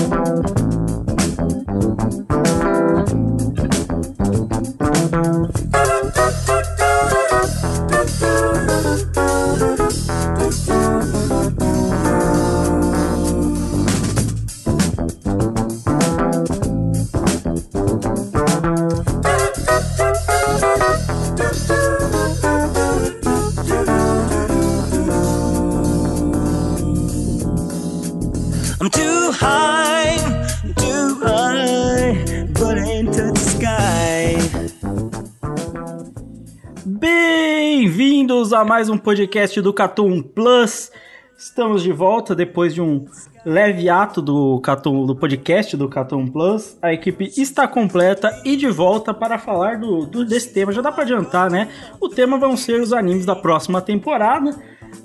I'm 0.00 0.67
a 38.60 38.64
mais 38.64 38.88
um 38.88 38.98
podcast 38.98 39.60
do 39.60 39.72
Catum 39.72 40.20
Plus. 40.22 40.90
Estamos 41.36 41.82
de 41.82 41.92
volta 41.92 42.34
depois 42.34 42.74
de 42.74 42.80
um 42.82 43.04
leve 43.44 43.88
ato 43.88 44.20
do 44.20 44.60
Catum, 44.60 45.06
do 45.06 45.14
podcast 45.14 45.76
do 45.76 45.88
Catum 45.88 46.26
Plus. 46.26 46.76
A 46.82 46.92
equipe 46.92 47.30
está 47.36 47.68
completa 47.68 48.30
e 48.44 48.56
de 48.56 48.68
volta 48.68 49.14
para 49.14 49.38
falar 49.38 49.78
do, 49.78 50.04
do- 50.06 50.24
desse 50.24 50.52
tema. 50.52 50.72
Já 50.72 50.82
dá 50.82 50.90
para 50.90 51.04
adiantar, 51.04 51.50
né? 51.50 51.68
O 52.00 52.08
tema 52.08 52.38
vão 52.38 52.56
ser 52.56 52.80
os 52.80 52.92
animes 52.92 53.24
da 53.24 53.36
próxima 53.36 53.80
temporada. 53.80 54.56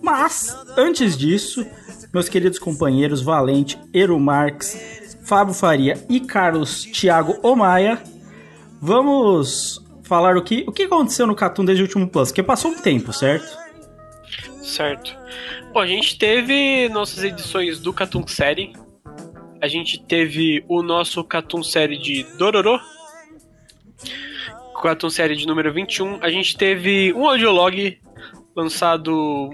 Mas 0.02 0.56
antes 0.78 1.16
disso, 1.18 1.66
meus 2.14 2.28
queridos 2.28 2.58
companheiros 2.58 3.22
Valente, 3.22 3.80
Eru 3.94 4.20
Marques, 4.20 5.18
Fábio 5.24 5.54
Faria 5.54 6.04
e 6.10 6.20
Carlos 6.20 6.86
Thiago 6.86 7.38
Omaia, 7.44 8.02
vamos 8.82 9.83
falar 10.14 10.38
o 10.38 10.44
que, 10.44 10.64
o 10.68 10.72
que 10.72 10.84
aconteceu 10.84 11.26
no 11.26 11.34
Catum 11.34 11.66
desde 11.66 11.82
o 11.82 11.88
último 11.88 12.08
Plus, 12.08 12.30
porque 12.30 12.44
passou 12.44 12.70
um 12.70 12.80
tempo, 12.80 13.12
certo? 13.12 13.58
Certo. 14.62 15.18
Bom, 15.74 15.80
a 15.80 15.88
gente 15.88 16.20
teve 16.20 16.88
nossas 16.90 17.24
edições 17.24 17.80
do 17.80 17.92
Cartoon 17.92 18.28
Série. 18.28 18.74
A 19.60 19.68
gente 19.68 20.00
teve 20.04 20.64
o 20.68 20.84
nosso 20.84 21.24
Cartoon 21.24 21.64
Série 21.64 21.98
de 21.98 22.22
Dororo. 22.38 22.80
Cartoon 24.84 25.10
Série 25.10 25.36
de 25.36 25.48
número 25.48 25.74
21. 25.74 26.20
A 26.22 26.30
gente 26.30 26.56
teve 26.56 27.12
um 27.14 27.28
audiolog 27.28 27.98
lançado 28.56 29.50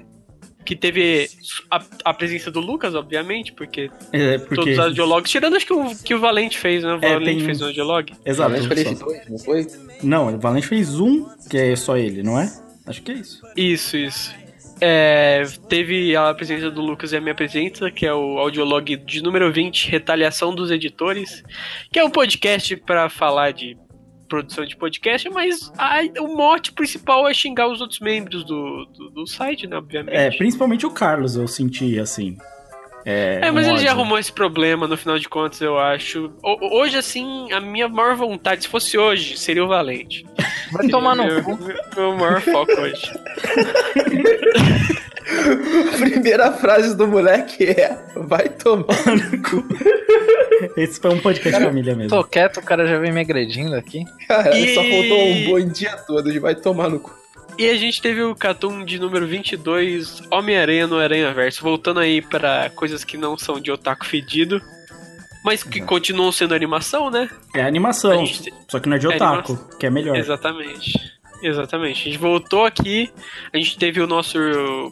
que 0.70 0.76
teve 0.76 1.28
a, 1.72 1.84
a 2.06 2.14
presença 2.14 2.52
do 2.52 2.60
Lucas, 2.60 2.94
obviamente, 2.94 3.52
porque, 3.54 3.90
É, 4.14 4.38
porque... 4.38 4.54
todos 4.56 4.74
os 4.74 4.78
audiologs, 4.80 5.32
tirando 5.32 5.56
acho 5.56 5.66
que 5.66 5.74
o, 5.74 5.96
que 6.04 6.14
o 6.14 6.20
Valente 6.20 6.60
fez, 6.60 6.84
né? 6.84 6.94
O 6.94 6.98
É, 7.04 7.14
Valente 7.14 7.38
tem- 7.38 7.46
fez 7.46 7.60
um 7.60 7.66
audiolog. 7.66 8.14
Exato. 8.24 8.52
Só- 8.64 8.74
esse 8.74 8.96
dois, 9.04 9.28
não 9.30 9.40
foi? 9.40 9.68
Não, 10.04 10.36
o 10.36 10.38
Valente 10.40 10.68
fez 10.68 11.00
um, 11.00 11.26
que 11.50 11.58
é 11.58 11.76
só 11.76 11.98
ele, 11.98 12.22
não 12.22 12.40
é? 12.40 12.54
Acho 12.86 13.02
que 13.02 13.12
é 13.12 13.16
isso. 13.16 13.42
Isso, 13.58 13.98
isso. 13.98 14.32
É, 14.80 15.44
teve 15.68 16.16
a 16.16 16.32
presença 16.36 16.70
do 16.70 16.82
Lucas 16.82 17.12
e 17.14 17.18
a 17.18 17.22
minha 17.22 17.34
presença, 17.34 17.90
que 17.90 18.06
é 18.06 18.14
o 18.14 18.38
audiolog 18.38 18.96
de 18.96 19.24
número 19.24 19.52
20, 19.52 19.90
Retaliação 19.90 20.54
dos 20.54 20.70
Editores, 20.70 21.44
que 21.92 21.98
é 21.98 22.04
um 22.06 22.12
podcast 22.12 22.76
para 22.78 23.10
falar 23.10 23.54
de 23.54 23.76
produção 24.30 24.66
de 24.66 24.78
podcast, 24.78 25.30
mas 25.30 25.72
a- 25.78 26.00
o 26.22 26.36
mote 26.38 26.72
principal 26.72 27.28
é 27.28 27.34
xingar 27.34 27.68
os 27.68 27.82
outros 27.82 28.00
membros 28.00 28.46
do, 28.46 28.86
do, 28.86 29.10
do 29.10 29.28
site, 29.28 29.68
né, 29.68 29.76
obviamente. 29.76 30.16
É, 30.16 30.30
principalmente 30.32 30.86
o 30.86 30.92
Carlos, 30.92 31.36
eu 31.36 31.48
senti 31.48 32.00
assim. 32.00 32.38
É, 33.06 33.40
É, 33.44 33.52
mas 33.52 33.66
um 33.66 33.70
ele 33.72 33.78
já 33.80 33.90
ódio. 33.90 33.90
arrumou 33.92 34.20
esse 34.20 34.32
problema 34.32 34.88
no 34.88 34.98
final 34.98 35.18
de 35.18 35.28
contas, 35.30 35.62
eu 35.62 35.80
acho. 35.80 36.32
O- 36.44 36.80
hoje, 36.80 36.98
assim, 36.98 37.52
a 37.52 37.60
minha 37.62 37.88
maior 37.88 38.16
vontade, 38.16 38.64
se 38.64 38.68
fosse 38.68 38.98
hoje, 38.98 39.38
seria 39.38 39.64
o 39.64 39.68
Valente. 39.68 40.26
Vai 40.72 40.88
tomar 40.88 41.16
no 41.16 41.26
meu, 41.26 41.44
cu. 41.44 41.58
meu, 41.58 41.76
meu 41.96 42.18
maior 42.18 42.42
foco 42.42 42.72
hoje. 42.74 43.02
A 45.30 45.98
primeira 45.98 46.52
frase 46.54 46.96
do 46.98 47.08
moleque 47.08 47.64
é: 47.64 47.98
vai 48.16 48.50
tomar. 48.50 48.86
Esse 50.76 51.00
foi 51.00 51.12
um 51.14 51.20
podcast 51.20 51.64
família 51.64 51.96
mesmo. 51.96 52.10
Tô 52.10 52.24
quieto, 52.24 52.58
o 52.58 52.64
cara 52.64 52.88
já 52.88 52.98
vem 52.98 53.12
me 53.12 53.22
agredindo 53.22 53.76
aqui. 53.76 54.04
Cara, 54.28 54.58
E- 54.58 54.74
só 54.74 54.82
faltou 54.84 55.28
um 55.28 55.46
bom 55.46 55.72
dia 55.72 55.96
todo, 56.08 56.28
ele 56.30 56.40
vai 56.40 56.56
tomar 56.56 56.90
no 56.90 57.00
cu. 57.00 57.14
E 57.60 57.70
a 57.70 57.76
gente 57.76 58.02
teve 58.02 58.24
o 58.24 58.34
Catum 58.34 58.86
de 58.86 58.98
número 58.98 59.28
22, 59.28 60.24
Homem-Aranha 60.32 60.88
no 60.88 60.98
Aranha 60.98 61.34
Verso. 61.34 61.62
Voltando 61.62 62.00
aí 62.00 62.22
pra 62.22 62.70
coisas 62.70 63.04
que 63.04 63.18
não 63.18 63.38
são 63.38 63.60
de 63.60 63.70
otaku 63.70 64.06
fedido, 64.06 64.62
mas 65.44 65.62
que 65.62 65.82
continuam 65.82 66.32
sendo 66.32 66.54
animação, 66.56 67.12
né? 67.12 67.30
É 67.54 67.62
animação, 67.62 68.26
gente- 68.26 68.54
só 68.70 68.80
que 68.80 68.88
não 68.88 68.96
é 68.96 69.00
de 69.00 69.08
É 69.08 69.10
otaku, 69.10 69.52
animação. 69.54 69.78
que 69.78 69.86
é 69.86 69.90
melhor. 69.90 70.16
Exatamente. 70.16 71.20
Exatamente. 71.44 72.02
A 72.02 72.12
gente 72.12 72.18
voltou 72.18 72.66
aqui, 72.66 73.12
a 73.54 73.58
gente 73.58 73.78
teve 73.78 74.00
o 74.02 74.08
nosso 74.08 74.38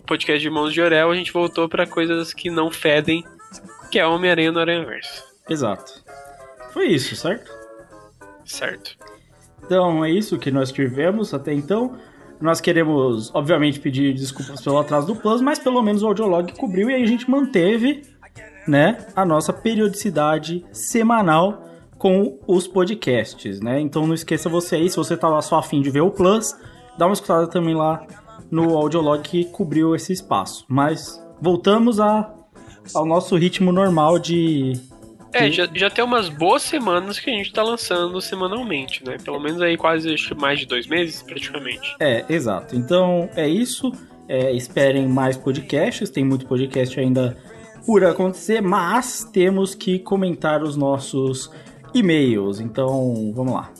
podcast 0.06 0.42
de 0.42 0.50
Mãos 0.50 0.74
de 0.74 0.82
Orel, 0.82 1.10
a 1.12 1.16
gente 1.16 1.32
voltou 1.32 1.70
pra 1.70 1.88
coisas 1.88 2.34
que 2.34 2.50
não 2.50 2.70
fedem, 2.70 3.24
que 3.90 3.98
é 3.98 4.06
Homem-Aranha 4.06 4.52
no 4.52 4.60
Aranha 4.60 4.86
Verso. 4.86 5.24
Exato. 5.50 6.04
Foi 6.74 6.88
isso, 6.88 7.16
certo? 7.16 7.50
Certo. 8.44 8.98
Então 9.66 10.04
é 10.04 10.12
isso 10.12 10.38
que 10.38 10.52
nós 10.52 10.70
tivemos 10.72 11.34
até 11.34 11.54
então. 11.54 11.98
Nós 12.40 12.62
queremos, 12.62 13.34
obviamente, 13.34 13.80
pedir 13.80 14.14
desculpas 14.14 14.62
pelo 14.62 14.78
atraso 14.78 15.08
do 15.08 15.16
Plus, 15.16 15.42
mas 15.42 15.58
pelo 15.58 15.82
menos 15.82 16.04
o 16.04 16.08
audiolog 16.08 16.52
cobriu 16.54 16.90
e 16.90 16.96
aí 16.96 17.04
a 17.04 17.08
gente 17.08 17.30
manteve, 17.30 18.04
né, 18.68 19.08
a 19.16 19.26
nossa 19.26 19.52
periodicidade 19.52 20.64
semanal 20.72 21.64
com 21.98 22.38
os 22.46 22.68
podcasts, 22.68 23.60
né? 23.60 23.80
Então 23.80 24.06
não 24.06 24.14
esqueça 24.14 24.48
você 24.48 24.76
aí, 24.76 24.90
se 24.90 24.98
você 24.98 25.18
tava 25.18 25.42
só 25.42 25.58
afim 25.58 25.82
de 25.82 25.90
ver 25.90 26.02
o 26.02 26.12
Plus, 26.12 26.56
dá 26.98 27.08
uma 27.08 27.14
escutada 27.14 27.48
também 27.48 27.76
lá 27.76 28.06
no 28.52 28.78
audiolog 28.78 29.22
que 29.22 29.46
cobriu 29.46 29.96
esse 29.96 30.14
espaço. 30.14 30.66
Mas 30.68 31.20
voltamos 31.42 32.00
a, 32.00 32.32
ao 32.94 33.06
nosso 33.06 33.36
ritmo 33.36 33.72
normal 33.72 34.20
de 34.20 34.74
É, 35.38 35.52
já, 35.52 35.70
já 35.74 35.90
tem 35.90 36.04
umas 36.04 36.30
boas 36.30 36.64
semanas 36.64 37.20
que 37.20 37.30
a 37.30 37.34
gente 37.34 37.54
tá 37.54 37.62
lançando 37.62 38.20
semanalmente, 38.20 39.04
né? 39.06 39.18
Pelo 39.24 39.40
menos 39.40 39.62
aí 39.62 39.78
quase 39.78 40.16
mais 40.36 40.60
de 40.60 40.66
dois 40.66 40.88
meses, 40.88 41.22
praticamente. 41.22 41.96
É, 42.00 42.26
exato. 42.28 42.76
Então 42.76 43.30
é 43.36 43.48
isso. 43.48 43.92
É, 44.28 44.52
esperem 44.52 45.08
mais 45.08 45.38
podcasts. 45.38 46.10
Tem 46.10 46.26
muito 46.26 46.46
podcast 46.48 47.00
ainda 47.00 47.38
por 47.86 48.04
acontecer, 48.04 48.62
mas 48.62 49.24
temos 49.32 49.76
que 49.76 50.00
comentar 50.00 50.64
os 50.64 50.76
nossos 50.76 51.52
e-mails. 51.94 52.60
Então 52.60 53.32
vamos 53.34 53.54
lá. 53.54 53.72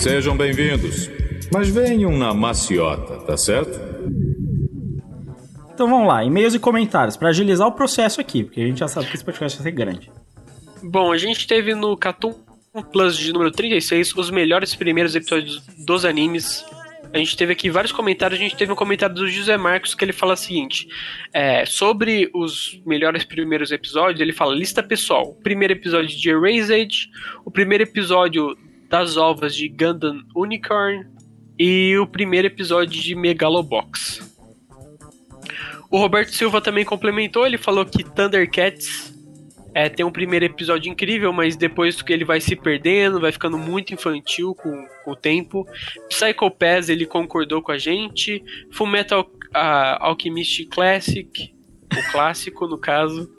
Sejam 0.00 0.36
bem-vindos. 0.36 1.08
Mas 1.52 1.68
venham 1.68 2.16
na 2.16 2.32
maciota, 2.32 3.18
tá 3.18 3.36
certo? 3.36 3.89
Então 5.80 5.88
vamos 5.88 6.08
lá, 6.08 6.22
e-mails 6.22 6.52
e 6.54 6.58
comentários 6.58 7.16
para 7.16 7.30
agilizar 7.30 7.66
o 7.66 7.72
processo 7.72 8.20
aqui, 8.20 8.44
porque 8.44 8.60
a 8.60 8.66
gente 8.66 8.80
já 8.80 8.86
sabe 8.86 9.06
que 9.06 9.14
esse 9.14 9.24
podcast 9.24 9.56
vai 9.58 9.64
ser 9.64 9.70
grande. 9.70 10.12
Bom, 10.82 11.10
a 11.10 11.16
gente 11.16 11.46
teve 11.46 11.74
no 11.74 11.96
Cartoon 11.96 12.34
Plus 12.92 13.16
de 13.16 13.32
número 13.32 13.50
36 13.50 14.14
os 14.14 14.30
melhores 14.30 14.74
primeiros 14.74 15.16
episódios 15.16 15.64
dos 15.86 16.04
animes. 16.04 16.66
A 17.14 17.16
gente 17.16 17.34
teve 17.34 17.54
aqui 17.54 17.70
vários 17.70 17.92
comentários. 17.92 18.38
A 18.38 18.42
gente 18.42 18.56
teve 18.56 18.70
um 18.70 18.76
comentário 18.76 19.14
do 19.14 19.26
José 19.26 19.56
Marcos 19.56 19.94
que 19.94 20.04
ele 20.04 20.12
fala 20.12 20.34
o 20.34 20.36
seguinte: 20.36 20.86
é, 21.32 21.64
sobre 21.64 22.30
os 22.34 22.78
melhores 22.84 23.24
primeiros 23.24 23.72
episódios, 23.72 24.20
ele 24.20 24.34
fala 24.34 24.54
lista 24.54 24.82
pessoal. 24.82 25.30
O 25.30 25.34
primeiro 25.42 25.72
episódio 25.72 26.14
de 26.14 26.28
Erased, 26.28 27.08
o 27.42 27.50
primeiro 27.50 27.84
episódio 27.84 28.54
das 28.86 29.16
ovas 29.16 29.56
de 29.56 29.66
Gundam 29.66 30.20
Unicorn 30.36 31.06
e 31.58 31.96
o 31.96 32.06
primeiro 32.06 32.48
episódio 32.48 33.00
de 33.00 33.14
Megalobox. 33.14 34.28
O 35.90 35.98
Roberto 35.98 36.32
Silva 36.32 36.60
também 36.60 36.84
complementou, 36.84 37.44
ele 37.44 37.58
falou 37.58 37.84
que 37.84 38.04
Thundercats 38.04 39.12
é, 39.74 39.88
tem 39.88 40.04
um 40.04 40.10
primeiro 40.10 40.44
episódio 40.44 40.90
incrível, 40.90 41.32
mas 41.32 41.56
depois 41.56 42.00
que 42.02 42.12
ele 42.12 42.24
vai 42.24 42.40
se 42.40 42.56
perdendo, 42.56 43.20
vai 43.20 43.32
ficando 43.32 43.56
muito 43.58 43.94
infantil 43.94 44.54
com, 44.54 44.86
com 45.04 45.10
o 45.10 45.16
tempo. 45.16 45.66
Psycho 46.08 46.50
Pass, 46.50 46.88
ele 46.88 47.06
concordou 47.06 47.62
com 47.62 47.72
a 47.72 47.78
gente. 47.78 48.42
Fullmetal 48.72 49.22
uh, 49.22 49.98
Alchemist 50.00 50.66
Classic, 50.66 51.54
o 51.92 52.12
clássico 52.12 52.66
no 52.66 52.78
caso. 52.78 53.30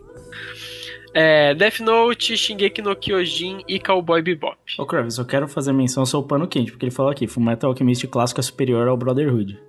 É, 1.14 1.54
Death 1.54 1.82
Note, 1.82 2.38
Shingeki 2.38 2.82
no 2.82 2.96
Kyojin 2.96 3.64
e 3.68 3.80
Cowboy 3.80 4.22
Bebop. 4.22 4.58
Ô, 4.78 4.86
Kravis, 4.86 5.18
eu 5.18 5.26
quero 5.26 5.48
fazer 5.48 5.74
menção 5.74 6.02
ao 6.02 6.08
seu 6.08 6.24
pano 6.24 6.48
quente, 6.48 6.72
porque 6.72 6.86
ele 6.86 6.92
falou 6.92 7.12
aqui, 7.12 7.28
Fullmetal 7.28 7.72
Alchemist 7.72 8.08
clássico 8.08 8.40
é 8.40 8.44
superior 8.44 8.88
ao 8.88 8.96
Brotherhood. 8.96 9.60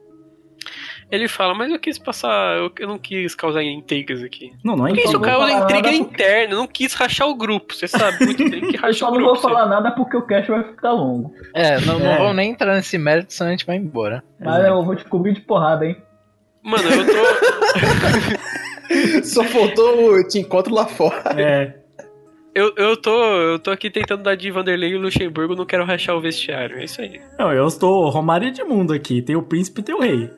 Ele 1.13 1.29
fala, 1.29 1.55
mas 1.55 1.71
eu 1.71 1.79
quis 1.79 1.99
passar. 1.99 2.57
Eu, 2.57 2.73
eu 2.79 2.89
não 2.89 2.99
quis 2.99 3.35
causar 3.35 3.63
intrigas 3.63 4.23
aqui. 4.23 4.51
Não, 4.65 4.75
não 4.75 4.87
é 4.87 4.91
Porque 4.91 5.05
isso 5.07 5.21
causa 5.21 5.53
intriga 5.53 5.91
interna, 5.93 6.55
eu 6.55 6.59
não 6.59 6.67
quis 6.67 6.95
rachar 6.95 7.29
o 7.29 7.35
grupo. 7.35 7.75
Você 7.75 7.87
sabe 7.87 8.17
muito 8.25 8.49
bem 8.49 8.61
que 8.71 8.77
Eu 8.77 8.81
racha 8.81 9.01
só 9.01 9.09
o 9.09 9.11
não 9.11 9.19
grupo. 9.19 9.35
vou 9.35 9.43
falar 9.43 9.67
nada 9.67 9.91
porque 9.91 10.17
o 10.17 10.23
cast 10.27 10.51
vai 10.51 10.65
ficar 10.65 10.93
longo. 10.93 11.35
É, 11.55 11.79
não, 11.83 11.99
não 11.99 12.11
É. 12.13 12.17
vamos 12.17 12.37
nem 12.37 12.51
entrar 12.53 12.75
nesse 12.75 12.97
mérito, 12.97 13.35
senão 13.35 13.51
a 13.51 13.53
gente 13.53 13.67
vai 13.67 13.77
embora. 13.77 14.25
Mas 14.41 14.65
eu 14.65 14.83
vou 14.83 14.97
te 14.97 15.05
cobrir 15.05 15.35
de 15.35 15.43
porrada, 15.43 15.85
hein? 15.85 15.99
Mano, 16.63 16.85
eu 16.89 17.05
tô. 17.05 17.13
Só 19.25 19.45
faltou 19.45 20.13
o 20.15 20.29
te 20.29 20.39
encontro 20.39 20.75
lá 20.75 20.87
fora. 20.87 21.23
É, 21.41 21.75
Eu, 22.55 22.73
eu 22.77 22.97
tô. 22.97 23.11
Eu 23.25 23.59
tô 23.59 23.71
aqui 23.71 23.91
tentando 23.91 24.23
dar 24.23 24.35
de 24.35 24.51
Vanderlei 24.51 24.93
e 24.93 24.99
Luxemburgo, 24.99 25.55
não 25.55 25.65
quero 25.65 25.85
rachar 25.85 26.17
o 26.17 26.21
vestiário. 26.21 26.79
É 26.79 26.85
isso 26.85 27.01
aí. 27.01 27.21
não, 27.39 27.53
eu 27.53 27.67
estou 27.67 28.09
Romário 28.11 28.51
de 28.51 28.63
mundo 28.65 28.93
aqui, 28.93 29.23
tem 29.23 29.37
o 29.37 29.43
príncipe 29.43 29.81
e 29.81 29.85
tem 29.85 29.95
o 29.95 30.01
rei. 30.01 30.31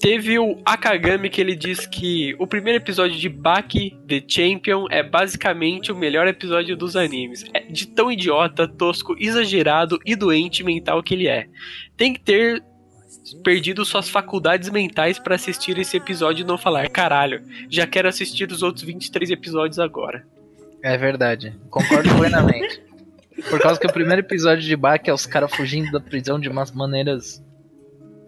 Teve 0.00 0.38
o 0.38 0.58
Akagami 0.64 1.28
que 1.28 1.42
ele 1.42 1.54
diz 1.54 1.86
que 1.86 2.34
o 2.38 2.46
primeiro 2.46 2.82
episódio 2.82 3.18
de 3.18 3.28
Baki 3.28 3.98
The 4.08 4.24
Champion 4.26 4.86
é 4.90 5.02
basicamente 5.02 5.92
o 5.92 5.96
melhor 5.96 6.26
episódio 6.26 6.74
dos 6.74 6.96
animes. 6.96 7.44
É 7.52 7.60
de 7.60 7.86
tão 7.86 8.10
idiota, 8.10 8.66
tosco, 8.66 9.14
exagerado 9.18 9.98
e 10.06 10.16
doente 10.16 10.64
mental 10.64 11.02
que 11.02 11.12
ele 11.12 11.28
é. 11.28 11.46
Tem 11.98 12.14
que 12.14 12.20
ter 12.20 12.64
perdido 13.44 13.84
suas 13.84 14.08
faculdades 14.08 14.70
mentais 14.70 15.18
pra 15.18 15.34
assistir 15.34 15.76
esse 15.78 15.98
episódio 15.98 16.44
e 16.44 16.46
não 16.46 16.56
falar, 16.56 16.88
caralho, 16.88 17.42
já 17.68 17.86
quero 17.86 18.08
assistir 18.08 18.50
os 18.50 18.62
outros 18.62 18.82
23 18.84 19.30
episódios 19.30 19.78
agora. 19.78 20.26
É 20.82 20.96
verdade. 20.96 21.54
Concordo 21.68 22.08
plenamente. 22.16 22.82
Por 23.50 23.60
causa 23.60 23.78
que 23.78 23.86
o 23.86 23.92
primeiro 23.92 24.22
episódio 24.22 24.62
de 24.62 24.76
Bach 24.76 25.02
é 25.04 25.12
os 25.12 25.26
caras 25.26 25.54
fugindo 25.54 25.92
da 25.92 26.00
prisão 26.00 26.40
de 26.40 26.48
umas 26.48 26.72
maneiras, 26.72 27.42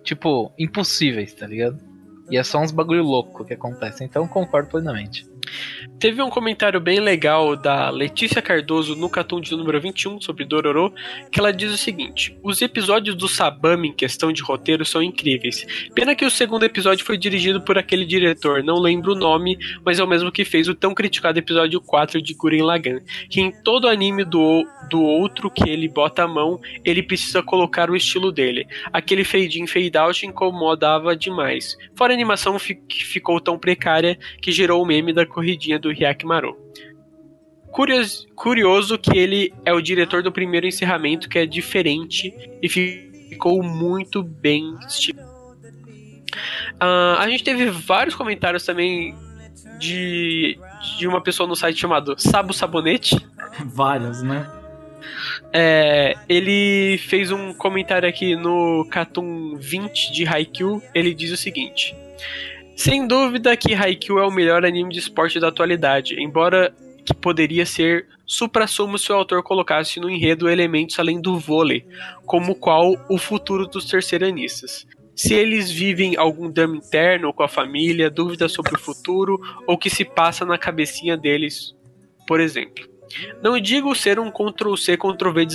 tipo, 0.03 0.53
impossíveis, 0.59 1.33
tá 1.35 1.47
ligado? 1.47 1.79
E 2.31 2.37
é 2.37 2.43
só 2.43 2.61
uns 2.61 2.71
bagulho 2.71 3.03
louco 3.03 3.45
que 3.45 3.55
acontece. 3.55 4.05
Então 4.05 4.27
concordo 4.27 4.71
plenamente. 4.71 5.27
Teve 5.99 6.21
um 6.21 6.31
comentário 6.31 6.81
bem 6.81 6.99
legal 6.99 7.55
da 7.55 7.89
Letícia 7.89 8.43
Cardoso 8.43 8.97
no 8.97 9.09
Catum 9.09 9.41
de 9.41 9.55
número 9.55 9.81
21 9.81 10.21
sobre 10.21 10.45
Dororo, 10.45 10.93
que 11.31 11.39
ela 11.39 11.53
diz 11.53 11.73
o 11.73 11.79
seguinte: 11.79 12.37
Os 12.43 12.61
episódios 12.61 13.15
do 13.15 13.29
Sabami 13.29 13.89
em 13.89 13.93
questão 13.93 14.33
de 14.33 14.43
roteiro 14.43 14.85
são 14.85 15.01
incríveis. 15.01 15.65
Pena 15.95 16.17
que 16.17 16.25
o 16.25 16.31
segundo 16.31 16.65
episódio 16.65 17.05
foi 17.05 17.17
dirigido 17.17 17.61
por 17.61 17.79
aquele 17.79 18.05
diretor, 18.05 18.65
não 18.65 18.81
lembro 18.81 19.13
o 19.13 19.19
nome, 19.19 19.57
mas 19.85 20.01
é 20.01 20.05
o 20.05 20.09
mesmo 20.09 20.33
que 20.33 20.45
fez 20.45 20.69
o 20.69 20.75
tão 20.75 20.93
criticado 20.93 21.39
episódio 21.39 21.81
4 21.81 22.21
de 22.21 22.35
Gurren 22.35 22.63
Lagann, 22.63 23.01
que 23.31 23.41
em 23.41 23.53
todo 23.63 23.87
anime 23.87 24.25
do, 24.25 24.67
do 24.91 25.01
outro 25.01 25.51
que 25.51 25.69
ele 25.69 25.89
bota 25.89 26.25
a 26.25 26.29
mão, 26.29 26.61
ele 26.85 27.03
precisa 27.03 27.43
colocar 27.45 27.89
o 27.91 27.97
estilo 27.97 28.33
dele. 28.33 28.67
Aquele 28.93 29.23
fade 29.23 29.63
in 29.63 29.67
fade 29.69 29.97
out 29.97 30.27
incomodava 30.27 31.15
demais. 31.15 31.77
Fora 31.95 32.13
a 32.13 32.17
animação 32.17 32.57
que 32.59 33.05
ficou 33.05 33.41
tão 33.41 33.57
precária 33.57 34.19
que 34.41 34.51
gerou 34.51 34.83
o 34.83 34.87
meme 34.87 35.13
da 35.13 35.25
corridinha 35.33 35.79
do 35.79 35.91
Hyakimaru. 35.91 36.57
Curios- 37.71 38.27
curioso 38.37 38.99
que 38.99 39.17
ele 39.19 39.53
é 39.65 39.73
o 39.73 39.81
diretor 39.81 40.23
do 40.23 40.31
primeiro 40.31 40.67
encerramento, 40.67 41.29
que 41.29 41.39
é 41.39 41.47
diferente 41.47 42.33
e 42.63 42.69
ficou 42.69 43.63
muito 43.63 44.23
bem. 44.23 44.75
Ah, 46.79 47.17
a 47.21 47.29
gente 47.29 47.43
teve 47.45 47.71
vários 47.71 48.15
comentários 48.15 48.65
também 48.65 49.15
de, 49.79 50.59
de 50.99 51.07
uma 51.07 51.21
pessoa 51.21 51.49
no 51.49 51.57
site 51.57 51.79
chamado 51.79 52.15
Sabo 52.19 52.53
Sabonete. 52.53 53.17
Várias, 53.65 54.23
né? 54.23 54.51
É, 55.53 56.15
ele 56.29 56.97
fez 56.99 57.31
um 57.31 57.53
comentário 57.53 58.09
aqui 58.09 58.37
no 58.37 58.87
Cartoon 58.91 59.57
20 59.57 60.13
de 60.13 60.27
Haikyuu. 60.27 60.83
Ele 60.95 61.13
diz 61.13 61.31
o 61.33 61.37
seguinte: 61.37 61.95
Sem 62.75 63.07
dúvida 63.07 63.57
que 63.57 63.75
Haikyuu 63.75 64.19
é 64.19 64.27
o 64.27 64.31
melhor 64.31 64.65
anime 64.65 64.93
de 64.93 64.99
esporte 64.99 65.39
da 65.39 65.49
atualidade, 65.49 66.21
embora 66.21 66.75
que 67.05 67.15
poderia 67.15 67.67
ser 67.67 68.07
supra-sumo 68.27 68.99
se 68.99 69.13
o 69.13 69.15
autor 69.15 69.43
colocasse 69.43 70.01
no 70.01 70.09
enredo 70.09 70.49
elementos 70.49 70.99
além 70.99 71.21
do 71.21 71.39
vôlei, 71.39 71.85
como 72.25 72.55
qual 72.55 72.95
o 73.09 73.19
futuro 73.19 73.67
dos 73.67 73.85
terceiranistas. 73.85 74.87
Se 75.15 75.35
eles 75.35 75.71
vivem 75.71 76.17
algum 76.17 76.51
drama 76.51 76.77
interno 76.77 77.33
com 77.33 77.43
a 77.43 77.49
família, 77.49 78.11
dúvidas 78.11 78.53
sobre 78.53 78.75
o 78.75 78.79
futuro, 78.79 79.39
ou 79.67 79.75
o 79.75 79.79
que 79.79 79.91
se 79.91 80.05
passa 80.05 80.45
na 80.45 80.57
cabecinha 80.57 81.17
deles, 81.17 81.75
por 82.27 82.41
exemplo. 82.41 82.92
Não 83.43 83.59
digo 83.61 83.95
ser 83.95 84.19
um 84.19 84.31
Ctrl-C, 84.31 84.97
Ctrl-V 84.97 85.47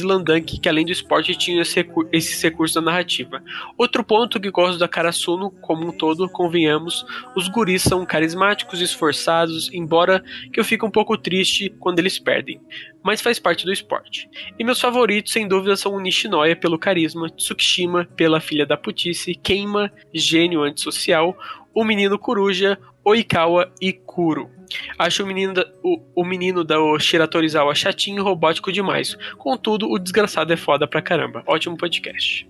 que 0.59 0.69
além 0.69 0.86
do 0.86 0.92
esporte 0.92 1.36
tinha 1.36 1.62
esse 1.62 1.75
recu- 1.75 2.07
esses 2.12 2.38
da 2.74 2.81
narrativa. 2.81 3.42
Outro 3.77 4.04
ponto 4.04 4.39
que 4.39 4.51
gosto 4.51 4.77
da 4.77 4.88
Karasuno, 4.88 5.51
como 5.62 5.88
um 5.88 5.92
todo, 5.92 6.30
convenhamos, 6.30 7.06
os 7.36 7.48
guris 7.48 7.83
são 7.83 8.06
carismáticos 8.06 8.81
esforçados, 8.81 9.71
embora 9.74 10.24
que 10.51 10.59
eu 10.59 10.65
fique 10.65 10.86
um 10.86 10.92
pouco 10.92 11.18
triste 11.18 11.69
quando 11.80 12.00
eles 12.00 12.19
perdem. 12.19 12.62
Mas 13.04 13.21
faz 13.21 13.39
parte 13.39 13.65
do 13.65 13.71
esporte. 13.71 14.30
E 14.59 14.63
meus 14.63 14.81
favoritos, 14.81 15.31
sem 15.31 15.48
dúvida, 15.48 15.75
são 15.75 15.94
o 15.94 16.00
Nishinoya 16.00 16.56
pelo 16.56 16.77
carisma, 16.77 17.30
Tsukishima 17.30 18.06
pela 18.15 18.39
filha 18.39 18.65
da 18.65 18.75
putice, 18.75 19.33
Keima, 19.36 19.92
gênio 20.13 20.63
antissocial, 20.63 21.38
o 21.74 21.83
menino 21.83 22.19
Coruja, 22.19 22.77
Oikawa 23.06 23.71
e 23.80 23.94
Kuro. 23.94 24.56
Acho 24.98 25.24
o 25.24 25.28
menino 25.28 25.54
da, 25.54 25.66
o, 25.84 26.02
o 26.16 26.25
menino 26.25 26.64
da 26.64 26.78
Shiratorizawa 27.00 27.74
chatinho 27.75 28.19
e 28.19 28.24
robótico 28.24 28.72
demais. 28.72 29.18
Contudo, 29.38 29.90
o 29.90 29.98
desgraçado 29.98 30.52
é 30.52 30.58
foda 30.58 30.88
pra 30.88 31.02
caramba. 31.02 31.44
Ótimo 31.46 31.78
podcast. 31.78 32.48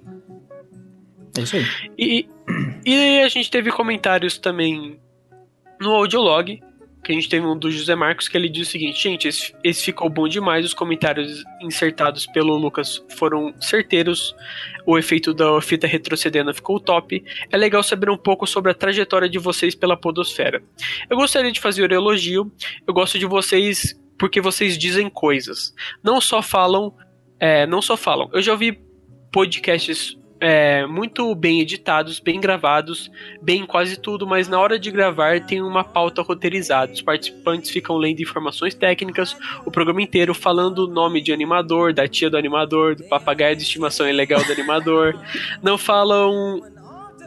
É 1.38 1.42
isso 1.42 1.56
aí. 1.56 1.66
E, 1.98 2.30
e 2.86 3.20
a 3.22 3.28
gente 3.28 3.52
teve 3.52 3.72
comentários 3.72 4.38
também 4.38 5.00
no 5.80 5.92
audiolog, 5.92 6.60
que 7.08 7.14
a 7.14 7.16
gente 7.16 7.30
teve 7.30 7.46
um 7.46 7.58
do 7.58 7.72
José 7.72 7.96
Marcos, 7.96 8.28
que 8.28 8.36
ele 8.36 8.50
diz 8.50 8.68
o 8.68 8.72
seguinte, 8.72 9.02
gente, 9.02 9.30
esse, 9.30 9.56
esse 9.64 9.82
ficou 9.82 10.10
bom 10.10 10.28
demais, 10.28 10.66
os 10.66 10.74
comentários 10.74 11.42
insertados 11.62 12.26
pelo 12.28 12.58
Lucas 12.58 13.02
foram 13.16 13.54
certeiros, 13.62 14.36
o 14.86 14.98
efeito 14.98 15.34
da 15.34 15.62
fita 15.62 15.88
retrocedendo 15.88 16.54
ficou 16.54 16.82
top, 16.82 17.24
é 17.50 17.56
legal 17.56 17.82
saber 17.82 18.10
um 18.10 18.18
pouco 18.18 18.46
sobre 18.46 18.72
a 18.72 18.76
trajetória 18.76 19.30
de 19.30 19.40
vocês 19.40 19.74
pela 19.74 19.96
podosfera. 19.96 20.62
Eu 21.10 21.16
gostaria 21.16 21.50
de 21.50 21.62
fazer 21.62 21.90
o 21.90 21.94
elogio, 21.94 22.52
eu 22.86 22.94
gosto 22.94 23.18
de 23.18 23.26
vocês 23.26 23.98
porque 24.20 24.42
vocês 24.42 24.78
dizem 24.78 25.10
coisas, 25.10 25.74
não 26.04 26.20
só 26.20 26.42
falam, 26.42 26.94
é, 27.40 27.66
não 27.66 27.82
só 27.82 27.96
falam, 27.96 28.30
eu 28.34 28.42
já 28.42 28.52
ouvi 28.52 28.82
podcasts 29.32 30.18
é, 30.40 30.86
muito 30.86 31.34
bem 31.34 31.62
editados, 31.62 32.20
bem 32.20 32.40
gravados, 32.40 33.12
bem 33.42 33.66
quase 33.66 33.98
tudo, 33.98 34.28
mas 34.28 34.48
na 34.48 34.60
hora 34.60 34.78
de 34.78 34.92
gravar 34.92 35.40
tem 35.42 35.62
uma 35.62 35.84
pauta 35.84 36.22
roteirizada. 36.22 36.94
Os 36.94 37.02
participantes 37.02 37.72
ficam 37.72 37.98
lendo 37.98 38.22
informações 38.22 38.76
técnicas, 38.76 39.36
o 39.66 39.72
programa 39.72 40.02
inteiro 40.02 40.34
falando 40.34 40.80
o 40.80 40.88
nome 40.88 41.22
de 41.22 41.34
animador, 41.34 41.94
da 41.94 42.08
tia 42.08 42.30
do 42.30 42.38
animador, 42.38 42.96
do 42.96 43.04
papagaio 43.06 43.56
de 43.56 43.64
estimação 43.64 44.08
ilegal 44.08 44.44
do 44.44 44.52
animador. 44.52 45.20
Não 45.62 45.78
falam 45.78 46.62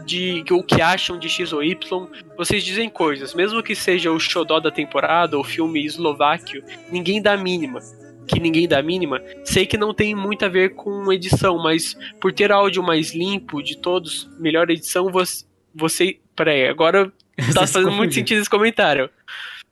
de 0.04 0.44
o 0.50 0.62
que 0.62 0.80
acham 0.80 1.18
de 1.18 1.28
X 1.28 1.52
ou 1.52 1.62
Y. 1.62 2.06
Vocês 2.36 2.64
dizem 2.64 2.88
coisas, 2.88 3.34
mesmo 3.34 3.62
que 3.62 3.74
seja 3.74 4.10
o 4.10 4.18
xodó 4.18 4.60
da 4.60 4.70
temporada 4.70 5.36
ou 5.36 5.44
filme 5.44 5.84
eslováquio, 5.84 6.64
ninguém 6.90 7.20
dá 7.20 7.32
a 7.32 7.36
mínima 7.36 7.80
que 8.26 8.38
ninguém 8.40 8.66
dá 8.68 8.78
a 8.78 8.82
mínima, 8.82 9.20
sei 9.44 9.66
que 9.66 9.76
não 9.76 9.92
tem 9.94 10.14
muito 10.14 10.44
a 10.44 10.48
ver 10.48 10.74
com 10.74 11.12
edição, 11.12 11.58
mas 11.62 11.96
por 12.20 12.32
ter 12.32 12.50
áudio 12.52 12.82
mais 12.82 13.14
limpo 13.14 13.62
de 13.62 13.76
todos, 13.78 14.28
melhor 14.38 14.70
edição, 14.70 15.10
você. 15.10 15.44
você 15.74 16.18
peraí, 16.36 16.66
agora 16.68 17.12
tá 17.54 17.66
fazendo 17.66 17.92
muito 17.92 18.14
sentido 18.14 18.40
esse 18.40 18.50
comentário. 18.50 19.08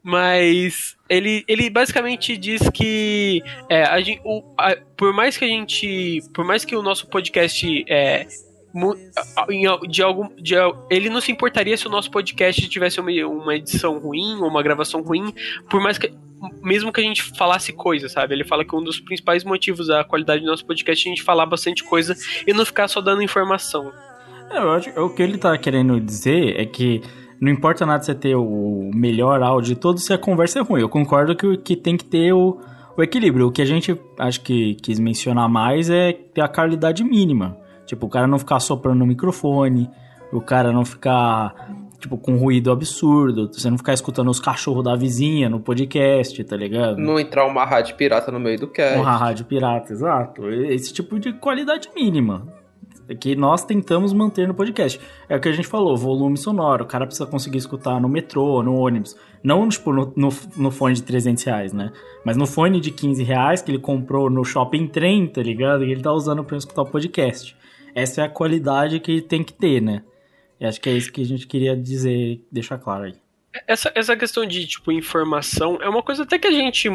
Mas 0.02 0.96
ele, 1.08 1.44
ele 1.48 1.68
basicamente 1.68 2.36
diz 2.36 2.62
que 2.70 3.42
é, 3.68 3.82
a 3.82 4.00
gente, 4.00 4.20
o- 4.24 4.42
a- 4.56 4.76
por 4.96 5.12
mais 5.12 5.36
que 5.36 5.44
a 5.44 5.48
gente. 5.48 6.20
Por 6.32 6.44
mais 6.44 6.64
que 6.64 6.74
o 6.76 6.82
nosso 6.82 7.08
podcast 7.08 7.84
é, 7.88 8.26
de 9.88 10.02
algum, 10.02 10.28
de, 10.36 10.54
ele 10.90 11.08
não 11.08 11.20
se 11.20 11.32
importaria 11.32 11.76
se 11.76 11.86
o 11.86 11.90
nosso 11.90 12.10
podcast 12.10 12.68
tivesse 12.68 13.00
uma, 13.00 13.10
uma 13.26 13.54
edição 13.54 13.98
ruim 13.98 14.36
ou 14.40 14.48
uma 14.48 14.62
gravação 14.62 15.02
ruim, 15.02 15.32
por 15.70 15.80
mais 15.80 15.98
que 15.98 16.12
mesmo 16.62 16.92
que 16.92 17.00
a 17.00 17.04
gente 17.04 17.22
falasse 17.36 17.72
coisa, 17.72 18.08
sabe? 18.08 18.34
Ele 18.34 18.44
fala 18.44 18.64
que 18.64 18.74
um 18.74 18.82
dos 18.82 19.00
principais 19.00 19.44
motivos 19.44 19.88
da 19.88 20.04
qualidade 20.04 20.42
do 20.42 20.46
nosso 20.46 20.64
podcast 20.64 21.06
é 21.06 21.10
a 21.10 21.14
gente 21.14 21.24
falar 21.24 21.46
bastante 21.46 21.82
coisa 21.82 22.14
e 22.46 22.52
não 22.52 22.64
ficar 22.64 22.88
só 22.88 23.00
dando 23.00 23.22
informação. 23.22 23.92
É, 24.50 24.58
eu 24.58 24.70
acho, 24.70 24.90
o 25.00 25.10
que 25.10 25.22
ele 25.22 25.36
tá 25.36 25.56
querendo 25.58 26.00
dizer 26.00 26.58
é 26.58 26.64
que 26.64 27.02
não 27.40 27.50
importa 27.50 27.84
nada 27.84 28.02
você 28.02 28.14
ter 28.14 28.34
o 28.34 28.90
melhor 28.94 29.42
áudio 29.42 29.74
de 29.74 29.80
todos 29.80 30.04
se 30.04 30.12
a 30.12 30.18
conversa 30.18 30.60
é 30.60 30.62
ruim. 30.62 30.80
Eu 30.80 30.88
concordo 30.88 31.36
que, 31.36 31.56
que 31.58 31.76
tem 31.76 31.96
que 31.96 32.04
ter 32.04 32.32
o, 32.32 32.58
o 32.96 33.02
equilíbrio. 33.02 33.46
O 33.46 33.52
que 33.52 33.62
a 33.62 33.66
gente 33.66 33.98
acho 34.18 34.40
que 34.40 34.74
quis 34.76 34.98
mencionar 34.98 35.48
mais 35.48 35.90
é 35.90 36.12
ter 36.12 36.40
a 36.40 36.48
qualidade 36.48 37.04
mínima. 37.04 37.56
Tipo, 37.88 38.04
o 38.04 38.08
cara 38.10 38.26
não 38.26 38.38
ficar 38.38 38.60
soprando 38.60 38.98
no 38.98 39.06
microfone, 39.06 39.90
o 40.30 40.42
cara 40.42 40.70
não 40.70 40.84
ficar 40.84 41.54
tipo, 41.98 42.18
com 42.18 42.36
ruído 42.36 42.70
absurdo, 42.70 43.50
você 43.50 43.70
não 43.70 43.78
ficar 43.78 43.94
escutando 43.94 44.30
os 44.30 44.38
cachorros 44.38 44.84
da 44.84 44.94
vizinha 44.94 45.48
no 45.48 45.58
podcast, 45.58 46.44
tá 46.44 46.54
ligado? 46.54 46.98
Não 46.98 47.18
entrar 47.18 47.46
uma 47.46 47.64
rádio 47.64 47.96
pirata 47.96 48.30
no 48.30 48.38
meio 48.38 48.58
do 48.58 48.68
cast. 48.68 48.98
Uma 48.98 49.16
rádio 49.16 49.46
pirata, 49.46 49.90
exato. 49.90 50.50
Esse 50.50 50.92
tipo 50.92 51.18
de 51.18 51.32
qualidade 51.32 51.88
mínima. 51.94 52.46
Que 53.18 53.34
nós 53.34 53.64
tentamos 53.64 54.12
manter 54.12 54.46
no 54.46 54.52
podcast. 54.52 55.00
É 55.30 55.36
o 55.36 55.40
que 55.40 55.48
a 55.48 55.52
gente 55.52 55.66
falou, 55.66 55.96
volume 55.96 56.36
sonoro. 56.36 56.84
O 56.84 56.86
cara 56.86 57.06
precisa 57.06 57.26
conseguir 57.26 57.56
escutar 57.56 57.98
no 57.98 58.06
metrô, 58.06 58.62
no 58.62 58.74
ônibus. 58.74 59.16
Não, 59.42 59.66
tipo, 59.66 59.90
no, 59.94 60.12
no, 60.14 60.28
no 60.58 60.70
fone 60.70 60.94
de 60.94 61.02
300 61.02 61.42
reais, 61.42 61.72
né? 61.72 61.90
Mas 62.22 62.36
no 62.36 62.46
fone 62.46 62.78
de 62.82 62.90
15 62.90 63.22
reais 63.22 63.62
que 63.62 63.70
ele 63.70 63.78
comprou 63.78 64.28
no 64.28 64.44
shopping 64.44 64.86
trem, 64.86 65.26
tá 65.26 65.42
ligado? 65.42 65.86
E 65.86 65.90
ele 65.90 66.02
tá 66.02 66.12
usando 66.12 66.44
pra 66.44 66.58
escutar 66.58 66.82
o 66.82 66.86
podcast. 66.86 67.56
Essa 68.00 68.22
é 68.22 68.24
a 68.24 68.28
qualidade 68.28 69.00
que 69.00 69.20
tem 69.20 69.42
que 69.42 69.52
ter, 69.52 69.80
né? 69.80 70.02
E 70.60 70.66
acho 70.66 70.80
que 70.80 70.88
é 70.88 70.92
isso 70.92 71.12
que 71.12 71.22
a 71.22 71.26
gente 71.26 71.46
queria 71.46 71.76
dizer, 71.76 72.40
deixar 72.50 72.78
claro 72.78 73.04
aí. 73.04 73.14
Essa, 73.66 73.90
essa 73.94 74.16
questão 74.16 74.44
de, 74.44 74.66
tipo, 74.66 74.92
informação 74.92 75.78
é 75.80 75.88
uma 75.88 76.02
coisa 76.02 76.22
até 76.22 76.38
que 76.38 76.46
a 76.46 76.52
gente, 76.52 76.88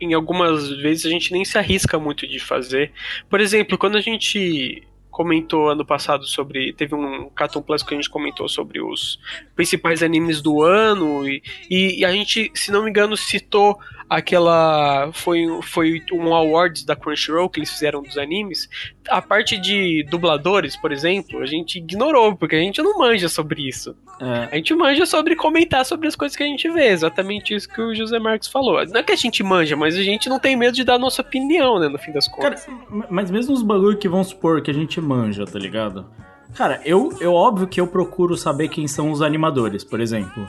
em 0.00 0.14
algumas 0.14 0.68
vezes, 0.68 1.04
a 1.04 1.10
gente 1.10 1.32
nem 1.32 1.44
se 1.44 1.58
arrisca 1.58 1.98
muito 1.98 2.26
de 2.26 2.38
fazer. 2.38 2.92
Por 3.28 3.40
exemplo, 3.40 3.76
quando 3.76 3.96
a 3.96 4.00
gente 4.00 4.86
comentou 5.16 5.70
ano 5.70 5.82
passado 5.82 6.26
sobre. 6.26 6.74
Teve 6.74 6.94
um 6.94 7.30
Cartoon 7.30 7.62
Plus 7.62 7.82
que 7.82 7.94
a 7.94 7.96
gente 7.96 8.10
comentou 8.10 8.46
sobre 8.50 8.82
os 8.82 9.18
principais 9.54 10.02
animes 10.02 10.42
do 10.42 10.62
ano. 10.62 11.26
E, 11.26 11.42
e, 11.70 12.04
a 12.04 12.12
gente, 12.12 12.52
se 12.54 12.70
não 12.70 12.84
me 12.84 12.90
engano, 12.90 13.16
citou 13.16 13.78
aquela. 14.10 15.10
Foi, 15.14 15.46
foi 15.62 16.02
um 16.12 16.34
awards 16.34 16.84
da 16.84 16.94
Crunchyroll 16.94 17.48
que 17.48 17.58
eles 17.58 17.70
fizeram 17.70 18.02
dos 18.02 18.18
animes. 18.18 18.68
A 19.08 19.22
parte 19.22 19.58
de 19.58 20.04
dubladores, 20.10 20.76
por 20.76 20.92
exemplo, 20.92 21.40
a 21.40 21.46
gente 21.46 21.78
ignorou, 21.78 22.36
porque 22.36 22.56
a 22.56 22.60
gente 22.60 22.82
não 22.82 22.98
manja 22.98 23.28
sobre 23.28 23.66
isso. 23.68 23.96
É. 24.20 24.48
A 24.52 24.56
gente 24.56 24.74
manja 24.74 25.06
sobre 25.06 25.36
comentar 25.36 25.84
sobre 25.84 26.08
as 26.08 26.16
coisas 26.16 26.36
que 26.36 26.42
a 26.42 26.46
gente 26.46 26.68
vê. 26.70 26.88
Exatamente 26.88 27.54
isso 27.54 27.68
que 27.68 27.80
o 27.80 27.94
José 27.94 28.18
Marcos 28.18 28.48
falou. 28.48 28.84
Não 28.86 29.00
é 29.00 29.02
que 29.02 29.12
a 29.12 29.16
gente 29.16 29.42
manja, 29.42 29.76
mas 29.76 29.96
a 29.96 30.02
gente 30.02 30.28
não 30.28 30.38
tem 30.38 30.56
medo 30.56 30.74
de 30.74 30.84
dar 30.84 30.94
a 30.94 30.98
nossa 30.98 31.22
opinião, 31.22 31.78
né? 31.78 31.88
No 31.88 31.98
fim 31.98 32.12
das 32.12 32.26
Cara, 32.28 32.56
contas. 32.56 32.66
mas 33.10 33.30
mesmo 33.30 33.54
os 33.54 33.62
bagulho 33.62 33.98
que 33.98 34.08
vão 34.08 34.24
supor 34.24 34.62
que 34.62 34.70
a 34.70 34.74
gente 34.74 35.00
manja, 35.00 35.44
tá 35.44 35.58
ligado? 35.58 36.06
Cara, 36.54 36.80
eu, 36.84 37.10
eu 37.20 37.34
óbvio 37.34 37.66
que 37.66 37.80
eu 37.80 37.86
procuro 37.86 38.36
saber 38.36 38.68
quem 38.68 38.88
são 38.88 39.10
os 39.10 39.20
animadores, 39.20 39.84
por 39.84 40.00
exemplo. 40.00 40.48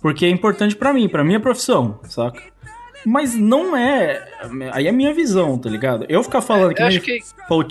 Porque 0.00 0.24
é 0.24 0.30
importante 0.30 0.74
pra 0.76 0.92
mim, 0.94 1.08
pra 1.08 1.24
minha 1.24 1.40
profissão, 1.40 2.00
saca? 2.04 2.40
Mas 3.06 3.36
não 3.36 3.76
é. 3.76 4.20
Aí 4.72 4.88
é 4.88 4.90
a 4.90 4.92
minha 4.92 5.14
visão, 5.14 5.56
tá 5.56 5.70
ligado? 5.70 6.04
Eu 6.08 6.24
ficar 6.24 6.40
falando 6.40 6.74
que, 6.74 6.82
Eu 6.82 6.86
acho 6.86 7.00
que 7.00 7.20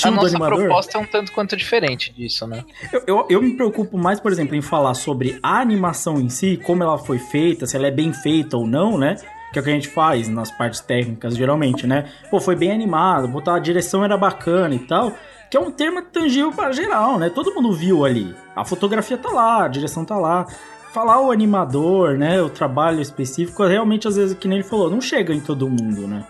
a 0.06 0.12
nossa 0.12 0.28
animador. 0.30 0.60
proposta 0.60 0.98
é 0.98 1.02
um 1.02 1.06
tanto 1.06 1.34
quanto 1.34 1.58
diferente 1.58 2.10
disso, 2.14 2.48
né? 2.48 2.64
Eu, 2.94 3.04
eu, 3.06 3.28
eu 3.30 3.42
me 3.42 3.52
preocupo 3.52 3.98
mais, 3.98 4.18
por 4.18 4.32
exemplo, 4.32 4.56
em 4.56 4.62
falar 4.62 4.94
sobre 4.94 5.38
a 5.44 5.60
animação 5.60 6.22
em 6.22 6.30
si, 6.30 6.58
como 6.64 6.84
ela 6.84 6.98
foi 6.98 7.20
feita, 7.20 7.68
se 7.68 7.76
ela 7.76 7.86
é 7.88 7.92
bem 7.92 8.14
feita 8.14 8.56
ou 8.56 8.66
não, 8.66 8.98
né? 8.98 9.18
Que 9.52 9.60
é 9.60 9.62
o 9.62 9.64
que 9.64 9.70
a 9.70 9.74
gente 9.74 9.90
faz 9.90 10.30
nas 10.30 10.50
partes 10.52 10.80
técnicas, 10.80 11.36
geralmente, 11.36 11.86
né? 11.86 12.10
Pô, 12.32 12.40
foi 12.40 12.56
bem 12.56 12.72
animado, 12.72 13.28
botar 13.28 13.56
a 13.56 13.60
direção 13.60 14.06
era 14.06 14.16
bacana 14.18 14.74
e 14.74 14.80
tal. 14.80 15.12
Que 15.52 15.58
é 15.58 15.60
um 15.60 15.70
termo 15.70 16.02
tangível 16.02 16.54
para 16.54 16.72
geral, 16.72 17.20
né? 17.20 17.30
Todo 17.30 17.54
mundo 17.54 17.74
viu 17.74 18.06
ali. 18.06 18.34
A 18.56 18.64
fotografia 18.64 19.18
tá 19.18 19.30
lá, 19.30 19.66
a 19.66 19.68
direção 19.68 20.06
tá 20.06 20.18
lá. 20.18 20.48
Falar 20.96 21.20
o 21.20 21.30
animador, 21.30 22.18
né? 22.18 22.42
O 22.42 22.50
trabalho 22.50 23.02
específico, 23.02 23.66
realmente, 23.66 24.08
às 24.08 24.16
vezes, 24.16 24.34
que 24.34 24.48
nem 24.48 24.60
ele 24.60 24.68
falou, 24.68 24.90
não 24.90 25.02
chega 25.02 25.34
em 25.34 25.42
todo 25.42 25.70
mundo, 25.70 26.08
né? 26.08 26.26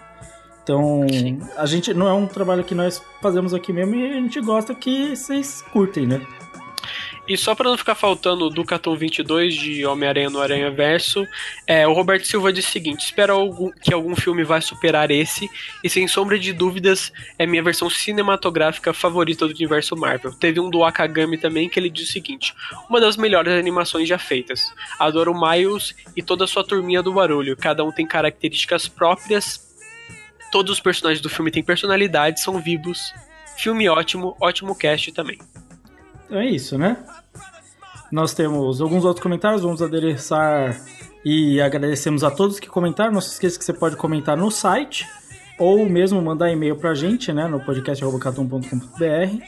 Então, 0.64 1.06
a 1.56 1.68
gente 1.68 1.94
não 1.94 2.08
é 2.08 2.14
um 2.14 2.26
trabalho 2.26 2.64
que 2.64 2.74
nós 2.74 3.00
fazemos 3.22 3.54
aqui 3.54 3.72
mesmo 3.72 3.94
e 3.94 4.10
a 4.10 4.14
gente 4.14 4.42
gosta 4.42 4.74
que 4.74 5.16
vocês 5.16 5.62
curtem, 5.72 6.08
né? 6.08 6.20
E 7.27 7.36
só 7.36 7.55
pra 7.55 7.67
não 7.70 7.77
ficar 7.77 7.96
faltando 7.96 8.51
do 8.51 8.63
Cartão 8.63 8.96
22 8.96 9.55
de 9.55 9.84
Homem-Aranha 9.84 10.29
no 10.29 10.39
Aranha 10.39 10.70
Verso, 10.70 11.25
é, 11.65 11.88
o 11.88 11.94
Roberto 11.94 12.27
Silva 12.27 12.53
diz 12.53 12.67
o 12.67 12.72
seguinte: 12.72 13.03
espero 13.05 13.34
algum- 13.34 13.72
que 13.72 13.91
algum 13.91 14.15
filme 14.15 14.44
vai 14.44 14.62
superar 14.62 15.10
esse, 15.10 15.50
e 15.84 15.89
sem 15.89 16.08
sombra 16.08 16.38
de 16.38 16.53
dúvidas, 16.53 17.12
é 17.39 17.48
minha 17.48 17.63
versão 17.63 17.89
cinematográfica 17.89 18.94
favorita 18.94 19.48
do 19.48 19.55
universo 19.55 19.96
Marvel. 19.96 20.34
Teve 20.34 20.60
um 20.60 20.70
do 20.70 20.84
Akagami 20.84 21.36
também 21.36 21.67
que 21.67 21.79
ele 21.79 21.89
diz 21.89 22.10
o 22.10 22.12
seguinte: 22.12 22.53
uma 22.88 23.01
das 23.01 23.17
melhores 23.17 23.53
animações 23.53 24.08
já 24.08 24.20
feitas. 24.20 24.62
Adoro 25.00 25.34
Miles 25.34 25.96
e 26.15 26.22
toda 26.22 26.44
a 26.44 26.48
sua 26.48 26.63
turminha 26.63 27.01
do 27.01 27.12
barulho, 27.13 27.58
cada 27.58 27.84
um 27.84 27.91
tem 27.91 28.05
características 28.05 28.88
próprias, 28.88 29.60
todos 30.51 30.74
os 30.74 30.79
personagens 30.79 31.22
do 31.22 31.29
filme 31.29 31.50
têm 31.50 31.63
personalidade, 31.63 32.39
são 32.39 32.62
vivos. 32.62 33.00
Filme 33.58 33.89
ótimo, 33.89 34.38
ótimo 34.39 34.75
cast 34.75 35.12
também. 35.12 35.39
Então 36.25 36.39
é 36.39 36.46
isso, 36.46 36.77
né? 36.77 36.98
Nós 38.12 38.34
temos 38.34 38.82
alguns 38.82 39.03
outros 39.03 39.22
comentários, 39.22 39.62
vamos 39.62 39.82
adereçar 39.82 40.79
e 41.24 41.60
agradecemos 41.60 42.24
a 42.24 42.32
todos 42.32 42.60
que 42.60 42.67
comentaram. 42.67 43.12
Não 43.12 43.22
se 43.22 43.34
esqueça 43.34 43.58
que 43.58 43.65
você 43.65 43.74
pode 43.74 43.96
comentar 43.96 44.38
no 44.38 44.51
site 44.51 45.08
ou 45.58 45.88
mesmo 45.88 46.22
mandar 46.22 46.51
e-mail 46.51 46.75
pra 46.75 46.94
gente, 46.94 47.32
né, 47.34 47.48
no 47.48 47.60
podcast.catum.com.br. 47.60 49.44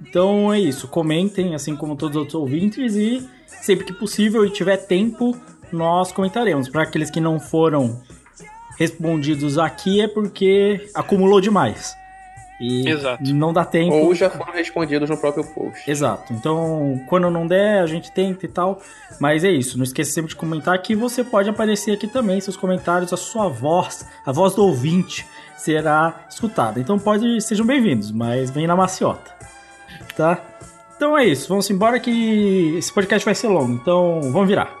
Então 0.00 0.52
é 0.52 0.60
isso, 0.60 0.86
comentem, 0.88 1.54
assim 1.54 1.74
como 1.74 1.96
todos 1.96 2.16
os 2.16 2.20
outros 2.20 2.34
ouvintes, 2.34 2.94
e 2.94 3.26
sempre 3.46 3.84
que 3.86 3.92
possível 3.92 4.44
e 4.44 4.50
tiver 4.50 4.76
tempo, 4.76 5.36
nós 5.72 6.12
comentaremos. 6.12 6.68
Para 6.68 6.82
aqueles 6.82 7.10
que 7.10 7.20
não 7.20 7.40
foram 7.40 8.02
respondidos 8.78 9.58
aqui 9.58 10.00
é 10.00 10.08
porque 10.08 10.88
acumulou 10.94 11.40
demais. 11.40 11.96
E 12.58 12.88
Exato. 12.88 13.22
não 13.34 13.52
dá 13.52 13.64
tempo. 13.64 13.94
Ou 13.94 14.14
já 14.14 14.30
foram 14.30 14.52
respondidos 14.52 15.10
no 15.10 15.16
próprio 15.18 15.44
post. 15.44 15.90
Exato. 15.90 16.32
Então, 16.32 17.00
quando 17.06 17.30
não 17.30 17.46
der, 17.46 17.80
a 17.82 17.86
gente 17.86 18.10
tenta 18.10 18.46
e 18.46 18.48
tal. 18.48 18.80
Mas 19.20 19.44
é 19.44 19.50
isso. 19.50 19.76
Não 19.76 19.84
esqueça 19.84 20.12
sempre 20.12 20.30
de 20.30 20.36
comentar 20.36 20.80
que 20.80 20.94
você 20.94 21.22
pode 21.22 21.50
aparecer 21.50 21.92
aqui 21.92 22.06
também. 22.06 22.40
Seus 22.40 22.56
comentários, 22.56 23.12
a 23.12 23.16
sua 23.16 23.48
voz, 23.48 24.06
a 24.24 24.32
voz 24.32 24.54
do 24.54 24.64
ouvinte 24.64 25.26
será 25.56 26.24
escutada. 26.30 26.80
Então, 26.80 26.98
pode 26.98 27.40
sejam 27.42 27.66
bem-vindos, 27.66 28.10
mas 28.10 28.50
vem 28.50 28.66
na 28.66 28.74
maciota. 28.74 29.34
Tá? 30.16 30.40
Então 30.96 31.16
é 31.16 31.26
isso. 31.26 31.48
Vamos 31.48 31.68
embora 31.70 32.00
que 32.00 32.74
esse 32.78 32.90
podcast 32.92 33.22
vai 33.24 33.34
ser 33.34 33.48
longo. 33.48 33.74
Então, 33.74 34.20
vamos 34.32 34.48
virar. 34.48 34.74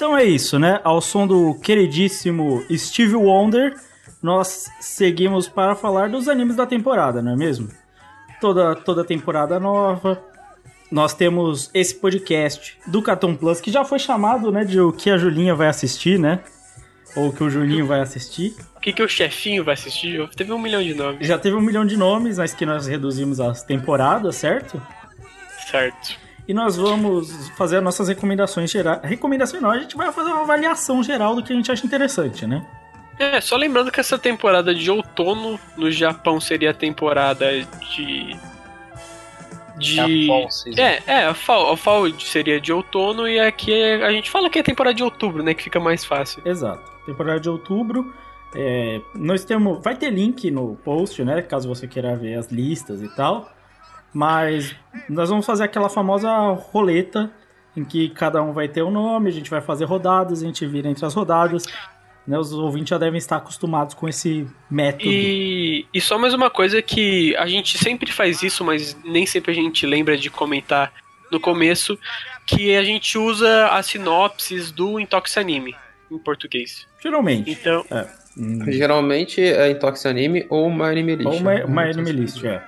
Então 0.00 0.16
é 0.16 0.24
isso, 0.24 0.58
né? 0.58 0.80
Ao 0.82 0.98
som 0.98 1.26
do 1.26 1.54
queridíssimo 1.56 2.64
Steve 2.74 3.14
Wonder, 3.14 3.74
nós 4.22 4.70
seguimos 4.80 5.46
para 5.46 5.74
falar 5.74 6.08
dos 6.08 6.26
animes 6.26 6.56
da 6.56 6.64
temporada, 6.64 7.20
não 7.20 7.32
é 7.32 7.36
mesmo? 7.36 7.68
Toda, 8.40 8.74
toda 8.74 9.04
temporada 9.04 9.60
nova. 9.60 10.18
Nós 10.90 11.12
temos 11.12 11.68
esse 11.74 11.94
podcast 11.94 12.78
do 12.86 13.02
Cartoon 13.02 13.36
Plus, 13.36 13.60
que 13.60 13.70
já 13.70 13.84
foi 13.84 13.98
chamado, 13.98 14.50
né, 14.50 14.64
de 14.64 14.80
o 14.80 14.90
que 14.90 15.10
a 15.10 15.18
Julinha 15.18 15.54
vai 15.54 15.68
assistir, 15.68 16.18
né? 16.18 16.40
Ou 17.14 17.28
o 17.28 17.32
que 17.34 17.44
o 17.44 17.50
Juninho 17.50 17.84
vai 17.86 18.00
assistir. 18.00 18.56
O 18.74 18.80
que, 18.80 18.94
que 18.94 19.02
o 19.02 19.08
chefinho 19.08 19.62
vai 19.62 19.74
assistir? 19.74 20.26
Teve 20.30 20.50
um 20.50 20.58
milhão 20.58 20.82
de 20.82 20.94
nomes. 20.94 21.28
Já 21.28 21.38
teve 21.38 21.54
um 21.56 21.60
milhão 21.60 21.84
de 21.84 21.98
nomes, 21.98 22.38
mas 22.38 22.54
que 22.54 22.64
nós 22.64 22.86
reduzimos 22.86 23.38
as 23.38 23.62
temporadas, 23.62 24.36
certo? 24.36 24.80
Certo. 25.70 26.29
E 26.50 26.52
nós 26.52 26.76
vamos 26.76 27.48
fazer 27.50 27.76
as 27.76 27.82
nossas 27.84 28.08
recomendações 28.08 28.72
gerais. 28.72 29.00
Recomendações 29.04 29.62
não, 29.62 29.70
a 29.70 29.78
gente 29.78 29.96
vai 29.96 30.10
fazer 30.10 30.30
uma 30.30 30.40
avaliação 30.40 31.00
geral 31.00 31.36
do 31.36 31.44
que 31.44 31.52
a 31.52 31.54
gente 31.54 31.70
acha 31.70 31.86
interessante, 31.86 32.44
né? 32.44 32.66
É, 33.20 33.40
só 33.40 33.56
lembrando 33.56 33.92
que 33.92 34.00
essa 34.00 34.18
temporada 34.18 34.74
de 34.74 34.90
outono 34.90 35.60
no 35.76 35.92
Japão 35.92 36.40
seria 36.40 36.72
a 36.72 36.74
temporada 36.74 37.46
de. 37.94 38.36
De. 39.78 40.00
É 40.00 40.02
a 40.02 40.26
fall 40.26 40.50
season. 40.50 40.80
É, 40.82 41.02
é, 41.06 41.24
a 41.26 41.34
fall, 41.34 41.72
a 41.72 41.76
fall 41.76 42.10
seria 42.18 42.60
de 42.60 42.72
outono 42.72 43.28
e 43.28 43.38
aqui 43.38 43.72
é- 43.72 44.04
a 44.04 44.10
gente 44.10 44.28
fala 44.28 44.50
que 44.50 44.58
é 44.58 44.62
temporada 44.64 44.94
de 44.96 45.04
outubro, 45.04 45.44
né? 45.44 45.54
Que 45.54 45.62
fica 45.62 45.78
mais 45.78 46.04
fácil. 46.04 46.42
Exato. 46.44 46.82
Temporada 47.06 47.38
de 47.38 47.48
outubro. 47.48 48.12
É, 48.56 49.00
nós 49.14 49.44
temos. 49.44 49.80
Vai 49.84 49.94
ter 49.94 50.10
link 50.10 50.50
no 50.50 50.74
post, 50.84 51.22
né? 51.22 51.42
Caso 51.42 51.68
você 51.68 51.86
queira 51.86 52.16
ver 52.16 52.34
as 52.34 52.50
listas 52.50 53.00
e 53.00 53.08
tal. 53.14 53.48
Mas 54.12 54.74
nós 55.08 55.28
vamos 55.28 55.46
fazer 55.46 55.64
aquela 55.64 55.88
famosa 55.88 56.30
roleta 56.52 57.30
em 57.76 57.84
que 57.84 58.10
cada 58.10 58.42
um 58.42 58.52
vai 58.52 58.68
ter 58.68 58.82
um 58.82 58.90
nome, 58.90 59.28
a 59.28 59.32
gente 59.32 59.48
vai 59.48 59.60
fazer 59.60 59.84
rodadas, 59.84 60.42
a 60.42 60.46
gente 60.46 60.66
vira 60.66 60.88
entre 60.88 61.04
as 61.06 61.14
rodadas. 61.14 61.64
né, 62.26 62.38
os 62.38 62.52
ouvintes 62.52 62.90
já 62.90 62.98
devem 62.98 63.18
estar 63.18 63.36
acostumados 63.36 63.94
com 63.94 64.08
esse 64.08 64.46
método. 64.70 65.04
E, 65.10 65.86
e 65.94 66.00
só 66.00 66.18
mais 66.18 66.34
uma 66.34 66.50
coisa 66.50 66.82
que 66.82 67.34
a 67.36 67.46
gente 67.46 67.78
sempre 67.78 68.12
faz 68.12 68.42
isso, 68.42 68.64
mas 68.64 68.96
nem 69.04 69.24
sempre 69.26 69.52
a 69.52 69.54
gente 69.54 69.86
lembra 69.86 70.16
de 70.16 70.28
comentar 70.30 70.92
no 71.30 71.38
começo, 71.40 71.98
que 72.46 72.74
a 72.74 72.82
gente 72.82 73.16
usa 73.16 73.68
as 73.68 73.86
sinopses 73.86 74.72
do 74.72 74.98
Intox 74.98 75.36
Anime 75.38 75.74
em 76.10 76.18
português. 76.18 76.86
Geralmente. 77.00 77.50
Então, 77.52 77.84
É. 77.90 78.06
Hum, 78.38 78.64
Geralmente 78.70 79.40
é 79.40 79.70
Intox 79.70 80.06
Anime 80.06 80.46
ou 80.48 80.70
My 80.70 80.84
Anime 80.84 81.16
List. 81.16 81.26
Ou 81.26 81.40
My, 81.40 81.64
My 81.66 81.90
Anime 81.90 82.12
List, 82.12 82.44
é. 82.44 82.62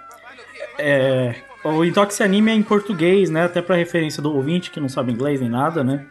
É. 0.78 1.34
O 1.64 1.84
Intox 1.84 2.20
Anime 2.20 2.50
é 2.50 2.54
em 2.54 2.62
português, 2.62 3.30
né? 3.30 3.44
Até 3.44 3.62
pra 3.62 3.76
referência 3.76 4.20
do 4.20 4.34
ouvinte 4.34 4.70
que 4.70 4.80
não 4.80 4.88
sabe 4.88 5.12
inglês 5.12 5.40
nem 5.40 5.48
nada, 5.48 5.84
né? 5.84 6.06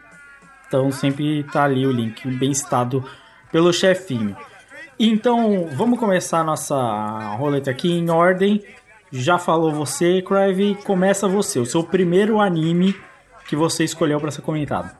Então 0.66 0.90
sempre 0.90 1.44
tá 1.44 1.64
ali 1.64 1.86
o 1.86 1.92
link, 1.92 2.26
bem 2.26 2.54
citado 2.54 3.04
pelo 3.50 3.70
chefinho. 3.72 4.34
Então, 4.98 5.68
vamos 5.72 5.98
começar 5.98 6.40
a 6.40 6.44
nossa 6.44 7.34
roleta 7.36 7.70
aqui 7.70 7.90
em 7.92 8.08
ordem. 8.08 8.64
Já 9.10 9.38
falou 9.38 9.70
você, 9.70 10.22
Crive, 10.22 10.76
começa 10.84 11.28
você. 11.28 11.58
O 11.58 11.66
seu 11.66 11.84
primeiro 11.84 12.40
anime 12.40 12.96
que 13.46 13.54
você 13.54 13.84
escolheu 13.84 14.18
pra 14.18 14.30
ser 14.30 14.40
comentado. 14.40 14.96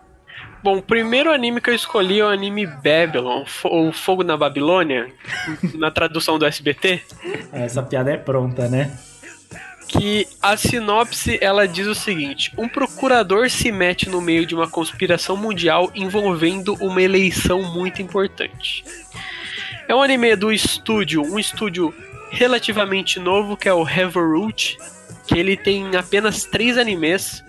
bom, 0.63 0.77
o 0.77 0.83
primeiro 0.83 1.33
anime 1.33 1.61
que 1.61 1.71
eu 1.71 1.75
escolhi 1.75 2.21
é 2.21 2.25
o 2.25 2.29
anime 2.29 2.67
Babylon, 2.67 3.45
ou 3.65 3.93
Fogo 3.93 4.23
na 4.23 4.37
Babilônia, 4.37 5.11
na 5.75 5.91
tradução 5.91 6.39
do 6.39 6.45
SBT. 6.45 7.01
Essa 7.53 7.83
piada 7.83 8.13
é 8.13 8.19
pronta, 8.19 8.69
né? 8.69 8.99
Que 9.93 10.27
a 10.41 10.57
sinopse 10.57 11.39
ela 11.41 11.69
diz 11.69 11.87
o 11.87 11.95
seguinte: 11.95 12.53
um 12.57 12.69
procurador 12.69 13.51
se 13.51 13.71
mete 13.71 14.09
no 14.09 14.21
meio 14.21 14.47
de 14.47 14.55
uma 14.55 14.69
conspiração 14.69 15.37
mundial 15.37 15.91
envolvendo 15.95 16.75
uma 16.81 17.03
eleição 17.03 17.63
muito 17.63 18.01
importante. 18.01 18.85
É 19.87 19.95
um 19.95 20.03
anime 20.03 20.35
do 20.35 20.51
estúdio, 20.51 21.23
um 21.23 21.39
estúdio 21.39 21.95
relativamente 22.31 23.21
novo 23.21 23.57
que 23.57 23.69
é 23.69 23.75
o 23.75 23.83
Reveroot, 23.83 24.79
que 25.27 25.39
ele 25.39 25.57
tem 25.57 25.95
apenas 25.95 26.45
três 26.45 26.79
animes. 26.79 27.45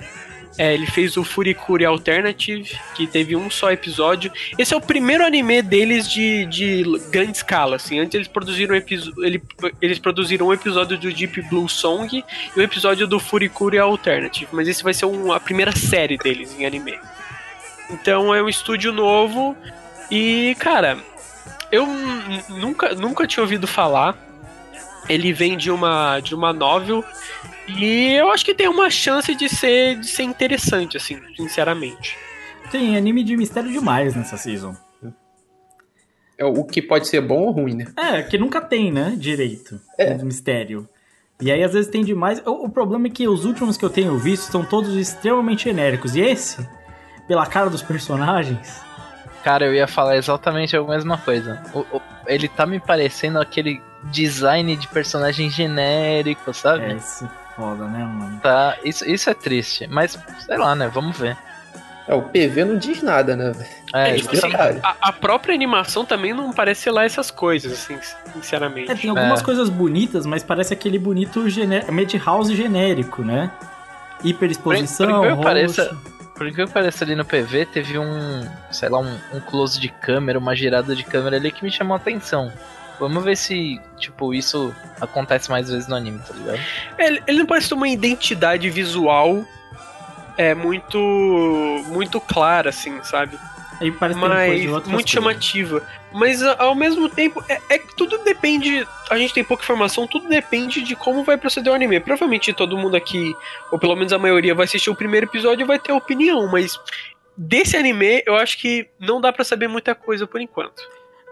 É, 0.58 0.72
ele 0.74 0.86
fez 0.86 1.18
o 1.18 1.24
Furikuri 1.24 1.84
Alternative, 1.84 2.78
que 2.96 3.08
teve 3.08 3.36
um 3.36 3.50
só 3.50 3.72
episódio. 3.72 4.32
Esse 4.58 4.74
é 4.74 4.78
o 4.78 4.82
primeiro 4.82 5.26
anime 5.26 5.64
deles 5.64 6.08
de, 6.08 6.46
de 6.46 6.84
grande 7.10 7.38
escala, 7.38 7.78
assim. 7.78 8.00
Antes 8.00 8.14
eles 8.14 8.28
produziram, 8.28 8.76
ele- 8.76 9.42
eles 9.82 9.98
produziram 9.98 10.48
um 10.48 10.54
episódio 10.54 10.96
do 10.98 11.12
Deep 11.12 11.42
Blue 11.50 11.68
Song 11.68 12.24
e 12.56 12.60
um 12.60 12.62
episódio 12.62 13.08
do 13.08 13.20
Furikuri 13.20 13.80
Alternative. 13.80 14.48
Mas 14.52 14.68
esse 14.68 14.84
vai 14.84 14.94
ser 14.94 15.06
um- 15.08 15.32
a 15.32 15.40
primeira 15.40 15.72
série 15.76 16.18
deles 16.18 16.56
em 16.60 16.66
anime. 16.68 17.00
Então 17.90 18.34
é 18.34 18.42
um 18.42 18.48
estúdio 18.50 18.92
novo 18.94 19.58
e, 20.12 20.56
cara, 20.60 20.98
eu 21.72 21.88
nunca, 22.50 22.94
nunca 22.94 23.26
tinha 23.26 23.42
ouvido 23.44 23.66
falar. 23.66 24.16
Ele 25.10 25.34
vem 25.34 25.58
de 25.58 25.70
uma, 25.70 26.20
de 26.22 26.34
uma 26.34 26.54
novel 26.54 27.04
e 27.68 28.14
eu 28.14 28.30
acho 28.32 28.44
que 28.46 28.54
tem 28.56 28.68
uma 28.68 28.90
chance 28.90 29.34
de 29.36 29.48
ser, 29.50 30.00
de 30.00 30.08
ser 30.08 30.24
interessante, 30.24 30.98
assim, 30.98 31.20
sinceramente. 31.36 32.18
Tem 32.72 32.98
anime 32.98 33.24
de 33.24 33.38
mistério 33.38 33.72
demais 33.72 34.16
nessa 34.16 34.38
season. 34.38 34.76
É 36.38 36.44
o 36.46 36.64
que 36.64 36.82
pode 36.82 37.08
ser 37.08 37.22
bom 37.22 37.44
ou 37.44 37.52
ruim, 37.52 37.76
né? 37.76 37.86
É, 37.96 38.24
que 38.24 38.38
nunca 38.38 38.60
tem, 38.60 38.92
né? 38.92 39.14
Direito. 39.16 39.80
É. 39.98 40.14
De 40.16 40.26
mistério. 40.26 40.90
E 41.40 41.52
aí, 41.52 41.64
às 41.64 41.74
vezes, 41.74 41.90
tem 41.92 42.04
demais. 42.04 42.42
O, 42.46 42.66
o 42.66 42.70
problema 42.70 43.08
é 43.08 43.10
que 43.10 43.28
os 43.28 43.46
últimos 43.46 43.78
que 43.78 43.86
eu 43.86 43.90
tenho 43.90 44.18
visto 44.18 44.52
são 44.52 44.66
todos 44.66 44.96
extremamente 44.96 45.66
genéricos. 45.66 46.16
E 46.16 46.22
esse, 46.22 46.68
pela 47.28 47.46
cara 47.46 47.70
dos 47.70 47.84
personagens. 47.84 48.82
Cara, 49.44 49.66
eu 49.66 49.74
ia 49.76 49.88
falar 49.88 50.18
exatamente 50.18 50.76
a 50.76 50.82
mesma 50.84 51.18
coisa. 51.18 51.62
O- 51.74 51.98
o- 51.98 52.02
ele 52.26 52.48
tá 52.48 52.66
me 52.66 52.80
parecendo 52.80 53.40
aquele 53.40 53.82
design 54.06 54.76
de 54.76 54.88
personagem 54.88 55.50
genérico, 55.50 56.54
sabe? 56.54 56.86
É, 56.86 56.96
isso 56.96 57.30
foda, 57.56 57.86
né, 57.86 58.00
mano? 58.04 58.40
Tá, 58.42 58.78
isso, 58.84 59.04
isso 59.10 59.30
é 59.30 59.34
triste, 59.34 59.88
mas 59.88 60.18
sei 60.46 60.58
lá, 60.58 60.76
né? 60.76 60.88
Vamos 60.94 61.18
ver. 61.18 61.38
É, 62.08 62.14
o 62.14 62.22
PV 62.24 62.66
não 62.66 62.78
diz 62.78 63.02
nada, 63.02 63.34
né? 63.36 63.54
É, 63.94 64.10
É, 64.12 64.16
isso 64.16 64.28
tipo 64.30 64.36
assim, 64.46 64.50
detalhe. 64.52 64.80
a, 64.84 64.96
a 65.02 65.14
própria 65.14 65.56
animação 65.56 66.04
também 66.04 66.34
não 66.34 66.52
parece 66.52 66.90
lá 66.92 67.06
essas 67.06 67.32
coisas, 67.32 67.72
assim, 67.72 67.98
sinceramente. 68.34 68.92
É, 68.92 68.96
tem 68.96 69.10
algumas 69.10 69.40
É. 69.40 69.44
coisas 69.44 69.70
bonitas, 69.70 70.26
mas 70.26 70.44
parece 70.44 70.74
aquele 70.74 71.00
bonito 71.00 71.48
gené- 71.50 71.90
Madhouse 71.90 72.54
genérico, 72.56 73.22
né? 73.24 73.50
Hiperexposição, 74.24 75.08
Por- 75.22 75.30
por 75.30 75.38
que 75.38 75.44
pareça, 75.44 75.98
Por 76.36 76.52
que 76.52 76.66
pareça 76.68 77.04
ali 77.06 77.16
no 77.16 77.24
PV, 77.24 77.66
teve 77.68 77.98
um, 78.00 78.48
sei 78.72 78.90
lá, 78.90 79.00
um, 79.00 79.18
um 79.34 79.40
close 79.40 79.80
de 79.80 79.88
câmera, 79.88 80.40
uma 80.40 80.56
girada 80.56 80.96
de 80.96 81.04
câmera 81.04 81.36
ali 81.38 81.52
que 81.52 81.64
me 81.64 81.72
chamou 81.72 81.94
a 81.94 81.98
atenção. 81.98 82.52
Vamos 83.00 83.24
ver 83.24 83.36
se, 83.36 83.80
tipo, 83.98 84.34
isso 84.34 84.74
acontece 85.02 85.50
mais 85.50 85.70
vezes 85.70 85.88
no 85.88 85.96
anime, 85.96 86.20
tá 86.20 86.34
ligado? 86.34 86.60
Ele, 86.98 87.24
ele 87.28 87.40
não 87.40 87.46
parece 87.46 87.70
ter 87.70 87.76
uma 87.76 87.88
identidade 87.88 88.70
visual 88.70 89.44
é 90.38 90.54
muito 90.56 90.98
muito 91.88 92.20
clara, 92.20 92.70
assim, 92.70 93.02
sabe? 93.04 93.38
Aí 93.80 93.92
parece 93.92 94.20
ter 94.20 94.26
coisa 94.26 94.36
Mas 94.36 94.72
muito 94.72 94.90
coisas. 94.90 95.10
chamativa. 95.10 95.84
Mas 96.12 96.42
ao 96.44 96.76
mesmo 96.76 97.10
tempo, 97.10 97.44
é, 97.50 97.60
é 97.70 97.78
que 97.80 97.96
tudo 97.96 98.18
depende. 98.20 98.88
A 99.10 99.18
gente 99.18 99.34
tem 99.34 99.44
pouca 99.44 99.64
informação, 99.64 100.08
tudo 100.08 100.28
depende 100.30 100.82
de 100.82 100.96
como 100.96 101.24
vai 101.24 101.38
proceder 101.38 101.72
o 101.72 101.76
anime. 101.76 102.00
Provavelmente 102.00 102.54
todo 102.54 102.78
mundo 102.78 102.96
aqui, 102.96 103.36
ou 103.72 103.80
pelo 103.80 103.96
menos 103.96 104.14
a 104.14 104.20
maioria, 104.20 104.56
vai 104.56 104.66
assistir 104.66 104.90
o 104.90 104.96
primeiro 104.96 105.26
episódio 105.26 105.64
e 105.64 105.68
vai 105.68 105.80
ter 105.80 105.92
opinião, 105.92 106.48
mas 106.52 106.80
desse 107.36 107.76
anime 107.76 108.24
eu 108.26 108.36
acho 108.36 108.58
que 108.60 108.88
não 109.00 109.20
dá 109.20 109.34
pra 109.34 109.44
saber 109.44 109.68
muita 109.68 109.96
coisa 109.96 110.28
por 110.28 110.40
enquanto. 110.40 110.84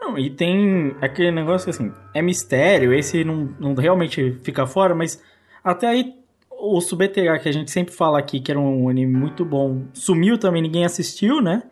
Não, 0.02 0.18
e 0.18 0.32
tem 0.32 0.96
aquele 1.00 1.32
negócio 1.32 1.66
que 1.66 1.70
assim, 1.70 1.94
é 2.12 2.24
mistério, 2.24 2.92
esse 2.92 3.24
não, 3.24 3.54
não 3.60 3.76
realmente 3.76 4.40
fica 4.42 4.66
fora, 4.66 4.96
mas 4.96 5.22
até 5.64 5.88
aí 5.88 6.16
o 6.50 6.82
Subterra, 6.82 7.38
que 7.38 7.48
a 7.48 7.52
gente 7.52 7.70
sempre 7.70 7.94
fala 7.94 8.18
aqui, 8.18 8.40
que 8.40 8.52
era 8.52 8.60
um 8.60 8.90
anime 8.90 9.16
muito 9.16 9.46
bom, 9.46 9.84
sumiu 9.94 10.40
também, 10.40 10.62
ninguém 10.62 10.86
assistiu, 10.86 11.40
né? 11.40 11.64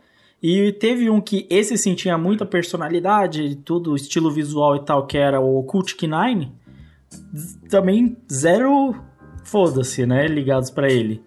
E 0.41 0.71
teve 0.73 1.09
um 1.09 1.19
que 1.19 1.45
esse 1.49 1.77
sim 1.77 1.95
tinha 1.95 2.17
muita 2.17 2.45
personalidade, 2.45 3.55
tudo, 3.57 3.95
estilo 3.95 4.31
visual 4.31 4.75
e 4.75 4.85
tal, 4.85 5.05
que 5.05 5.17
era 5.17 5.41
o 5.41 5.61
Cultic 5.63 6.03
Nine. 6.03 6.53
Também 7.69 8.15
zero 8.31 8.95
foda-se, 9.43 10.05
né? 10.05 10.27
Ligados 10.27 10.69
pra 10.69 10.89
ele. 10.89 11.21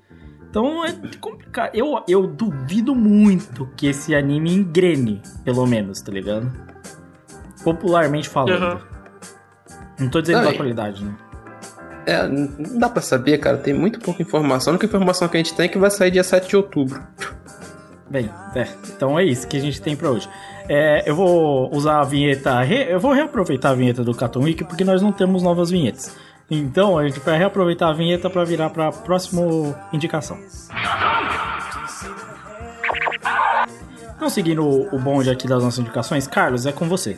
Então 0.49 0.85
é 0.85 0.93
complicado. 1.21 1.75
Eu, 1.75 2.03
eu 2.09 2.27
duvido 2.27 2.95
muito 2.95 3.69
que 3.77 3.87
esse 3.87 4.15
anime 4.15 4.55
engrene, 4.55 5.21
pelo 5.45 5.67
menos, 5.67 6.01
tá 6.01 6.11
ligado? 6.11 6.72
Popularmente 7.64 8.29
falando. 8.29 8.53
Aham. 8.62 8.81
Não 9.98 10.09
tô 10.09 10.20
dizendo 10.20 10.42
Não, 10.42 10.51
da 10.51 10.57
qualidade, 10.57 11.05
né? 11.05 11.14
É, 12.07 12.27
não 12.27 12.79
dá 12.79 12.88
pra 12.88 13.01
saber, 13.03 13.38
cara. 13.38 13.57
Tem 13.59 13.72
muito 13.72 14.01
pouca 14.01 14.20
informação. 14.22 14.72
A 14.72 14.75
única 14.75 14.87
informação 14.87 15.29
que 15.29 15.37
a 15.37 15.40
gente 15.40 15.55
tem 15.55 15.66
é 15.66 15.68
que 15.68 15.79
vai 15.79 15.90
sair 15.90 16.11
dia 16.11 16.25
7 16.25 16.48
de 16.48 16.57
outubro. 16.57 17.01
Bem, 18.11 18.29
é, 18.55 18.66
então 18.94 19.18
é 19.18 19.25
isso 19.25 19.46
que 19.46 19.57
a 19.57 19.61
gente 19.61 19.81
tem 19.81 19.94
pra 19.96 20.11
hoje. 20.11 20.29
É, 20.68 21.09
eu 21.09 21.14
vou 21.14 21.75
usar 21.75 22.01
a 22.01 22.05
vinheta. 22.05 22.61
re- 22.61 22.87
eu 22.92 22.98
vou 23.01 23.12
reaproveitar 23.12 23.70
a 23.70 23.75
vinheta 23.75 24.03
do 24.03 24.14
Cartoon 24.14 24.42
Week 24.42 24.64
porque 24.64 24.85
nós 24.85 25.01
não 25.01 25.12
temos 25.12 25.42
novas 25.42 25.70
vinhetas. 25.70 26.14
Então 26.51 26.98
a 26.98 27.07
gente 27.07 27.20
vai 27.20 27.38
reaproveitar 27.38 27.88
a 27.88 27.92
vinheta 27.94 28.29
pra 28.29 28.44
virar 28.44 28.70
pra 28.70 28.90
próxima 28.90 29.42
indicação. 29.92 30.38
Então, 34.16 34.29
seguindo 34.29 34.62
o 34.64 34.94
o 34.94 34.98
bonde 34.98 35.31
aqui 35.31 35.48
das 35.48 35.62
nossas 35.62 35.79
indicações, 35.81 36.27
Carlos, 36.27 36.66
é 36.66 36.72
com 36.72 36.88
você. 36.88 37.16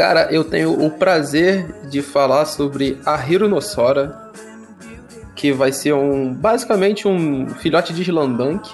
Cara, 0.00 0.28
eu 0.30 0.42
tenho 0.42 0.82
o 0.82 0.90
prazer 0.90 1.66
de 1.90 2.00
falar 2.00 2.46
sobre 2.46 2.98
a 3.04 3.22
Hironossora, 3.22 4.30
que 5.36 5.52
vai 5.52 5.72
ser 5.72 5.92
um 5.92 6.32
basicamente 6.32 7.06
um 7.06 7.46
filhote 7.50 7.92
de 7.92 8.00
Slandank. 8.00 8.66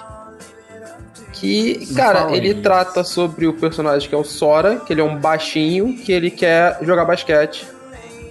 Que, 1.33 1.93
cara, 1.93 2.33
ele 2.33 2.51
isso. 2.51 2.61
trata 2.61 3.03
sobre 3.03 3.45
o 3.45 3.51
personagem 3.51 4.07
que 4.07 4.15
é 4.15 4.17
o 4.17 4.23
Sora, 4.23 4.77
que 4.77 4.93
ele 4.93 5.01
é 5.01 5.03
um 5.03 5.17
baixinho, 5.17 5.97
que 5.97 6.13
ele 6.13 6.31
quer 6.31 6.79
jogar 6.81 7.03
basquete 7.03 7.67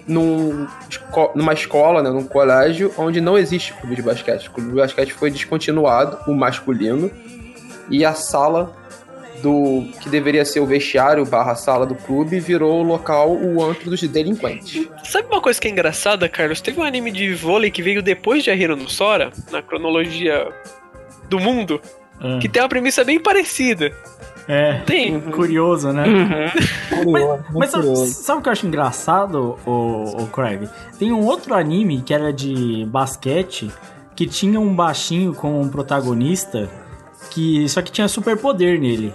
num, 0.09 0.67
numa 1.35 1.53
escola, 1.53 2.03
né, 2.03 2.09
num 2.09 2.25
colégio, 2.25 2.95
onde 2.97 3.21
não 3.21 3.37
existe 3.37 3.75
clube 3.75 3.95
de 3.95 4.01
basquete. 4.01 4.49
O 4.49 4.53
clube 4.53 4.71
de 4.71 4.77
basquete 4.77 5.13
foi 5.13 5.31
descontinuado, 5.31 6.17
o 6.27 6.35
masculino, 6.35 7.11
e 7.91 8.07
a 8.07 8.15
sala 8.15 8.75
do 9.47 9.87
que 10.01 10.09
deveria 10.09 10.45
ser 10.45 10.59
o 10.61 10.67
vestiário 10.67 11.25
barra 11.25 11.55
sala 11.55 11.87
do 11.87 11.95
clube 11.95 12.41
virou 12.41 12.81
o 12.81 12.83
local, 12.83 13.31
o 13.31 13.63
antro 13.65 13.89
dos 13.91 14.01
delinquentes. 14.03 14.89
Sabe 15.05 15.29
uma 15.31 15.41
coisa 15.41 15.61
que 15.61 15.69
é 15.69 15.71
engraçada, 15.71 16.29
Carlos? 16.29 16.61
Teve 16.61 16.81
um 16.81 16.83
anime 16.83 17.13
de 17.13 17.33
vôlei 17.35 17.71
que 17.71 17.81
veio 17.83 18.03
depois 18.03 18.43
de 18.43 18.51
A 18.51 18.57
Hero 18.57 18.75
no 18.77 18.89
Sora, 18.89 19.31
na 19.53 19.63
cronologia 19.63 20.49
do 21.29 21.39
mundo, 21.39 21.81
Ah, 22.21 22.39
que 22.41 22.49
tem 22.49 22.61
uma 22.61 22.69
premissa 22.69 23.05
bem 23.05 23.21
parecida. 23.21 23.93
é, 24.49 24.81
Tem. 24.87 25.21
curioso, 25.21 25.93
né? 25.93 26.05
Curioso, 26.89 27.45
Mas 27.53 27.71
sabe, 27.71 27.85
curioso. 27.85 28.13
sabe 28.15 28.39
o 28.39 28.43
que 28.43 28.49
eu 28.49 28.53
acho 28.53 28.67
engraçado, 28.67 29.59
o, 29.67 30.23
o 30.23 30.27
Craig? 30.29 30.69
Tem 30.99 31.13
um 31.13 31.25
outro 31.25 31.55
anime 31.55 32.03
que 32.03 32.13
era 32.15 32.33
de 32.33 32.85
basquete 32.89 33.71
que 34.17 34.27
tinha 34.27 34.59
um 34.59 34.75
baixinho 34.75 35.35
como 35.35 35.61
um 35.61 35.69
protagonista 35.69 36.69
que 37.31 37.69
só 37.69 37.83
que 37.83 37.93
tinha 37.93 38.09
superpoder 38.09 38.81
nele. 38.81 39.13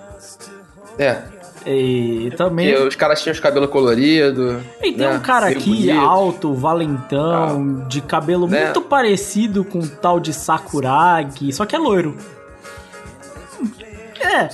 É, 0.98 1.18
E 1.66 2.32
também. 2.38 2.70
E 2.70 2.76
os 2.76 2.96
caras 2.96 3.22
tinham 3.22 3.34
os 3.34 3.40
cabelos 3.40 3.70
coloridos. 3.70 4.62
E 4.82 4.92
tem 4.94 4.98
né? 4.98 5.10
um 5.10 5.20
cara 5.20 5.48
Bem 5.48 5.58
aqui 5.58 5.70
bonitos. 5.70 5.98
alto, 5.98 6.54
valentão, 6.54 7.86
de 7.88 8.02
cabelo 8.02 8.48
Né? 8.48 8.66
muito 8.66 8.82
parecido 8.82 9.64
com 9.64 9.80
o 9.80 9.88
tal 9.88 10.20
de 10.20 10.34
Sakuragi, 10.34 11.52
só 11.54 11.66
que 11.66 11.76
é 11.76 11.80
loiro. 11.80 12.16
É. 14.20 14.50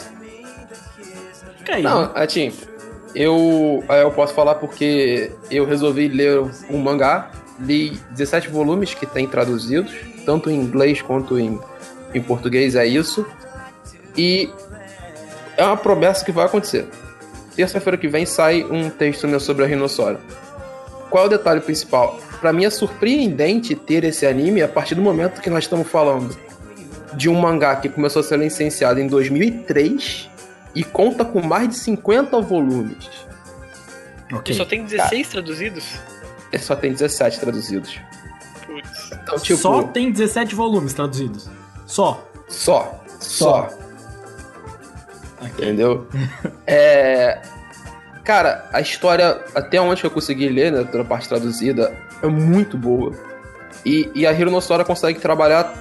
Fica 1.57 1.75
aí. 1.75 1.83
Não, 1.83 2.11
assim, 2.15 2.51
eu, 3.15 3.83
aí 3.87 4.01
eu 4.01 4.11
posso 4.11 4.33
falar 4.33 4.55
porque 4.55 5.31
eu 5.49 5.65
resolvi 5.65 6.07
ler 6.07 6.41
um 6.69 6.77
mangá, 6.77 7.31
li 7.59 7.99
17 8.11 8.49
volumes 8.49 8.93
que 8.93 9.05
tem 9.05 9.27
traduzidos, 9.27 9.93
tanto 10.25 10.49
em 10.49 10.55
inglês 10.59 11.01
quanto 11.01 11.39
em, 11.39 11.59
em 12.13 12.21
português, 12.21 12.75
é 12.75 12.85
isso. 12.85 13.25
E 14.17 14.49
é 15.57 15.63
uma 15.63 15.75
promessa 15.75 16.23
que 16.23 16.31
vai 16.31 16.45
acontecer. 16.45 16.87
Terça-feira 17.55 17.97
que 17.97 18.07
vem 18.07 18.25
sai 18.25 18.63
um 18.63 18.89
texto 18.89 19.27
meu 19.27 19.39
sobre 19.39 19.65
a 19.65 19.67
Rinossora. 19.67 20.19
Qual 21.09 21.23
é 21.23 21.27
o 21.27 21.29
detalhe 21.29 21.59
principal? 21.59 22.19
Pra 22.39 22.53
mim 22.53 22.65
é 22.65 22.69
surpreendente 22.69 23.75
ter 23.75 24.03
esse 24.03 24.25
anime 24.27 24.61
a 24.61 24.67
partir 24.67 24.93
do 24.93 25.01
momento 25.01 25.41
que 25.41 25.49
nós 25.49 25.63
estamos 25.63 25.87
falando 25.87 26.37
de 27.15 27.27
um 27.27 27.33
mangá 27.33 27.75
que 27.77 27.89
começou 27.89 28.19
a 28.19 28.23
ser 28.23 28.37
licenciado 28.37 28.99
em 28.99 29.07
2003 29.07 30.29
e 30.75 30.83
conta 30.83 31.25
com 31.25 31.41
mais 31.41 31.69
de 31.69 31.75
50 31.75 32.39
volumes. 32.41 33.09
Ok. 34.31 34.53
Só 34.53 34.65
tem 34.65 34.83
16 34.83 35.27
traduzidos? 35.29 35.85
Ele 36.51 36.61
só 36.61 36.75
tem 36.75 36.91
17 36.91 37.39
traduzidos. 37.39 37.99
Putz. 38.65 39.09
Então, 39.11 39.39
tipo, 39.39 39.59
Só 39.59 39.83
tem 39.83 40.11
17 40.11 40.53
volumes 40.53 40.93
traduzidos. 40.93 41.49
Só. 41.85 42.23
Só. 42.47 43.03
Só. 43.19 43.69
Entendeu? 45.41 46.07
é. 46.65 47.39
Cara, 48.23 48.67
a 48.73 48.81
história, 48.81 49.39
até 49.55 49.79
onde 49.79 50.03
eu 50.03 50.11
consegui 50.11 50.49
ler, 50.49 50.71
né, 50.71 50.83
toda 50.83 51.01
a 51.01 51.05
parte 51.05 51.29
traduzida, 51.29 51.93
é 52.21 52.27
muito 52.27 52.77
boa. 52.77 53.13
E, 53.85 54.11
e 54.13 54.27
a 54.27 54.33
Hironossora 54.33 54.83
consegue 54.83 55.17
trabalhar 55.17 55.73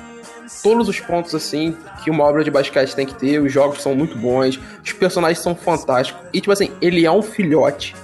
todos 0.62 0.88
os 0.88 1.01
pontos, 1.01 1.35
assim, 1.35 1.77
que 2.05 2.11
uma 2.11 2.23
obra 2.23 2.45
de 2.45 2.51
basquete 2.51 2.95
tem 2.95 3.07
que 3.07 3.14
ter. 3.14 3.40
Os 3.40 3.53
jogos 3.53 3.83
são 3.83 3.95
muito 3.95 4.16
bons, 4.16 4.61
os 4.85 4.92
personagens 4.92 5.40
são 5.40 5.57
fantásticos. 5.57 6.23
E, 6.33 6.40
tipo 6.40 6.53
assim, 6.53 6.71
ele 6.81 7.05
é 7.05 7.11
um 7.11 7.23
filhote 7.23 7.97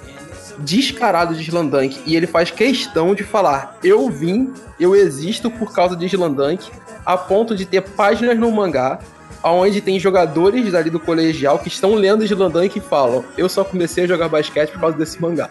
descarado 0.58 1.34
de 1.34 1.42
Slandank. 1.42 2.00
E 2.06 2.16
ele 2.16 2.26
faz 2.26 2.50
questão 2.50 3.14
de 3.14 3.22
falar: 3.22 3.78
Eu 3.82 4.08
vim, 4.10 4.52
eu 4.78 4.94
existo 4.94 5.50
por 5.50 5.72
causa 5.72 5.96
de 5.96 6.06
Slandank, 6.06 6.70
a 7.04 7.16
ponto 7.16 7.54
de 7.54 7.64
ter 7.64 7.82
páginas 7.82 8.38
no 8.38 8.50
mangá 8.50 8.98
onde 9.44 9.80
tem 9.80 9.98
jogadores 9.98 10.70
dali 10.72 10.90
do 10.90 11.00
colegial 11.00 11.58
que 11.58 11.68
estão 11.68 11.94
lendo 11.94 12.24
Slandank 12.24 12.78
e 12.78 12.80
falam: 12.80 13.24
Eu 13.36 13.48
só 13.48 13.64
comecei 13.64 14.04
a 14.04 14.06
jogar 14.06 14.28
basquete 14.28 14.70
por 14.70 14.80
causa 14.80 14.96
desse 14.96 15.20
mangá. 15.20 15.50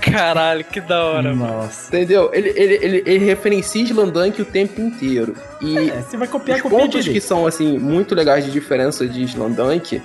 Caralho, 0.00 0.64
que 0.64 0.80
da 0.80 1.04
hora, 1.04 1.32
mano. 1.34 1.58
Nossa. 1.62 1.88
Entendeu? 1.88 2.28
Ele, 2.32 2.48
ele, 2.56 2.74
ele, 2.82 3.02
ele 3.06 3.24
referencia 3.24 3.82
Slandank 3.84 4.42
o 4.42 4.44
tempo 4.44 4.80
inteiro. 4.80 5.34
E 5.60 5.90
É, 5.90 6.02
você 6.02 6.16
vai 6.16 6.26
copiar, 6.26 6.56
os 6.56 6.62
copia 6.62 6.78
pontos 6.78 6.96
que 6.96 7.02
direito. 7.04 7.24
são, 7.24 7.46
assim, 7.46 7.78
muito 7.78 8.12
legais 8.14 8.44
de 8.44 8.50
diferença 8.50 9.06
de 9.06 9.22
Slandank 9.22 10.02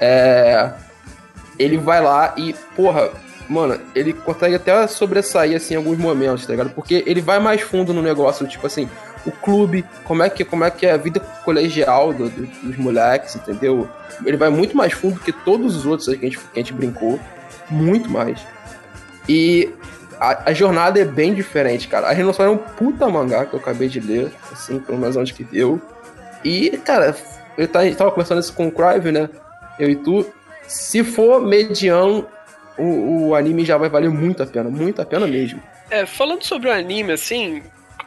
é. 0.00 0.72
Ele 1.58 1.76
vai 1.76 2.00
lá 2.02 2.34
e, 2.36 2.54
porra, 2.76 3.10
mano, 3.48 3.80
ele 3.94 4.12
consegue 4.12 4.54
até 4.54 4.86
sobressair, 4.86 5.56
assim, 5.56 5.74
em 5.74 5.76
alguns 5.76 5.98
momentos, 5.98 6.46
tá 6.46 6.52
ligado? 6.52 6.70
Porque 6.70 7.02
ele 7.06 7.20
vai 7.20 7.38
mais 7.40 7.60
fundo 7.60 7.92
no 7.92 8.00
negócio, 8.02 8.46
tipo 8.46 8.66
assim, 8.66 8.88
o 9.28 9.32
clube, 9.32 9.84
como 10.04 10.22
é 10.22 10.30
que, 10.30 10.44
como 10.44 10.64
é, 10.64 10.70
que 10.70 10.86
é 10.86 10.92
a 10.92 10.96
vida 10.96 11.20
colegial 11.44 12.12
do- 12.12 12.28
do- 12.28 12.46
dos 12.46 12.76
moleques, 12.76 13.36
entendeu? 13.36 13.88
Ele 14.24 14.36
vai 14.36 14.48
muito 14.50 14.76
mais 14.76 14.92
fundo 14.92 15.20
que 15.20 15.32
todos 15.32 15.76
os 15.76 15.86
outros 15.86 16.08
que 16.08 16.14
a 16.14 16.28
gente, 16.28 16.38
que 16.38 16.44
a 16.54 16.58
gente 16.58 16.72
brincou. 16.72 17.18
Muito 17.70 18.08
mais. 18.10 18.40
E 19.28 19.70
a, 20.18 20.50
a 20.50 20.52
jornada 20.54 20.98
é 21.00 21.04
bem 21.04 21.34
diferente, 21.34 21.86
cara. 21.88 22.08
A 22.08 22.12
Renovação 22.12 22.46
é 22.46 22.50
um 22.50 22.56
puta 22.56 23.08
mangá 23.08 23.44
que 23.46 23.54
eu 23.54 23.60
acabei 23.60 23.88
de 23.88 24.00
ler, 24.00 24.32
assim, 24.52 24.78
pelo 24.78 24.98
menos 24.98 25.16
onde 25.16 25.34
que 25.34 25.44
deu. 25.44 25.80
E, 26.44 26.70
cara, 26.84 27.14
eu 27.56 27.68
tava, 27.68 27.90
tava 27.94 28.10
conversando 28.10 28.40
isso 28.40 28.52
com 28.54 28.68
o 28.68 28.72
Crive, 28.72 29.12
né? 29.12 29.28
Eu 29.78 29.90
e 29.90 29.96
tu. 29.96 30.26
Se 30.66 31.02
for 31.04 31.40
mediano, 31.42 32.26
o, 32.76 33.28
o 33.28 33.34
anime 33.34 33.64
já 33.64 33.76
vai 33.76 33.88
valer 33.88 34.10
muito 34.10 34.42
a 34.42 34.46
pena, 34.46 34.68
muito 34.70 35.00
a 35.00 35.04
pena 35.04 35.26
mesmo. 35.26 35.62
É, 35.90 36.04
falando 36.06 36.42
sobre 36.42 36.68
o 36.68 36.72
anime, 36.72 37.12
assim, 37.12 37.62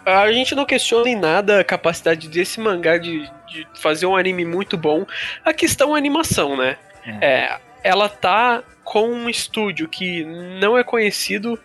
a 0.06 0.32
gente 0.32 0.56
não 0.56 0.66
questiona 0.66 1.10
em 1.10 1.16
nada 1.16 1.60
a 1.60 1.64
capacidade 1.64 2.28
desse 2.28 2.60
mangá 2.60 2.98
de, 2.98 3.30
de 3.48 3.68
fazer 3.76 4.06
um 4.06 4.16
anime 4.16 4.46
muito 4.46 4.78
bom. 4.78 5.06
A 5.44 5.54
questão 5.54 5.92
é 5.92 5.94
a 5.96 5.98
animação, 5.98 6.56
né? 6.58 6.78
É, 7.22 7.58
ela 7.84 8.08
tá 8.08 8.64
com 8.84 9.10
um 9.10 9.30
estúdio 9.30 9.88
que 9.88 10.24
não 10.60 10.78
é 10.78 10.84
conhecido 10.84 11.60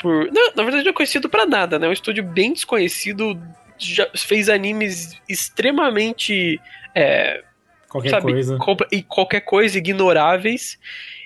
por. 0.00 0.30
Não, 0.32 0.52
na 0.54 0.62
verdade, 0.62 0.84
não 0.84 0.90
é 0.90 0.94
conhecido 0.94 1.28
pra 1.28 1.46
nada, 1.46 1.78
né? 1.78 1.86
É 1.86 1.90
um 1.90 1.92
estúdio 1.92 2.24
bem 2.24 2.52
desconhecido. 2.52 3.40
Já 3.78 4.08
fez 4.16 4.48
animes 4.48 5.18
extremamente. 5.28 6.60
é, 6.94 7.42
Qualquer 7.88 8.10
sabe, 8.10 8.32
coisa. 8.32 8.58
e 8.92 9.02
qualquer 9.02 9.40
coisa 9.40 9.78
ignoráveis. 9.78 10.78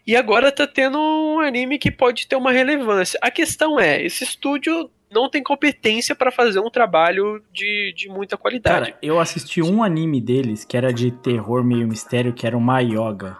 E 0.07 0.14
agora 0.16 0.53
tá 0.53 0.66
tendo 0.66 0.98
um 0.98 1.40
anime 1.40 1.79
que 1.79 1.90
pode 1.90 2.27
ter 2.27 2.37
uma 2.37 2.53
relevância. 2.53 3.18
A 3.22 3.31
questão 3.31 3.79
é, 3.81 4.03
esse 4.03 4.24
estúdio 4.24 4.90
não 5.14 5.31
tem 5.31 5.42
competência 5.42 6.14
pra 6.14 6.33
fazer 6.33 6.59
um 6.59 6.68
trabalho 6.68 7.40
de, 7.53 7.94
de 7.96 8.09
muita 8.09 8.37
qualidade. 8.37 8.90
Cara, 8.90 8.98
eu 9.00 9.20
assisti 9.20 9.62
um 9.62 9.83
anime 9.83 10.20
deles 10.20 10.64
que 10.64 10.77
era 10.77 10.92
de 10.92 11.12
terror 11.12 11.62
meio 11.62 11.87
mistério, 11.87 12.33
que 12.33 12.46
era 12.46 12.57
o 12.57 12.61
Mayoga. 12.61 13.38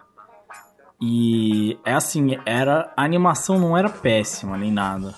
E 1.03 1.77
é 1.85 1.93
assim, 1.93 2.39
era 2.47 2.93
a 2.97 3.05
animação 3.05 3.59
não 3.59 3.77
era 3.77 3.91
péssima 3.91 4.57
nem 4.57 4.71
nada. 4.71 5.15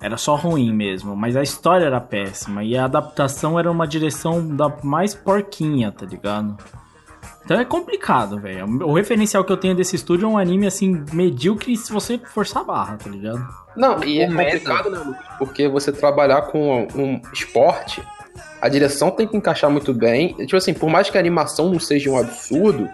Era 0.00 0.16
só 0.16 0.34
ruim 0.36 0.72
mesmo, 0.72 1.14
mas 1.16 1.36
a 1.36 1.42
história 1.42 1.84
era 1.84 2.00
péssima 2.00 2.64
e 2.64 2.76
a 2.76 2.84
adaptação 2.84 3.58
era 3.58 3.70
uma 3.70 3.86
direção 3.86 4.56
da 4.56 4.68
mais 4.82 5.14
porquinha, 5.14 5.92
tá 5.92 6.06
ligado? 6.06 6.56
Então 7.44 7.58
é 7.58 7.64
complicado, 7.64 8.38
velho. 8.40 8.66
O 8.86 8.92
referencial 8.94 9.44
que 9.44 9.52
eu 9.52 9.56
tenho 9.56 9.74
desse 9.74 9.96
estúdio 9.96 10.26
é 10.26 10.28
um 10.28 10.38
anime 10.38 10.66
assim 10.66 11.04
medíocre 11.12 11.76
se 11.76 11.92
você 11.92 12.18
forçar 12.18 12.62
a 12.62 12.64
barra, 12.64 12.96
tá 12.96 13.10
ligado? 13.10 13.44
Não, 13.76 14.02
e 14.04 14.20
é 14.20 14.28
O 14.28 14.32
medo. 14.32 14.50
complicado, 14.50 14.90
né, 14.90 14.98
Lucas? 14.98 15.26
Porque 15.38 15.68
você 15.68 15.90
trabalhar 15.92 16.42
com 16.42 16.86
um 16.94 17.20
esporte, 17.32 18.02
a 18.60 18.68
direção 18.68 19.10
tem 19.10 19.26
que 19.26 19.36
encaixar 19.36 19.70
muito 19.70 19.92
bem. 19.92 20.34
Tipo 20.34 20.56
assim, 20.56 20.72
por 20.72 20.88
mais 20.88 21.10
que 21.10 21.16
a 21.16 21.20
animação 21.20 21.68
não 21.70 21.80
seja 21.80 22.10
um 22.10 22.16
absurdo, 22.18 22.88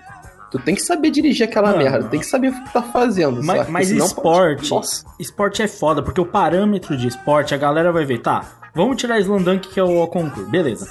tu 0.51 0.59
tem 0.59 0.75
que 0.75 0.81
saber 0.81 1.11
dirigir 1.11 1.47
aquela 1.47 1.73
Mano. 1.73 1.83
merda, 1.83 2.09
tem 2.09 2.21
que 2.21 2.27
saber 2.27 2.49
o 2.49 2.53
que 2.55 2.65
tu 2.65 2.73
tá 2.73 2.83
fazendo, 2.83 3.43
Mas, 3.43 3.59
sabe? 3.59 3.71
mas 3.71 3.89
Senão 3.89 4.07
esporte, 4.07 4.69
pode- 4.71 4.87
esporte 5.21 5.63
é 5.63 5.69
foda, 5.69 6.03
porque 6.03 6.21
o 6.21 6.27
parâmetro 6.27 6.97
de 6.97 7.07
esporte, 7.07 7.55
a 7.55 7.59
galera 7.59 7.93
vai 7.93 8.07
ver, 8.07 8.21
tá, 8.21 8.45
vamos 8.75 8.97
tirar 8.97 9.19
Slandunk, 9.21 9.69
que 9.69 9.79
é 9.79 9.83
o 9.83 10.07
concurso, 10.07 10.49
beleza. 10.49 10.91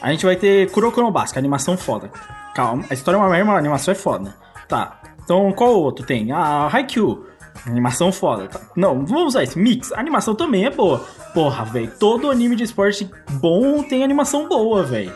A 0.00 0.10
gente 0.12 0.24
vai 0.24 0.36
ter 0.36 0.70
Kuroko 0.70 1.00
no 1.00 1.10
Basket, 1.10 1.36
animação 1.38 1.76
foda. 1.76 2.10
Calma, 2.54 2.84
a 2.90 2.94
história 2.94 3.16
é 3.16 3.20
uma 3.20 3.28
merda, 3.30 3.52
a 3.52 3.56
animação 3.58 3.92
é 3.92 3.94
foda. 3.94 4.34
Tá, 4.68 5.00
então 5.24 5.52
qual 5.52 5.72
outro 5.74 6.04
tem? 6.04 6.32
Ah, 6.32 6.68
Haikyuu, 6.72 7.26
animação 7.66 8.12
foda. 8.12 8.48
Tá. 8.48 8.60
Não, 8.76 9.04
vamos 9.06 9.28
usar 9.28 9.42
esse, 9.42 9.58
Mix, 9.58 9.92
a 9.92 10.00
animação 10.00 10.34
também 10.34 10.64
é 10.66 10.70
boa. 10.70 10.98
Porra, 11.34 11.64
velho, 11.64 11.90
todo 11.98 12.30
anime 12.30 12.56
de 12.56 12.64
esporte 12.64 13.10
bom 13.30 13.82
tem 13.82 14.04
animação 14.04 14.48
boa, 14.48 14.82
velho. 14.82 15.12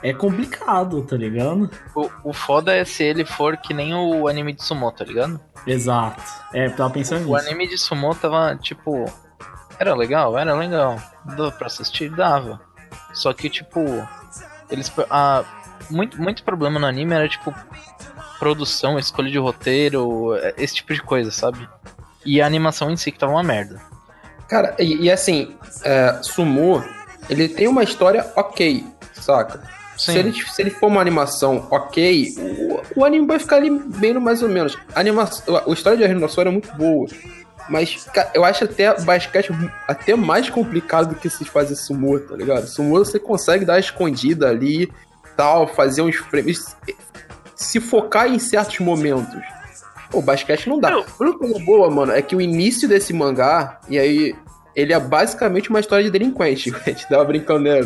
É 0.00 0.14
complicado, 0.14 1.02
tá 1.02 1.16
ligado? 1.16 1.68
O, 1.96 2.30
o 2.30 2.32
foda 2.32 2.72
é 2.72 2.84
se 2.84 3.02
ele 3.02 3.24
for 3.24 3.56
que 3.56 3.74
nem 3.74 3.92
o 3.96 4.28
anime 4.28 4.52
de 4.52 4.62
sumo, 4.62 4.92
tá 4.92 5.04
ligado? 5.04 5.40
Exato. 5.66 6.22
É, 6.54 6.68
tava 6.68 6.90
pensando 6.90 7.28
O 7.28 7.34
nisso. 7.34 7.48
anime 7.48 7.66
de 7.66 7.76
sumo 7.76 8.14
tava, 8.14 8.54
tipo. 8.62 9.06
Era 9.76 9.96
legal? 9.96 10.38
Era 10.38 10.54
legal. 10.54 10.96
Dava 11.24 11.50
pra 11.50 11.66
assistir? 11.66 12.10
Dava. 12.10 12.60
Só 13.12 13.32
que, 13.32 13.50
tipo. 13.50 13.80
Eles. 14.70 14.92
A, 15.10 15.42
muito, 15.90 16.20
muito 16.20 16.42
problema 16.42 16.78
no 16.78 16.86
anime 16.86 17.14
era, 17.14 17.28
tipo. 17.28 17.54
Produção, 18.38 18.98
escolha 18.98 19.30
de 19.30 19.38
roteiro, 19.38 20.30
esse 20.56 20.76
tipo 20.76 20.94
de 20.94 21.02
coisa, 21.02 21.32
sabe? 21.32 21.68
E 22.24 22.40
a 22.40 22.46
animação 22.46 22.88
em 22.88 22.96
si 22.96 23.10
que 23.10 23.18
tava 23.18 23.32
uma 23.32 23.42
merda. 23.42 23.80
Cara, 24.48 24.76
e, 24.78 25.04
e 25.04 25.10
assim, 25.10 25.56
é, 25.82 26.20
Sumo, 26.22 26.82
ele 27.28 27.48
tem 27.48 27.66
uma 27.66 27.82
história 27.82 28.24
ok, 28.36 28.84
saca? 29.12 29.60
Sim. 29.96 30.12
Se 30.12 30.18
ele, 30.18 30.32
se 30.32 30.62
ele 30.62 30.70
for 30.70 30.86
uma 30.86 31.00
animação 31.00 31.66
ok, 31.70 32.34
o, 32.38 33.00
o 33.00 33.04
anime 33.04 33.26
vai 33.26 33.38
ficar 33.38 33.56
ali 33.56 33.70
bem 33.70 34.14
no 34.14 34.20
mais 34.20 34.42
ou 34.42 34.48
menos. 34.48 34.78
A, 34.94 35.00
animação, 35.00 35.56
a, 35.56 35.68
a 35.68 35.72
história 35.72 35.98
de 35.98 36.06
Rinossoro 36.06 36.48
é 36.48 36.52
muito 36.52 36.72
boa. 36.76 37.08
Mas, 37.68 38.06
eu 38.32 38.44
acho 38.44 38.64
até 38.64 38.98
basquete 39.02 39.50
até 39.86 40.14
mais 40.14 40.48
complicado 40.48 41.10
do 41.10 41.14
que 41.16 41.28
se 41.28 41.44
fazer 41.44 41.76
sumo, 41.76 42.18
tá 42.18 42.34
ligado? 42.34 42.66
Sumo 42.66 42.98
você 42.98 43.18
consegue 43.18 43.64
dar 43.64 43.74
a 43.74 43.80
escondida 43.80 44.48
ali, 44.48 44.90
tal, 45.38 45.68
fazer 45.68 46.02
uns 46.02 46.16
frames, 46.16 46.76
se 47.54 47.80
focar 47.80 48.26
em 48.26 48.40
certos 48.40 48.80
momentos. 48.80 49.40
Pô, 50.10 50.20
basquete 50.20 50.68
não 50.68 50.80
dá. 50.80 50.90
Não. 50.90 51.00
A 51.00 51.22
única 51.22 51.38
coisa 51.38 51.58
boa, 51.60 51.88
mano, 51.88 52.12
é 52.12 52.20
que 52.20 52.34
o 52.34 52.40
início 52.40 52.88
desse 52.88 53.12
mangá, 53.12 53.78
e 53.88 53.96
aí, 53.98 54.34
ele 54.74 54.92
é 54.92 54.98
basicamente 54.98 55.70
uma 55.70 55.78
história 55.78 56.04
de 56.04 56.10
delinquente. 56.10 56.74
A 56.84 56.90
gente 56.90 57.08
tava 57.08 57.24
brincando, 57.24 57.62
né? 57.62 57.80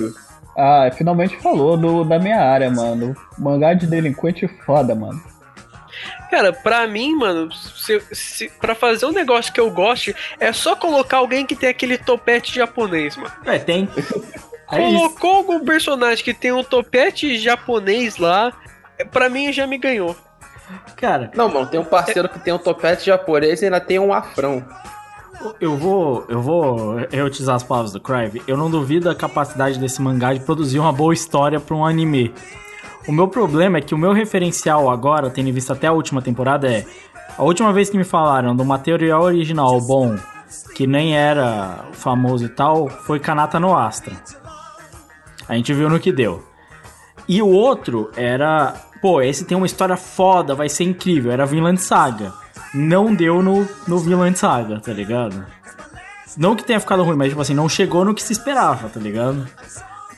Ah, 0.56 0.90
finalmente 0.94 1.36
falou 1.38 1.76
do, 1.76 2.04
da 2.04 2.18
minha 2.18 2.40
área, 2.40 2.70
mano. 2.70 3.14
Mangá 3.38 3.74
de 3.74 3.86
delinquente 3.86 4.48
foda, 4.64 4.94
mano. 4.94 5.22
Cara, 6.30 6.54
pra 6.54 6.86
mim, 6.86 7.14
mano, 7.14 7.52
se, 7.52 8.00
se, 8.12 8.48
pra 8.58 8.74
fazer 8.74 9.04
um 9.04 9.12
negócio 9.12 9.52
que 9.52 9.60
eu 9.60 9.70
goste, 9.70 10.16
é 10.40 10.50
só 10.54 10.74
colocar 10.74 11.18
alguém 11.18 11.44
que 11.44 11.54
tem 11.54 11.68
aquele 11.68 11.98
topete 11.98 12.54
japonês, 12.54 13.14
mano. 13.16 13.32
É, 13.44 13.58
tem. 13.58 13.86
É 14.72 14.88
isso. 14.88 14.98
Colocou 14.98 15.36
algum 15.36 15.64
personagem 15.64 16.24
que 16.24 16.32
tem 16.32 16.50
um 16.52 16.64
topete 16.64 17.36
japonês 17.38 18.16
lá, 18.16 18.52
é, 18.98 19.04
pra 19.04 19.28
mim 19.28 19.52
já 19.52 19.66
me 19.66 19.78
ganhou. 19.78 20.16
Cara, 20.96 21.30
Não, 21.36 21.48
mano, 21.48 21.66
tem 21.66 21.78
um 21.78 21.84
parceiro 21.84 22.28
que 22.28 22.38
tem 22.38 22.52
um 22.52 22.58
topete 22.58 23.04
japonês 23.06 23.60
e 23.60 23.66
ainda 23.66 23.80
tem 23.80 23.98
um 23.98 24.12
afrão. 24.12 24.64
eu 25.60 25.76
vou, 25.76 26.24
eu 26.28 26.40
vou 26.40 26.96
reutilizar 27.10 27.56
as 27.56 27.62
palavras 27.62 27.92
do 27.92 28.00
Crive. 28.00 28.42
Eu 28.46 28.56
não 28.56 28.70
duvido 28.70 29.08
da 29.08 29.14
capacidade 29.14 29.78
desse 29.78 30.00
mangá 30.00 30.32
de 30.32 30.40
produzir 30.40 30.78
uma 30.78 30.92
boa 30.92 31.12
história 31.12 31.60
pra 31.60 31.76
um 31.76 31.84
anime. 31.84 32.32
O 33.06 33.12
meu 33.12 33.28
problema 33.28 33.78
é 33.78 33.80
que 33.80 33.94
o 33.94 33.98
meu 33.98 34.12
referencial 34.12 34.88
agora, 34.88 35.28
tendo 35.28 35.52
visto 35.52 35.72
até 35.72 35.88
a 35.88 35.92
última 35.92 36.22
temporada, 36.22 36.70
é 36.72 36.86
a 37.36 37.42
última 37.42 37.72
vez 37.72 37.90
que 37.90 37.96
me 37.96 38.04
falaram 38.04 38.54
do 38.54 38.64
material 38.64 39.22
original 39.22 39.80
bom, 39.80 40.16
que 40.74 40.86
nem 40.86 41.16
era 41.16 41.84
famoso 41.92 42.44
e 42.44 42.48
tal, 42.48 42.88
foi 42.88 43.18
Kanata 43.18 43.58
no 43.58 43.76
Astra. 43.76 44.14
A 45.48 45.54
gente 45.54 45.72
viu 45.72 45.88
no 45.88 46.00
que 46.00 46.12
deu. 46.12 46.46
E 47.28 47.40
o 47.40 47.48
outro 47.48 48.10
era, 48.16 48.74
pô, 49.00 49.20
esse 49.20 49.44
tem 49.44 49.56
uma 49.56 49.66
história 49.66 49.96
foda, 49.96 50.54
vai 50.54 50.68
ser 50.68 50.84
incrível, 50.84 51.32
era 51.32 51.46
Vinland 51.46 51.80
Saga. 51.80 52.32
Não 52.74 53.14
deu 53.14 53.42
no, 53.42 53.68
no 53.86 53.98
Vinland 53.98 54.38
Saga, 54.38 54.80
tá 54.80 54.92
ligado? 54.92 55.44
Não 56.36 56.56
que 56.56 56.64
tenha 56.64 56.80
ficado 56.80 57.02
ruim, 57.02 57.16
mas 57.16 57.28
tipo 57.28 57.40
assim, 57.40 57.54
não 57.54 57.68
chegou 57.68 58.04
no 58.04 58.14
que 58.14 58.22
se 58.22 58.32
esperava, 58.32 58.88
tá 58.88 58.98
ligado? 58.98 59.46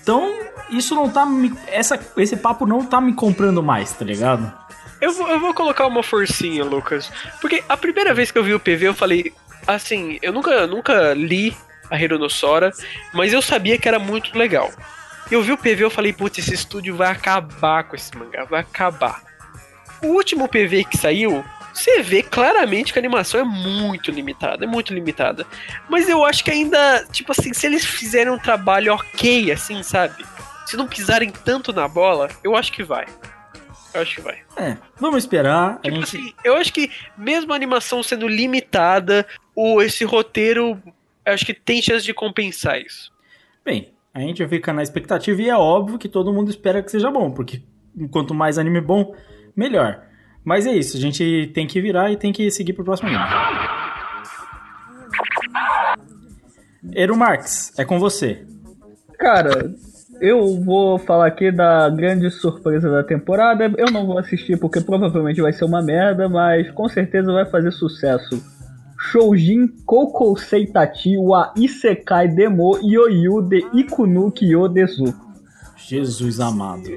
Então, 0.00 0.32
isso 0.70 0.94
não 0.94 1.08
tá 1.08 1.26
me. 1.26 1.52
Essa, 1.66 1.98
esse 2.16 2.36
papo 2.36 2.66
não 2.66 2.84
tá 2.84 3.00
me 3.00 3.14
comprando 3.14 3.62
mais, 3.62 3.92
tá 3.92 4.04
ligado? 4.04 4.52
Eu 5.00 5.12
vou, 5.12 5.28
eu 5.28 5.40
vou 5.40 5.52
colocar 5.52 5.86
uma 5.86 6.02
forcinha, 6.02 6.64
Lucas. 6.64 7.10
Porque 7.40 7.62
a 7.68 7.76
primeira 7.76 8.14
vez 8.14 8.30
que 8.30 8.38
eu 8.38 8.44
vi 8.44 8.54
o 8.54 8.60
PV, 8.60 8.88
eu 8.88 8.94
falei. 8.94 9.32
Assim, 9.66 10.18
eu 10.20 10.30
nunca, 10.32 10.66
nunca 10.66 11.14
li 11.14 11.56
a 11.90 11.98
Hironossora, 11.98 12.70
mas 13.14 13.32
eu 13.32 13.40
sabia 13.40 13.78
que 13.78 13.88
era 13.88 13.98
muito 13.98 14.36
legal. 14.36 14.70
Eu 15.30 15.42
vi 15.42 15.52
o 15.52 15.58
PV 15.58 15.84
eu 15.84 15.90
falei, 15.90 16.12
putz, 16.12 16.38
esse 16.38 16.54
estúdio 16.54 16.96
vai 16.96 17.10
acabar 17.10 17.84
com 17.84 17.96
esse 17.96 18.16
mangá, 18.16 18.44
vai 18.44 18.60
acabar. 18.60 19.22
O 20.02 20.08
último 20.08 20.48
PV 20.48 20.84
que 20.84 20.98
saiu, 20.98 21.44
você 21.72 22.02
vê 22.02 22.22
claramente 22.22 22.92
que 22.92 22.98
a 22.98 23.02
animação 23.02 23.40
é 23.40 23.44
muito 23.44 24.10
limitada, 24.10 24.64
é 24.64 24.68
muito 24.68 24.92
limitada. 24.92 25.46
Mas 25.88 26.08
eu 26.08 26.24
acho 26.24 26.44
que 26.44 26.50
ainda, 26.50 27.06
tipo 27.10 27.32
assim, 27.32 27.52
se 27.52 27.66
eles 27.66 27.84
fizerem 27.84 28.32
um 28.32 28.38
trabalho 28.38 28.94
ok, 28.94 29.50
assim, 29.50 29.82
sabe? 29.82 30.24
Se 30.66 30.76
não 30.76 30.86
pisarem 30.86 31.30
tanto 31.30 31.72
na 31.72 31.88
bola, 31.88 32.28
eu 32.42 32.54
acho 32.54 32.70
que 32.72 32.82
vai. 32.82 33.06
Eu 33.94 34.02
acho 34.02 34.16
que 34.16 34.20
vai. 34.20 34.42
É, 34.56 34.76
vamos 34.96 35.24
esperar. 35.24 35.80
Tipo 35.80 35.96
gente... 35.96 36.04
assim, 36.04 36.34
eu 36.44 36.56
acho 36.56 36.72
que 36.72 36.90
mesmo 37.16 37.52
a 37.52 37.56
animação 37.56 38.02
sendo 38.02 38.28
limitada, 38.28 39.26
o, 39.54 39.80
esse 39.80 40.04
roteiro, 40.04 40.80
eu 41.24 41.32
acho 41.32 41.46
que 41.46 41.54
tem 41.54 41.80
chance 41.80 42.04
de 42.04 42.12
compensar 42.12 42.80
isso. 42.80 43.12
Bem, 43.64 43.93
a 44.14 44.20
gente 44.20 44.46
fica 44.46 44.72
na 44.72 44.82
expectativa 44.82 45.42
e 45.42 45.50
é 45.50 45.56
óbvio 45.56 45.98
que 45.98 46.08
todo 46.08 46.32
mundo 46.32 46.48
espera 46.48 46.80
que 46.80 46.90
seja 46.90 47.10
bom, 47.10 47.32
porque 47.32 47.62
quanto 48.12 48.32
mais 48.32 48.58
anime 48.58 48.80
bom, 48.80 49.12
melhor. 49.56 50.04
Mas 50.44 50.66
é 50.66 50.72
isso, 50.72 50.96
a 50.96 51.00
gente 51.00 51.50
tem 51.52 51.66
que 51.66 51.80
virar 51.80 52.12
e 52.12 52.16
tem 52.16 52.32
que 52.32 52.48
seguir 52.48 52.74
pro 52.74 52.84
próximo 52.84 53.08
anime. 53.08 53.24
Eru 56.94 57.16
Marx, 57.16 57.72
é 57.76 57.84
com 57.84 57.98
você. 57.98 58.46
Cara, 59.18 59.74
eu 60.20 60.60
vou 60.60 60.96
falar 60.98 61.26
aqui 61.26 61.50
da 61.50 61.88
grande 61.88 62.30
surpresa 62.30 62.88
da 62.90 63.02
temporada. 63.02 63.72
Eu 63.76 63.90
não 63.90 64.06
vou 64.06 64.18
assistir 64.18 64.58
porque 64.58 64.80
provavelmente 64.80 65.40
vai 65.40 65.52
ser 65.52 65.64
uma 65.64 65.82
merda, 65.82 66.28
mas 66.28 66.70
com 66.70 66.88
certeza 66.88 67.32
vai 67.32 67.46
fazer 67.46 67.72
sucesso. 67.72 68.53
Shoujin 69.10 69.68
Kokousei 69.86 70.66
Tachi 70.66 71.16
wa 71.18 71.52
Isekai 71.56 72.28
Demo 72.28 72.78
Yoyu 72.82 73.42
de 73.42 73.64
Ikunu 73.74 74.30
Kyo. 74.30 74.68
Jesus 75.76 76.40
amado. 76.40 76.88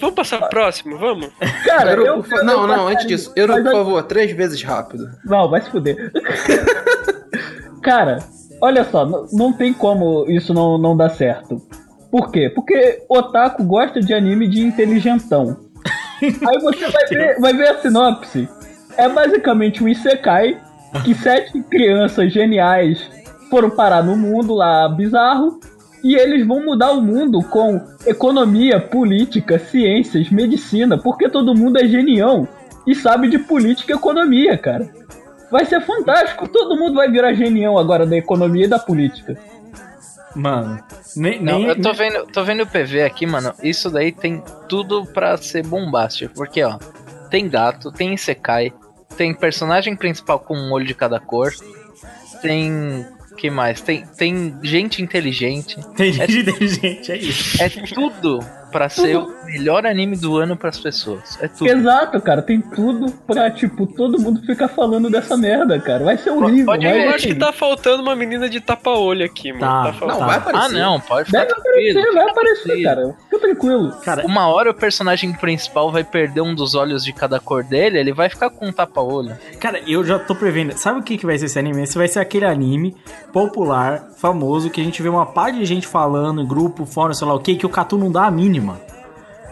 Vamos 0.00 0.14
passar 0.14 0.38
pro 0.40 0.48
próximo, 0.50 0.98
vamos? 0.98 1.28
Cara, 1.64 1.92
eu, 1.92 2.16
por 2.16 2.26
fa- 2.28 2.42
não, 2.42 2.66
não, 2.66 2.88
antes 2.88 3.06
disso, 3.06 3.32
Mas 3.36 3.46
por 3.46 3.66
eu- 3.66 3.72
favor, 3.72 4.02
três 4.02 4.32
vezes 4.32 4.62
rápido. 4.62 5.08
Não, 5.24 5.48
vai 5.48 5.62
se 5.62 5.70
fuder. 5.70 6.12
Cara, 7.82 8.18
olha 8.60 8.84
só, 8.84 9.06
n- 9.06 9.28
não 9.32 9.52
tem 9.52 9.72
como 9.72 10.26
isso 10.28 10.52
não, 10.52 10.76
não 10.76 10.96
dar 10.96 11.10
certo. 11.10 11.62
Por 12.10 12.30
quê? 12.30 12.50
Porque 12.54 13.02
otaku 13.08 13.64
gosta 13.64 14.00
de 14.00 14.12
anime 14.12 14.46
de 14.48 14.60
inteligentão. 14.62 15.56
Aí 16.22 16.58
você 16.60 16.88
vai 16.90 17.06
ver, 17.06 17.40
vai 17.40 17.52
ver 17.54 17.68
a 17.68 17.80
sinopse. 17.80 18.48
É 18.96 19.08
basicamente 19.08 19.82
um 19.82 19.88
Isekai 19.88 20.60
que 21.02 21.14
sete 21.14 21.62
crianças 21.62 22.32
geniais 22.32 23.10
foram 23.50 23.70
parar 23.70 24.02
no 24.02 24.16
mundo 24.16 24.54
lá 24.54 24.88
bizarro 24.88 25.58
e 26.02 26.14
eles 26.14 26.46
vão 26.46 26.64
mudar 26.64 26.92
o 26.92 27.00
mundo 27.00 27.42
com 27.42 27.80
economia, 28.06 28.78
política, 28.78 29.58
ciências, 29.58 30.30
medicina, 30.30 30.98
porque 30.98 31.28
todo 31.28 31.54
mundo 31.54 31.78
é 31.78 31.86
genião 31.86 32.46
e 32.86 32.94
sabe 32.94 33.28
de 33.28 33.38
política 33.38 33.92
e 33.92 33.96
economia, 33.96 34.58
cara. 34.58 34.88
Vai 35.50 35.64
ser 35.64 35.80
fantástico, 35.80 36.48
todo 36.48 36.76
mundo 36.76 36.96
vai 36.96 37.10
virar 37.10 37.32
genião 37.32 37.78
agora 37.78 38.04
da 38.04 38.16
economia 38.16 38.66
e 38.66 38.68
da 38.68 38.78
política. 38.78 39.36
Mano, 40.34 40.82
nem. 41.16 41.40
Não, 41.40 41.58
nem 41.58 41.68
eu 41.68 41.80
tô 41.80 41.92
vendo, 41.92 42.26
tô 42.26 42.42
vendo 42.42 42.64
o 42.64 42.66
PV 42.66 43.04
aqui, 43.04 43.24
mano. 43.24 43.54
Isso 43.62 43.88
daí 43.88 44.10
tem 44.10 44.42
tudo 44.68 45.06
pra 45.06 45.36
ser 45.36 45.64
bombástico. 45.64 46.34
Porque, 46.34 46.62
ó, 46.62 46.76
tem 47.30 47.48
gato, 47.48 47.92
tem 47.92 48.14
Isekai, 48.14 48.72
tem 49.14 49.34
personagem 49.34 49.96
principal 49.96 50.38
com 50.38 50.56
um 50.56 50.72
olho 50.72 50.86
de 50.86 50.94
cada 50.94 51.18
cor, 51.18 51.52
tem. 52.42 53.06
que 53.36 53.50
mais? 53.50 53.80
Tem, 53.80 54.04
tem 54.16 54.56
gente 54.62 55.02
inteligente. 55.02 55.76
Tem 55.96 56.12
gente 56.12 56.38
inteligente, 56.40 57.12
é 57.12 57.16
isso. 57.16 57.62
É 57.62 57.68
tudo 57.68 58.40
pra 58.74 58.88
ser 58.88 59.16
o 59.16 59.32
melhor 59.44 59.86
anime 59.86 60.16
do 60.16 60.36
ano 60.36 60.56
pras 60.56 60.80
pessoas. 60.80 61.38
É 61.40 61.46
tudo. 61.46 61.68
Exato, 61.70 62.20
cara, 62.20 62.42
tem 62.42 62.60
tudo 62.60 63.08
pra, 63.24 63.48
tipo, 63.52 63.86
todo 63.86 64.18
mundo 64.20 64.42
ficar 64.44 64.66
falando 64.66 65.08
dessa 65.08 65.36
merda, 65.36 65.78
cara. 65.78 66.02
Vai 66.04 66.18
ser 66.18 66.30
horrível, 66.30 66.66
Pode, 66.66 66.84
vai 66.84 67.06
eu 67.06 67.10
acho 67.10 67.28
que 67.28 67.36
tá 67.36 67.52
faltando 67.52 68.02
uma 68.02 68.16
menina 68.16 68.48
de 68.50 68.60
tapa-olho 68.60 69.24
aqui, 69.24 69.52
mano. 69.52 69.60
Tá. 69.64 69.84
Tá 69.84 69.92
faltando. 69.92 70.20
Não, 70.20 70.26
vai 70.26 70.34
Ah, 70.36 70.38
aparecer. 70.40 70.72
não, 70.80 71.00
pode 71.00 71.26
ficar 71.26 71.38
Deve 71.38 71.54
tranquilo. 71.54 72.00
aparecer, 72.00 72.14
vai 72.14 72.28
aparecer, 72.30 72.62
tranquilo. 72.64 72.82
cara. 72.84 73.16
Fica 73.30 73.38
tranquilo. 73.38 73.92
Cara, 74.04 74.26
Uma 74.26 74.48
hora 74.48 74.70
o 74.72 74.74
personagem 74.74 75.32
principal 75.34 75.92
vai 75.92 76.02
perder 76.02 76.40
um 76.40 76.52
dos 76.52 76.74
olhos 76.74 77.04
de 77.04 77.12
cada 77.12 77.38
cor 77.38 77.62
dele, 77.62 77.96
ele 78.00 78.12
vai 78.12 78.28
ficar 78.28 78.50
com 78.50 78.66
um 78.66 78.72
tapa-olho. 78.72 79.36
Cara, 79.60 79.80
eu 79.86 80.04
já 80.04 80.18
tô 80.18 80.34
prevendo. 80.34 80.72
Sabe 80.76 80.98
o 80.98 81.02
que, 81.04 81.16
que 81.16 81.24
vai 81.26 81.38
ser 81.38 81.44
esse 81.46 81.58
anime? 81.60 81.82
Esse 81.84 81.96
vai 81.96 82.08
ser 82.08 82.18
aquele 82.18 82.44
anime 82.44 82.96
popular, 83.32 84.08
famoso, 84.16 84.70
que 84.70 84.80
a 84.80 84.84
gente 84.84 85.00
vê 85.02 85.08
uma 85.08 85.26
par 85.26 85.52
de 85.52 85.64
gente 85.64 85.86
falando 85.86 86.40
em 86.40 86.46
grupo, 86.46 86.86
fórum, 86.86 87.12
sei 87.12 87.26
lá 87.28 87.34
o 87.34 87.38
que, 87.40 87.54
que 87.56 87.66
o 87.66 87.68
Catu 87.68 87.98
não 87.98 88.10
dá 88.10 88.24
a 88.26 88.30
mínima. 88.30 88.63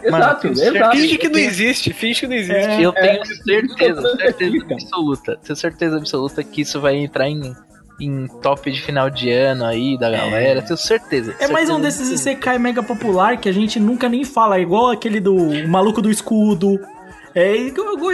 Exato, 0.03 0.41
tenho 0.53 0.75
exato. 0.75 0.97
Finge 0.97 1.17
que 1.17 1.29
não 1.29 1.39
existe, 1.39 1.93
finge 1.93 2.19
que 2.21 2.27
não 2.27 2.35
existe. 2.35 2.57
É. 2.57 2.81
eu 2.81 2.91
tenho 2.91 3.25
certeza, 3.25 4.01
tô 4.01 4.17
certeza 4.17 4.59
cara. 4.59 4.73
absoluta, 4.73 5.39
tenho 5.41 5.55
certeza 5.55 5.97
absoluta 5.97 6.43
que 6.43 6.61
isso 6.61 6.81
vai 6.81 6.95
entrar 6.97 7.29
em, 7.29 7.55
em 7.99 8.27
top 8.41 8.69
de 8.69 8.81
final 8.81 9.09
de 9.09 9.31
ano 9.31 9.65
aí 9.65 9.97
da 9.97 10.09
galera, 10.09 10.61
tenho 10.61 10.77
certeza. 10.77 11.35
É 11.39 11.47
mais 11.47 11.69
um 11.69 11.75
certeza 11.75 11.99
desses. 11.99 12.19
Isekai 12.19 12.59
mega 12.59 12.83
popular 12.83 13.37
que 13.37 13.47
a 13.47 13.53
gente 13.53 13.79
nunca 13.79 14.09
nem 14.09 14.25
fala, 14.25 14.59
igual 14.59 14.91
aquele 14.91 15.19
do 15.19 15.35
o 15.35 15.67
maluco 15.67 16.01
do 16.01 16.11
escudo. 16.11 16.79
É 17.35 17.55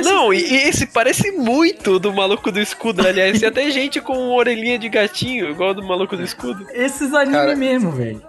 Não, 0.10 0.34
e 0.34 0.40
esse 0.40 0.86
parece 0.86 1.30
muito 1.32 2.00
do 2.00 2.14
maluco 2.14 2.54
do 2.54 2.60
escudo, 2.60 3.06
aliás. 3.06 3.38
Tem 3.38 3.50
até 3.50 3.70
gente 3.70 4.00
com 4.00 4.30
orelhinha 4.30 4.80
de 4.80 4.88
gatinho, 4.88 5.50
igual 5.50 5.74
do 5.74 5.84
maluco 5.84 6.16
do 6.16 6.24
escudo. 6.24 6.66
esses 6.72 7.14
animes 7.14 7.38
Cara, 7.38 7.56
mesmo, 7.56 7.92
velho. 7.92 8.22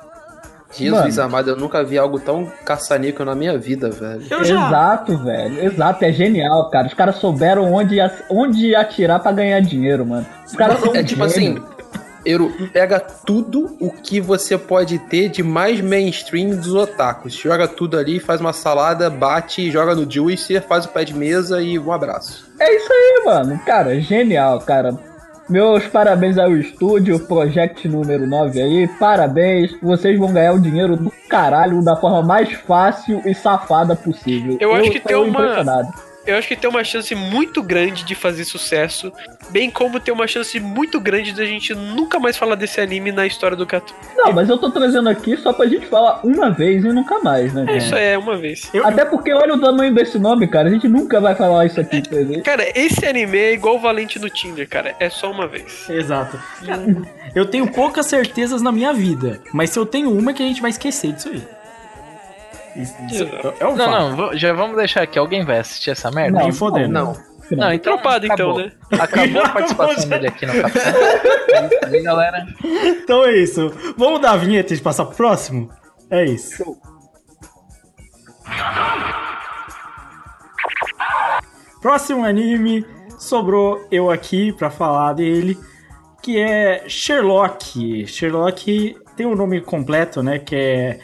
Jesus 0.73 1.17
Mano. 1.17 1.29
amado, 1.29 1.51
eu 1.51 1.57
nunca 1.57 1.83
vi 1.83 1.99
algo 1.99 2.21
tão 2.21 2.51
caçanico 2.65 3.25
na 3.25 3.35
minha 3.35 3.59
vida, 3.59 3.91
velho. 3.91 4.23
Eu 4.31 4.45
já. 4.45 4.67
Exato, 4.67 5.19
velho. 5.19 5.65
Exato, 5.65 6.05
é 6.05 6.13
genial, 6.13 6.71
cara. 6.71 6.87
Os 6.87 6.95
caras 6.95 7.17
souberam 7.17 7.73
onde, 7.73 7.97
onde 8.29 8.75
atirar 8.75 9.21
pra 9.21 9.33
ganhar 9.33 9.61
dinheiro, 9.61 10.07
mano. 10.07 10.27
Os 10.47 10.55
caras 10.55 10.79
são 10.81 10.95
É 10.95 11.03
tipo 11.03 11.25
assim, 11.25 11.61
Euro, 12.25 12.53
pega 12.73 13.01
tudo 13.01 13.77
o 13.81 13.91
que 13.91 14.21
você 14.21 14.59
pode 14.59 14.99
ter 14.99 15.29
de 15.29 15.43
mais 15.43 15.81
mainstream 15.81 16.51
dos 16.51 16.75
otakus. 16.75 17.33
Joga 17.33 17.67
tudo 17.67 17.99
ali, 17.99 18.21
faz 18.21 18.41
uma 18.41 18.53
salada, 18.53 19.09
bate, 19.09 19.71
joga 19.71 19.95
no 19.95 20.11
juicer, 20.11 20.63
faz 20.63 20.85
o 20.85 20.89
pé 20.89 21.05
de 21.05 21.15
mesa 21.15 21.63
e 21.63 21.79
um 21.79 21.91
abraço. 21.93 22.49
É 22.61 22.77
isso 22.77 22.93
aí, 22.93 23.23
mano. 23.25 23.59
Cara, 23.65 23.99
genial, 24.01 24.61
cara. 24.61 25.10
Meus 25.51 25.85
parabéns 25.89 26.39
ao 26.39 26.57
estúdio, 26.57 27.19
Project 27.27 27.89
número 27.89 28.25
9 28.25 28.63
aí. 28.63 28.89
Parabéns. 29.01 29.77
Vocês 29.83 30.17
vão 30.17 30.33
ganhar 30.33 30.53
o 30.53 30.61
dinheiro 30.61 30.97
do 30.97 31.13
caralho 31.29 31.83
da 31.83 31.97
forma 31.97 32.23
mais 32.23 32.53
fácil 32.53 33.21
e 33.27 33.35
safada 33.35 33.97
possível. 33.97 34.57
Eu 34.61 34.73
acho 34.73 34.93
que 34.93 35.01
tem 35.01 35.17
uma-. 35.17 35.91
Eu 36.31 36.39
acho 36.39 36.49
que 36.49 36.57
tem 36.57 36.69
uma 36.71 36.83
chance 36.85 37.15
muito 37.15 37.63
grande 37.63 38.05
de 38.05 38.15
fazer 38.15 38.45
sucesso, 38.45 39.13
bem 39.51 39.71
como 39.71 39.99
tem 40.01 40.13
uma 40.13 40.27
chance 40.27 40.59
muito 40.61 41.01
grande 41.01 41.33
de 41.33 41.41
a 41.43 41.45
gente 41.45 41.75
nunca 41.75 42.19
mais 42.19 42.37
falar 42.37 42.55
desse 42.55 42.81
anime 42.81 43.13
na 43.13 43.27
história 43.27 43.57
do 43.57 43.67
Cartoon. 43.67 43.95
Não, 44.17 44.33
mas 44.33 44.49
eu 44.49 44.59
tô 44.59 44.71
trazendo 44.71 45.09
aqui 45.09 45.37
só 45.37 45.53
pra 45.53 45.67
gente 45.67 45.87
falar 45.87 46.21
uma 46.25 46.51
vez 46.51 46.85
e 46.85 46.89
nunca 46.89 47.19
mais, 47.21 47.53
né? 47.53 47.65
É, 47.69 47.77
isso 47.77 47.95
é 47.95 48.17
uma 48.19 48.37
vez. 48.37 48.71
Eu- 48.73 48.87
Até 48.87 49.05
porque 49.05 49.33
olha 49.33 49.55
o 49.55 49.61
tamanho 49.61 49.95
desse 49.95 50.19
nome, 50.19 50.47
cara. 50.49 50.69
A 50.69 50.73
gente 50.73 50.89
nunca 50.89 51.21
vai 51.21 51.35
falar 51.35 51.67
isso 51.67 51.81
aqui 51.81 52.03
ele. 52.11 52.41
Cara, 52.43 52.67
esse 52.75 53.05
anime 53.07 53.39
é 53.39 53.53
igual 53.53 53.77
o 53.77 53.81
Valente 53.81 54.19
no 54.19 54.29
Tinder, 54.29 54.69
cara. 54.69 54.95
É 55.01 55.09
só 55.09 55.31
uma 55.31 55.47
vez. 55.47 55.89
Exato. 55.89 56.39
Cara, 56.65 56.85
eu 57.35 57.45
tenho 57.47 57.67
poucas 57.71 58.07
certezas 58.07 58.61
na 58.63 58.73
minha 58.73 58.93
vida, 58.93 59.41
mas 59.53 59.71
se 59.71 59.79
eu 59.79 59.87
tenho 59.87 60.11
uma 60.17 60.31
é 60.31 60.35
que 60.35 60.43
a 60.43 60.47
gente 60.47 60.61
vai 60.61 60.71
esquecer 60.71 61.13
disso 61.13 61.29
aí. 61.29 61.43
Isso, 62.77 62.95
isso 63.11 63.25
é, 63.25 63.55
é 63.61 63.67
um 63.67 63.75
Não, 63.77 63.87
fato. 63.87 64.17
não, 64.17 64.37
já 64.39 64.53
vamos 64.53 64.77
deixar 64.77 65.03
aqui. 65.03 65.19
Alguém 65.19 65.45
vai 65.45 65.59
assistir 65.59 65.91
essa 65.91 66.11
merda? 66.11 66.39
Nem 66.39 66.53
fodendo. 66.53 66.93
Não. 66.93 67.31
Não, 67.51 67.73
então. 67.73 67.95
Dropado, 67.95 68.27
então, 68.27 68.35
acabou. 68.53 68.59
né? 68.59 68.73
Acabou 68.93 69.43
a 69.43 69.49
participação 69.49 70.09
dele 70.09 70.29
aqui 70.29 70.47
no 70.47 70.63
Capitão. 70.63 70.83
É 70.93 71.67
isso 71.67 71.85
aí, 71.95 72.03
galera. 72.03 72.47
Então 72.65 73.25
é 73.25 73.33
isso. 73.37 73.73
Vamos 73.97 74.21
dar 74.21 74.33
a 74.33 74.37
vinheta 74.37 74.73
e 74.73 74.79
passar 74.81 75.05
pro 75.07 75.17
próximo? 75.17 75.69
É 76.09 76.25
isso. 76.25 76.77
Próximo 81.81 82.25
anime, 82.25 82.85
sobrou 83.19 83.87
eu 83.91 84.11
aqui 84.11 84.53
pra 84.53 84.71
falar 84.71 85.15
dele, 85.15 85.59
que 86.23 86.39
é 86.39 86.85
Sherlock. 86.87 88.07
Sherlock 88.07 88.97
tem 89.17 89.27
o 89.27 89.35
nome 89.35 89.61
completo, 89.61 90.23
né? 90.23 90.39
Que 90.39 90.57
é. 90.57 91.01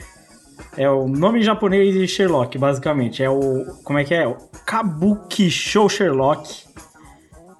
É 0.76 0.88
o 0.90 1.08
nome 1.08 1.42
japonês 1.42 1.94
de 1.94 2.06
Sherlock, 2.06 2.58
basicamente. 2.58 3.22
É 3.22 3.30
o. 3.30 3.64
Como 3.82 3.98
é 3.98 4.04
que 4.04 4.14
é? 4.14 4.26
O 4.26 4.36
Kabuki 4.66 5.50
Show 5.50 5.88
Sherlock. 5.88 6.64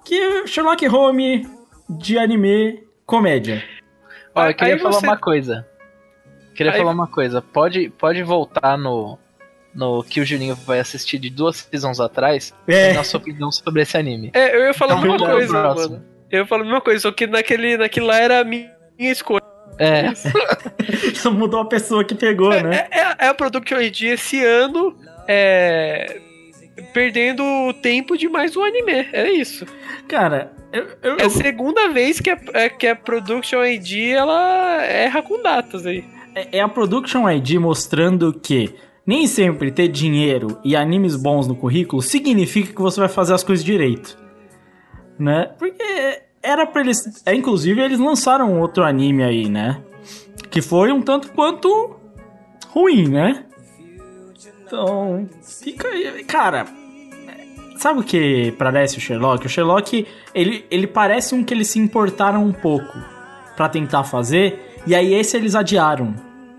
Que 0.05 0.15
é 0.15 0.47
Sherlock 0.47 0.87
Home 0.87 1.47
de 1.89 2.17
anime 2.17 2.83
comédia. 3.05 3.63
Ó, 4.35 4.41
Aí 4.41 4.51
eu 4.51 4.55
queria 4.55 4.77
falar 4.79 4.91
você- 4.93 5.07
uma 5.07 5.17
coisa. 5.17 5.67
Queria 6.55 6.71
Aí- 6.71 6.77
falar 6.77 6.91
uma 6.91 7.07
coisa. 7.07 7.41
Pode, 7.41 7.89
pode 7.89 8.21
voltar 8.23 8.77
no, 8.77 9.17
no 9.73 10.03
que 10.03 10.21
o 10.21 10.25
Juninho 10.25 10.55
vai 10.55 10.79
assistir 10.79 11.17
de 11.17 11.29
duas 11.29 11.57
seasons 11.57 11.99
atrás 11.99 12.53
É. 12.67 12.91
e 12.91 12.93
nossa 12.93 13.17
opinião 13.17 13.51
sobre 13.51 13.81
esse 13.81 13.97
anime. 13.97 14.31
É, 14.33 14.55
eu 14.55 14.61
ia 14.65 14.73
falar 14.73 14.93
a 14.95 14.97
Então, 14.99 15.11
mesma 15.11 15.27
coisa, 15.27 15.63
mano. 15.75 16.05
Eu 16.31 16.39
ia 16.39 16.45
falar 16.45 16.61
a 16.61 16.65
mesma 16.65 16.81
coisa, 16.81 16.99
só 16.99 17.11
que 17.11 17.25
naquele, 17.27 17.77
naquele 17.77 18.05
lá 18.05 18.17
era 18.19 18.39
a 18.41 18.43
minha 18.43 18.69
escolha. 18.99 19.41
É, 19.79 20.13
Só 21.15 21.31
mudou 21.31 21.59
a 21.59 21.65
pessoa 21.65 22.03
que 22.03 22.15
pegou, 22.15 22.49
né? 22.49 22.87
É, 22.91 22.99
é, 22.99 23.15
é 23.19 23.27
a 23.27 23.33
Production 23.33 23.79
ID 23.79 24.01
esse 24.03 24.43
ano 24.43 24.95
é, 25.27 26.19
perdendo 26.93 27.43
o 27.43 27.73
tempo 27.73 28.17
de 28.17 28.27
mais 28.27 28.55
um 28.55 28.63
anime. 28.63 29.07
É 29.13 29.29
isso. 29.31 29.65
Cara, 30.07 30.51
eu, 30.71 30.87
eu- 31.03 31.17
É 31.19 31.25
a 31.25 31.29
segunda 31.29 31.89
vez 31.89 32.19
que 32.19 32.29
a, 32.29 32.37
é, 32.53 32.69
que 32.69 32.87
a 32.87 32.95
Production 32.95 33.63
ID 33.63 34.09
ela 34.13 34.81
erra 34.83 35.21
com 35.21 35.41
datas 35.41 35.85
aí. 35.85 36.03
é 36.35 36.59
a 36.59 36.67
Production 36.67 37.29
ID 37.29 37.55
mostrando 37.55 38.33
que 38.33 38.73
nem 39.05 39.25
sempre 39.27 39.71
ter 39.71 39.87
dinheiro 39.87 40.59
e 40.63 40.75
animes 40.75 41.15
bons 41.15 41.47
no 41.47 41.55
currículo 41.55 42.01
significa 42.01 42.73
que 42.73 42.81
você 42.81 42.99
vai 42.99 43.09
fazer 43.09 43.33
as 43.33 43.43
coisas 43.43 43.63
direito. 43.63 44.17
Né? 45.19 45.49
Porque 45.57 46.21
era 46.47 46.65
pra 46.65 46.81
eles. 46.81 47.21
É, 47.25 47.35
inclusive, 47.35 47.81
eles 47.81 47.99
lançaram 47.99 48.59
outro 48.59 48.83
anime 48.83 49.23
aí, 49.23 49.49
né? 49.49 49.81
Que 50.49 50.61
foi 50.61 50.91
um 50.91 51.01
tanto 51.01 51.31
quanto 51.31 51.97
ruim, 52.69 53.09
né? 53.09 53.43
Então, 54.65 55.27
fica 55.41 55.89
aí. 55.89 56.23
Cara, 56.23 56.65
sabe 57.77 57.99
o 57.99 58.03
que 58.03 58.53
parece 58.57 58.97
o 58.97 59.01
Sherlock? 59.01 59.45
O 59.45 59.49
Sherlock, 59.49 60.07
ele, 60.33 60.65
ele 60.71 60.87
parece 60.87 61.35
um 61.35 61.43
que 61.43 61.53
eles 61.53 61.67
se 61.67 61.79
importaram 61.79 62.43
um 62.43 62.53
pouco 62.53 62.97
pra 63.55 63.67
tentar 63.67 64.03
fazer, 64.03 64.75
e 64.85 64.93
aí 64.93 65.13
esse 65.13 65.35
eles 65.35 65.55
adiaram, 65.55 66.13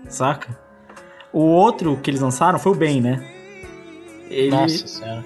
saca? 0.07 0.57
O 1.31 1.39
outro 1.39 1.97
que 1.97 2.09
eles 2.09 2.21
lançaram 2.21 2.59
foi 2.59 2.71
o 2.71 2.75
Ben, 2.75 2.99
né? 3.01 3.25
Ele, 4.29 4.51
nossa 4.51 4.87
senhora. 4.87 5.25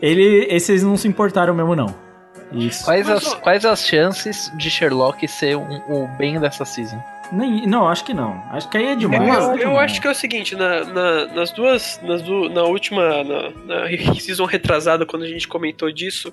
ele, 0.00 0.46
esse 0.48 0.72
eles 0.72 0.82
não 0.82 0.96
se 0.96 1.08
importaram 1.08 1.54
mesmo, 1.54 1.74
não. 1.74 2.07
Isso. 2.52 2.84
Quais 2.84 3.08
as, 3.08 3.34
quais 3.34 3.64
as 3.64 3.86
chances 3.86 4.50
de 4.56 4.70
Sherlock 4.70 5.26
ser 5.28 5.56
um- 5.56 5.82
o 5.88 6.08
bem 6.16 6.38
dessa 6.40 6.64
season? 6.64 7.02
Nem, 7.30 7.66
não, 7.66 7.86
acho 7.86 8.04
que 8.06 8.14
não. 8.14 8.42
Acho 8.50 8.70
que 8.70 8.78
aí 8.78 8.86
é 8.86 8.94
demais. 8.96 9.44
Eu, 9.44 9.52
é 9.54 9.64
eu 9.64 9.78
acho 9.78 10.00
que 10.00 10.06
é 10.06 10.10
o 10.10 10.14
seguinte, 10.14 10.56
na, 10.56 10.82
na- 10.84 11.26
nas 11.26 11.50
duas. 11.50 12.00
Nas 12.02 12.22
du- 12.22 12.48
na 12.48 12.62
última. 12.62 13.22
Na, 13.22 13.50
na 13.66 13.86
season 14.18 14.44
retrasada, 14.46 15.04
quando 15.04 15.24
a 15.24 15.28
gente 15.28 15.46
comentou 15.46 15.92
disso, 15.92 16.32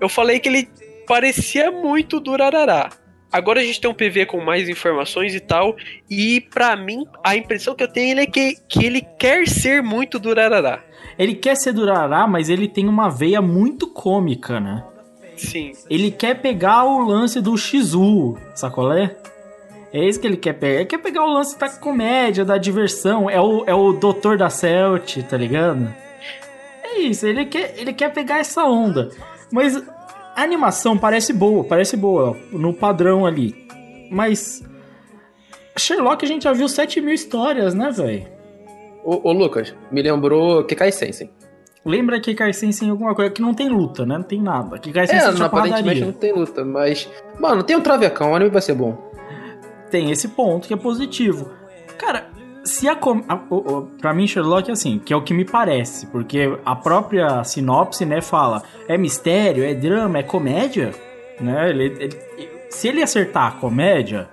eu 0.00 0.08
falei 0.08 0.40
que 0.40 0.48
ele 0.48 0.68
parecia 1.06 1.70
muito 1.70 2.18
Durarará. 2.18 2.90
Agora 3.30 3.60
a 3.60 3.64
gente 3.64 3.80
tem 3.80 3.90
um 3.90 3.94
PV 3.94 4.26
com 4.26 4.40
mais 4.40 4.68
informações 4.68 5.34
e 5.34 5.40
tal. 5.40 5.76
E 6.10 6.40
pra 6.40 6.74
mim, 6.76 7.04
a 7.22 7.36
impressão 7.36 7.74
que 7.74 7.82
eu 7.84 7.88
tenho 7.88 8.18
é 8.18 8.26
que, 8.26 8.56
que 8.68 8.84
ele 8.84 9.02
quer 9.18 9.46
ser 9.48 9.82
muito 9.82 10.18
Durarará. 10.18 10.80
Ele 11.18 11.34
quer 11.34 11.56
ser 11.56 11.72
Durará, 11.72 12.26
mas 12.26 12.48
ele 12.48 12.66
tem 12.68 12.88
uma 12.88 13.08
veia 13.08 13.40
muito 13.42 13.86
cômica, 13.88 14.58
né? 14.58 14.82
Sim. 15.44 15.72
Ele 15.88 16.10
quer 16.10 16.40
pegar 16.40 16.84
o 16.84 17.04
lance 17.04 17.40
do 17.40 17.56
Shizu, 17.56 18.36
sacolé? 18.54 19.16
É 19.92 20.04
isso 20.04 20.20
que 20.20 20.26
ele 20.26 20.36
quer 20.36 20.54
pegar. 20.54 20.74
Ele 20.80 20.86
quer 20.86 20.98
pegar 20.98 21.24
o 21.24 21.32
lance 21.32 21.58
da 21.58 21.68
comédia, 21.68 22.44
da 22.44 22.58
diversão. 22.58 23.30
É 23.30 23.40
o, 23.40 23.64
é 23.64 23.74
o 23.74 23.92
doutor 23.92 24.36
da 24.36 24.50
Celt, 24.50 25.18
tá 25.28 25.36
ligado? 25.36 25.94
É 26.82 26.98
isso, 26.98 27.26
ele 27.26 27.44
quer, 27.46 27.74
ele 27.76 27.92
quer 27.92 28.12
pegar 28.12 28.38
essa 28.38 28.64
onda. 28.64 29.10
Mas 29.52 29.76
a 30.34 30.42
animação 30.42 30.98
parece 30.98 31.32
boa, 31.32 31.62
parece 31.62 31.96
boa, 31.96 32.36
no 32.50 32.74
padrão 32.74 33.24
ali. 33.24 33.54
Mas. 34.10 34.62
Sherlock 35.76 36.24
a 36.24 36.28
gente 36.28 36.44
já 36.44 36.52
viu 36.52 36.68
7 36.68 37.00
mil 37.00 37.14
histórias, 37.14 37.74
né, 37.74 37.90
velho? 37.90 38.26
Ô, 39.04 39.28
ô, 39.28 39.32
Lucas, 39.32 39.74
me 39.90 40.02
lembrou 40.02 40.64
Kekai 40.64 40.90
Sensen. 40.90 41.30
Lembra 41.84 42.18
que 42.20 42.34
Sensen 42.52 42.88
alguma 42.90 43.14
coisa 43.14 43.30
que 43.30 43.42
não 43.42 43.52
tem 43.52 43.68
luta, 43.68 44.06
né? 44.06 44.16
Não 44.16 44.24
tem 44.24 44.40
nada. 44.40 44.78
Que 44.78 44.96
É, 44.98 45.06
Sensen 45.06 45.34
não, 45.34 45.46
aparentemente 45.46 46.00
não 46.00 46.12
tem 46.12 46.32
luta, 46.32 46.64
mas. 46.64 47.08
Mano, 47.38 47.62
tem 47.62 47.76
um 47.76 47.80
travecão, 47.80 48.32
o 48.32 48.34
anime 48.34 48.50
vai 48.50 48.62
ser 48.62 48.74
bom. 48.74 49.12
tem 49.90 50.10
esse 50.10 50.28
ponto 50.28 50.66
que 50.66 50.74
é 50.74 50.76
positivo. 50.76 51.50
Cara, 51.98 52.26
se 52.64 52.88
a, 52.88 52.96
com... 52.96 53.22
a 53.28 53.34
o- 53.50 53.82
pra 54.00 54.12
mim 54.12 54.26
Sherlock 54.26 54.68
é 54.68 54.72
assim, 54.72 54.98
que 54.98 55.12
é 55.12 55.16
o 55.16 55.22
que 55.22 55.32
me 55.34 55.44
parece, 55.44 56.06
porque 56.06 56.58
a 56.64 56.74
própria 56.74 57.44
sinopse, 57.44 58.04
né, 58.04 58.20
fala, 58.20 58.62
é 58.88 58.96
mistério, 58.98 59.62
é 59.62 59.72
drama, 59.74 60.18
é 60.18 60.22
comédia, 60.24 60.92
né? 61.40 61.70
Ele, 61.70 61.84
ele- 62.00 62.50
se 62.70 62.88
ele 62.88 63.02
acertar 63.02 63.46
a 63.46 63.52
comédia, 63.60 64.28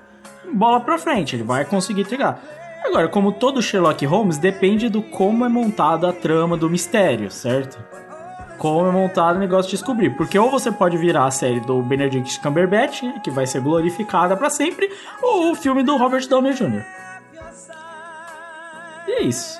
bola 0.52 0.80
pra 0.80 0.98
frente, 0.98 1.36
ele 1.36 1.44
vai 1.44 1.64
conseguir 1.64 2.02
entregar. 2.02 2.42
Agora, 2.84 3.08
como 3.08 3.32
todo 3.32 3.62
Sherlock 3.62 4.06
Holmes, 4.06 4.38
depende 4.38 4.90
do 4.90 5.02
como 5.02 5.46
é 5.46 5.50
montada 5.50 6.10
a 6.10 6.14
trama 6.14 6.58
do 6.58 6.70
mistério, 6.70 7.30
certo? 7.30 7.78
Como 8.58 8.88
é 8.88 8.92
montado 8.92 9.38
o 9.38 9.40
negócio 9.40 9.70
de 9.70 9.78
descobrir. 9.78 10.12
Porque 10.12 10.38
ou 10.38 10.50
você 10.50 10.72
pode 10.72 10.98
virar 10.98 11.26
a 11.26 11.32
série 11.32 11.60
do 11.60 11.82
Benedict 11.82 12.40
Cumberbatch, 12.42 13.04
né, 13.04 13.20
que 13.24 13.32
vai 13.32 13.48
ser 13.48 13.62
glorificada 13.62 14.36
pra 14.36 14.50
sempre, 14.50 14.92
ou 15.22 15.52
o 15.52 15.56
filme 15.56 15.84
do 15.84 15.96
Robert 15.98 16.28
Downey 16.28 16.54
Jr. 16.54 16.84
E 19.08 19.12
é 19.12 19.22
isso. 19.24 19.60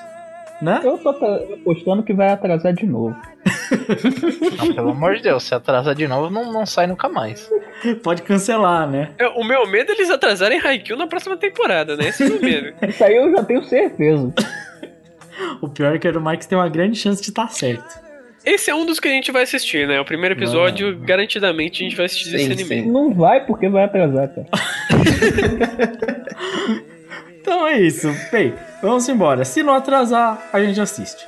Né? 0.62 0.80
Eu 0.84 0.96
tô 0.96 1.08
apostando 1.08 2.04
que 2.04 2.14
vai 2.14 2.28
atrasar 2.28 2.72
de 2.72 2.86
novo. 2.86 3.16
Não, 4.58 4.74
pelo 4.74 4.90
amor 4.90 5.16
de 5.16 5.22
Deus, 5.22 5.42
se 5.42 5.54
atrasar 5.54 5.94
de 5.94 6.06
novo, 6.06 6.30
não, 6.30 6.52
não 6.52 6.64
sai 6.64 6.86
nunca 6.86 7.08
mais. 7.08 7.50
Pode 8.02 8.22
cancelar, 8.22 8.88
né? 8.88 9.10
É, 9.18 9.26
O 9.28 9.42
meu 9.42 9.66
medo 9.66 9.90
é 9.90 9.94
eles 9.94 10.10
atrasarem 10.10 10.60
Haikyuu 10.60 10.96
na 10.96 11.08
próxima 11.08 11.36
temporada, 11.36 11.96
né? 11.96 12.08
Esse 12.08 12.22
é 12.22 12.26
o 12.26 12.30
meu 12.30 12.40
medo. 12.42 12.72
Isso 12.86 13.02
aí 13.02 13.16
eu 13.16 13.30
já 13.32 13.42
tenho 13.42 13.64
certeza. 13.64 14.32
O 15.60 15.68
pior 15.68 15.96
é 15.96 15.98
que 15.98 16.08
o 16.08 16.20
Marx 16.20 16.46
tem 16.46 16.56
uma 16.56 16.68
grande 16.68 16.96
chance 16.96 17.20
de 17.20 17.30
estar 17.30 17.48
certo. 17.48 18.00
Esse 18.44 18.70
é 18.70 18.74
um 18.74 18.86
dos 18.86 19.00
que 19.00 19.08
a 19.08 19.12
gente 19.12 19.32
vai 19.32 19.42
assistir, 19.42 19.88
né? 19.88 20.00
O 20.00 20.04
primeiro 20.04 20.34
episódio, 20.36 20.96
garantidamente, 21.00 21.82
a 21.82 21.88
gente 21.88 21.96
vai 21.96 22.06
assistir 22.06 22.30
Sim, 22.30 22.36
esse 22.36 22.52
anime. 22.52 22.82
sim. 22.82 22.90
Não 22.90 23.12
vai 23.14 23.44
porque 23.46 23.68
vai 23.68 23.84
atrasar, 23.84 24.28
cara. 24.28 24.46
Então 27.40 27.66
é 27.66 27.80
isso. 27.80 28.08
Bem, 28.30 28.54
vamos 28.82 29.08
embora. 29.08 29.44
Se 29.44 29.62
não 29.62 29.72
atrasar, 29.72 30.50
a 30.52 30.60
gente 30.60 30.80
assiste. 30.80 31.26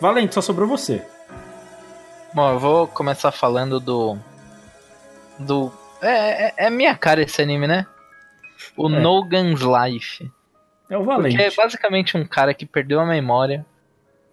Valente, 0.00 0.34
só 0.34 0.40
sobrou 0.40 0.68
você. 0.68 1.04
Bom, 2.32 2.52
eu 2.52 2.58
vou 2.58 2.86
começar 2.86 3.32
falando 3.32 3.80
do. 3.80 4.16
Do. 5.38 5.72
É, 6.00 6.46
é, 6.46 6.54
é 6.66 6.70
minha 6.70 6.94
cara 6.96 7.22
esse 7.22 7.42
anime, 7.42 7.66
né? 7.66 7.86
O 8.76 8.88
É. 8.88 9.00
No 9.00 9.24
Guns 9.24 9.60
Life. 9.60 10.30
É 10.88 10.96
o 10.96 11.04
Valente. 11.04 11.36
Porque 11.36 11.52
é 11.52 11.54
basicamente 11.54 12.16
um 12.16 12.24
cara 12.24 12.54
que 12.54 12.64
perdeu 12.64 13.00
a 13.00 13.06
memória 13.06 13.64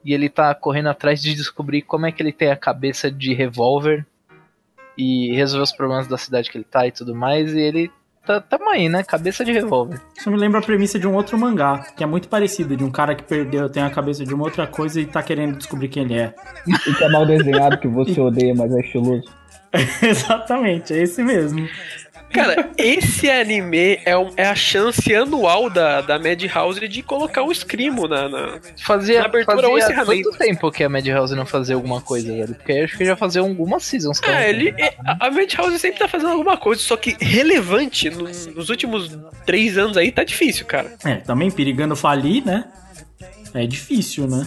e 0.03 0.13
ele 0.13 0.29
tá 0.29 0.53
correndo 0.53 0.89
atrás 0.89 1.21
de 1.21 1.33
descobrir 1.33 1.81
como 1.81 2.05
é 2.05 2.11
que 2.11 2.21
ele 2.21 2.31
tem 2.31 2.51
a 2.51 2.55
cabeça 2.55 3.11
de 3.11 3.33
revólver 3.33 4.05
e 4.97 5.33
resolver 5.35 5.63
os 5.63 5.71
problemas 5.71 6.07
da 6.07 6.17
cidade 6.17 6.49
que 6.49 6.57
ele 6.57 6.65
tá 6.65 6.87
e 6.87 6.91
tudo 6.91 7.13
mais. 7.13 7.53
E 7.53 7.59
ele 7.59 7.91
tá, 8.27 8.41
tamo 8.41 8.69
aí, 8.69 8.89
né? 8.89 9.03
Cabeça 9.03 9.45
de 9.45 9.51
revólver. 9.53 10.01
Isso 10.15 10.29
me 10.29 10.37
lembra 10.37 10.59
a 10.59 10.61
premissa 10.63 10.99
de 10.99 11.07
um 11.07 11.15
outro 11.15 11.37
mangá, 11.37 11.85
que 11.95 12.03
é 12.03 12.07
muito 12.07 12.27
parecido, 12.27 12.75
de 12.75 12.83
um 12.83 12.91
cara 12.91 13.15
que 13.15 13.23
perdeu, 13.23 13.69
tem 13.69 13.81
a 13.81 13.89
cabeça 13.89 14.25
de 14.25 14.33
uma 14.33 14.43
outra 14.43 14.67
coisa 14.67 14.99
e 14.99 15.05
tá 15.05 15.23
querendo 15.23 15.57
descobrir 15.57 15.87
quem 15.87 16.03
ele 16.03 16.15
é. 16.15 16.35
E 16.67 16.93
que 16.93 17.03
é 17.03 17.09
mal 17.09 17.25
desenhado, 17.25 17.77
que 17.77 17.87
você 17.87 18.19
odeia, 18.21 18.53
mas 18.53 18.71
é 18.71 18.79
estiloso. 18.81 19.23
Exatamente, 20.01 20.93
é 20.93 21.03
esse 21.03 21.23
mesmo. 21.23 21.67
Cara, 22.31 22.69
esse 22.77 23.29
anime 23.29 23.99
é, 24.05 24.15
um- 24.17 24.31
é 24.35 24.45
a 24.47 24.53
chance 24.55 25.15
anual 25.15 25.69
da, 25.69 26.01
da 26.01 26.19
Madhouse 26.19 26.85
de 26.87 27.01
colocar 27.01 27.41
um 27.43 27.51
escrimo 27.51 28.07
na, 28.07 28.27
na, 28.29 28.59
Fazia, 28.83 29.19
na 29.19 29.25
abertura 29.25 29.67
ou 29.67 29.79
fazia 29.79 29.85
encerramento. 29.95 30.29
quanto 30.29 30.37
tempo 30.37 30.71
que 30.71 30.83
a 30.83 30.89
Madhouse 30.89 31.35
não 31.35 31.45
fazia 31.45 31.75
alguma 31.75 32.01
coisa, 32.01 32.31
velho? 32.31 32.53
Porque 32.55 32.71
eu 32.73 32.83
acho 32.83 32.97
que 32.97 33.05
já 33.05 33.15
fazia 33.15 33.41
algumas 33.41 33.83
seasons. 33.83 34.21
É, 34.23 34.31
não 34.31 34.39
ele, 34.41 34.71
fazia. 34.71 34.93
a 35.05 35.27
a 35.27 35.31
Madhouse 35.31 35.79
sempre 35.79 35.99
tá 35.99 36.07
fazendo 36.07 36.31
alguma 36.31 36.57
coisa, 36.57 36.81
só 36.81 36.97
que 36.97 37.15
relevante 37.19 38.09
no- 38.09 38.23
nos 38.53 38.69
últimos 38.69 39.17
três 39.45 39.77
anos 39.77 39.95
aí 39.97 40.11
tá 40.11 40.23
difícil, 40.23 40.65
cara. 40.65 40.93
É, 41.05 41.15
também 41.15 41.49
perigando 41.49 41.95
falir, 41.95 42.45
né? 42.45 42.65
É 43.53 43.65
difícil, 43.65 44.27
né? 44.27 44.45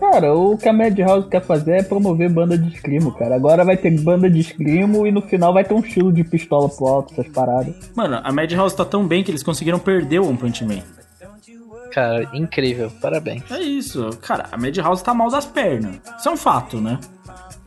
Cara, 0.00 0.34
o 0.34 0.56
que 0.56 0.66
a 0.66 0.72
Madhouse 0.72 1.28
quer 1.28 1.42
fazer 1.42 1.72
é 1.72 1.82
promover 1.82 2.30
banda 2.30 2.56
de 2.56 2.74
escrimo, 2.74 3.12
cara. 3.12 3.36
Agora 3.36 3.66
vai 3.66 3.76
ter 3.76 3.90
banda 4.00 4.30
de 4.30 4.40
escrimo 4.40 5.06
e 5.06 5.12
no 5.12 5.20
final 5.20 5.52
vai 5.52 5.62
ter 5.62 5.74
um 5.74 5.80
estilo 5.80 6.10
de 6.10 6.24
pistola 6.24 6.70
pro 6.70 6.86
alto, 6.86 7.12
essas 7.12 7.30
paradas. 7.30 7.74
Mano, 7.94 8.18
a 8.24 8.32
Madhouse 8.32 8.74
tá 8.74 8.84
tão 8.84 9.06
bem 9.06 9.22
que 9.22 9.30
eles 9.30 9.42
conseguiram 9.42 9.78
perder 9.78 10.20
o 10.20 10.26
One 10.26 10.38
Punch 10.38 10.64
Man. 10.64 10.80
Cara, 11.92 12.30
incrível, 12.32 12.90
parabéns. 13.00 13.42
É 13.50 13.60
isso. 13.60 14.08
Cara, 14.22 14.46
a 14.50 14.56
Madhouse 14.56 15.04
tá 15.04 15.12
mal 15.12 15.28
das 15.28 15.44
pernas. 15.44 16.00
Isso 16.18 16.28
é 16.28 16.32
um 16.32 16.36
fato, 16.36 16.80
né? 16.80 16.98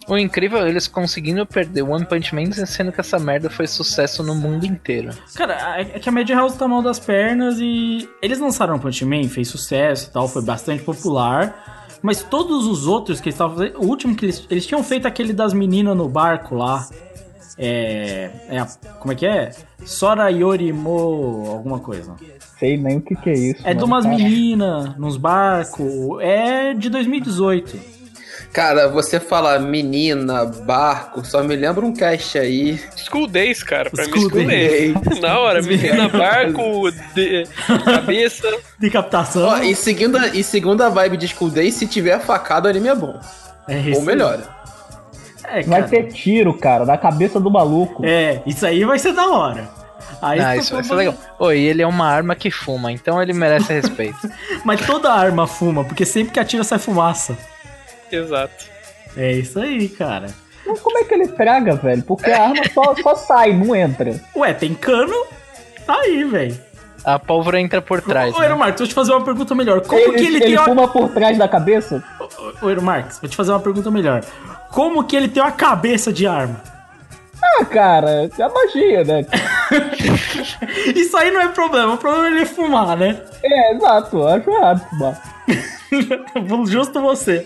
O 0.08 0.18
incrível 0.18 0.60
é 0.60 0.70
eles 0.70 0.88
conseguindo 0.88 1.46
perder 1.46 1.84
o 1.84 1.92
One 1.92 2.06
Punch 2.06 2.34
Man, 2.34 2.52
sendo 2.52 2.92
que 2.92 3.00
essa 3.00 3.20
merda 3.20 3.50
foi 3.50 3.68
sucesso 3.68 4.24
no 4.24 4.34
mundo 4.34 4.66
inteiro. 4.66 5.12
Cara, 5.36 5.80
é 5.80 6.00
que 6.00 6.10
a 6.10 6.12
Madhouse 6.12 6.58
tá 6.58 6.68
mal 6.68 6.82
das 6.82 7.00
pernas 7.00 7.58
e 7.60 8.10
eles 8.22 8.40
lançaram 8.40 8.76
o 8.76 8.80
Punch 8.80 9.06
Man, 9.06 9.30
fez 9.30 9.48
sucesso 9.48 10.10
e 10.10 10.12
tal, 10.12 10.28
foi 10.28 10.44
bastante 10.44 10.84
popular. 10.84 11.83
Mas 12.04 12.22
todos 12.22 12.68
os 12.68 12.86
outros 12.86 13.22
que 13.22 13.30
eles 13.30 13.36
estavam 13.36 13.56
fazendo. 13.56 13.80
O 13.80 13.88
último 13.88 14.14
que 14.14 14.26
eles. 14.26 14.46
Eles 14.50 14.68
tinham 14.68 14.84
feito 14.84 15.08
aquele 15.08 15.32
das 15.32 15.54
meninas 15.54 15.96
no 15.96 16.10
barco 16.10 16.54
lá. 16.54 16.86
É. 17.58 18.30
é 18.50 18.68
como 19.00 19.14
é 19.14 19.16
que 19.16 19.26
é? 19.26 19.52
Sora 19.86 20.28
Yorimo. 20.28 21.46
alguma 21.50 21.80
coisa. 21.80 22.14
Sei 22.60 22.76
nem 22.76 22.98
o 22.98 23.02
que 23.02 23.16
que 23.16 23.30
é 23.30 23.34
isso. 23.34 23.62
É 23.64 23.74
de 23.74 23.76
mano, 23.76 23.88
umas 23.88 24.04
cara. 24.04 24.18
meninas 24.18 24.98
nos 24.98 25.16
barcos. 25.16 25.88
É 26.20 26.74
de 26.74 26.90
2018. 26.90 27.93
Cara, 28.54 28.88
você 28.88 29.20
fala 29.20 29.58
menina, 29.58 30.46
barco, 30.46 31.26
só 31.26 31.42
me 31.44 31.56
lembra 31.56 31.84
um 31.84 31.92
cast 31.92 32.38
aí. 32.38 32.80
School 32.96 33.28
Days, 33.28 33.64
cara, 33.64 33.90
pra 33.90 34.04
School 34.06 34.16
mim 34.16 34.30
School 34.30 34.46
Days. 34.46 34.94
Days. 34.94 35.20
Na 35.22 35.40
hora, 35.40 35.60
menina, 35.66 36.08
barco, 36.08 36.92
de- 37.16 37.48
cabeça. 37.84 38.48
Decapitação. 38.80 39.48
Ó, 39.48 39.58
e 39.58 39.76
seguindo, 39.76 40.18
a, 40.20 40.28
e 40.28 40.44
segundo 40.44 40.84
a 40.84 40.90
vibe 40.90 41.18
de 41.18 41.28
School 41.30 41.50
Day, 41.50 41.72
se 41.72 41.88
tiver 41.88 42.20
facada, 42.20 42.68
o 42.68 42.70
anime 42.70 42.90
é 42.90 42.96
bom. 42.96 43.20
é 43.68 43.76
Ou 43.76 43.82
isso. 43.90 44.02
melhora. 44.04 44.44
É, 45.46 45.64
Vai 45.64 45.88
ter 45.88 46.08
tiro, 46.14 46.54
cara, 46.54 46.86
na 46.86 46.98
cabeça 46.98 47.40
do 47.40 47.50
maluco. 47.50 48.06
É, 48.06 48.40
isso 48.46 48.66
aí 48.66 48.86
vai 48.86 49.00
ser 49.00 49.14
da 49.14 49.28
hora. 49.30 49.68
Aí 50.22 50.40
Ah, 50.40 50.56
isso 50.56 50.74
vai 50.76 50.84
ser 50.84 50.94
legal. 50.94 51.16
Oi, 51.40 51.60
ele 51.60 51.82
é 51.82 51.88
uma 51.88 52.08
arma 52.08 52.36
que 52.36 52.52
fuma, 52.52 52.92
então 52.92 53.22
ele 53.22 53.34
merece 53.34 53.74
respeito. 53.74 54.30
Mas 54.64 54.86
toda 54.86 55.12
arma 55.12 55.48
fuma, 55.48 55.84
porque 55.84 56.06
sempre 56.06 56.34
que 56.34 56.40
atira 56.40 56.64
sai 56.64 56.78
fumaça. 56.78 57.36
Exato. 58.16 58.66
É 59.16 59.32
isso 59.32 59.60
aí, 59.60 59.90
cara. 59.90 60.28
Mas 60.66 60.80
como 60.80 60.98
é 60.98 61.04
que 61.04 61.14
ele 61.14 61.28
traga, 61.28 61.76
velho? 61.76 62.04
Porque 62.04 62.32
a 62.32 62.44
arma 62.44 62.64
só, 62.74 62.96
só 62.96 63.16
sai, 63.16 63.54
não 63.54 63.76
entra. 63.76 64.20
Ué, 64.36 64.54
tem 64.54 64.74
cano? 64.74 65.14
Tá 65.86 65.96
aí, 66.00 66.24
velho. 66.24 66.58
A 67.04 67.20
pólvora 67.20 67.60
entra 67.60 67.82
por 67.82 68.02
trás. 68.02 68.34
Ô, 68.34 68.40
né? 68.40 68.46
Eero 68.46 68.58
Marques, 68.58 68.80
vou 68.80 68.88
te 68.88 68.94
fazer 68.94 69.12
uma 69.12 69.26
pergunta 69.26 69.54
melhor. 69.54 69.82
Como 69.82 70.00
ele 70.00 70.14
que 70.14 70.26
ele, 70.26 70.38
ele 70.38 70.46
tem 70.46 70.58
uma... 70.58 70.66
fuma 70.66 70.88
por 70.88 71.10
trás 71.10 71.38
da 71.38 71.48
cabeça? 71.48 72.02
Ô, 72.62 72.70
Eero 72.70 72.82
Marques, 72.82 73.20
vou 73.20 73.30
te 73.30 73.36
fazer 73.36 73.52
uma 73.52 73.60
pergunta 73.60 73.92
melhor. 73.92 74.24
Como 74.72 75.04
que 75.04 75.16
ele 75.16 75.28
tem 75.28 75.44
uma 75.44 75.52
cabeça 75.52 76.14
de 76.14 76.26
arma? 76.26 76.62
Ah, 77.44 77.66
cara, 77.66 78.30
é 78.38 78.48
magia, 78.48 79.04
né? 79.04 79.26
Isso 80.96 81.16
aí 81.18 81.30
não 81.30 81.42
é 81.42 81.50
problema, 81.50 81.94
o 81.94 81.98
problema 81.98 82.28
é 82.28 82.32
ele 82.32 82.46
fumar, 82.46 82.96
né? 82.96 83.22
É, 83.44 83.76
exato, 83.76 84.18
eu 84.18 84.28
acho 84.30 84.50
errado 84.50 84.88
fumar. 84.90 85.22
Justo 86.68 87.02
você. 87.02 87.46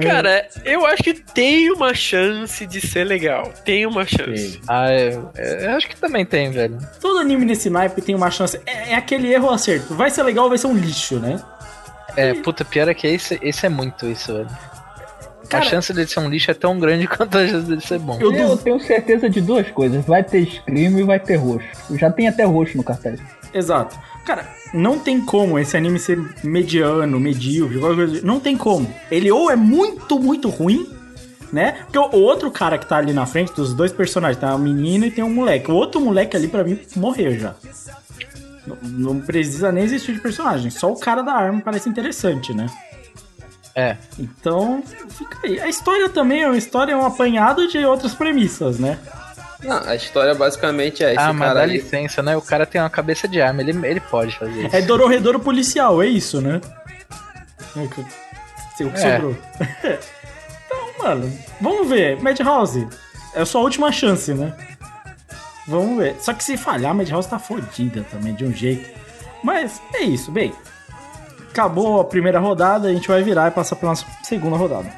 Cara, 0.00 0.46
eu 0.64 0.86
acho 0.86 1.02
que 1.02 1.12
tem 1.12 1.70
uma 1.70 1.92
chance 1.92 2.66
de 2.66 2.80
ser 2.80 3.04
legal. 3.04 3.52
Tem 3.64 3.84
uma 3.86 4.06
chance. 4.06 4.58
Ah, 4.66 4.90
eu, 4.92 5.30
eu 5.36 5.70
acho 5.72 5.86
que 5.88 5.96
também 5.96 6.24
tem, 6.24 6.50
velho. 6.50 6.78
Todo 7.00 7.18
anime 7.18 7.44
nesse 7.44 7.68
naipe 7.68 8.00
tem 8.00 8.14
uma 8.14 8.30
chance. 8.30 8.58
É, 8.64 8.92
é 8.92 8.94
aquele 8.94 9.32
erro 9.32 9.48
ou 9.48 9.52
acerto. 9.52 9.94
Vai 9.94 10.08
ser 10.10 10.22
legal 10.22 10.44
ou 10.44 10.48
vai 10.48 10.58
ser 10.58 10.66
um 10.66 10.76
lixo, 10.76 11.18
né? 11.18 11.42
É, 12.16 12.32
puta, 12.34 12.64
pior 12.64 12.88
é 12.88 12.94
que 12.94 13.06
esse, 13.06 13.38
esse 13.42 13.66
é 13.66 13.68
muito 13.68 14.06
isso, 14.06 14.32
velho. 14.34 14.48
Cara- 15.48 15.66
a 15.66 15.68
chance 15.68 15.92
dele 15.92 16.06
ser 16.06 16.20
um 16.20 16.28
lixo 16.30 16.50
é 16.50 16.54
tão 16.54 16.78
grande 16.78 17.06
quanto 17.08 17.36
a 17.36 17.46
chance 17.46 17.66
dele 17.66 17.80
ser 17.82 17.98
bom. 17.98 18.18
Eu 18.20 18.32
Eu 18.32 18.56
tenho 18.56 18.80
certeza 18.80 19.28
de 19.28 19.40
duas 19.42 19.70
coisas. 19.70 20.02
Vai 20.06 20.22
ter 20.24 20.46
Scream 20.46 20.98
e 20.98 21.02
vai 21.02 21.20
ter 21.20 21.36
roxo. 21.36 21.68
Já 21.98 22.10
tem 22.10 22.28
até 22.28 22.44
roxo 22.44 22.76
no 22.78 22.82
cartaz. 22.82 23.20
Exato. 23.52 23.98
Cara, 24.24 24.48
não 24.72 24.98
tem 24.98 25.20
como 25.20 25.58
esse 25.58 25.76
anime 25.76 25.98
ser 25.98 26.18
mediano, 26.44 27.18
medíocre, 27.18 27.78
qualquer 27.78 27.96
coisa. 27.96 28.26
Não 28.26 28.38
tem 28.38 28.56
como. 28.56 28.92
Ele 29.10 29.30
ou 29.30 29.50
é 29.50 29.56
muito, 29.56 30.18
muito 30.18 30.48
ruim, 30.48 30.88
né? 31.52 31.82
Porque 31.84 31.98
o, 31.98 32.20
outro 32.20 32.50
cara 32.50 32.78
que 32.78 32.86
tá 32.86 32.96
ali 32.96 33.12
na 33.12 33.26
frente, 33.26 33.52
dos 33.52 33.74
dois 33.74 33.92
personagens, 33.92 34.38
tem 34.38 34.48
uma 34.48 34.58
menina 34.58 35.06
e 35.06 35.10
tem 35.10 35.24
um 35.24 35.32
moleque. 35.32 35.70
O 35.70 35.74
outro 35.74 36.00
moleque 36.00 36.36
ali, 36.36 36.48
pra 36.48 36.62
mim, 36.62 36.78
morreu 36.96 37.36
já. 37.38 37.54
Não, 38.66 38.76
não 38.82 39.20
precisa 39.20 39.72
nem 39.72 39.84
existir 39.84 40.14
de 40.14 40.20
personagem. 40.20 40.70
Só 40.70 40.92
o 40.92 40.98
cara 40.98 41.22
da 41.22 41.32
arma 41.32 41.60
parece 41.60 41.88
interessante, 41.88 42.54
né? 42.54 42.66
É. 43.74 43.96
Então, 44.18 44.82
fica 45.08 45.38
aí. 45.44 45.60
A 45.60 45.68
história 45.68 46.08
também 46.08 46.42
é 46.42 46.46
uma 46.46 46.56
história, 46.56 46.92
é 46.92 46.96
um 46.96 47.04
apanhado 47.04 47.66
de 47.68 47.78
outras 47.84 48.14
premissas, 48.14 48.78
né? 48.78 48.98
Não, 49.62 49.80
a 49.86 49.94
história 49.94 50.34
basicamente 50.34 51.04
é 51.04 51.10
esse 51.14 51.20
ah, 51.22 51.32
mas 51.32 51.48
cara 51.48 51.54
dá 51.60 51.60
aí. 51.62 51.72
licença, 51.78 52.22
né? 52.22 52.36
O 52.36 52.42
cara 52.42 52.66
tem 52.66 52.80
uma 52.80 52.90
cabeça 52.90 53.28
de 53.28 53.40
arma, 53.40 53.60
ele, 53.62 53.70
ele 53.86 54.00
pode 54.00 54.36
fazer 54.36 54.66
isso. 54.66 54.76
É 54.76 54.82
Dororredouro 54.82 55.38
policial, 55.38 56.02
é 56.02 56.06
isso, 56.08 56.40
né? 56.40 56.60
É 57.76 57.80
o 57.80 57.88
que, 57.88 58.00
o 58.84 58.90
que 58.90 59.00
É. 59.00 59.14
sobrou. 59.14 59.36
então, 60.66 60.78
mano, 60.98 61.32
vamos 61.60 61.88
ver. 61.88 62.20
Madhouse, 62.20 62.88
é 63.34 63.42
a 63.42 63.46
sua 63.46 63.60
última 63.60 63.92
chance, 63.92 64.34
né? 64.34 64.52
Vamos 65.68 65.96
ver. 65.96 66.16
Só 66.20 66.32
que 66.34 66.42
se 66.42 66.56
falhar, 66.56 66.92
Madhouse 66.94 67.28
tá 67.28 67.38
fodida 67.38 68.04
também, 68.10 68.34
de 68.34 68.44
um 68.44 68.52
jeito. 68.52 68.90
Mas 69.44 69.80
é 69.94 70.00
isso, 70.02 70.30
bem. 70.32 70.52
Acabou 71.50 72.00
a 72.00 72.04
primeira 72.04 72.40
rodada, 72.40 72.88
a 72.88 72.92
gente 72.92 73.06
vai 73.08 73.22
virar 73.22 73.48
e 73.48 73.50
passar 73.52 73.76
pra 73.76 73.90
nossa 73.90 74.04
segunda 74.24 74.56
rodada. 74.56 74.90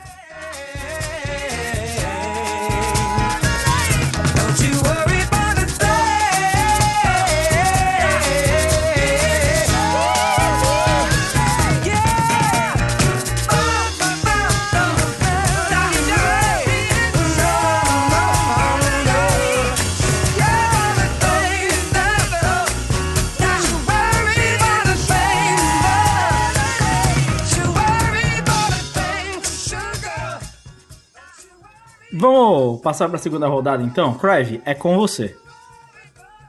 Passar 32.84 33.08
pra 33.08 33.18
segunda 33.18 33.48
rodada 33.48 33.82
então? 33.82 34.12
Crive, 34.12 34.60
é 34.66 34.74
com 34.74 34.94
você. 34.98 35.34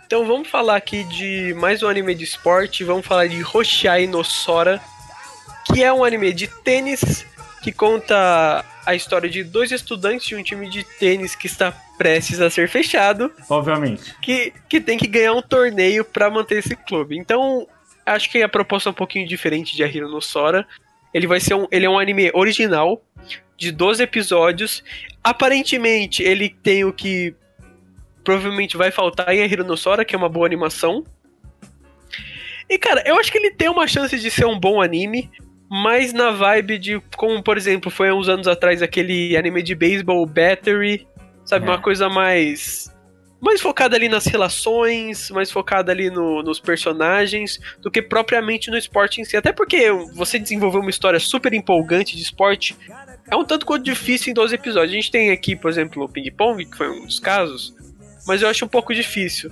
Então 0.05 0.27
vamos 0.27 0.49
falar 0.49 0.75
aqui 0.75 1.05
de 1.05 1.55
mais 1.57 1.81
um 1.81 1.87
anime 1.87 2.13
de 2.13 2.25
esporte. 2.25 2.83
Vamos 2.83 3.07
falar 3.07 3.27
de 3.27 3.41
Hoshiai 3.41 4.05
no 4.05 4.21
Sora, 4.21 4.81
que 5.65 5.81
é 5.81 5.93
um 5.93 6.03
anime 6.03 6.33
de 6.33 6.47
tênis 6.47 7.25
que 7.63 7.71
conta 7.71 8.65
a 8.85 8.93
história 8.93 9.29
de 9.29 9.45
dois 9.45 9.71
estudantes 9.71 10.27
de 10.27 10.35
um 10.35 10.43
time 10.43 10.69
de 10.69 10.83
tênis 10.83 11.35
que 11.37 11.47
está 11.47 11.71
prestes 11.97 12.41
a 12.41 12.49
ser 12.49 12.67
fechado, 12.67 13.31
Obviamente. 13.49 14.13
que, 14.21 14.51
que 14.67 14.81
tem 14.81 14.97
que 14.97 15.07
ganhar 15.07 15.31
um 15.31 15.41
torneio 15.41 16.03
para 16.03 16.29
manter 16.29 16.57
esse 16.57 16.75
clube. 16.75 17.17
Então, 17.17 17.65
acho 18.05 18.29
que 18.29 18.43
a 18.43 18.49
proposta 18.49 18.89
é 18.89 18.91
um 18.91 18.93
pouquinho 18.93 19.25
diferente 19.25 19.73
de 19.73 19.83
Ahiro 19.85 20.09
no 20.09 20.21
Sora. 20.21 20.67
Ele 21.13 21.27
vai 21.27 21.39
ser 21.39 21.53
um, 21.53 21.65
ele 21.71 21.85
é 21.85 21.89
um 21.89 21.97
anime 21.97 22.29
original 22.33 23.01
de 23.57 23.71
12 23.71 24.03
episódios. 24.03 24.83
Aparentemente, 25.23 26.21
ele 26.23 26.49
tem 26.49 26.83
o 26.83 26.93
que 26.93 27.33
provavelmente 28.23 28.75
vai 28.77 28.91
faltar 28.91 29.33
em 29.33 29.41
Ahiro 29.43 29.63
no 29.63 29.77
Sora, 29.77 30.03
que 30.03 30.15
é 30.15 30.17
uma 30.17 30.29
boa 30.29 30.45
animação. 30.45 31.03
E 32.69 32.77
cara, 32.77 33.03
eu 33.05 33.19
acho 33.19 33.31
que 33.31 33.37
ele 33.37 33.51
tem 33.51 33.69
uma 33.69 33.87
chance 33.87 34.17
de 34.17 34.31
ser 34.31 34.45
um 34.45 34.59
bom 34.59 34.81
anime, 34.81 35.29
mas 35.69 36.11
na 36.13 36.31
vibe 36.31 36.77
de 36.79 36.99
como, 37.15 37.41
por 37.43 37.57
exemplo, 37.57 37.91
foi 37.91 38.09
há 38.09 38.15
uns 38.15 38.27
anos 38.27 38.47
atrás 38.47 38.81
aquele 38.81 39.37
anime 39.37 39.61
de 39.61 39.75
beisebol 39.75 40.25
Battery, 40.25 41.07
sabe, 41.43 41.67
É. 41.67 41.69
uma 41.69 41.81
coisa 41.81 42.09
mais 42.09 42.91
mais 43.41 43.61
focada 43.61 43.95
ali 43.95 44.09
nas 44.09 44.25
relações, 44.25 45.29
mais 45.29 45.51
focada 45.51 45.91
ali 45.91 46.09
no- 46.09 46.41
nos 46.41 46.59
personagens, 46.59 47.59
do 47.79 47.91
que 47.91 48.01
propriamente 48.01 48.71
no 48.71 48.77
esporte 48.77 49.21
em 49.21 49.25
si. 49.25 49.37
Até 49.37 49.51
porque 49.53 49.91
você 50.15 50.39
desenvolver 50.39 50.79
uma 50.79 50.89
história 50.89 51.19
super 51.19 51.53
empolgante 51.53 52.15
de 52.15 52.23
esporte 52.23 52.75
é 53.29 53.35
um 53.35 53.43
tanto 53.43 53.65
quanto 53.65 53.83
difícil 53.83 54.31
em 54.31 54.33
12 54.33 54.55
episódios. 54.55 54.91
A 54.91 54.95
gente 54.95 55.11
tem 55.11 55.31
aqui, 55.31 55.55
por 55.55 55.69
exemplo, 55.69 56.03
o 56.03 56.09
Ping 56.09 56.29
Pong, 56.31 56.65
que 56.65 56.77
foi 56.77 56.89
um 56.89 57.05
dos 57.05 57.19
casos, 57.19 57.73
mas 58.27 58.41
eu 58.41 58.47
acho 58.49 58.65
um 58.65 58.67
pouco 58.67 58.93
difícil. 58.93 59.51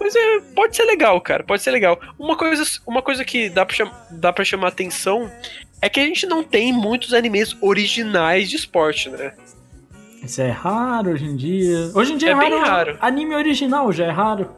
Mas 0.00 0.14
é, 0.16 0.40
pode 0.54 0.74
ser 0.76 0.84
legal, 0.84 1.20
cara, 1.20 1.44
pode 1.44 1.62
ser 1.62 1.70
legal. 1.70 1.98
Uma 2.18 2.36
coisa, 2.36 2.64
uma 2.86 3.00
coisa 3.00 3.24
que 3.24 3.48
dá 3.48 3.64
pra, 3.64 3.74
cham- 3.76 3.92
dá 4.10 4.32
pra 4.32 4.44
chamar 4.44 4.68
atenção 4.68 5.30
é 5.80 5.88
que 5.88 6.00
a 6.00 6.04
gente 6.04 6.26
não 6.26 6.42
tem 6.42 6.72
muitos 6.72 7.12
animes 7.14 7.56
originais 7.60 8.50
de 8.50 8.56
esporte, 8.56 9.08
né? 9.10 9.32
Isso 10.22 10.40
é 10.40 10.50
raro 10.50 11.10
hoje 11.12 11.24
em 11.26 11.36
dia. 11.36 11.90
Hoje 11.94 12.12
em 12.14 12.16
dia 12.16 12.30
é, 12.30 12.32
É 12.32 12.36
bem 12.38 12.50
raro, 12.50 12.64
raro. 12.66 12.98
Anime 13.00 13.34
original 13.34 13.92
já 13.92 14.06
é 14.06 14.10
raro. 14.10 14.50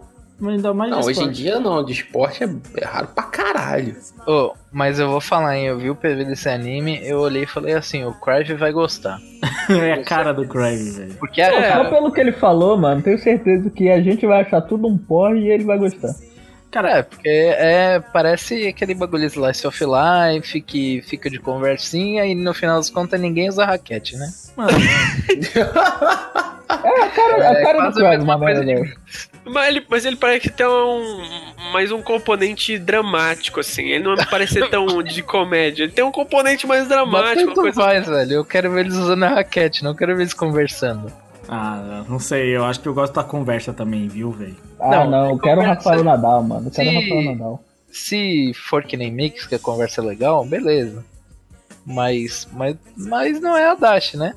Ainda 0.43 0.75
mais 0.75 0.91
Não, 0.91 1.01
hoje 1.01 1.23
em 1.23 1.31
dia 1.31 1.59
não, 1.59 1.83
de 1.83 1.93
esporte 1.93 2.45
é, 2.45 2.49
é 2.77 2.85
raro 2.85 3.09
pra 3.09 3.25
caralho. 3.25 3.97
Ô, 4.27 4.53
mas 4.71 4.99
eu 4.99 5.09
vou 5.09 5.21
falar, 5.21 5.57
hein? 5.57 5.67
Eu 5.67 5.79
vi 5.79 5.89
o 5.89 5.95
PV 5.95 6.27
desse 6.27 6.49
anime, 6.49 7.01
eu 7.03 7.21
olhei 7.21 7.45
e 7.45 7.47
falei 7.47 7.73
assim: 7.75 8.05
o 8.05 8.13
Crive 8.13 8.55
vai 8.55 8.71
gostar. 8.71 9.19
é 9.71 9.95
a 9.95 10.05
cara 10.05 10.35
do 10.35 10.47
Craig, 10.47 10.91
velho. 10.91 11.15
Porque 11.15 11.41
é, 11.41 11.73
Só 11.73 11.89
pelo 11.89 12.13
que 12.13 12.21
ele 12.21 12.33
falou, 12.33 12.77
mano, 12.77 13.01
tenho 13.01 13.19
certeza 13.19 13.71
que 13.71 13.89
a 13.89 14.01
gente 14.03 14.27
vai 14.27 14.43
achar 14.43 14.61
tudo 14.61 14.87
um 14.87 14.99
porre 14.99 15.41
e 15.41 15.51
ele 15.51 15.65
vai 15.65 15.79
gostar. 15.79 16.15
É, 16.75 17.03
porque 17.03 17.29
é, 17.29 18.01
parece 18.13 18.67
aquele 18.67 18.95
bagulho 18.95 19.25
Slice 19.25 19.67
of 19.67 19.83
Life 19.83 20.61
que 20.61 21.01
fica 21.07 21.31
de 21.31 21.39
conversinha 21.39 22.27
e 22.27 22.35
no 22.35 22.53
final 22.53 22.77
das 22.77 22.91
contas 22.91 23.19
ninguém 23.19 23.49
usa 23.49 23.65
raquete, 23.65 24.15
né? 24.17 24.29
Mano, 24.55 24.73
É 26.69 27.03
a 27.03 27.09
cara, 27.11 27.49
a 27.49 27.53
É, 27.53 27.63
cara 27.63 27.91
do 27.91 28.01
quase 28.01 28.05
a 28.05 28.87
Mas 29.47 29.69
ele, 29.69 29.87
mas 29.89 30.05
ele 30.05 30.17
parece 30.17 30.51
ter 30.51 30.67
um, 30.67 31.23
mais 31.73 31.93
um 31.93 32.03
componente 32.03 32.79
dramático, 32.79 33.61
assim. 33.61 33.85
Ele 33.85 34.05
não 34.05 34.17
parece 34.31 34.61
tão 34.69 34.87
de 35.03 35.23
comédia. 35.23 35.85
Ele 35.85 35.93
tem 35.93 36.05
um 36.05 36.13
componente 36.13 36.67
mais 36.67 36.81
Mas 36.81 36.89
dramático. 36.89 37.47
Tanto 37.47 37.61
coisa... 37.61 37.81
faz, 37.81 38.07
velho. 38.07 38.33
Eu 38.33 38.45
quero 38.45 38.71
ver 38.73 38.81
eles 38.81 38.95
usando 38.95 39.23
a 39.23 39.29
raquete, 39.29 39.85
não 39.85 39.95
quero 39.95 40.15
ver 40.17 40.23
eles 40.23 40.35
conversando. 40.35 41.13
ah, 41.49 42.05
não 42.09 42.19
sei, 42.19 42.57
eu 42.57 42.65
acho 42.65 42.81
que 42.81 42.89
eu 42.89 42.95
gosto 42.95 43.15
da 43.15 43.23
conversa 43.25 43.73
também, 43.73 44.09
viu, 44.09 44.31
velho? 44.33 44.57
Ah, 44.81 44.91
Não, 44.91 45.11
não, 45.11 45.31
eu 45.31 45.39
quero 45.39 45.61
o 45.61 45.65
Rafael 45.65 46.03
Nadal, 46.05 46.43
mano. 46.43 46.67
Eu 46.69 46.71
quero 46.73 46.91
o 46.91 46.95
Rafael 46.95 47.25
Nadal. 47.33 47.65
Se 47.91 48.53
for 48.55 48.83
que 48.83 48.97
nem 48.97 49.11
Mix, 49.13 49.47
que 49.47 49.55
a 49.55 49.59
conversa 49.59 50.01
é 50.01 50.05
legal, 50.05 50.45
beleza. 50.45 51.05
Mas, 51.87 52.49
mas, 52.53 52.77
mas 52.97 53.41
não 53.41 53.57
é 53.57 53.71
a 53.71 53.75
Dash, 53.75 54.15
né? 54.15 54.35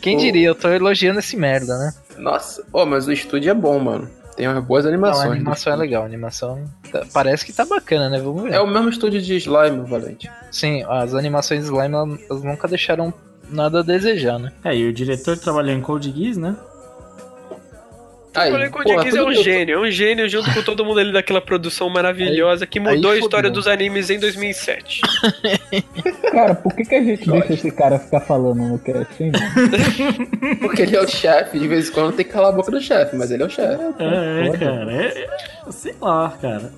Quem 0.00 0.16
Ô. 0.16 0.20
diria, 0.20 0.48
eu 0.48 0.54
tô 0.54 0.68
elogiando 0.68 1.18
esse 1.18 1.36
merda, 1.36 1.76
né? 1.78 1.92
Nossa, 2.18 2.64
ô, 2.72 2.84
mas 2.86 3.06
o 3.06 3.12
estúdio 3.12 3.50
é 3.50 3.54
bom, 3.54 3.78
mano. 3.78 4.08
Tem 4.36 4.46
umas 4.46 4.62
boas 4.64 4.84
Não, 4.84 4.92
animações. 4.92 5.24
a 5.24 5.28
do 5.28 5.32
animação 5.32 5.72
é 5.72 5.76
legal, 5.76 6.02
a 6.04 6.06
animação 6.06 6.64
tá- 6.92 7.04
parece 7.12 7.44
que 7.44 7.52
tá 7.52 7.64
bacana, 7.64 8.08
né? 8.08 8.20
Vamos 8.20 8.44
ver. 8.44 8.52
É 8.52 8.60
o 8.60 8.66
mesmo 8.68 8.88
estúdio 8.88 9.20
de 9.20 9.34
Slime, 9.36 9.84
Valente. 9.88 10.30
Sim, 10.52 10.84
as 10.88 11.12
animações 11.14 11.64
Slime 11.64 11.94
elas- 11.94 12.20
elas 12.30 12.42
nunca 12.44 12.68
deixaram 12.68 13.12
nada 13.50 13.80
a 13.80 13.82
desejar, 13.82 14.38
né? 14.38 14.52
É, 14.64 14.76
e 14.76 14.86
o 14.88 14.92
diretor 14.92 15.36
trabalhou 15.36 15.72
em 15.72 15.80
Code 15.80 16.12
Geass, 16.16 16.36
né? 16.36 16.54
Aí, 18.38 18.50
O 18.50 18.70
porra, 18.70 18.70
Kodikis 18.70 19.14
é 19.14 19.22
um 19.22 19.32
gênio, 19.32 19.74
é 19.74 19.78
um 19.78 19.90
gênio 19.90 20.28
junto 20.28 20.52
com 20.52 20.62
todo 20.62 20.84
mundo 20.84 21.00
ali 21.00 21.12
daquela 21.12 21.40
produção 21.40 21.88
maravilhosa 21.88 22.66
que 22.66 22.78
mudou 22.78 23.10
a 23.10 23.14
aí 23.14 23.20
história 23.20 23.50
dos 23.50 23.66
animes 23.66 24.10
em 24.10 24.18
2007. 24.18 25.00
Cara, 26.30 26.54
por 26.54 26.74
que, 26.74 26.84
que 26.84 26.94
a 26.94 27.02
gente 27.02 27.28
deixa 27.28 27.52
esse 27.52 27.70
cara 27.70 27.98
ficar 27.98 28.20
falando 28.20 28.62
no 28.62 28.78
cast, 28.78 29.22
hein? 29.22 29.32
Porque 30.60 30.82
ele 30.82 30.96
é 30.96 31.00
o 31.00 31.08
chefe, 31.08 31.58
de 31.58 31.68
vez 31.68 31.88
em 31.88 31.92
quando 31.92 32.14
tem 32.14 32.24
que 32.24 32.32
calar 32.32 32.50
a 32.50 32.56
boca 32.56 32.70
do 32.70 32.80
chefe, 32.80 33.16
mas 33.16 33.30
ele 33.30 33.42
é 33.42 33.46
o 33.46 33.50
chefe. 33.50 33.82
É, 33.98 34.58
cara, 34.58 34.92
é, 34.92 35.06
é- 35.06 35.72
sei 35.72 35.94
lá, 36.00 36.36
cara. 36.40 36.70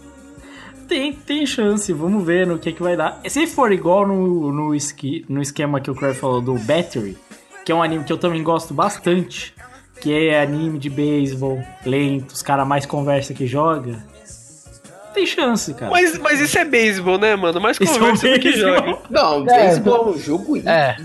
Tem, 0.88 1.12
tem 1.12 1.46
chance, 1.46 1.92
vamos 1.92 2.24
ver 2.24 2.46
no 2.46 2.58
que 2.58 2.72
que 2.72 2.82
vai 2.82 2.96
dar. 2.96 3.20
Se 3.28 3.46
for 3.46 3.70
igual 3.70 4.06
no, 4.06 4.52
no, 4.52 4.74
esqui, 4.74 5.24
no 5.28 5.40
esquema 5.40 5.80
que 5.80 5.90
o 5.90 5.94
Craig 5.94 6.14
falou 6.14 6.40
do 6.40 6.54
Battery, 6.54 7.16
que 7.64 7.70
é 7.70 7.74
um 7.74 7.82
anime 7.82 8.02
que 8.02 8.12
eu 8.12 8.18
também 8.18 8.42
gosto 8.42 8.74
bastante, 8.74 9.54
que 10.00 10.28
é 10.28 10.40
anime 10.42 10.78
de 10.78 10.88
beisebol, 10.90 11.62
lento, 11.84 12.32
os 12.32 12.42
caras 12.42 12.66
mais 12.66 12.86
conversa 12.86 13.34
que 13.34 13.46
joga, 13.46 14.02
tem 15.12 15.26
chance, 15.26 15.74
cara. 15.74 15.90
Mas, 15.90 16.16
mas 16.18 16.40
isso 16.40 16.58
é 16.58 16.64
beisebol, 16.64 17.18
né, 17.18 17.34
mano? 17.36 17.60
Mais 17.60 17.76
Isso 17.80 17.92
é 17.94 17.98
conversa 17.98 18.28
do 18.28 18.38
que 18.40 18.52
joga. 18.52 18.98
Não, 19.10 19.42
É, 19.48 19.66
beisebol 19.66 19.96
é 19.96 20.10
um 20.14 20.18
jogo. 20.18 20.56
É, 20.68 20.96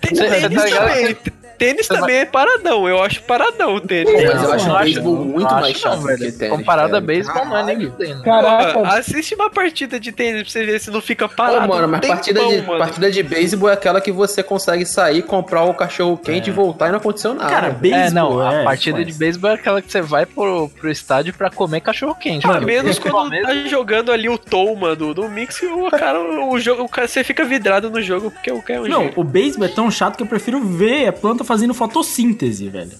Tem- 0.00 0.14
Cê- 0.14 0.28
cê 0.28 0.40
Tênis 0.40 0.58
tá 0.58 0.64
ligado 0.66 0.88
também. 0.88 1.16
Tênis 1.60 1.86
Cê 1.86 1.94
também 1.94 2.16
é 2.16 2.24
paradão. 2.24 2.88
Eu 2.88 3.02
acho 3.02 3.22
paradão 3.22 3.74
o 3.74 3.80
tênis. 3.80 4.12
Mas 4.12 4.42
eu 4.42 4.52
acho 4.52 4.78
beisebol 4.78 5.16
muito 5.24 5.54
mais 5.54 5.76
chato 5.76 5.96
não, 6.00 6.06
do 6.06 6.16
que 6.16 6.32
tênis. 6.32 6.56
Comparado 6.56 6.96
a 6.96 7.00
beisebol, 7.00 7.44
não 7.44 7.56
é 7.58 7.62
nem. 7.76 7.90
Caraca, 8.24 8.80
assiste 8.96 9.34
uma 9.34 9.50
partida 9.50 10.00
de 10.00 10.10
tênis 10.10 10.42
pra 10.42 10.50
você 10.50 10.64
ver 10.64 10.80
se 10.80 10.90
não 10.90 11.00
fica 11.00 11.28
parado. 11.28 11.68
Pô, 11.68 11.74
mano, 11.74 11.88
mas 11.88 12.06
partida, 12.06 12.40
de, 12.46 12.62
mano. 12.62 12.78
partida 12.78 13.10
de 13.10 13.22
beisebol 13.22 13.68
é 13.70 13.74
aquela 13.74 14.00
que 14.00 14.10
você 14.10 14.42
consegue 14.42 14.86
sair, 14.86 15.22
comprar 15.22 15.64
o 15.64 15.74
cachorro 15.74 16.16
quente 16.16 16.48
e 16.48 16.52
voltar 16.52 16.88
e 16.88 16.90
não 16.92 16.98
aconteceu 16.98 17.34
nada. 17.34 17.50
Cara, 17.50 17.70
beisebol 17.70 18.00
É, 18.06 18.10
não, 18.10 18.40
a 18.40 18.54
é, 18.54 18.64
partida 18.64 18.98
mas- 18.98 19.06
de 19.06 19.12
beisebol 19.12 19.50
é 19.50 19.54
aquela 19.54 19.82
que 19.82 19.92
você 19.92 20.00
vai 20.00 20.24
pro, 20.26 20.68
pro 20.70 20.90
estádio 20.90 21.34
pra 21.34 21.50
comer 21.50 21.80
cachorro 21.80 22.14
quente. 22.14 22.46
A 22.46 22.48
mano. 22.54 22.66
menos 22.66 22.98
quando 22.98 23.30
mesmo- 23.30 23.46
tá 23.46 23.54
jogando 23.68 24.10
ali 24.12 24.28
o 24.28 24.38
Toma 24.38 24.96
do, 24.96 25.12
do 25.12 25.28
Mix, 25.28 25.60
o 25.62 25.90
cara, 25.90 26.18
o 26.20 26.58
jogo, 26.58 26.84
o 26.84 26.88
cara, 26.88 27.06
você 27.06 27.22
fica 27.22 27.44
vidrado 27.44 27.90
no 27.90 28.00
jogo 28.00 28.30
porque 28.30 28.50
o 28.50 28.62
cara 28.62 28.78
é 28.78 28.82
um 28.82 28.88
Não, 28.88 29.00
gênio. 29.00 29.12
o 29.16 29.24
beisebol 29.24 29.66
é 29.66 29.68
tão 29.70 29.90
chato 29.90 30.16
que 30.16 30.22
eu 30.22 30.26
prefiro 30.26 30.60
ver 30.62 31.08
a 31.08 31.12
planta 31.12 31.44
fazendo 31.50 31.74
fotossíntese, 31.74 32.68
velho. 32.68 32.92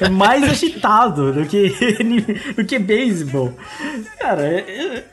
É 0.00 0.08
mais 0.08 0.44
agitado 0.48 1.32
do 1.32 1.44
que, 1.44 1.68
do 2.56 2.64
que 2.64 2.78
beisebol. 2.78 3.52
Cara, 4.20 4.46
é, 4.46 4.58
é- 4.60 5.04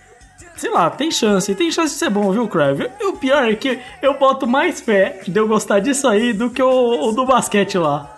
sei 0.55 0.69
lá, 0.69 0.91
tem 0.91 1.09
chance, 1.09 1.55
tem 1.55 1.71
chance 1.71 1.93
de 1.93 1.99
ser 1.99 2.11
bom, 2.11 2.31
viu, 2.31 2.47
Crave? 2.47 2.87
E 2.99 3.05
o 3.05 3.13
pior 3.13 3.49
é 3.49 3.55
que 3.55 3.79
eu 4.01 4.17
boto 4.19 4.45
mais 4.45 4.79
fé 4.79 5.21
de 5.27 5.39
eu 5.39 5.47
gostar 5.47 5.79
disso 5.79 6.07
aí 6.07 6.33
do 6.33 6.51
que 6.51 6.61
o, 6.61 7.09
o 7.09 7.11
do 7.11 7.25
basquete 7.25 7.79
lá. 7.79 8.09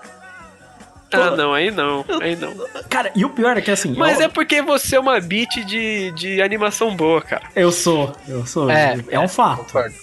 Ah, 1.13 1.31
não, 1.31 1.53
aí 1.53 1.71
não, 1.71 2.03
aí 2.21 2.35
não. 2.35 2.53
Cara, 2.89 3.09
e 3.15 3.23
o 3.23 3.29
pior 3.29 3.55
é 3.57 3.61
que 3.61 3.71
assim. 3.71 3.95
Mas 3.95 4.19
eu, 4.19 4.25
é 4.25 4.27
porque 4.27 4.61
você 4.61 4.97
é 4.97 4.99
uma 4.99 5.17
beat 5.21 5.63
de, 5.65 6.11
de 6.11 6.41
animação 6.41 6.93
boa, 6.93 7.21
cara. 7.21 7.43
eu 7.55 7.71
sou, 7.71 8.13
eu 8.27 8.45
sou. 8.45 8.69
É, 8.69 8.97
É, 9.09 9.17
um 9.17 9.27
fato. 9.29 9.63
Concordo. 9.63 9.95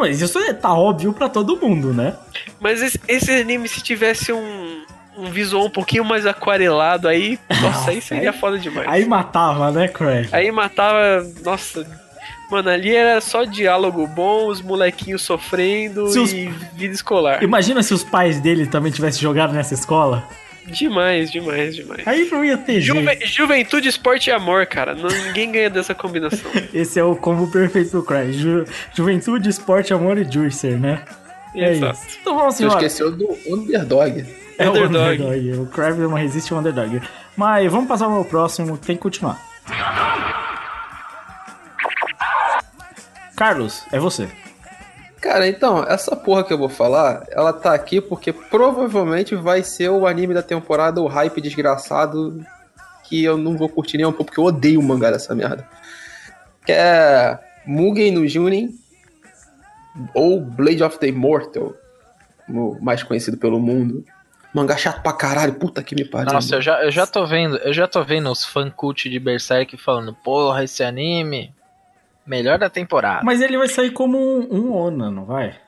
Mas 0.00 0.20
isso 0.20 0.38
é- 0.38 0.52
tá 0.52 0.74
óbvio 0.74 1.12
pra 1.12 1.28
todo 1.28 1.56
mundo, 1.56 1.92
né? 1.92 2.14
Mas 2.58 2.82
esse, 2.82 3.00
esse 3.06 3.30
anime, 3.30 3.68
se 3.68 3.80
tivesse 3.82 4.32
um, 4.32 4.82
um 5.16 5.26
visual 5.30 5.66
um 5.66 5.70
pouquinho 5.70 6.04
mais 6.04 6.26
aquarelado, 6.26 7.06
aí, 7.08 7.38
nossa, 7.62 7.90
aí 7.90 8.00
seria 8.00 8.30
aí- 8.30 8.38
foda 8.38 8.58
demais. 8.58 8.88
Aí 8.88 9.04
matava, 9.06 9.70
né, 9.70 9.88
Crave? 9.88 10.28
Aí 10.32 10.50
matava. 10.50 11.24
Nossa. 11.44 11.86
Mano, 12.50 12.68
ali 12.68 12.94
era 12.96 13.20
só 13.20 13.44
diálogo 13.44 14.06
bom, 14.08 14.48
os 14.48 14.60
molequinhos 14.60 15.22
sofrendo 15.22 16.04
os- 16.04 16.32
e 16.32 16.48
vida 16.74 16.92
escolar. 16.94 17.44
Imagina 17.44 17.80
se 17.82 17.94
os 17.94 18.02
pais 18.02 18.40
dele 18.40 18.66
também 18.66 18.90
tivessem 18.90 19.20
jogado 19.20 19.52
nessa 19.52 19.74
escola. 19.74 20.24
Demais, 20.70 21.30
demais, 21.30 21.74
demais. 21.76 22.06
Aí 22.06 22.28
não 22.30 22.44
ia 22.44 22.56
ter 22.56 22.80
jeito. 22.80 22.98
Juve- 23.00 23.26
juventude, 23.26 23.88
esporte 23.88 24.28
e 24.28 24.32
amor, 24.32 24.66
cara. 24.66 24.94
Não, 24.94 25.08
ninguém 25.08 25.50
ganha 25.52 25.70
dessa 25.70 25.94
combinação. 25.94 26.50
Esse 26.72 26.98
é 26.98 27.04
o 27.04 27.14
combo 27.16 27.50
perfeito 27.50 27.90
do 27.92 28.02
Cry. 28.02 28.32
Ju- 28.32 28.64
juventude, 28.94 29.48
esporte, 29.48 29.92
amor 29.92 30.16
e 30.18 30.24
Juicer, 30.30 30.78
né? 30.78 31.02
É 31.54 31.72
Exato. 31.72 31.98
isso. 32.06 32.18
Então 32.20 32.36
vamos 32.36 32.54
Você 32.54 32.66
esqueceu 32.66 33.10
do 33.10 33.28
underdog. 33.48 34.24
É 34.56 34.68
o 34.68 34.70
Underdog. 34.72 35.22
underdog. 35.22 35.52
O 35.62 35.66
Crave 35.66 36.00
não 36.02 36.12
resiste 36.14 36.52
ao 36.52 36.60
underdog. 36.60 37.00
Mas 37.36 37.70
vamos 37.72 37.88
passar 37.88 38.04
ao 38.06 38.24
próximo, 38.24 38.76
tem 38.78 38.94
que 38.96 39.02
continuar. 39.02 39.40
Carlos, 43.36 43.84
é 43.90 43.98
você. 43.98 44.28
Cara, 45.20 45.46
então, 45.46 45.84
essa 45.84 46.16
porra 46.16 46.42
que 46.42 46.52
eu 46.52 46.56
vou 46.56 46.70
falar, 46.70 47.26
ela 47.30 47.52
tá 47.52 47.74
aqui 47.74 48.00
porque 48.00 48.32
provavelmente 48.32 49.34
vai 49.34 49.62
ser 49.62 49.90
o 49.90 50.06
anime 50.06 50.32
da 50.32 50.42
temporada, 50.42 51.02
o 51.02 51.06
hype 51.06 51.42
desgraçado, 51.42 52.42
que 53.04 53.22
eu 53.22 53.36
não 53.36 53.56
vou 53.56 53.68
curtir 53.68 53.98
nem 53.98 54.06
um 54.06 54.12
pouco, 54.12 54.26
porque 54.26 54.40
eu 54.40 54.44
odeio 54.44 54.80
o 54.80 54.82
mangá 54.82 55.10
dessa 55.10 55.34
merda. 55.34 55.68
Que 56.64 56.72
é 56.72 57.38
Mugen 57.66 58.12
no 58.12 58.26
Junin, 58.26 58.74
ou 60.14 60.40
Blade 60.40 60.82
of 60.82 60.98
the 60.98 61.08
Immortal, 61.08 61.74
mais 62.80 63.02
conhecido 63.02 63.36
pelo 63.36 63.60
mundo. 63.60 64.04
Mangá 64.54 64.76
chato 64.76 65.02
pra 65.02 65.12
caralho, 65.12 65.54
puta 65.54 65.82
que 65.82 65.94
me 65.94 66.04
pariu. 66.04 66.32
Nossa, 66.32 66.56
eu 66.56 66.62
já, 66.62 66.82
eu 66.82 66.90
já 66.90 67.06
tô 67.06 67.26
vendo, 67.26 67.56
eu 67.58 67.72
já 67.72 67.86
tô 67.86 68.02
vendo 68.02 68.30
os 68.30 68.44
fan 68.44 68.70
cult 68.70 69.08
de 69.08 69.20
Berserk 69.20 69.76
falando, 69.76 70.14
porra, 70.14 70.64
esse 70.64 70.82
anime, 70.82 71.54
melhor 72.26 72.58
da 72.58 72.70
temporada. 72.70 73.22
Mas 73.24 73.40
ele 73.40 73.58
vai 73.58 73.68
sair 73.68 73.90
como 73.90 74.18
um, 74.18 74.48
um 74.50 74.72
Ona, 74.72 75.10
não 75.10 75.24
vai? 75.24 75.58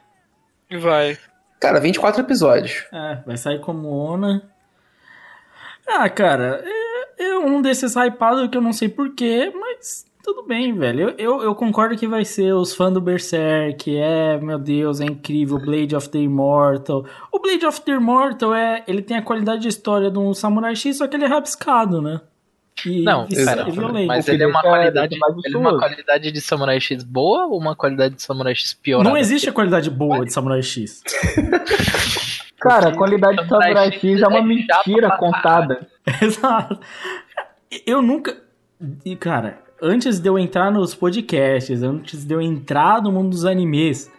Vai. 0.70 1.18
Cara, 1.60 1.80
24 1.80 2.22
episódios. 2.22 2.84
É, 2.92 3.22
vai 3.26 3.36
sair 3.36 3.60
como 3.60 3.88
Ona. 3.88 4.42
Ah, 5.86 6.08
cara, 6.08 6.62
é, 6.64 7.24
é 7.24 7.38
um 7.38 7.60
desses 7.60 7.94
hypados 7.94 8.48
que 8.48 8.56
eu 8.56 8.62
não 8.62 8.72
sei 8.72 8.88
porquê, 8.88 9.52
mas 9.54 10.06
Tudo 10.22 10.44
bem, 10.44 10.72
velho. 10.72 11.10
Eu, 11.10 11.16
eu, 11.18 11.42
eu 11.42 11.54
concordo 11.54 11.96
que 11.96 12.06
vai 12.06 12.24
ser 12.24 12.54
os 12.54 12.74
fãs 12.74 12.94
do 12.94 13.00
Berserk. 13.00 13.96
É, 13.96 14.38
meu 14.38 14.58
Deus, 14.58 15.00
é 15.00 15.04
incrível. 15.04 15.58
Blade 15.58 15.96
of 15.96 16.08
the 16.10 16.18
Immortal. 16.18 17.04
O 17.32 17.40
Blade 17.40 17.66
of 17.66 17.80
the 17.80 17.92
Immortal 17.92 18.54
é. 18.54 18.84
Ele 18.86 19.02
tem 19.02 19.16
a 19.16 19.22
qualidade 19.22 19.62
de 19.62 19.68
história 19.68 20.10
de 20.10 20.18
um 20.18 20.32
Samurai 20.32 20.76
X, 20.76 20.98
só 20.98 21.08
que 21.08 21.16
ele 21.16 21.24
é 21.24 21.28
rabiscado, 21.28 22.00
né? 22.00 22.20
E, 22.86 23.02
Não, 23.02 23.26
e 23.30 23.36
é 23.38 23.44
mas 24.06 24.26
ele 24.28 24.42
é 24.42 24.46
uma 24.46 24.60
deixa- 24.62 24.76
qualidade, 24.76 25.14
ele 25.14 25.54
é 25.54 25.58
uma 25.58 25.78
qualidade 25.78 26.32
de 26.32 26.40
Samurai 26.40 26.80
X 26.80 27.02
boa 27.02 27.46
ou 27.46 27.58
uma 27.58 27.76
qualidade 27.76 28.14
de 28.16 28.22
Samurai 28.22 28.54
X 28.54 28.74
pior? 28.74 29.02
Não 29.04 29.16
existe 29.16 29.48
a 29.48 29.52
qualidade 29.52 29.88
boa 29.90 30.24
de 30.24 30.32
Samurai 30.32 30.62
X. 30.62 31.02
Cara, 32.60 32.90
a 32.90 32.94
qualidade 32.96 33.42
de 33.42 33.48
Samurai 33.48 33.92
X 33.92 34.00
X 34.00 34.22
é 34.22 34.26
uma 34.28 34.38
é 34.38 34.42
mentira 34.42 35.16
contada. 35.16 35.86
Exato. 36.22 36.78
Eu 37.86 38.00
nunca. 38.02 38.36
E, 39.04 39.16
cara, 39.16 39.58
antes 39.80 40.18
de 40.20 40.28
eu 40.28 40.38
entrar 40.38 40.70
nos 40.70 40.94
podcasts, 40.94 41.82
antes 41.82 42.24
de 42.24 42.34
eu 42.34 42.40
entrar 42.40 43.02
no 43.02 43.10
mundo 43.10 43.30
dos 43.30 43.44
animes, 43.44 44.10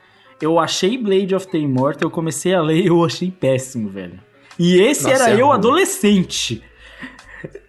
eu 0.41 0.59
achei 0.59 0.97
Blade 0.97 1.35
of 1.35 1.47
the 1.47 1.57
Immortal, 1.57 2.07
eu 2.07 2.11
comecei 2.11 2.53
a 2.53 2.61
ler 2.61 2.81
e 2.83 2.87
eu 2.87 3.03
achei 3.05 3.29
péssimo, 3.31 3.89
velho. 3.89 4.19
E 4.59 4.79
esse 4.81 5.03
Nossa, 5.03 5.23
era 5.25 5.31
é 5.37 5.41
eu 5.41 5.47
ruim. 5.47 5.55
adolescente. 5.57 6.61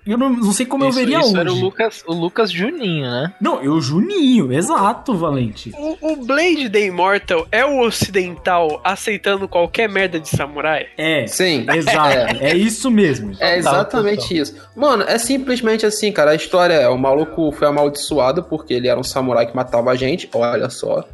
Eu 0.06 0.18
não, 0.18 0.28
não 0.28 0.52
sei 0.52 0.66
como 0.66 0.84
isso, 0.84 0.98
eu 0.98 1.04
veria 1.04 1.18
isso 1.18 1.28
hoje. 1.30 1.40
era 1.40 1.52
o 1.52 1.54
Lucas, 1.54 2.04
o 2.06 2.12
Lucas 2.12 2.50
Juninho, 2.50 3.10
né? 3.10 3.32
Não, 3.40 3.62
eu 3.62 3.80
Juninho, 3.80 4.52
exato, 4.52 5.16
Valente. 5.16 5.72
O, 5.76 6.12
o 6.12 6.16
Blade 6.16 6.68
the 6.68 6.86
Immortal 6.86 7.46
é 7.50 7.64
o 7.64 7.80
ocidental 7.80 8.80
aceitando 8.84 9.48
qualquer 9.48 9.88
merda 9.88 10.20
de 10.20 10.28
samurai? 10.28 10.86
É, 10.98 11.26
Sim. 11.26 11.66
exato. 11.74 12.36
É 12.40 12.54
isso 12.54 12.90
mesmo. 12.90 13.32
É 13.40 13.56
exatamente 13.56 14.36
isso. 14.36 14.54
Mano, 14.76 15.04
é 15.04 15.16
simplesmente 15.18 15.86
assim, 15.86 16.12
cara. 16.12 16.32
A 16.32 16.34
história 16.34 16.74
é: 16.74 16.88
o 16.88 16.98
maluco 16.98 17.50
foi 17.52 17.66
amaldiçoado 17.66 18.42
porque 18.42 18.74
ele 18.74 18.88
era 18.88 19.00
um 19.00 19.04
samurai 19.04 19.46
que 19.46 19.56
matava 19.56 19.90
a 19.90 19.96
gente, 19.96 20.28
olha 20.34 20.68
só. 20.68 21.04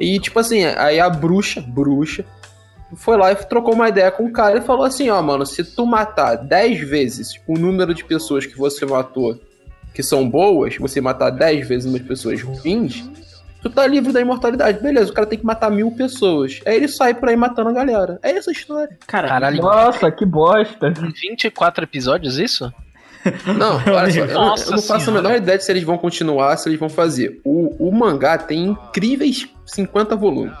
E, 0.00 0.18
tipo 0.18 0.38
assim, 0.38 0.64
aí 0.64 0.98
a 0.98 1.08
bruxa, 1.08 1.60
bruxa, 1.60 2.24
foi 2.96 3.16
lá 3.16 3.32
e 3.32 3.36
trocou 3.36 3.74
uma 3.74 3.88
ideia 3.88 4.10
com 4.10 4.24
o 4.24 4.32
cara 4.32 4.58
e 4.58 4.62
falou 4.62 4.84
assim: 4.84 5.08
ó, 5.08 5.20
mano, 5.22 5.46
se 5.46 5.64
tu 5.64 5.86
matar 5.86 6.36
10 6.36 6.80
vezes 6.88 7.40
o 7.46 7.58
número 7.58 7.94
de 7.94 8.04
pessoas 8.04 8.46
que 8.46 8.56
você 8.56 8.84
matou 8.84 9.38
que 9.94 10.02
são 10.02 10.28
boas, 10.28 10.76
você 10.76 11.00
matar 11.00 11.30
10 11.30 11.68
vezes 11.68 11.92
de 11.92 12.00
pessoas 12.00 12.40
ruins, 12.42 13.04
tu 13.60 13.68
tá 13.68 13.86
livre 13.86 14.12
da 14.12 14.20
imortalidade. 14.20 14.82
Beleza, 14.82 15.10
o 15.10 15.14
cara 15.14 15.26
tem 15.26 15.38
que 15.38 15.44
matar 15.44 15.70
mil 15.70 15.90
pessoas. 15.92 16.60
Aí 16.66 16.76
ele 16.76 16.88
sai 16.88 17.14
por 17.14 17.28
aí 17.28 17.36
matando 17.36 17.68
a 17.68 17.72
galera. 17.72 18.18
É 18.22 18.30
essa 18.30 18.50
a 18.50 18.52
história. 18.52 18.98
Cara, 19.06 19.28
Caralho, 19.28 19.62
Nossa, 19.62 20.10
que 20.10 20.24
bosta. 20.24 20.88
em 20.88 21.12
24 21.32 21.84
episódios 21.84 22.38
isso? 22.38 22.72
Não, 23.56 23.76
olha 23.76 24.10
só, 24.10 24.18
eu, 24.18 24.28
eu 24.28 24.70
não 24.72 24.82
faço 24.82 25.10
a 25.10 25.12
menor 25.12 25.36
ideia 25.36 25.56
de 25.56 25.64
se 25.64 25.70
eles 25.70 25.84
vão 25.84 25.96
continuar, 25.96 26.56
se 26.56 26.68
eles 26.68 26.80
vão 26.80 26.88
fazer. 26.88 27.40
O, 27.44 27.88
o 27.88 27.92
mangá 27.92 28.36
tem 28.36 28.64
incríveis 28.64 29.48
50 29.64 30.16
volumes. 30.16 30.58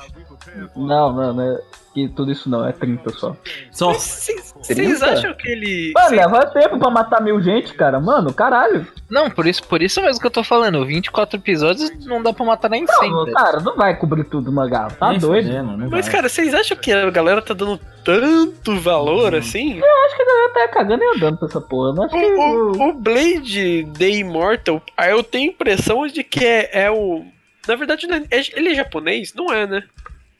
Não, 0.76 1.12
não, 1.12 1.34
não 1.34 1.42
é 1.42 1.60
que 1.94 2.08
tudo 2.08 2.32
isso 2.32 2.48
não, 2.48 2.66
é 2.66 2.72
30 2.72 3.10
só. 3.10 3.36
só. 3.70 3.92
Vocês 3.92 5.02
acham 5.02 5.34
que 5.34 5.48
ele. 5.48 5.92
Mano, 5.94 6.16
leva 6.16 6.46
tempo 6.46 6.78
pra 6.78 6.90
matar 6.90 7.20
mil 7.20 7.40
gente, 7.42 7.74
cara. 7.74 8.00
Mano, 8.00 8.32
caralho. 8.32 8.86
Não, 9.10 9.30
por 9.30 9.46
isso, 9.46 9.62
por 9.64 9.82
isso 9.82 10.00
mesmo 10.00 10.20
que 10.20 10.26
eu 10.26 10.30
tô 10.30 10.42
falando. 10.44 10.84
24 10.86 11.36
episódios 11.38 11.90
não 12.06 12.22
dá 12.22 12.32
pra 12.32 12.44
matar 12.44 12.68
nem 12.70 12.86
100. 12.86 13.10
Não, 13.10 13.32
cara, 13.32 13.60
não 13.60 13.76
vai 13.76 13.96
cobrir 13.96 14.24
tudo 14.24 14.50
mangá. 14.52 14.88
Tá 14.88 15.10
Nem 15.10 15.18
doido. 15.18 15.46
fudendo, 15.46 15.76
não 15.76 15.90
Mas, 15.90 16.06
vai. 16.06 16.14
cara, 16.16 16.28
vocês 16.28 16.54
acham 16.54 16.76
que 16.76 16.92
a 16.92 17.10
galera 17.10 17.42
tá 17.42 17.54
dando 17.54 17.78
tanto 18.04 18.76
valor 18.80 19.34
assim? 19.34 19.80
Acho 19.80 20.16
que 20.16 20.22
a 20.22 20.26
galera 20.26 20.52
tá 20.54 20.68
cagando 20.68 21.02
e 21.04 21.16
andando 21.16 21.38
pra 21.38 21.48
essa 21.48 21.60
porra. 21.60 21.90
Eu 21.90 21.94
Não 21.94 22.04
acho 22.04 22.16
O, 22.16 22.20
que. 22.20 22.80
o, 22.80 22.88
o 22.88 22.92
Blade 22.94 23.86
The 23.98 24.08
Immortal, 24.10 24.82
aí 24.96 25.10
eu 25.10 25.22
tenho 25.22 25.50
a 25.50 25.54
impressão 25.54 26.06
de 26.06 26.22
que 26.24 26.44
é, 26.44 26.84
é 26.84 26.90
o. 26.90 27.24
Na 27.66 27.76
verdade, 27.76 28.06
é- 28.10 28.38
é- 28.38 28.58
ele 28.58 28.70
é 28.70 28.74
japonês? 28.74 29.32
Não 29.34 29.52
é, 29.52 29.66
né? 29.66 29.82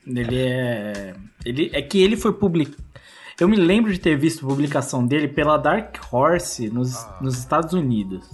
Ele 0.05 0.41
é. 0.41 1.13
Ele, 1.45 1.69
é 1.73 1.81
que 1.81 2.01
ele 2.01 2.15
foi 2.15 2.33
publicado. 2.33 2.83
Eu 3.39 3.47
me 3.47 3.55
lembro 3.55 3.91
de 3.91 3.99
ter 3.99 4.15
visto 4.15 4.45
publicação 4.45 5.05
dele 5.05 5.27
pela 5.27 5.57
Dark 5.57 5.97
Horse 6.11 6.69
nos, 6.69 7.07
nos 7.19 7.37
Estados 7.37 7.73
Unidos. 7.73 8.29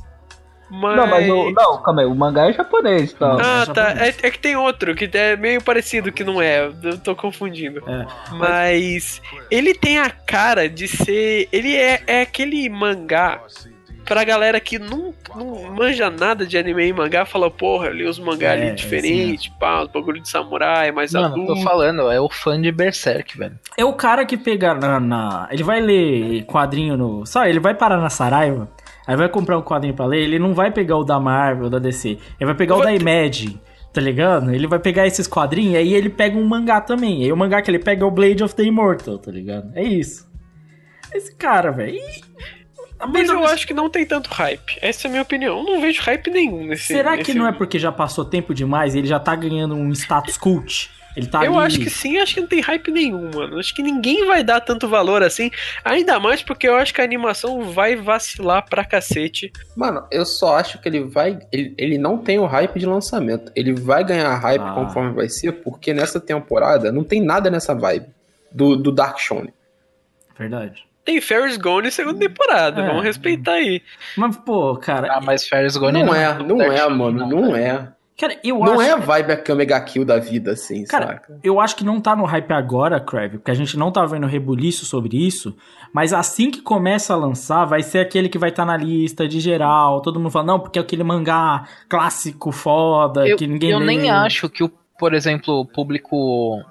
Mas. 0.69 0.97
Não, 0.97 1.07
mas 1.07 1.29
o. 1.29 1.51
Não, 1.51 1.81
calma 1.81 2.01
aí, 2.01 2.07
o 2.07 2.13
mangá 2.13 2.47
é 2.47 2.53
japonês, 2.53 3.11
tá? 3.13 3.37
Ah, 3.41 3.65
é 3.67 3.73
tá. 3.73 3.91
É, 4.05 4.27
é 4.27 4.31
que 4.31 4.37
tem 4.37 4.55
outro 4.55 4.93
que 4.93 5.09
é 5.17 5.35
meio 5.35 5.63
parecido 5.63 6.11
que 6.11 6.23
não 6.23 6.39
é. 6.39 6.67
Eu 6.83 6.97
tô 6.99 7.15
confundindo. 7.15 7.81
É. 7.87 8.05
Mas 8.33 9.21
ele 9.49 9.73
tem 9.73 9.97
a 9.97 10.09
cara 10.09 10.69
de 10.69 10.87
ser. 10.87 11.49
Ele 11.51 11.75
é, 11.75 12.03
é 12.05 12.21
aquele 12.21 12.69
mangá 12.69 13.41
pra 14.09 14.23
galera 14.25 14.59
que 14.59 14.77
não, 14.77 15.13
não 15.33 15.71
manja 15.73 16.09
nada 16.09 16.45
de 16.45 16.57
anime 16.57 16.87
e 16.87 16.91
mangá, 16.91 17.25
fala, 17.25 17.49
porra, 17.49 17.87
ali 17.87 18.03
os 18.05 18.19
mangá 18.19 18.47
É, 18.49 18.51
ali 18.67 18.75
diferente, 18.75 19.49
pá, 19.59 19.83
os 19.83 19.87
bagulho 19.89 20.19
de 20.21 20.27
samurai, 20.27 20.91
mais 20.91 21.13
Mano, 21.13 21.27
adulto. 21.27 21.53
tô 21.55 21.61
falando, 21.61 22.11
é 22.11 22.19
o 22.19 22.27
fã 22.29 22.59
de 22.61 22.71
Berserk, 22.71 23.37
velho. 23.37 23.57
É 23.77 23.85
o 23.85 23.93
cara 23.93 24.25
que 24.25 24.35
pega 24.35 24.73
na, 24.73 24.99
na- 24.99 25.47
Ele 25.51 25.63
vai 25.63 25.79
ler 25.79 26.43
quadrinho 26.45 26.97
no. 26.97 27.25
Sabe, 27.25 27.49
ele 27.49 27.59
vai 27.61 27.73
parar 27.73 27.97
na 28.01 28.09
Saraiva, 28.09 28.67
aí 29.07 29.15
vai 29.15 29.29
comprar 29.29 29.57
um 29.57 29.61
quadrinho 29.61 29.93
pra 29.93 30.05
ler, 30.05 30.23
ele 30.23 30.39
não 30.39 30.53
vai 30.53 30.71
pegar 30.71 30.97
o 30.97 31.03
da 31.05 31.19
Marvel, 31.19 31.69
da 31.69 31.79
DC. 31.79 32.09
Ele 32.39 32.45
vai 32.45 32.55
pegar 32.55 32.75
o 32.75 32.81
da 32.81 32.91
Imagine, 32.93 33.61
tá 33.93 34.01
ligado? 34.01 34.51
Ele 34.53 34.67
vai 34.67 34.79
pegar 34.79 35.07
esses 35.07 35.27
quadrinhos 35.27 35.75
e 35.75 35.77
aí 35.77 35.93
ele 35.93 36.09
pega 36.09 36.37
um 36.37 36.45
mangá 36.45 36.81
também. 36.81 37.23
Aí 37.23 37.31
o 37.31 37.37
mangá 37.37 37.61
que 37.61 37.71
ele 37.71 37.79
pega 37.79 38.03
é 38.03 38.05
o 38.07 38.11
Blade 38.11 38.43
of 38.43 38.55
the 38.55 38.63
Immortal, 38.63 39.17
tá 39.19 39.31
ligado? 39.31 39.71
É 39.75 39.83
isso. 39.83 40.27
Esse 41.13 41.35
cara, 41.35 41.71
velho. 41.71 41.97
E- 43.01 43.07
Mas 43.07 43.29
eu 43.29 43.45
acho 43.45 43.65
que 43.65 43.73
não 43.73 43.89
tem 43.89 44.05
tanto 44.05 44.29
hype. 44.29 44.77
Essa 44.81 45.07
é 45.07 45.09
a 45.09 45.11
minha 45.11 45.21
opinião. 45.23 45.59
Eu 45.59 45.63
não 45.63 45.81
vejo 45.81 46.01
hype 46.01 46.29
nenhum 46.29 46.65
nesse. 46.65 46.85
Será 46.87 47.11
que 47.13 47.19
nesse- 47.29 47.33
não 47.33 47.47
é 47.47 47.51
porque 47.51 47.79
já 47.79 47.91
passou 47.91 48.25
tempo 48.25 48.53
demais 48.53 48.93
e 48.95 48.99
ele 48.99 49.07
já 49.07 49.19
tá 49.19 49.35
ganhando 49.35 49.75
um 49.75 49.91
status 49.93 50.37
cult? 50.37 50.89
Ele 51.17 51.25
tá 51.25 51.43
Eu 51.43 51.57
ali... 51.57 51.65
acho 51.67 51.79
que 51.79 51.89
sim, 51.89 52.17
acho 52.19 52.35
que 52.35 52.41
não 52.41 52.47
tem 52.47 52.61
hype 52.61 52.91
nenhum, 52.91 53.31
mano. 53.33 53.57
Acho 53.57 53.73
que 53.73 53.81
ninguém 53.81 54.25
vai 54.27 54.43
dar 54.43 54.61
tanto 54.61 54.87
valor 54.87 55.23
assim. 55.23 55.49
Ainda 55.83 56.19
mais 56.19 56.43
porque 56.43 56.67
eu 56.67 56.75
acho 56.75 56.93
que 56.93 57.01
a 57.01 57.03
animação 57.03 57.63
vai 57.71 57.95
vacilar 57.95 58.63
pra 58.69 58.85
cacete. 58.85 59.51
Mano, 59.75 60.05
eu 60.11 60.23
só 60.25 60.57
acho 60.57 60.79
que 60.79 60.87
ele 60.87 61.03
vai. 61.03 61.39
Ele, 61.51 61.73
ele 61.77 61.97
não 61.97 62.17
tem 62.19 62.37
o 62.37 62.45
hype 62.45 62.79
de 62.79 62.85
lançamento. 62.85 63.51
Ele 63.55 63.73
vai 63.73 64.03
ganhar 64.03 64.33
hype 64.37 64.61
Ah. 64.61 64.73
conforme 64.75 65.11
vai 65.13 65.27
ser, 65.27 65.51
porque 65.53 65.93
nessa 65.93 66.19
temporada 66.21 66.91
não 66.91 67.03
tem 67.03 67.21
nada 67.21 67.49
nessa 67.49 67.73
vibe 67.73 68.05
do, 68.51 68.75
do 68.75 68.91
Dark 68.91 69.17
Shonen. 69.19 69.53
Verdade. 70.37 70.85
Tem 71.09 71.19
Ferris 71.19 71.57
Gone 71.57 71.89
segunda 71.89 72.19
temporada, 72.19 72.81
É. 72.81 72.87
vamos 72.87 73.03
respeitar 73.03 73.53
aí. 73.53 73.81
Mas, 74.15 74.37
pô, 74.37 74.75
cara... 74.75 75.11
Ah, 75.15 75.19
mas 75.19 75.47
Ferris 75.47 75.75
Gone 75.75 76.03
Não 76.03 76.13
é, 76.13 76.37
não 76.43 76.61
é, 76.61 76.87
mano, 76.87 77.25
não 77.25 77.55
é. 77.55 77.87
Cara, 78.15 78.37
eu 78.43 78.59
Não 78.59 78.73
acho... 78.73 78.81
é 78.81 78.91
a 78.91 78.95
vibe 78.97 79.31
Akame 79.31 79.65
Kill 79.85 80.05
da 80.05 80.19
vida, 80.19 80.51
assim, 80.51 80.83
Cara, 80.83 81.07
saca? 81.07 81.39
eu 81.41 81.59
acho 81.59 81.75
que 81.75 81.83
não 81.85 81.99
tá 81.99 82.15
no 82.15 82.25
hype 82.25 82.51
agora, 82.51 82.99
Crave, 82.99 83.37
porque 83.39 83.49
a 83.49 83.55
gente 83.55 83.75
não 83.77 83.91
tá 83.91 84.05
vendo 84.05 84.27
rebuliço 84.27 84.85
sobre 84.85 85.17
isso, 85.25 85.55
mas 85.93 86.11
assim 86.13 86.51
que 86.51 86.61
começa 86.61 87.13
a 87.13 87.17
lançar, 87.17 87.63
vai 87.65 87.81
ser 87.81 87.99
aquele 87.99 88.27
que 88.29 88.37
vai 88.37 88.49
estar 88.49 88.65
na 88.65 88.75
lista 88.77 89.25
de 89.27 89.39
geral, 89.39 90.01
todo 90.01 90.19
mundo 90.19 90.29
fala, 90.31 90.45
não, 90.45 90.59
porque 90.59 90.77
é 90.77 90.81
aquele 90.81 91.03
mangá 91.03 91.63
clássico 91.87 92.51
foda, 92.51 93.25
Eu, 93.27 93.35
que 93.37 93.47
ninguém 93.47 93.71
eu 93.71 93.79
lê. 93.79 93.85
nem 93.85 94.11
acho 94.11 94.47
que 94.49 94.63
o, 94.65 94.69
por 94.99 95.13
exemplo, 95.13 95.61
o 95.61 95.65
público 95.65 96.61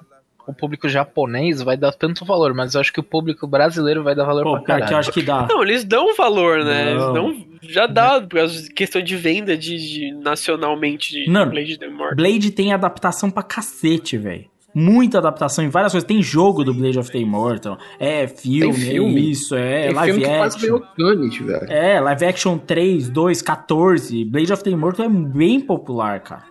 o 0.49 0.53
público 0.53 0.89
japonês 0.89 1.61
vai 1.61 1.77
dar 1.77 1.91
tanto 1.91 2.25
valor, 2.25 2.53
mas 2.53 2.73
eu 2.75 2.81
acho 2.81 2.91
que 2.91 2.99
o 2.99 3.03
público 3.03 3.45
brasileiro 3.47 4.03
vai 4.03 4.15
dar 4.15 4.25
valor 4.25 4.43
Pô, 4.43 4.51
pra 4.53 4.61
pior 4.61 4.65
que 4.65 4.79
caralho. 4.81 4.93
eu 4.95 4.99
acho 4.99 5.11
que 5.11 5.21
dá. 5.21 5.47
Não, 5.47 5.61
eles 5.63 5.83
dão 5.83 6.15
valor, 6.15 6.63
né? 6.65 6.91
Eles 6.91 7.03
Não. 7.03 7.13
dão, 7.13 7.45
já 7.61 7.87
dá, 7.87 8.19
por 8.21 8.37
causa 8.37 8.61
de 8.63 8.69
questão 8.69 9.01
de 9.01 9.15
venda 9.15 9.57
de, 9.57 9.77
de- 9.77 10.11
nacionalmente 10.13 11.11
de, 11.13 11.29
Não. 11.29 11.45
de 11.45 11.51
Blade 11.51 11.77
the 11.77 11.85
Immortal. 11.87 12.15
Blade 12.15 12.51
tem 12.51 12.73
adaptação 12.73 13.29
pra 13.29 13.43
cacete, 13.43 14.17
velho. 14.17 14.45
Muita 14.73 15.17
adaptação 15.17 15.65
em 15.65 15.69
várias 15.69 15.91
coisas. 15.91 16.07
Tem 16.07 16.21
jogo 16.21 16.63
do 16.63 16.73
Blade 16.73 16.99
of 16.99 17.11
the 17.11 17.17
Immortal. 17.17 17.77
É 17.99 18.27
filme, 18.27 18.73
Tem 18.73 18.85
filme. 18.91 19.15
é 19.15 19.23
isso, 19.23 19.55
é 19.55 19.87
Tem 19.87 19.93
live 19.95 20.11
filme 20.13 20.27
que 20.31 20.37
quase 20.37 20.57
action. 20.57 20.79
Cannes, 20.95 21.37
velho. 21.39 21.71
É, 21.71 21.99
live 21.99 22.25
action 22.25 22.57
3, 22.59 23.09
2, 23.09 23.41
14. 23.41 24.23
Blade 24.25 24.53
of 24.53 24.63
the 24.63 24.69
Immortal 24.69 25.05
é 25.05 25.09
bem 25.09 25.59
popular, 25.59 26.19
cara. 26.19 26.43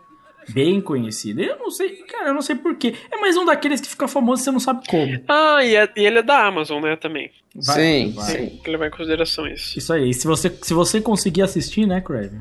Bem 0.50 0.80
conhecido. 0.80 1.42
Eu 1.42 1.58
não 1.58 1.70
sei, 1.70 1.90
cara, 2.04 2.28
eu 2.28 2.34
não 2.34 2.42
sei 2.42 2.56
porquê. 2.56 2.94
É 3.12 3.16
mais 3.18 3.36
um 3.36 3.44
daqueles 3.44 3.80
que 3.80 3.88
fica 3.88 4.08
famoso 4.08 4.42
e 4.42 4.44
você 4.44 4.50
não 4.50 4.60
sabe 4.60 4.86
como. 4.88 5.20
Ah, 5.28 5.62
e, 5.64 5.76
é- 5.76 5.88
e 5.96 6.06
ele 6.06 6.18
é 6.18 6.22
da 6.22 6.46
Amazon, 6.46 6.82
né, 6.82 6.96
também. 6.96 7.30
Vai- 7.54 7.76
sim, 7.76 8.12
vai. 8.12 8.24
sim. 8.26 8.36
Tem 8.36 8.56
que 8.58 8.70
levar 8.70 8.86
em 8.86 8.90
consideração 8.90 9.46
isso. 9.46 9.78
Isso 9.78 9.92
aí. 9.92 10.12
Se 10.14 10.26
você, 10.26 10.50
se 10.62 10.72
você 10.74 11.00
conseguir 11.00 11.42
assistir, 11.42 11.86
né, 11.86 12.00
Crave? 12.00 12.40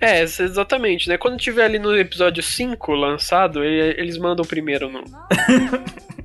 É, 0.00 0.20
ex- 0.20 0.40
exatamente, 0.40 1.08
né? 1.08 1.16
Quando 1.16 1.38
tiver 1.38 1.64
ali 1.64 1.78
no 1.78 1.96
episódio 1.96 2.42
5 2.42 2.92
lançado, 2.92 3.62
ele- 3.64 3.98
eles 4.00 4.18
mandam 4.18 4.44
primeiro 4.44 4.90
no. 4.90 5.02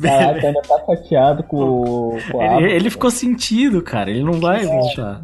Caraca, 0.00 0.46
ainda 0.46 0.62
tá 0.62 0.78
chateado 0.86 1.42
com, 1.42 2.16
com 2.30 2.40
a 2.40 2.62
Ele, 2.62 2.72
ele 2.72 2.90
ficou 2.90 3.10
sentido, 3.10 3.82
cara. 3.82 4.10
Ele 4.10 4.22
não 4.22 4.34
vai 4.34 4.64
deixar. 4.66 5.20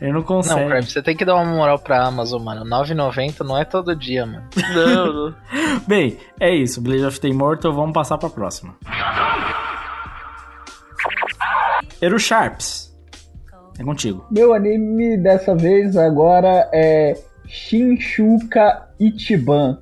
Ele 0.00 0.12
não 0.12 0.20
Não, 0.20 0.26
consegue. 0.26 0.66
Crab, 0.66 0.86
você 0.86 1.02
tem 1.02 1.14
que 1.16 1.24
dar 1.24 1.34
uma 1.34 1.44
moral 1.44 1.78
pra 1.78 2.04
Amazon, 2.06 2.42
mano. 2.42 2.64
9,90 2.64 3.40
não 3.46 3.58
é 3.58 3.64
todo 3.64 3.94
dia, 3.94 4.24
mano. 4.24 4.44
Não, 4.74 5.12
não. 5.12 5.34
Bem, 5.86 6.16
é 6.38 6.54
isso. 6.54 6.80
Blade 6.80 7.04
of 7.04 7.20
the 7.20 7.28
Immortal, 7.28 7.72
vamos 7.72 7.92
passar 7.92 8.16
pra 8.16 8.30
próxima. 8.30 8.74
Eru 12.00 12.18
Sharps. 12.18 12.90
É 13.78 13.84
contigo. 13.84 14.24
Meu 14.30 14.54
anime 14.54 15.16
dessa 15.16 15.54
vez 15.54 15.96
agora 15.96 16.68
é 16.72 17.14
Shinshuka 17.46 18.88
Ichiban. 18.98 19.78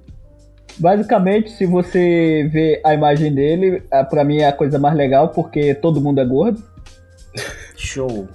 Basicamente, 0.78 1.50
se 1.50 1.66
você 1.66 2.48
vê 2.52 2.80
a 2.84 2.94
imagem 2.94 3.34
dele, 3.34 3.82
ah, 3.90 4.04
pra 4.04 4.24
mim 4.24 4.38
é 4.38 4.46
a 4.48 4.52
coisa 4.52 4.78
mais 4.78 4.96
legal 4.96 5.28
porque 5.28 5.74
todo 5.74 6.00
mundo 6.00 6.20
é 6.20 6.24
gordo. 6.24 6.62
Show. 7.76 8.28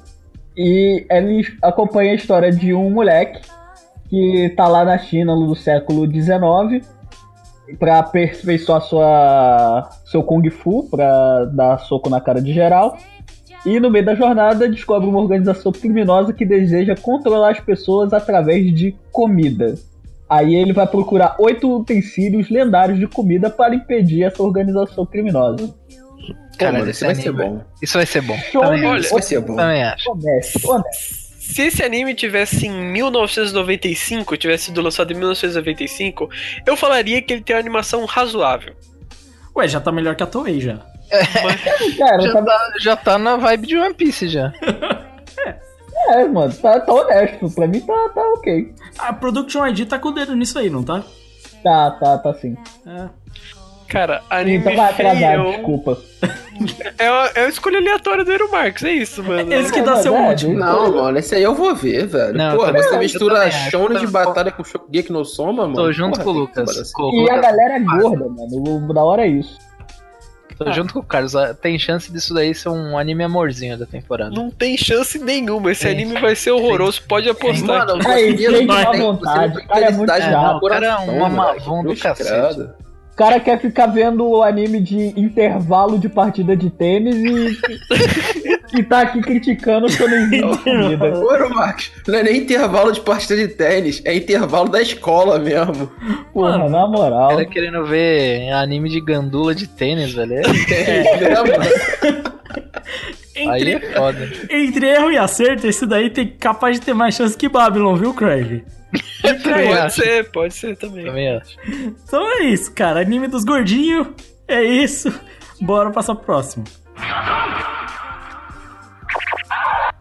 E 0.55 1.05
ele 1.09 1.47
acompanha 1.61 2.11
a 2.11 2.15
história 2.15 2.51
de 2.51 2.73
um 2.73 2.89
moleque 2.89 3.41
que 4.09 4.53
tá 4.55 4.67
lá 4.67 4.85
na 4.85 4.97
China 4.97 5.35
no 5.35 5.55
século 5.55 6.05
XIX 6.05 6.85
pra 7.79 7.99
aperfeiçoar 7.99 8.81
sua, 8.81 9.89
seu 10.05 10.21
Kung 10.23 10.47
Fu, 10.49 10.87
pra 10.89 11.45
dar 11.45 11.79
soco 11.79 12.09
na 12.09 12.21
cara 12.21 12.41
de 12.41 12.53
geral. 12.53 12.97
E 13.65 13.79
no 13.79 13.89
meio 13.89 14.05
da 14.05 14.13
jornada 14.13 14.67
descobre 14.67 15.07
uma 15.07 15.19
organização 15.19 15.71
criminosa 15.71 16.33
que 16.33 16.45
deseja 16.45 16.95
controlar 16.95 17.51
as 17.51 17.59
pessoas 17.59 18.11
através 18.11 18.73
de 18.73 18.95
comida. 19.11 19.75
Aí 20.29 20.55
ele 20.55 20.73
vai 20.73 20.85
procurar 20.85 21.35
oito 21.39 21.73
utensílios 21.73 22.49
lendários 22.49 22.99
de 22.99 23.07
comida 23.07 23.49
para 23.49 23.75
impedir 23.75 24.23
essa 24.23 24.43
organização 24.43 25.05
criminosa. 25.05 25.73
Cara, 26.57 26.79
mano, 26.79 26.91
esse 26.91 27.05
vai 27.05 27.15
ser 27.15 27.31
bom. 27.31 27.63
Isso 27.81 27.97
vai 27.97 28.05
ser 28.05 28.21
bom. 28.21 28.37
Também 28.51 28.85
acho. 28.85 28.99
Isso 28.99 29.13
vai 29.13 29.21
ser 29.21 29.39
bom. 29.41 29.55
Também 29.55 29.83
acho. 29.83 30.11
Honesto, 30.11 30.69
honesto. 30.69 31.23
Se 31.39 31.61
esse 31.63 31.83
anime 31.83 32.15
tivesse 32.15 32.67
em 32.67 32.71
1995, 32.71 34.37
tivesse 34.37 34.65
sido 34.65 34.81
lançado 34.81 35.11
em 35.11 35.15
1995, 35.15 36.29
eu 36.65 36.77
falaria 36.77 37.21
que 37.21 37.33
ele 37.33 37.41
tem 37.41 37.55
uma 37.55 37.59
animação 37.59 38.05
razoável. 38.05 38.73
Ué, 39.55 39.67
já 39.67 39.79
tá 39.79 39.91
melhor 39.91 40.15
que 40.15 40.23
a 40.23 40.27
Toei 40.27 40.61
já. 40.61 40.79
Cara, 41.97 42.21
Já 42.21 42.33
tá, 42.33 42.41
tá, 42.41 42.73
já 42.79 42.95
tá 42.95 43.17
na 43.19 43.35
vibe 43.35 43.67
de 43.67 43.77
One 43.77 43.93
Piece 43.93 44.27
já. 44.29 44.51
é, 46.09 46.25
mano, 46.25 46.53
tá, 46.53 46.79
tá 46.79 46.93
honesto. 46.93 47.51
Pra 47.51 47.67
mim 47.67 47.81
tá, 47.81 48.09
tá 48.15 48.21
ok. 48.21 48.73
A 48.97 49.13
Production 49.13 49.67
ID 49.67 49.87
tá 49.87 49.99
com 49.99 50.09
o 50.09 50.13
dedo 50.13 50.35
nisso 50.35 50.57
aí, 50.57 50.69
não 50.69 50.83
tá? 50.83 51.03
Tá, 51.61 51.91
tá, 51.91 52.17
tá 52.17 52.33
sim. 52.35 52.55
É. 52.87 53.09
Cara, 53.93 54.23
anime 54.29 54.57
Então 54.57 54.75
vai 54.75 54.89
atrasar, 54.91 55.17
feio 55.17 55.51
desculpa. 55.51 55.97
é 56.97 57.05
é 57.05 57.41
uma 57.43 57.49
escolha 57.49 57.77
aleatória 57.77 58.25
do 58.25 58.31
Eero 58.31 58.51
Marx, 58.51 58.83
é 58.83 58.91
isso, 58.91 59.23
mano. 59.23 59.53
Esse 59.53 59.71
que 59.71 59.79
É 59.79 59.83
dá 59.83 59.97
seu 59.97 60.13
verdade. 60.13 60.45
último. 60.47 60.59
Não, 60.65 60.91
mano, 60.95 61.17
esse 61.19 61.35
aí 61.35 61.43
eu 61.43 61.53
vou 61.53 61.75
ver, 61.75 62.07
velho. 62.07 62.33
Não, 62.33 62.55
Porra, 62.57 62.73
você 62.73 62.97
mistura 62.97 63.51
shonen 63.51 63.99
de 63.99 64.07
batalha 64.07 64.51
com 64.51 64.63
Shokugeki 64.63 65.11
no 65.11 65.23
Soma, 65.23 65.63
mano. 65.63 65.75
Tô 65.75 65.91
junto 65.93 66.13
Porra, 66.19 66.23
com 66.23 66.29
o 66.31 66.33
Lucas. 66.33 66.91
Com 66.91 67.11
E 67.23 67.29
a 67.29 67.37
galera 67.37 67.75
é 67.75 67.79
gorda, 67.79 68.25
mano. 68.27 68.87
O 68.89 68.93
da 68.93 69.03
hora 69.03 69.23
é 69.23 69.27
isso. 69.27 69.57
Tô 70.57 70.71
junto 70.71 70.93
com 70.93 70.99
o 70.99 71.03
Carlos. 71.03 71.35
Ah, 71.35 71.53
Tem 71.53 71.77
chance 71.79 72.11
disso 72.11 72.33
daí 72.33 72.53
ser 72.53 72.69
um 72.69 72.97
anime 72.97 73.23
amorzinho 73.23 73.77
da 73.77 73.85
temporada. 73.87 74.29
Não 74.31 74.49
tem 74.51 74.77
chance 74.77 75.17
nenhuma. 75.19 75.71
Esse 75.71 75.83
Tem. 75.83 75.91
anime 75.93 76.19
vai 76.21 76.35
ser 76.35 76.51
horroroso. 76.51 77.01
Pode 77.07 77.27
apostar. 77.29 77.87
Mano, 77.87 77.97
má 77.97 78.13
tem- 78.15 78.35
você 78.37 78.97
vontade, 78.97 79.57
o 79.57 79.67
cara 79.67 79.85
é 79.85 79.91
muito 79.91 80.09
chato. 80.13 80.57
O 80.57 80.69
cara 80.69 80.85
é 80.85 80.95
uma 81.11 81.29
mavão 81.29 81.83
do 81.83 81.95
cacete. 81.95 82.69
O 83.13 83.15
cara 83.15 83.39
quer 83.39 83.59
ficar 83.61 83.85
vendo 83.85 84.27
o 84.27 84.41
anime 84.41 84.79
de 84.79 85.13
intervalo 85.19 85.99
de 85.99 86.09
partida 86.09 86.57
de 86.57 86.71
tênis 86.71 87.15
e, 87.15 88.79
e 88.79 88.83
tá 88.83 89.01
aqui 89.01 89.21
criticando 89.21 89.85
o 89.85 89.89
shonenzinho 89.89 90.49
de 90.51 90.57
comida. 90.63 91.19
Ô, 91.19 91.49
Max, 91.49 91.91
não 92.07 92.17
é 92.17 92.23
nem 92.23 92.37
intervalo 92.37 92.91
de 92.91 93.01
partida 93.01 93.35
de 93.35 93.49
tênis, 93.49 94.01
é 94.03 94.15
intervalo 94.15 94.67
da 94.67 94.81
escola 94.81 95.37
mesmo. 95.37 95.91
Porra, 96.33 96.67
na 96.67 96.85
O 96.85 96.91
moral. 96.91 97.29
cara 97.29 97.45
querendo 97.45 97.85
ver 97.85 98.49
anime 98.51 98.89
de 98.89 98.99
gandula 98.99 99.53
de 99.53 99.67
tênis, 99.67 100.11
velho. 100.11 100.33
É, 100.73 101.17
mesmo. 101.19 101.61
Aí 101.61 102.23
Entre, 103.35 103.71
é 103.73 103.93
foda. 103.93 104.31
entre 104.49 104.87
erro 104.87 105.11
e 105.11 105.17
acerto, 105.17 105.67
esse 105.67 105.85
daí 105.85 106.09
tem 106.09 106.27
capaz 106.27 106.79
de 106.79 106.85
ter 106.85 106.93
mais 106.93 107.15
chance 107.15 107.37
que 107.37 107.49
Babylon, 107.49 107.95
viu, 107.95 108.13
Craig? 108.13 108.63
Pode 109.43 109.73
acho. 109.73 110.01
ser, 110.01 110.31
pode 110.31 110.53
ser 110.53 110.77
também. 110.77 111.05
Também 111.05 111.35
acho. 111.35 111.57
Então 111.67 112.21
é 112.37 112.43
isso, 112.43 112.71
cara. 112.73 112.99
Anime 112.99 113.27
dos 113.27 113.43
gordinhos. 113.43 114.07
É 114.47 114.63
isso. 114.63 115.11
Bora 115.59 115.89
passar 115.89 116.13
pro 116.13 116.25
próximo. 116.25 116.63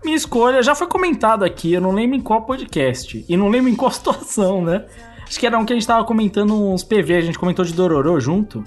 Minha 0.05 0.17
escolha 0.17 0.63
já 0.63 0.75
foi 0.75 0.89
comentada 0.89 1.47
aqui, 1.47 1.73
eu 1.73 1.81
não 1.81 1.93
lembro 1.93 2.17
em 2.17 2.21
qual 2.21 2.43
podcast. 2.43 3.25
E 3.29 3.37
não 3.37 3.49
lembro 3.49 3.71
em 3.71 3.77
qual 3.77 3.91
situação, 3.93 4.63
né? 4.63 4.85
Acho 5.27 5.39
que 5.39 5.47
era 5.47 5.57
um 5.59 5.65
que 5.65 5.73
a 5.73 5.77
gente 5.77 5.87
tava 5.87 6.05
comentando 6.05 6.55
uns 6.55 6.83
PV, 6.83 7.17
a 7.17 7.21
gente 7.23 7.39
comentou 7.39 7.65
de 7.65 7.73
Dororô 7.73 8.21
junto. 8.21 8.65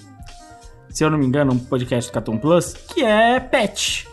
Se 0.89 1.03
eu 1.03 1.09
não 1.09 1.18
me 1.18 1.26
engano, 1.26 1.51
um 1.53 1.59
podcast 1.59 2.09
do 2.09 2.13
Cartoon 2.13 2.38
Plus, 2.38 2.74
que 2.74 3.03
é 3.03 3.39
Pet. 3.39 4.07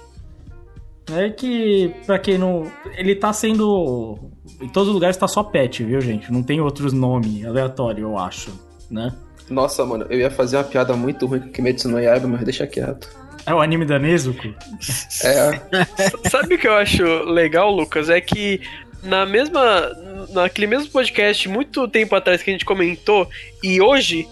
É 1.16 1.30
que, 1.30 1.94
pra 2.06 2.18
quem 2.18 2.38
não. 2.38 2.70
Ele 2.96 3.14
tá 3.14 3.32
sendo. 3.32 4.18
Em 4.60 4.68
todos 4.68 4.88
os 4.88 4.94
lugares 4.94 5.16
tá 5.16 5.28
só 5.28 5.42
Pet, 5.42 5.82
viu, 5.84 6.00
gente? 6.00 6.32
Não 6.32 6.42
tem 6.42 6.60
outros 6.60 6.92
nomes 6.92 7.44
aleatórios, 7.44 8.02
eu 8.02 8.18
acho, 8.18 8.52
né? 8.90 9.12
Nossa, 9.50 9.84
mano, 9.84 10.06
eu 10.08 10.18
ia 10.18 10.30
fazer 10.30 10.56
uma 10.56 10.64
piada 10.64 10.94
muito 10.94 11.26
ruim 11.26 11.40
com 11.40 11.48
Kimetsu 11.50 11.88
no 11.88 12.00
Yaiba, 12.00 12.26
mas 12.26 12.44
deixa 12.44 12.66
quieto. 12.66 13.08
É 13.44 13.52
o 13.52 13.60
anime 13.60 13.84
da 13.84 13.98
Nezuko? 13.98 14.54
É, 15.24 15.60
Sabe 16.30 16.54
o 16.54 16.58
que 16.58 16.68
eu 16.68 16.74
acho 16.74 17.02
legal, 17.24 17.70
Lucas? 17.72 18.08
É 18.08 18.20
que 18.20 18.60
na 19.02 19.26
mesma. 19.26 19.90
Naquele 20.30 20.68
mesmo 20.68 20.90
podcast, 20.90 21.48
muito 21.48 21.88
tempo 21.88 22.14
atrás 22.14 22.42
que 22.42 22.50
a 22.50 22.52
gente 22.52 22.64
comentou, 22.64 23.28
e 23.62 23.80
hoje 23.80 24.26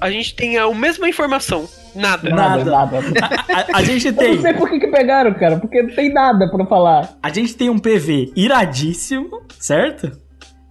a 0.00 0.10
gente 0.10 0.34
tem 0.34 0.58
a 0.58 0.70
mesma 0.72 1.08
informação. 1.08 1.68
Nada. 1.94 2.30
Nada, 2.30 2.64
Nada. 2.64 3.00
nada. 3.00 3.44
A, 3.72 3.78
a 3.78 3.82
gente 3.82 4.06
Eu 4.08 4.14
tem. 4.16 4.34
não 4.36 4.42
sei 4.42 4.54
por 4.54 4.68
que, 4.70 4.78
que 4.80 4.86
pegaram, 4.88 5.32
cara, 5.34 5.58
porque 5.58 5.82
não 5.82 5.94
tem 5.94 6.12
nada 6.12 6.48
pra 6.50 6.64
falar. 6.66 7.16
A 7.22 7.30
gente 7.30 7.54
tem 7.56 7.68
um 7.70 7.78
PV 7.78 8.32
iradíssimo, 8.36 9.42
certo? 9.58 10.10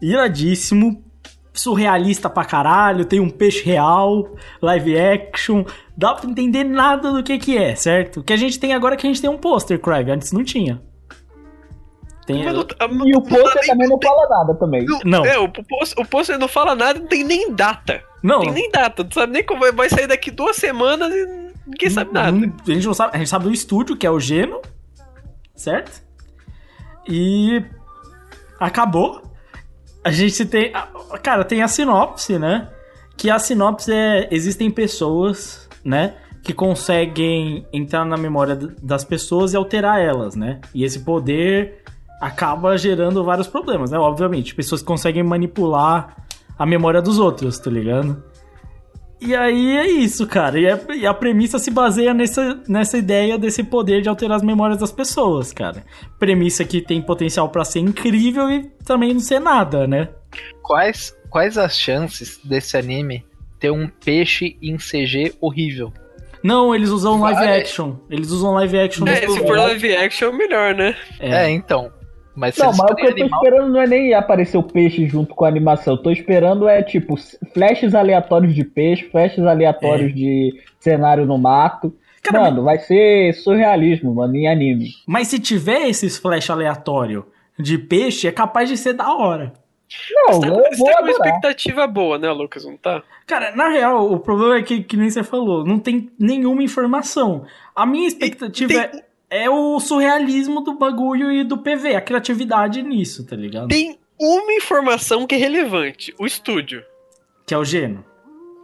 Iradíssimo. 0.02 1.04
Surrealista 1.52 2.30
pra 2.30 2.46
caralho, 2.46 3.04
tem 3.04 3.20
um 3.20 3.30
peixe 3.30 3.66
real, 3.66 4.34
live 4.62 4.98
action, 4.98 5.66
dá 5.98 6.14
pra 6.14 6.30
entender 6.30 6.64
nada 6.64 7.12
do 7.12 7.22
que 7.22 7.38
que 7.38 7.58
é, 7.58 7.76
certo? 7.76 8.22
O 8.22 8.24
que 8.24 8.32
a 8.32 8.38
gente 8.38 8.58
tem 8.58 8.72
agora 8.74 8.94
é 8.94 8.98
que 8.98 9.06
a 9.06 9.10
gente 9.10 9.20
tem 9.20 9.30
um 9.30 9.38
pôster, 9.38 9.78
Craig, 9.80 10.10
antes 10.10 10.32
não 10.32 10.44
tinha. 10.44 10.82
Tem, 12.34 12.44
Mas 12.44 12.54
não- 12.54 12.62
E 13.08 13.12
o 13.16 13.20
não 13.20 13.22
pôster 13.24 13.66
também 13.66 13.88
não 13.90 14.00
fala 14.00 14.30
nada 14.30 14.54
também. 14.54 14.86
Não. 15.04 15.26
É, 15.26 15.40
o 15.40 15.50
pôster- 15.50 16.00
o 16.00 16.06
pôster 16.08 16.38
não 16.38 16.48
fala 16.48 16.76
nada, 16.76 17.00
não 17.00 17.08
tem 17.08 17.24
nem 17.24 17.52
data. 17.52 18.04
não, 18.22 18.42
Tem 18.42 18.52
nem 18.52 18.70
data, 18.70 19.04
não 19.04 19.12
sabe 19.12 19.34
nem 19.34 19.44
como 19.44 19.62
vai- 19.62 19.72
vai 19.72 19.90
sair 19.90 20.06
daqui 20.06 20.30
duas 20.30 20.56
semanas 20.56 21.12
e 21.12 21.26
ninguém 21.66 21.90
sabe 21.90 22.14
nada. 22.14 22.38
A 22.38 22.72
gente 22.72 22.86
não 22.86 22.94
sabe. 22.94 23.16
A 23.16 23.18
gente 23.18 23.30
sabe 23.30 23.46
do 23.46 23.52
estúdio, 23.52 23.98
que 23.98 24.06
é 24.06 24.12
o 24.12 24.20
Geno. 24.20 24.62
Certo? 25.56 26.04
E. 27.08 27.64
Acabou. 28.60 29.22
A 30.04 30.12
gente 30.12 30.46
tem. 30.46 30.72
Cara, 31.24 31.44
tem 31.44 31.62
a 31.64 31.68
sinopse, 31.68 32.38
né? 32.38 32.70
Que 33.18 33.30
a 33.30 33.40
sinopse 33.40 33.92
é. 33.92 34.28
Existem 34.32 34.70
pessoas, 34.70 35.68
né? 35.84 36.16
Que 36.44 36.54
conseguem 36.54 37.66
entrar 37.74 38.06
na 38.06 38.16
memória 38.18 38.56
das 38.82 39.04
pessoas 39.04 39.54
e 39.54 39.58
alterar 39.58 40.00
elas, 40.00 40.36
né? 40.36 40.62
E 40.74 40.84
esse 40.84 41.00
poder 41.00 41.79
acaba 42.20 42.78
gerando 42.78 43.24
vários 43.24 43.48
problemas, 43.48 43.92
né? 43.92 43.98
Obviamente. 43.98 44.54
Pessoas 44.56 44.82
que 44.82 44.88
conseguem 44.88 45.24
manipular 45.24 46.16
a 46.58 46.66
memória 46.66 47.02
dos 47.02 47.18
outros, 47.20 47.58
tá 47.60 47.70
ligado? 47.70 48.24
E 49.22 49.36
aí 49.36 49.76
é 49.78 49.86
isso, 49.88 50.26
cara. 50.26 50.58
E, 50.60 50.66
é- 50.66 50.86
e 50.96 51.06
a 51.06 51.14
premissa 51.14 51.60
se 51.60 51.70
baseia 51.70 52.14
nessa, 52.14 52.62
nessa 52.68 52.98
ideia 52.98 53.38
desse 53.38 53.64
poder 53.64 54.02
de 54.02 54.08
alterar 54.08 54.38
as 54.38 54.44
memórias 54.44 54.80
das 54.80 54.92
pessoas, 54.94 55.52
cara. 55.52 55.84
Premissa 56.18 56.64
que 56.64 56.82
tem 56.82 57.02
potencial 57.02 57.50
pra 57.50 57.66
ser 57.66 57.80
incrível 57.80 58.50
e 58.50 58.64
também 58.86 59.14
não 59.14 59.20
ser 59.20 59.40
nada, 59.40 59.86
né? 59.86 60.08
Quais, 60.62 61.14
quais 61.30 61.58
as 61.58 61.78
chances 61.78 62.40
desse 62.44 62.78
anime 62.78 63.26
ter 63.60 63.72
um 63.72 63.90
peixe 63.90 64.58
em 64.62 64.78
CG 64.78 65.34
horrível? 65.42 65.92
Não, 66.42 66.74
eles 66.74 66.90
usam 66.90 67.20
live 67.20 67.44
action. 67.46 67.96
Eles 68.10 68.32
usam 68.32 68.54
live 68.54 68.80
action. 68.80 69.06
É, 69.06 69.16
se 69.16 69.40
for 69.40 69.58
live 69.58 69.96
action, 69.98 70.32
melhor, 70.32 70.74
né? 70.74 70.96
É, 71.20 71.50
então. 71.50 71.92
Mas 72.40 72.58
Não, 72.58 72.68
mas 72.68 72.80
o 72.80 72.96
que 72.96 73.06
eu 73.06 73.16
tô 73.16 73.22
animal, 73.24 73.44
esperando 73.44 73.74
não 73.74 73.82
é 73.82 73.88
nem 73.88 74.14
aparecer 74.14 74.58
o 74.58 74.64
peixe 74.64 75.06
junto 75.08 75.36
com 75.36 75.44
a 75.44 75.48
animação. 75.50 75.96
Eu 75.96 76.02
tô 76.02 76.10
esperando 76.10 76.70
é, 76.70 76.82
tipo, 76.82 77.16
flashes 77.54 77.94
aleatórios 77.94 78.56
de 78.56 78.64
peixe, 78.64 79.10
flashes 79.10 79.46
aleatórios 79.46 80.16
de 80.16 80.58
cenário 80.80 81.26
no 81.26 81.38
mato. 81.38 81.94
Cara, 82.24 82.46
mano, 82.46 82.64
vai 82.64 82.80
ser 82.80 83.34
surrealismo, 83.34 84.16
mano, 84.16 84.36
em 84.36 84.48
anime. 84.48 84.92
Mas 85.06 85.28
se 85.28 85.38
tiver 85.40 85.88
esses 85.90 86.18
flash 86.18 86.50
aleatório 86.50 87.26
de 87.58 87.78
peixe, 87.78 88.28
é 88.28 88.32
capaz 88.32 88.70
de 88.70 88.78
ser 88.78 88.94
da 88.94 89.14
hora. 89.14 89.52
Não, 90.12 90.40
tá, 90.40 90.48
eu 90.48 90.56
você 90.56 90.78
vou 90.78 90.88
tá 90.88 90.98
com 90.98 91.04
uma 91.04 91.12
expectativa 91.12 91.88
boa, 91.88 92.18
né, 92.18 92.32
Lucas? 92.32 92.64
Não 92.64 92.78
tá? 92.78 93.02
Cara, 93.26 93.56
na 93.56 93.70
real, 93.70 94.12
o 94.12 94.20
problema 94.20 94.58
é 94.58 94.62
que, 94.64 94.84
que 94.84 94.96
nem 94.96 95.10
você 95.10 95.24
falou, 95.24 95.66
não 95.66 95.80
tem 95.80 96.12
nenhuma 96.20 96.62
informação. 96.62 97.44
A 97.76 97.86
minha 97.86 98.08
expectativa 98.08 98.72
tem- 98.72 98.80
é, 98.82 98.92
é 99.30 99.50
o 99.50 99.80
surrealismo 99.80 100.62
do 100.62 100.74
bagulho 100.74 101.32
e 101.32 101.44
do 101.44 101.58
PV, 101.58 101.96
a 101.96 102.02
criatividade 102.02 102.82
nisso, 102.82 103.26
tá 103.26 103.36
ligado? 103.36 103.68
Tem 103.68 103.98
uma 104.20 104.54
informação 104.54 105.28
que 105.28 105.36
é 105.36 105.38
relevante: 105.38 106.14
o 106.20 106.26
estúdio. 106.26 106.84
Que 107.46 107.54
é 107.54 107.58
o 107.58 107.66
Geno. 107.66 108.04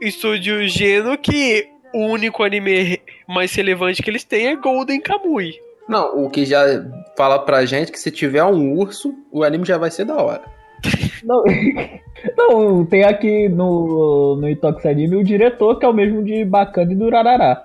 Estúdio 0.02 0.68
Geno, 0.68 1.18
que 1.18 1.68
o 1.94 2.06
único 2.08 2.44
anime 2.44 3.00
mais 3.28 3.54
relevante 3.56 4.04
que 4.04 4.10
eles 4.10 4.24
têm 4.24 4.48
é 4.48 4.56
Golden 4.56 5.00
Kamui. 5.00 5.54
Não, 5.88 6.26
o 6.26 6.30
que 6.30 6.46
já 6.46 6.64
fala 7.16 7.40
pra 7.40 7.66
gente 7.66 7.92
que 7.92 8.00
se 8.00 8.12
tiver 8.12 8.44
um 8.44 8.74
urso, 8.74 9.14
o 9.32 9.44
anime 9.44 9.66
já 9.66 9.78
vai 9.78 9.92
ser 9.92 10.06
da 10.06 10.16
hora. 10.16 10.44
Não, 11.24 11.44
não, 12.38 12.86
tem 12.86 13.04
aqui 13.04 13.50
no, 13.50 14.36
no 14.36 14.48
Itox 14.48 14.86
Anime 14.86 15.16
o 15.16 15.24
diretor, 15.24 15.80
que 15.80 15.86
é 15.86 15.90
o 15.90 15.94
mesmo 15.94 16.24
de 16.24 16.46
Bacana 16.46 16.92
e 16.92 16.96
do 16.96 17.10
Rarará. 17.10 17.65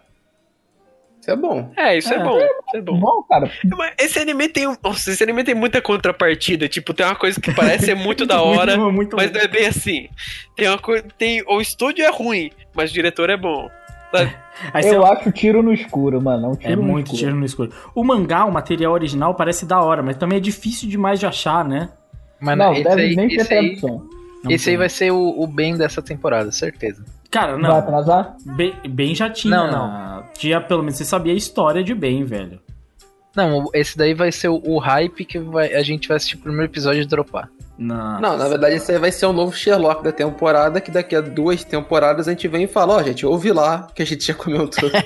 Isso 1.20 1.30
é 1.30 1.36
bom. 1.36 1.70
É, 1.76 1.98
isso 1.98 2.12
é, 2.12 2.16
É. 2.16 2.24
bom. 2.24 2.38
Isso 2.38 2.76
é 2.76 2.80
bom. 2.80 2.98
Bom, 2.98 3.22
cara. 3.28 3.50
Mas 3.76 3.92
esse 3.98 4.18
anime 4.18 4.48
tem. 4.48 4.64
Nossa, 4.82 5.10
esse 5.10 5.22
anime 5.22 5.44
tem 5.44 5.54
muita 5.54 5.82
contrapartida. 5.82 6.66
Tipo, 6.68 6.94
tem 6.94 7.04
uma 7.04 7.14
coisa 7.14 7.38
que 7.40 7.52
parece 7.52 7.86
ser 7.86 7.94
muito 7.94 8.24
da 8.24 8.40
hora, 8.42 8.76
Muito, 8.78 8.92
muito 8.94 9.16
mas 9.16 9.30
não 9.30 9.40
é 9.40 9.46
bem 9.46 9.66
assim. 9.66 10.08
Tem 10.56 10.66
uma 10.68 10.78
coisa. 10.78 11.04
Tem. 11.18 11.42
O 11.46 11.60
estúdio 11.60 12.04
é 12.04 12.10
ruim, 12.10 12.50
mas 12.74 12.90
o 12.90 12.94
diretor 12.94 13.28
é 13.28 13.36
bom. 13.36 13.68
Sabe? 14.10 14.34
Aí 14.72 14.82
você- 14.82 14.96
Eu 14.96 15.04
acho 15.06 15.30
tiro 15.30 15.62
no 15.62 15.72
escuro, 15.74 16.20
mano. 16.22 16.46
É 16.46 16.48
um 16.48 16.56
tiro 16.56 16.72
É 16.72 16.76
muito 16.76 17.06
escuro. 17.08 17.18
tiro 17.22 17.36
no 17.36 17.44
escuro. 17.44 17.72
O 17.94 18.02
mangá, 18.02 18.44
o 18.46 18.52
material 18.52 18.92
original, 18.92 19.34
parece 19.34 19.66
da 19.66 19.80
hora, 19.82 20.02
mas 20.02 20.16
também 20.16 20.38
é 20.38 20.40
difícil 20.40 20.88
demais 20.88 21.20
de 21.20 21.26
achar, 21.26 21.64
né? 21.64 21.90
Mas 22.40 22.56
Não, 22.56 22.72
deve 22.72 23.02
aí, 23.02 23.14
nem 23.16 23.28
ter 23.28 23.34
esse 23.36 23.52
aí, 23.54 23.76
tradução. 23.76 24.08
Esse 24.48 24.70
aí 24.70 24.76
vai 24.78 24.88
ser 24.88 25.12
o, 25.12 25.34
o 25.38 25.46
bem 25.46 25.76
dessa 25.76 26.00
temporada, 26.00 26.50
certeza. 26.50 27.04
Cara, 27.30 27.52
Vai 27.52 27.62
não. 27.62 27.76
atrasar? 27.76 28.36
Bem, 28.44 28.74
bem 28.88 29.14
já 29.14 29.30
tinha. 29.30 29.56
Não, 29.56 30.24
Tinha, 30.34 30.60
pelo 30.60 30.82
menos, 30.82 30.96
você 30.96 31.04
sabia 31.04 31.32
a 31.32 31.36
história 31.36 31.82
de 31.82 31.94
bem, 31.94 32.24
velho. 32.24 32.60
Não, 33.34 33.68
esse 33.72 33.96
daí 33.96 34.12
vai 34.12 34.32
ser 34.32 34.48
o, 34.48 34.60
o 34.64 34.78
hype 34.78 35.24
que 35.24 35.38
vai, 35.38 35.72
a 35.74 35.82
gente 35.82 36.08
vai 36.08 36.16
assistir 36.16 36.36
o 36.36 36.40
primeiro 36.40 36.64
episódio 36.64 37.02
e 37.02 37.06
dropar. 37.06 37.48
Na... 37.78 38.20
Não, 38.20 38.36
na 38.36 38.48
verdade, 38.48 38.74
esse 38.74 38.90
aí 38.90 38.98
vai 38.98 39.12
ser 39.12 39.26
o 39.26 39.32
novo 39.32 39.56
Sherlock 39.56 40.02
da 40.02 40.10
temporada, 40.12 40.80
que 40.80 40.90
daqui 40.90 41.14
a 41.14 41.20
duas 41.20 41.62
temporadas 41.62 42.26
a 42.26 42.32
gente 42.32 42.48
vem 42.48 42.64
e 42.64 42.68
fala, 42.68 42.96
ó, 42.96 43.02
gente, 43.02 43.24
ouve 43.24 43.52
lá, 43.52 43.86
que 43.94 44.02
a 44.02 44.04
gente 44.06 44.26
já 44.26 44.34
comentou. 44.34 44.90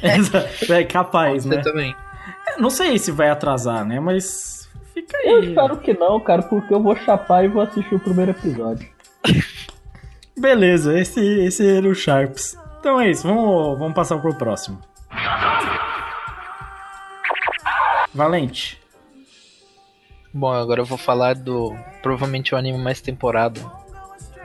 é 0.70 0.84
capaz, 0.84 1.44
Você 1.44 1.56
né? 1.56 1.62
também. 1.62 1.94
Não 2.58 2.70
sei 2.70 2.98
se 2.98 3.12
vai 3.12 3.28
atrasar, 3.28 3.84
né? 3.84 4.00
Mas 4.00 4.68
fica 4.94 5.16
aí. 5.18 5.28
Eu 5.28 5.40
espero 5.44 5.76
que 5.76 5.92
não, 5.92 6.18
cara, 6.18 6.42
porque 6.42 6.72
eu 6.72 6.82
vou 6.82 6.96
chapar 6.96 7.44
e 7.44 7.48
vou 7.48 7.62
assistir 7.62 7.94
o 7.94 8.00
primeiro 8.00 8.30
episódio. 8.30 8.88
Beleza, 10.36 10.98
esse, 10.98 11.20
esse 11.44 11.76
era 11.76 11.86
o 11.88 11.94
Sharps. 11.94 12.56
Então 12.80 13.00
é 13.00 13.10
isso, 13.10 13.26
vamos, 13.26 13.78
vamos 13.78 13.94
passar 13.94 14.18
pro 14.18 14.34
próximo. 14.34 14.78
Valente. 18.12 18.80
Bom, 20.32 20.52
agora 20.52 20.80
eu 20.80 20.84
vou 20.84 20.98
falar 20.98 21.34
do. 21.34 21.74
Provavelmente 22.02 22.54
o 22.54 22.58
anime 22.58 22.78
mais 22.78 23.00
temporada. 23.00 23.60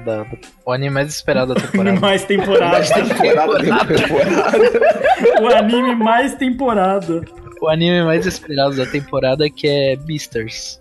Da, 0.06 0.24
do- 0.24 0.38
o 0.66 0.72
anime 0.72 0.92
mais 0.94 1.10
esperado 1.10 1.54
da 1.54 1.60
temporada. 1.68 2.00
Mais 2.00 2.24
temporada. 2.26 2.82
temporada, 2.82 3.60
temporada. 3.86 5.42
o 5.42 5.48
anime 5.50 5.96
mais 5.96 6.36
temporada. 6.36 7.26
o 7.62 7.68
anime 7.68 8.04
mais 8.04 8.26
esperado 8.26 8.76
da 8.76 8.86
temporada 8.86 9.50
que 9.50 9.68
é 9.68 9.96
Beasters. 9.98 10.80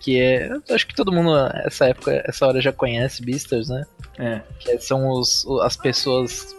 Que 0.00 0.18
é. 0.20 0.50
Acho 0.70 0.86
que 0.86 0.94
todo 0.94 1.12
mundo 1.12 1.30
essa 1.64 1.86
época, 1.86 2.22
essa 2.26 2.46
hora 2.46 2.60
já 2.60 2.72
conhece 2.72 3.22
Beasters, 3.22 3.68
né? 3.68 3.84
É. 4.18 4.40
Que 4.58 4.78
são 4.78 5.08
os, 5.10 5.46
as 5.62 5.76
pessoas 5.76 6.56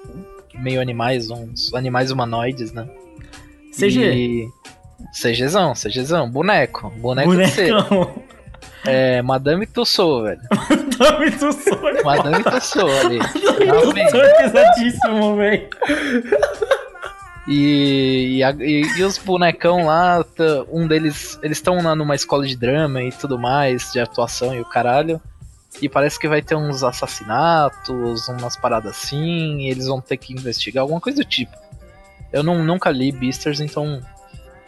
meio 0.53 0.79
animais, 0.79 1.29
uns 1.29 1.73
animais 1.73 2.11
humanoides, 2.11 2.71
né? 2.71 2.87
CG. 3.73 4.13
E... 4.13 4.47
CGzão, 5.19 5.73
CGzão, 5.73 6.29
boneco, 6.29 6.89
boneco 6.91 7.31
de. 7.31 7.37
Bonecão. 7.37 8.23
É 8.83 9.21
Madame 9.21 9.67
Tussauds, 9.67 10.23
velho. 10.23 10.41
Dame 10.97 11.29
do 11.29 11.53
sonho. 11.53 12.03
Madame 12.03 12.43
Tussauds 12.43 13.05
ali. 13.05 13.19
Dame 13.19 14.05
do 14.05 14.09
sonho 14.09 14.37
pesadíssimo, 14.37 15.35
velho. 15.35 15.69
E, 17.47 18.37
e, 18.37 18.43
a- 18.43 18.51
e- 18.59 18.99
e 18.99 19.03
os 19.03 19.17
bonecão 19.17 19.85
lá, 19.85 20.23
tá- 20.23 20.63
um 20.71 20.87
deles, 20.87 21.39
eles 21.41 21.57
estão 21.57 21.81
lá 21.81 21.95
numa 21.95 22.13
escola 22.15 22.45
de 22.45 22.55
drama 22.55 23.01
e 23.01 23.11
tudo 23.11 23.37
mais, 23.39 23.91
de 23.91 23.99
atuação 23.99 24.53
e 24.53 24.61
o 24.61 24.65
caralho. 24.65 25.19
E 25.81 25.89
parece 25.89 26.19
que 26.19 26.27
vai 26.27 26.41
ter 26.41 26.55
uns 26.55 26.83
assassinatos, 26.83 28.27
umas 28.27 28.55
paradas 28.57 28.91
assim, 28.91 29.61
e 29.61 29.69
eles 29.69 29.87
vão 29.87 30.01
ter 30.01 30.17
que 30.17 30.33
investigar 30.33 30.83
alguma 30.83 30.99
coisa 31.01 31.17
do 31.19 31.25
tipo. 31.25 31.55
Eu 32.31 32.43
não, 32.43 32.63
nunca 32.63 32.89
li 32.91 33.11
Beasters, 33.11 33.59
então 33.59 34.01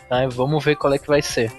tá, 0.09 0.26
vamos 0.30 0.63
ver 0.63 0.76
qual 0.76 0.93
é 0.93 0.97
que 0.97 1.07
vai 1.07 1.21
ser. 1.21 1.51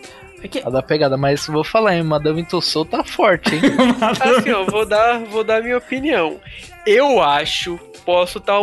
É 0.43 0.49
que- 0.49 0.63
A 0.67 0.69
da 0.71 0.83
pegada, 0.83 1.17
mas 1.17 1.47
vou 1.47 1.63
falar, 1.65 1.95
hein, 1.97 2.03
Madame 2.03 2.45
Tussauds 2.45 2.91
tá 2.91 3.05
forte, 3.05 3.55
hein? 3.55 3.61
Assim, 4.41 4.51
ó, 4.51 4.65
vou 4.65 4.85
dar, 4.85 5.19
vou 5.25 5.45
dar 5.45 5.63
minha 5.63 5.79
opinião. 5.79 6.39
Eu 6.87 7.23
acho, 7.23 7.79
posso 8.05 8.39
estar 8.39 8.61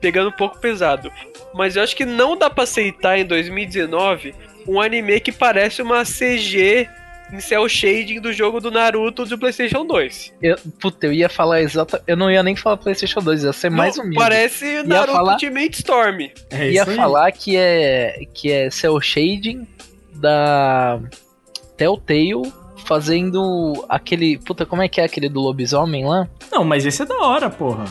pegando 0.00 0.28
um 0.28 0.32
pouco 0.32 0.58
pesado, 0.58 1.10
mas 1.54 1.76
eu 1.76 1.82
acho 1.82 1.96
que 1.96 2.04
não 2.04 2.36
dá 2.36 2.48
pra 2.50 2.64
aceitar 2.64 3.18
em 3.18 3.24
2019 3.24 4.34
um 4.68 4.80
anime 4.80 5.20
que 5.20 5.32
parece 5.32 5.80
uma 5.82 6.04
CG 6.04 6.88
em 7.32 7.38
cel 7.40 7.68
shading 7.68 8.20
do 8.20 8.32
jogo 8.32 8.60
do 8.60 8.70
Naruto 8.72 9.24
do 9.24 9.38
PlayStation 9.38 9.86
2. 9.86 10.32
Eu, 10.42 10.56
puta, 10.80 11.06
eu 11.06 11.12
ia 11.12 11.28
falar 11.28 11.62
exata. 11.62 12.02
Eu 12.06 12.16
não 12.16 12.28
ia 12.30 12.42
nem 12.42 12.56
falar 12.56 12.76
PlayStation 12.76 13.20
2, 13.20 13.44
ia 13.44 13.52
ser 13.52 13.70
mais 13.70 13.96
Não, 13.96 14.02
humilde. 14.04 14.18
Parece 14.18 14.82
Naruto 14.82 15.12
falar- 15.12 15.32
Ultimate 15.34 15.76
Storm. 15.78 16.20
É 16.50 16.70
ia 16.72 16.82
aí. 16.84 16.96
falar 16.96 17.30
que 17.30 17.56
é 17.56 18.24
que 18.34 18.50
é 18.50 18.68
cel 18.70 19.00
shading 19.00 19.64
da 20.12 21.00
Telltale 21.76 22.52
fazendo 22.84 23.84
aquele, 23.88 24.36
puta, 24.38 24.66
como 24.66 24.82
é 24.82 24.88
que 24.88 25.00
é 25.00 25.04
aquele 25.04 25.28
do 25.28 25.40
lobisomem 25.40 26.04
lá? 26.04 26.28
Não, 26.50 26.64
mas 26.64 26.84
esse 26.84 27.02
é 27.02 27.06
da 27.06 27.16
hora, 27.18 27.48
porra. 27.48 27.84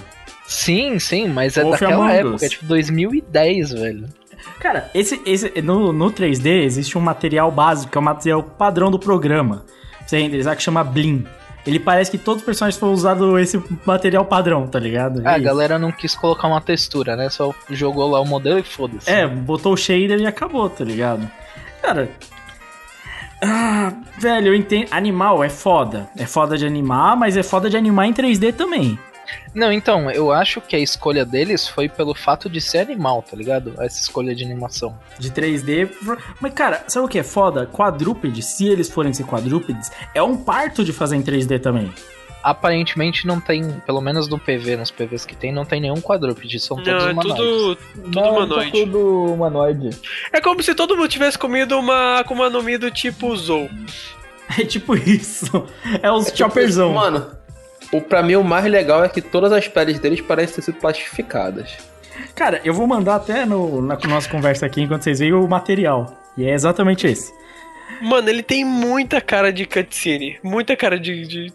Sim, 0.49 0.97
sim, 0.97 1.27
mas 1.27 1.55
é 1.57 1.61
Wolf 1.61 1.79
daquela 1.79 2.11
época, 2.11 2.43
é 2.43 2.49
tipo 2.49 2.65
2010, 2.65 3.71
velho. 3.71 4.09
Cara, 4.59 4.89
esse, 4.95 5.21
esse 5.23 5.61
no, 5.61 5.93
no 5.93 6.11
3D 6.11 6.63
existe 6.63 6.97
um 6.97 7.01
material 7.01 7.51
básico, 7.51 7.91
que 7.91 7.97
é 7.97 8.01
o 8.01 8.03
material 8.03 8.41
padrão 8.41 8.89
do 8.89 8.97
programa. 8.97 9.63
Você 10.05 10.17
renderizar 10.17 10.57
que 10.57 10.63
chama 10.63 10.83
Blim. 10.83 11.23
Ele 11.67 11.79
parece 11.79 12.09
que 12.09 12.17
todos 12.17 12.41
os 12.41 12.45
personagens 12.45 12.79
foram 12.79 12.93
usados 12.93 13.39
esse 13.39 13.61
material 13.85 14.25
padrão, 14.25 14.65
tá 14.65 14.79
ligado? 14.79 15.21
Ah, 15.23 15.33
a 15.33 15.37
isso. 15.37 15.45
galera 15.45 15.77
não 15.77 15.91
quis 15.91 16.15
colocar 16.15 16.47
uma 16.47 16.59
textura, 16.59 17.15
né? 17.15 17.29
Só 17.29 17.53
jogou 17.69 18.09
lá 18.09 18.19
o 18.19 18.25
modelo 18.25 18.57
e 18.57 18.63
foda-se. 18.63 19.07
É, 19.07 19.27
botou 19.27 19.73
o 19.73 19.77
shader 19.77 20.19
e 20.19 20.25
acabou, 20.25 20.67
tá 20.67 20.83
ligado? 20.83 21.29
Cara. 21.79 22.09
Ah, 23.43 23.93
velho, 24.17 24.47
eu 24.47 24.55
entendo. 24.55 24.87
Animal 24.89 25.43
é 25.43 25.49
foda. 25.49 26.09
É 26.17 26.25
foda 26.25 26.57
de 26.57 26.65
animar, 26.65 27.15
mas 27.15 27.37
é 27.37 27.43
foda 27.43 27.69
de 27.69 27.77
animar 27.77 28.07
em 28.07 28.13
3D 28.13 28.51
também. 28.51 28.97
Não, 29.53 29.71
então, 29.71 30.09
eu 30.11 30.31
acho 30.31 30.61
que 30.61 30.75
a 30.75 30.79
escolha 30.79 31.25
deles 31.25 31.67
foi 31.67 31.89
pelo 31.89 32.13
fato 32.13 32.49
de 32.49 32.61
ser 32.61 32.79
animal, 32.79 33.21
tá 33.23 33.35
ligado? 33.35 33.73
Essa 33.79 33.99
escolha 33.99 34.35
de 34.35 34.43
animação. 34.43 34.97
De 35.17 35.31
3D. 35.31 35.89
Mas, 36.39 36.53
cara, 36.53 36.83
sabe 36.87 37.05
o 37.05 37.09
que 37.09 37.19
é 37.19 37.23
foda? 37.23 37.65
Quadrúpedes, 37.65 38.45
se 38.45 38.67
eles 38.67 38.89
forem 38.89 39.13
ser 39.13 39.25
quadrúpedes, 39.25 39.91
é 40.13 40.21
um 40.21 40.37
parto 40.37 40.83
de 40.83 40.93
fazer 40.93 41.15
em 41.15 41.23
3D 41.23 41.59
também. 41.59 41.91
Aparentemente 42.41 43.27
não 43.27 43.41
tem, 43.41 43.69
pelo 43.85 43.99
menos 43.99 44.29
no 44.29 44.39
PV, 44.39 44.77
nos 44.77 44.89
PVs 44.91 45.25
que 45.25 45.35
tem, 45.35 45.51
não 45.51 45.65
tem 45.65 45.81
nenhum 45.81 45.99
quadrúpede, 45.99 46.57
são 46.59 46.77
todos 46.77 46.93
Não, 46.93 47.09
é 47.09 47.11
humanoides. 47.11 47.35
tudo, 47.35 47.75
tudo 47.75 48.21
Não, 48.21 48.31
humanoide. 48.31 48.71
Tá 48.71 48.77
tudo 48.77 49.33
humanoide. 49.33 49.89
É 50.31 50.39
como 50.39 50.63
se 50.63 50.73
todo 50.73 50.95
mundo 50.95 51.09
tivesse 51.09 51.37
comido 51.37 51.77
uma 51.77 52.19
Akuma 52.19 52.49
no 52.49 52.63
Mi 52.63 52.77
do 52.77 52.89
tipo 52.89 53.35
Zou. 53.35 53.69
É 54.57 54.65
tipo 54.65 54.95
isso. 54.95 55.45
É 56.01 56.11
os 56.11 56.29
chopperzão. 56.35 56.91
Mano, 56.93 57.23
o, 57.91 58.01
pra 58.01 58.21
mim 58.21 58.35
o 58.35 58.43
mais 58.43 58.65
legal 58.65 59.03
é 59.03 59.09
que 59.09 59.21
todas 59.21 59.51
as 59.51 59.67
peles 59.67 59.99
deles 59.99 60.21
parecem 60.21 60.55
ter 60.55 60.61
sido 60.61 60.79
plastificadas. 60.79 61.77
Cara, 62.35 62.61
eu 62.63 62.73
vou 62.73 62.85
mandar 62.85 63.15
até 63.15 63.45
no, 63.45 63.81
na 63.81 63.97
nossa 64.07 64.29
conversa 64.29 64.65
aqui 64.65 64.81
enquanto 64.81 65.03
vocês 65.03 65.19
veem 65.19 65.33
o 65.33 65.47
material. 65.47 66.17
E 66.37 66.45
é 66.45 66.53
exatamente 66.53 67.07
esse. 67.07 67.33
Mano, 68.01 68.29
ele 68.29 68.43
tem 68.43 68.63
muita 68.63 69.19
cara 69.19 69.51
de 69.51 69.65
cutscene. 69.65 70.39
Muita 70.43 70.75
cara 70.75 70.99
de. 70.99 71.27
de... 71.27 71.53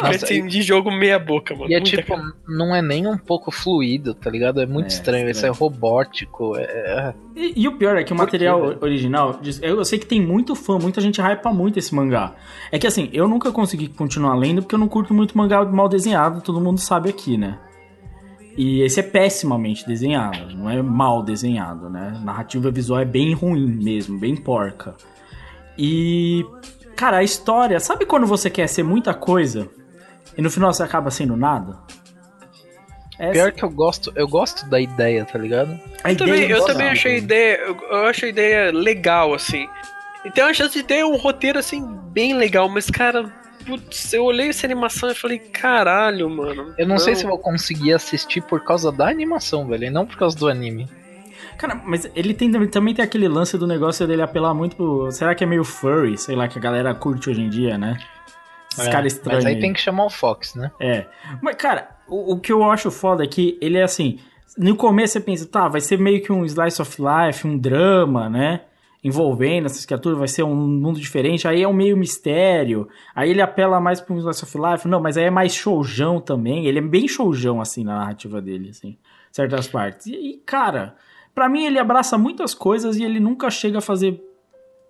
Nossa, 0.00 0.26
de 0.26 0.62
jogo 0.62 0.90
meia 0.90 1.18
boca, 1.18 1.54
mano. 1.54 1.70
E 1.70 1.74
é 1.74 1.80
tipo, 1.80 2.16
cara. 2.16 2.32
não 2.48 2.74
é 2.74 2.82
nem 2.82 3.06
um 3.06 3.16
pouco 3.16 3.50
fluido, 3.50 4.14
tá 4.14 4.30
ligado? 4.30 4.60
É 4.60 4.66
muito 4.66 4.86
É, 4.86 4.88
estranho, 4.88 5.30
isso 5.30 5.44
é 5.46 5.48
robótico. 5.50 6.56
É... 6.56 7.14
E, 7.36 7.62
e 7.62 7.68
o 7.68 7.76
pior 7.76 7.96
é 7.96 8.04
que 8.04 8.12
o 8.12 8.16
Por 8.16 8.22
material 8.22 8.76
original, 8.80 9.40
eu, 9.62 9.76
eu 9.76 9.84
sei 9.84 9.98
que 9.98 10.06
tem 10.06 10.20
muito 10.20 10.54
fã, 10.54 10.78
muita 10.78 11.00
gente 11.00 11.20
hypa 11.20 11.52
muito 11.52 11.78
esse 11.78 11.94
mangá. 11.94 12.34
É 12.70 12.78
que 12.78 12.86
assim, 12.86 13.08
eu 13.12 13.28
nunca 13.28 13.52
consegui 13.52 13.88
continuar 13.88 14.34
lendo 14.34 14.62
porque 14.62 14.74
eu 14.74 14.78
não 14.78 14.88
curto 14.88 15.14
muito 15.14 15.36
mangá 15.36 15.64
mal 15.64 15.88
desenhado, 15.88 16.40
todo 16.40 16.60
mundo 16.60 16.80
sabe 16.80 17.10
aqui, 17.10 17.36
né? 17.36 17.58
E 18.56 18.82
esse 18.82 19.00
é 19.00 19.02
pessimamente 19.02 19.86
desenhado, 19.86 20.56
não 20.56 20.70
é 20.70 20.80
mal 20.80 21.22
desenhado, 21.22 21.90
né? 21.90 22.12
A 22.16 22.20
narrativa 22.20 22.70
visual 22.70 23.00
é 23.00 23.04
bem 23.04 23.34
ruim 23.34 23.66
mesmo, 23.66 24.18
bem 24.18 24.36
porca. 24.36 24.94
E. 25.76 26.44
Cara, 26.94 27.18
a 27.18 27.24
história. 27.24 27.80
Sabe 27.80 28.06
quando 28.06 28.26
você 28.26 28.48
quer 28.48 28.68
ser 28.68 28.84
muita 28.84 29.12
coisa 29.12 29.68
e 30.36 30.42
no 30.42 30.50
final 30.50 30.72
você 30.72 30.82
acaba 30.82 31.10
sendo 31.10 31.36
nada? 31.36 31.78
Essa- 33.18 33.32
Pior 33.32 33.52
que 33.52 33.64
eu 33.64 33.70
gosto, 33.70 34.12
eu 34.16 34.26
gosto 34.26 34.68
da 34.68 34.80
ideia, 34.80 35.24
tá 35.24 35.38
ligado? 35.38 35.78
a 36.02 36.10
Eu 36.10 36.16
também, 36.16 36.50
eu 36.50 36.64
também 36.64 36.88
achei 36.88 37.14
a 37.14 37.18
ideia. 37.18 37.56
Eu, 37.58 37.76
eu 37.90 38.06
acho 38.06 38.24
a 38.24 38.28
ideia 38.28 38.72
legal, 38.72 39.32
assim. 39.32 39.68
E 40.24 40.30
tem 40.30 40.42
uma 40.42 40.54
chance 40.54 40.74
de 40.74 40.82
ter 40.82 41.04
um 41.04 41.16
roteiro, 41.16 41.58
assim, 41.58 41.86
bem 42.10 42.34
legal, 42.34 42.68
mas, 42.68 42.90
cara. 42.90 43.30
Putz, 43.66 44.12
eu 44.12 44.24
olhei 44.24 44.48
essa 44.48 44.66
animação 44.66 45.10
e 45.10 45.14
falei, 45.14 45.38
caralho, 45.38 46.28
mano. 46.28 46.74
Eu 46.76 46.86
não, 46.86 46.98
sei 46.98 47.14
se 47.14 47.24
eu 47.24 47.30
vou 47.30 47.38
conseguir 47.38 47.94
assistir 47.94 48.42
por 48.42 48.62
causa 48.62 48.92
da 48.92 49.08
animação, 49.08 49.66
velho, 49.66 49.84
e 49.84 49.90
não 49.90 50.04
por 50.04 50.16
causa 50.18 50.36
do 50.36 50.48
anime. 50.48 50.86
Cara, 51.56 51.74
mas 51.74 52.10
ele 52.14 52.34
tem, 52.34 52.50
também 52.68 52.94
tem 52.94 53.02
aquele 53.02 53.26
lance 53.26 53.56
do 53.56 53.66
negócio 53.66 54.06
dele 54.06 54.20
apelar 54.20 54.52
muito 54.52 54.76
pro. 54.76 55.10
Será 55.10 55.34
que 55.34 55.44
é 55.44 55.46
meio 55.46 55.64
furry? 55.64 56.18
Sei 56.18 56.36
lá, 56.36 56.46
que 56.46 56.58
a 56.58 56.60
galera 56.60 56.94
curte 56.94 57.30
hoje 57.30 57.40
em 57.40 57.48
dia, 57.48 57.78
né? 57.78 57.96
Esses 58.74 58.86
É, 58.88 58.90
caras 58.90 59.12
estranhos. 59.12 59.44
Mas 59.44 59.54
aí 59.54 59.60
tem 59.60 59.72
que 59.72 59.80
chamar 59.80 60.04
o 60.04 60.10
Fox, 60.10 60.54
né? 60.54 60.70
É. 60.80 61.06
Mas, 61.40 61.54
cara, 61.56 61.88
o, 62.08 62.34
o 62.34 62.40
que 62.40 62.52
eu 62.52 62.62
acho 62.64 62.90
foda 62.90 63.24
é 63.24 63.26
que 63.26 63.56
ele 63.60 63.78
é 63.78 63.82
assim. 63.82 64.18
No 64.58 64.76
começo 64.76 65.14
você 65.14 65.20
pensa, 65.20 65.46
tá, 65.46 65.66
vai 65.68 65.80
ser 65.80 65.98
meio 65.98 66.22
que 66.22 66.32
um 66.32 66.44
slice 66.44 66.80
of 66.82 66.96
life, 67.00 67.46
um 67.46 67.56
drama, 67.58 68.28
né? 68.28 68.62
Envolvendo 69.02 69.66
essas 69.66 69.84
criaturas, 69.84 70.18
vai 70.18 70.28
ser 70.28 70.42
um 70.44 70.54
mundo 70.54 70.98
diferente. 70.98 71.46
Aí 71.46 71.62
é 71.62 71.68
um 71.68 71.72
meio 71.74 71.96
mistério. 71.96 72.88
Aí 73.14 73.30
ele 73.30 73.42
apela 73.42 73.78
mais 73.80 74.00
pra 74.00 74.14
um 74.14 74.18
slice 74.18 74.44
of 74.44 74.56
life. 74.58 74.88
Não, 74.88 75.00
mas 75.00 75.16
aí 75.16 75.24
é 75.24 75.30
mais 75.30 75.54
showjão 75.54 76.20
também. 76.20 76.66
Ele 76.66 76.78
é 76.78 76.82
bem 76.82 77.06
showjão, 77.06 77.60
assim, 77.60 77.84
na 77.84 77.98
narrativa 77.98 78.40
dele, 78.40 78.70
assim. 78.70 78.96
Certas 79.30 79.66
partes. 79.68 80.06
E, 80.06 80.14
e, 80.14 80.36
cara, 80.46 80.96
pra 81.34 81.48
mim 81.48 81.66
ele 81.66 81.78
abraça 81.78 82.16
muitas 82.16 82.54
coisas 82.54 82.96
e 82.96 83.04
ele 83.04 83.20
nunca 83.20 83.50
chega 83.50 83.78
a 83.78 83.82
fazer. 83.82 84.20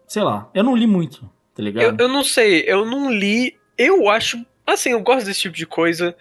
Sei 0.07 0.23
lá, 0.23 0.49
eu 0.55 0.63
não 0.63 0.77
li 0.77 0.87
muito, 0.87 1.23
tá 1.55 1.63
Eu, 1.63 1.65
ligado? 1.65 2.01
eu 2.01 2.09
não 2.09 2.23
sei, 2.23 2.63
eu 2.69 2.85
não 2.85 3.11
li. 3.11 3.57
Eu 3.77 4.09
acho. 4.09 4.45
Assim, 4.67 4.91
eu 4.91 5.01
gosto 5.01 5.27
desse 5.27 5.41
tipo 5.41 5.57
de 5.57 5.67
coisa. 5.67 6.17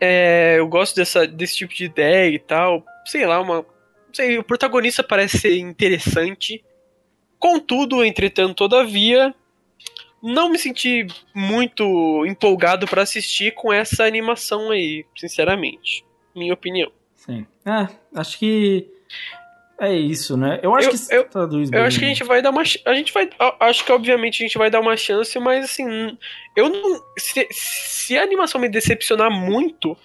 É, 0.00 0.56
eu 0.58 0.68
gosto 0.68 0.96
dessa, 0.96 1.26
desse 1.26 1.56
tipo 1.56 1.74
de 1.74 1.84
ideia 1.84 2.34
e 2.34 2.38
tal. 2.38 2.84
Sei 3.04 3.26
lá, 3.26 3.40
uma. 3.40 3.64
Sei, 4.12 4.38
o 4.38 4.44
protagonista 4.44 5.02
parece 5.02 5.38
ser 5.38 5.58
interessante. 5.58 6.64
Contudo, 7.38 8.04
entretanto, 8.04 8.54
todavia, 8.54 9.34
não 10.22 10.48
me 10.48 10.58
senti 10.58 11.06
muito 11.34 12.26
empolgado 12.26 12.86
pra 12.86 13.02
assistir 13.02 13.54
com 13.54 13.72
essa 13.72 14.04
animação 14.04 14.70
aí, 14.70 15.04
sinceramente. 15.16 16.04
Minha 16.34 16.54
opinião. 16.54 16.90
Sim. 17.14 17.46
É, 17.64 17.88
acho 18.14 18.38
que. 18.38 18.88
É 19.80 19.92
isso, 19.94 20.36
né? 20.36 20.58
Eu 20.62 20.74
acho 20.74 20.88
Eu- 20.88 20.92
que 20.92 21.14
eu- 21.14 21.24
traduz 21.30 21.68
Eu 21.68 21.78
bem, 21.78 21.80
acho 21.86 21.98
que 22.00 22.04
a 22.04 22.08
né? 22.08 22.14
gente 22.14 22.24
vai 22.26 22.42
dar 22.42 22.50
uma. 22.50 22.62
A 22.84 22.94
gente 22.94 23.12
vai. 23.12 23.30
Acho 23.60 23.84
que 23.84 23.92
obviamente 23.92 24.42
a 24.42 24.46
gente 24.46 24.58
vai 24.58 24.68
dar 24.70 24.80
uma 24.80 24.96
chance, 24.96 25.38
mas 25.38 25.64
assim. 25.64 26.18
Eu 26.56 26.68
não. 26.68 27.00
Se, 27.16 27.46
se 27.52 28.18
a 28.18 28.22
animação 28.24 28.60
me 28.60 28.68
decepcionar 28.68 29.30
muito, 29.30 29.96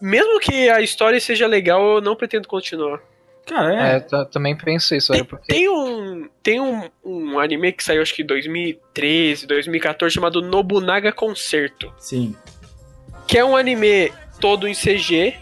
mesmo 0.00 0.40
que 0.40 0.70
a 0.70 0.80
história 0.80 1.20
seja 1.20 1.46
legal, 1.46 1.96
eu 1.96 2.00
não 2.00 2.16
pretendo 2.16 2.48
continuar. 2.48 2.98
Cara, 3.46 3.74
é. 3.74 3.96
É, 3.96 4.00
ta- 4.00 4.24
também 4.24 4.56
penso 4.56 4.94
isso, 4.94 5.12
olha, 5.12 5.24
porque 5.24 5.52
Tem 5.52 5.68
um. 5.68 6.26
Tem 6.42 6.58
um, 6.60 6.88
um 7.04 7.38
anime 7.38 7.72
que 7.72 7.84
saiu 7.84 8.00
acho 8.00 8.14
que 8.14 8.22
em 8.22 8.26
2013, 8.26 9.46
2014, 9.46 10.14
chamado 10.14 10.40
Nobunaga 10.40 11.12
Concerto. 11.12 11.92
Sim. 11.98 12.34
Que 13.26 13.36
é 13.36 13.44
um 13.44 13.54
anime 13.56 14.10
todo 14.40 14.66
em 14.66 14.72
CG, 14.74 15.34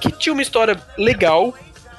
que 0.00 0.12
tinha 0.12 0.32
uma 0.32 0.42
história 0.42 0.80
legal. 0.96 1.52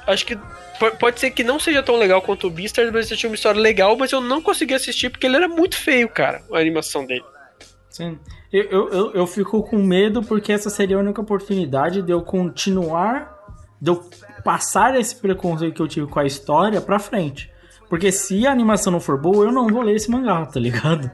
Acho 0.06 0.24
que. 0.24 0.38
Po- 0.78 0.96
Pode 0.96 1.20
ser 1.20 1.30
que 1.30 1.42
não 1.44 1.58
seja 1.58 1.82
tão 1.82 1.96
legal 1.96 2.20
quanto 2.22 2.46
o 2.46 2.50
Beastars, 2.50 2.90
mas 2.92 3.08
tinha 3.08 3.28
uma 3.30 3.34
história 3.34 3.60
legal, 3.60 3.96
mas 3.96 4.12
eu 4.12 4.20
não 4.20 4.40
consegui 4.42 4.74
assistir 4.74 5.10
porque 5.10 5.26
ele 5.26 5.36
era 5.36 5.48
muito 5.48 5.76
feio, 5.76 6.08
cara, 6.08 6.42
a 6.52 6.58
animação 6.58 7.04
dele. 7.04 7.24
Sim. 7.90 8.18
Eu, 8.52 8.62
eu, 8.70 8.88
eu, 8.92 9.12
eu 9.12 9.26
fico 9.26 9.62
com 9.62 9.76
medo 9.76 10.22
porque 10.22 10.52
essa 10.52 10.70
seria 10.70 10.96
a 10.96 11.00
única 11.00 11.20
oportunidade 11.20 12.00
de 12.02 12.12
eu 12.12 12.22
continuar, 12.22 13.36
de 13.80 13.90
eu 13.90 14.08
passar 14.42 14.98
esse 14.98 15.16
preconceito 15.16 15.74
que 15.74 15.82
eu 15.82 15.88
tive 15.88 16.06
com 16.06 16.18
a 16.18 16.24
história 16.24 16.80
pra 16.80 16.98
frente. 16.98 17.50
Porque 17.88 18.10
se 18.12 18.46
a 18.46 18.52
animação 18.52 18.92
não 18.92 19.00
for 19.00 19.20
boa, 19.20 19.46
eu 19.46 19.52
não 19.52 19.66
vou 19.68 19.82
ler 19.82 19.96
esse 19.96 20.10
mangá, 20.10 20.44
tá 20.46 20.60
ligado? 20.60 21.10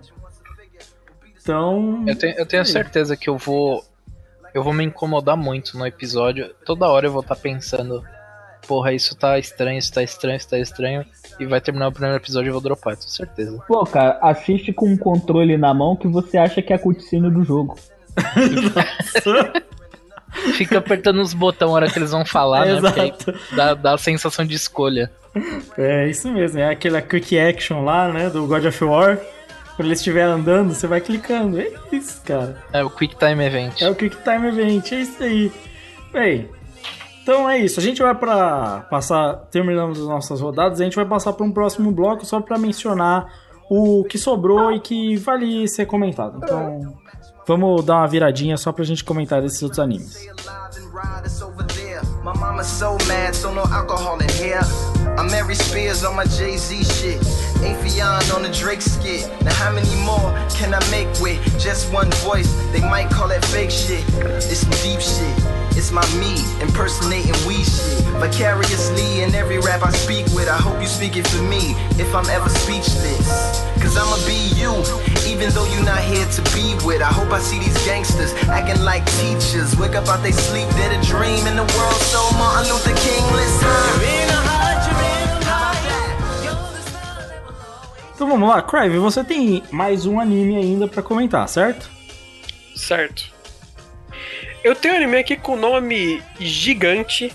Então. 1.41 2.05
eu 2.07 2.17
tenho, 2.17 2.39
eu 2.39 2.47
tenho 2.47 2.63
é 2.63 2.65
certeza 2.65 3.17
que 3.17 3.29
eu 3.29 3.37
vou. 3.37 3.85
Eu 4.53 4.63
vou 4.63 4.73
me 4.73 4.85
incomodar 4.85 5.37
muito 5.37 5.77
no 5.77 5.87
episódio. 5.87 6.55
Toda 6.65 6.89
hora 6.89 7.07
eu 7.07 7.13
vou 7.13 7.21
estar 7.23 7.37
pensando, 7.37 8.05
porra, 8.67 8.93
isso 8.93 9.15
tá 9.15 9.39
estranho, 9.39 9.79
isso 9.79 9.93
tá 9.93 10.03
estranho, 10.03 10.37
isso 10.37 10.49
tá 10.49 10.59
estranho. 10.59 11.05
E 11.39 11.47
vai 11.47 11.61
terminar 11.61 11.89
o 11.89 11.93
primeiro 11.93 12.17
episódio 12.17 12.49
e 12.49 12.51
eu 12.51 12.53
vou 12.53 12.63
dropar, 12.63 12.97
tenho 12.97 13.11
certeza. 13.11 13.63
Pô, 13.67 13.85
cara, 13.85 14.19
assiste 14.23 14.73
com 14.73 14.87
um 14.89 14.97
controle 14.97 15.57
na 15.57 15.75
mão 15.75 15.97
que 15.97 16.07
você 16.07 16.39
acha 16.39 16.63
que 16.63 16.73
é 16.73 16.77
a 16.77 16.79
cutscene 16.79 17.31
do 17.31 17.45
jogo. 17.45 17.77
Fica 20.55 20.79
apertando 20.79 21.21
os 21.21 21.33
botões 21.33 21.71
na 21.71 21.77
hora 21.77 21.91
que 21.91 21.99
eles 21.99 22.11
vão 22.11 22.25
falar, 22.25 22.67
né? 22.67 22.81
Porque 22.81 23.01
aí 23.01 23.09
Exato. 23.09 23.35
dá, 23.55 23.75
dá 23.75 23.95
a 23.95 23.99
sensação 23.99 24.45
de 24.45 24.55
escolha. 24.55 25.11
É 25.77 26.09
isso 26.09 26.31
mesmo, 26.33 26.61
é 26.61 26.71
aquela 26.71 27.03
quick 27.03 27.39
action 27.39 27.85
lá, 27.85 28.09
né, 28.09 28.31
do 28.31 28.47
God 28.47 28.65
of 28.65 28.85
War. 28.85 29.19
Quando 29.77 29.87
ele 29.87 29.95
estiver 29.95 30.23
andando, 30.23 30.73
você 30.73 30.87
vai 30.87 31.01
clicando. 31.01 31.61
É 31.61 31.69
isso, 31.91 32.23
cara. 32.25 32.57
É 32.73 32.85
o 32.85 32.91
Quick 32.91 33.17
Time 33.17 33.45
Event. 33.45 33.83
É 33.83 33.91
o 33.91 33.95
Quick 33.95 34.17
Time 34.23 34.47
Event, 34.47 34.93
é 34.93 35.01
isso 35.01 35.23
aí. 35.23 35.53
Bem, 36.13 36.49
então 37.25 37.49
é 37.49 37.59
isso. 37.59 37.81
A 37.81 37.83
gente 37.83 38.03
vai 38.03 38.15
pra 38.15 38.87
passar, 38.91 39.35
terminamos 39.51 39.99
as 39.99 40.07
nossas 40.07 40.43
rodadas, 40.43 40.79
a 40.79 40.85
gente 40.85 40.95
vai 40.95 41.07
passar 41.07 41.33
para 41.33 41.45
um 41.45 41.51
próximo 41.51 41.91
bloco 41.91 42.27
só 42.27 42.39
pra 42.39 42.59
mencionar 42.59 43.33
o 43.71 44.05
que 44.05 44.19
sobrou 44.19 44.71
e 44.71 44.79
que 44.79 45.17
vale 45.17 45.67
ser 45.67 45.87
comentado. 45.87 46.39
Então, 46.43 46.95
vamos 47.47 47.83
dar 47.83 47.97
uma 47.97 48.07
viradinha 48.07 48.59
só 48.59 48.73
pra 48.73 48.85
gente 48.85 49.03
comentar 49.03 49.41
desses 49.41 49.63
outros 49.63 49.79
animes. 49.79 50.19
My 52.23 52.33
mama's 52.39 52.67
so 52.67 52.97
mad, 53.07 53.35
so 53.35 53.53
no 53.53 53.61
alcohol 53.61 54.19
in 54.23 54.29
here. 54.31 54.61
I'm 55.19 55.31
Mary 55.31 55.55
Spears 55.55 56.05
on 56.05 56.17
my 56.17 56.25
Jay 56.25 56.57
Z 56.57 56.83
shit. 56.83 57.21
Afion 57.61 58.35
on 58.35 58.43
the 58.43 58.49
Drake 58.49 58.81
skit. 58.81 59.29
Now, 59.45 59.53
how 59.53 59.71
many 59.71 59.95
more 60.05 60.33
can 60.57 60.73
I 60.73 60.81
make 60.91 61.07
with 61.21 61.39
just 61.61 61.93
one 61.93 62.11
voice? 62.25 62.51
They 62.73 62.81
might 62.81 63.11
call 63.11 63.29
that 63.29 63.45
fake 63.45 63.71
shit. 63.71 64.03
It's 64.41 64.61
some 64.61 64.71
deep 64.83 65.01
shit. 65.03 65.64
It's 65.77 65.91
my 65.91 66.07
me 66.17 66.39
impersonating 66.63 67.35
we 67.47 67.65
shit. 67.65 67.99
Vicariously 68.23 69.23
in 69.23 69.35
every 69.35 69.59
rap 69.59 69.83
I 69.83 69.91
speak 69.91 70.27
with. 70.35 70.49
I 70.49 70.57
hope 70.57 70.81
you 70.81 70.87
speak 70.87 71.17
it 71.17 71.27
for 71.27 71.43
me 71.43 71.75
if 71.99 72.15
I'm 72.15 72.29
ever 72.31 72.49
speechless. 72.49 73.27
Cause 73.83 73.97
I'ma 73.97 74.17
be 74.25 74.39
you, 74.55 74.73
even 75.27 75.51
though 75.51 75.67
you're 75.75 75.85
not 75.85 76.01
here 76.01 76.27
to 76.27 76.43
be 76.55 76.75
with. 76.87 77.03
I 77.03 77.13
hope 77.13 77.31
I 77.33 77.41
see 77.41 77.59
these 77.59 77.77
gangsters 77.85 78.33
acting 78.49 78.83
like 78.85 79.05
teachers. 79.19 79.77
Wake 79.77 79.95
up 79.95 80.09
out 80.09 80.23
they 80.23 80.33
sleep, 80.33 80.69
they're 80.79 80.97
the 80.97 81.05
dream 81.05 81.47
in 81.47 81.57
the 81.57 81.67
world. 81.77 82.01
So 82.09 82.23
Martin 82.39 82.73
Luther 82.73 82.95
King, 83.03 83.25
listen. 83.35 84.25
Então 88.15 88.29
vamos 88.29 88.49
lá, 88.49 88.63
Crive, 88.63 88.97
você 88.99 89.25
tem 89.25 89.65
mais 89.73 90.07
um 90.07 90.21
anime 90.21 90.57
ainda 90.57 90.87
pra 90.87 91.03
comentar, 91.03 91.49
certo? 91.49 91.91
Certo. 92.77 93.34
Eu 94.65 94.75
tenho 94.75 94.95
um 94.95 94.97
anime 94.97 95.19
aqui 95.19 95.37
com 95.37 95.57
nome 95.57 96.23
gigante, 96.41 97.31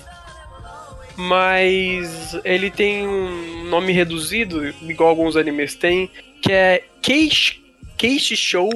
mas 1.16 2.34
ele 2.44 2.72
tem 2.72 3.08
um 3.08 3.66
nome 3.66 3.94
reduzido, 3.94 4.68
igual 4.82 5.10
alguns 5.10 5.38
animes 5.38 5.76
têm, 5.76 6.10
que 6.42 6.52
é 6.52 6.84
Keishi, 7.04 7.64
Keishi 7.96 8.36
Show 8.36 8.68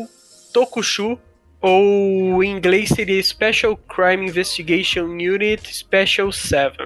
Tokushu, 0.54 1.20
ou 1.60 2.44
em 2.44 2.52
inglês 2.52 2.90
seria 2.90 3.22
Special 3.24 3.76
Crime 3.76 4.28
Investigation 4.28 5.06
Unit 5.06 5.74
Special 5.74 6.32
7. 6.32 6.78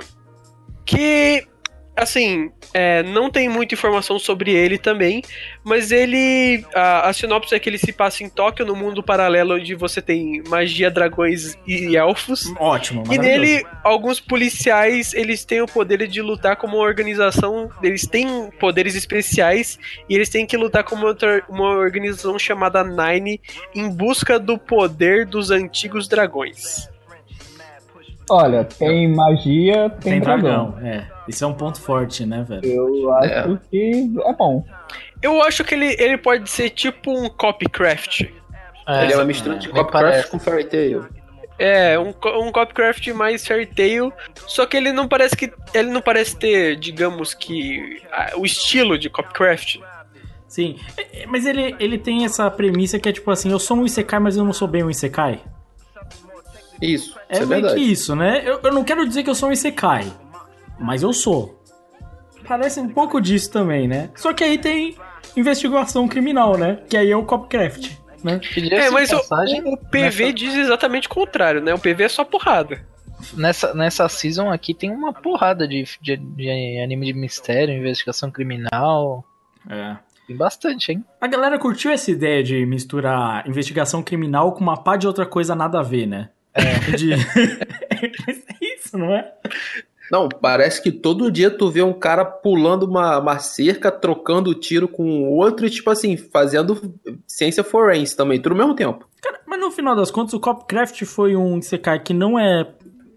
Que, 0.86 1.46
assim, 1.98 2.52
é, 2.74 3.02
não 3.04 3.30
tem 3.30 3.50
muita 3.50 3.74
informação 3.74 4.20
sobre 4.20 4.52
ele 4.52 4.78
também, 4.78 5.24
mas 5.64 5.92
ele. 5.92 6.64
A, 6.74 7.10
a 7.10 7.14
sinopse 7.14 7.56
é 7.56 7.60
que 7.60 7.68
ele 7.68 7.78
se 7.78 7.92
passa 7.92 8.24
em 8.24 8.30
Tóquio, 8.30 8.66
no 8.66 8.76
mundo 8.76 9.02
paralelo 9.02 9.56
onde 9.56 9.74
você 9.74 10.02
tem 10.02 10.44
magia, 10.48 10.92
dragões 10.92 11.58
e 11.66 11.98
elfos. 11.98 12.54
Ótimo, 12.60 13.04
E 13.12 13.18
nele, 13.18 13.66
alguns 13.84 14.20
policiais, 14.20 15.14
eles 15.14 15.44
têm 15.44 15.62
o 15.62 15.68
poder 15.68 16.08
de 16.08 16.22
lutar 16.22 16.56
como 16.56 16.78
uma 16.78 16.86
organização, 16.86 17.70
eles 17.82 18.06
têm 18.06 18.50
poderes 18.60 18.96
especiais 18.96 19.80
e 20.08 20.16
eles 20.16 20.30
têm 20.30 20.46
que 20.46 20.56
lutar 20.56 20.84
como 20.84 21.08
outra, 21.08 21.44
uma 21.50 21.72
organização 21.72 22.38
chamada 22.38 22.84
Nine 22.84 23.42
em 23.74 23.90
busca 23.90 24.40
do 24.40 24.58
poder 24.58 25.26
dos 25.26 25.50
antigos 25.50 26.08
dragões. 26.08 26.88
Olha, 28.30 28.64
tem 28.66 29.08
magia, 29.08 29.90
tem, 29.90 30.14
Tem 30.14 30.20
dragão. 30.22 30.72
dragão, 30.72 30.88
é. 30.88 31.08
Isso 31.28 31.44
é 31.44 31.48
um 31.48 31.54
ponto 31.54 31.80
forte, 31.80 32.26
né, 32.26 32.46
velho? 32.48 32.66
Eu 32.66 33.14
acho 33.14 33.60
que 33.70 34.12
é 34.26 34.34
bom. 34.34 34.66
Eu 35.22 35.42
acho 35.44 35.64
que 35.64 35.74
ele, 35.76 35.96
ele 36.00 36.18
pode 36.18 36.50
ser 36.50 36.70
tipo 36.70 37.12
um 37.12 37.30
copycraft. 37.30 38.22
Ele 38.22 39.14
é 39.14 39.16
uma 39.16 39.26
mistura 39.26 39.58
de 39.58 39.68
me 39.68 39.74
Copcraft 39.74 40.06
parece. 40.06 40.30
com 40.32 40.40
Fairy 40.40 40.64
Tail. 40.66 41.06
É, 41.60 41.98
um, 41.98 42.10
um 42.10 42.52
Copcraft 42.52 43.08
mais 43.10 43.46
Fairy 43.46 43.66
Tail, 43.66 44.14
só 44.46 44.66
que 44.66 44.78
ele 44.78 44.92
não 44.94 45.08
parece 45.08 45.36
que 45.36 45.52
ele 45.74 45.90
não 45.90 46.02
parece 46.02 46.38
ter, 46.38 46.76
digamos 46.78 47.34
que 47.34 48.02
o 48.38 48.46
estilo 48.46 48.98
de 48.98 49.10
Copcraft. 49.10 49.78
Sim, 50.48 50.78
É, 50.98 51.24
é, 51.24 51.26
mas 51.26 51.46
ele, 51.46 51.76
ele 51.80 51.98
tem 51.98 52.24
essa 52.24 52.50
premissa 52.50 52.98
que 53.00 53.10
é 53.10 53.12
tipo 53.12 53.30
assim, 53.32 53.52
eu 53.52 53.60
sou 53.60 53.76
um 53.78 53.86
Isekai, 53.86 54.20
mas 54.20 54.38
eu 54.38 54.46
não 54.46 54.54
sou 54.54 54.68
bem 54.68 54.84
um 54.84 54.90
Isekai. 54.90 55.42
Isso, 56.82 57.18
É 57.30 57.34
isso 57.36 57.44
é 57.44 57.46
meio 57.46 57.62
verdade. 57.62 57.76
que 57.76 57.92
isso, 57.92 58.16
né? 58.16 58.42
Eu, 58.46 58.60
eu 58.64 58.72
não 58.74 58.84
quero 58.84 59.08
dizer 59.08 59.24
que 59.24 59.30
eu 59.30 59.36
sou 59.36 59.50
um 59.50 59.52
Isekai, 59.52 60.12
mas 60.80 61.02
eu 61.04 61.12
sou. 61.14 61.62
Parece 62.48 62.80
um 62.80 62.90
pouco 62.90 63.20
disso 63.20 63.52
também, 63.52 63.88
né? 63.88 64.10
Só 64.16 64.32
que 64.34 64.44
aí 64.44 64.58
tem 64.58 64.96
investigação 65.36 66.08
criminal, 66.08 66.58
né? 66.58 66.80
Que 66.90 66.96
aí 66.98 67.12
é 67.12 67.16
o 67.18 67.24
Copcraft, 67.26 67.92
né? 68.24 68.40
É, 68.72 68.90
mas 68.90 69.12
o, 69.12 69.18
o- 69.18 69.74
o 69.74 69.78
PV 69.78 70.32
diz 70.34 70.56
exatamente 70.56 71.08
o 71.08 71.12
contrário, 71.12 71.62
né? 71.62 71.74
O 71.74 71.80
PV 71.80 72.04
é 72.04 72.10
só 72.10 72.24
porrada. 72.24 72.80
nessa, 73.34 73.74
nessa 73.74 74.08
season 74.08 74.50
aqui 74.52 74.74
tem 74.74 74.92
uma 74.92 75.12
porrada 75.12 75.68
de, 75.68 75.84
de, 76.02 76.16
de 76.18 76.50
anime 76.82 77.08
de 77.08 77.14
mistério, 77.14 77.74
investigação 77.76 78.32
criminal. 78.32 79.26
É. 79.70 79.98
Tem 80.28 80.36
bastante, 80.36 80.92
hein? 80.92 81.04
A 81.22 81.28
galera 81.28 81.58
curtiu 81.58 81.90
essa 81.92 82.12
ideia 82.12 82.44
de 82.44 82.66
misturar 82.66 83.48
investigação 83.48 84.02
criminal 84.04 84.52
com 84.54 84.62
uma 84.62 84.76
pá 84.78 84.96
de 84.98 85.08
outra 85.08 85.26
coisa 85.26 85.56
nada 85.56 85.80
a 85.80 85.84
ver, 85.84 86.06
né? 86.06 86.30
É. 86.58 86.92
De... 86.96 87.14
é 87.14 88.76
isso, 88.76 88.98
não 88.98 89.14
é? 89.14 89.32
Não, 90.12 90.30
parece 90.30 90.82
que 90.82 90.92
todo 90.92 91.32
dia 91.32 91.52
tu 91.52 91.70
vê 91.70 91.82
um 91.82 91.94
cara 91.94 92.24
pulando 92.24 92.84
uma, 92.84 93.20
uma 93.20 93.40
cerca, 93.40 93.92
trocando 93.92 94.56
tiro 94.56 94.88
com 94.88 95.24
o 95.24 95.34
outro 95.34 95.66
e, 95.66 95.70
tipo 95.70 95.90
assim, 95.90 96.16
fazendo 96.16 96.96
ciência 97.28 97.64
forense 97.64 98.16
também, 98.16 98.42
tudo 98.42 98.54
ao 98.54 98.58
mesmo 98.58 98.76
tempo. 98.76 99.08
Cara, 99.22 99.42
mas 99.46 99.60
no 99.60 99.70
final 99.70 99.96
das 99.96 100.10
contas, 100.10 100.34
o 100.34 100.40
Copcraft 100.40 101.04
foi 101.04 101.36
um 101.36 101.58
Isekai 101.60 102.00
que 102.00 102.14
não 102.14 102.40
é, 102.40 102.66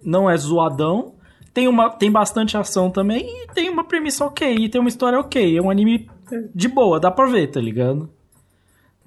não 0.05 0.29
é 0.29 0.37
zoadão, 0.37 1.15
tem, 1.55 1.69
uma, 1.69 1.91
tem 1.91 2.11
bastante 2.11 2.57
ação 2.57 2.91
também 2.91 3.45
e 3.45 3.47
tem 3.55 3.71
uma 3.71 3.85
premissa 3.85 4.25
ok, 4.25 4.53
e 4.57 4.69
tem 4.69 4.81
uma 4.81 4.89
história 4.89 5.19
ok. 5.19 5.57
É 5.57 5.63
um 5.63 5.71
anime 5.71 6.11
de 6.55 6.69
boa, 6.69 6.99
dá 6.99 7.11
pra 7.11 7.27
ver, 7.27 7.49
tá 7.49 7.61
ligado? 7.61 8.11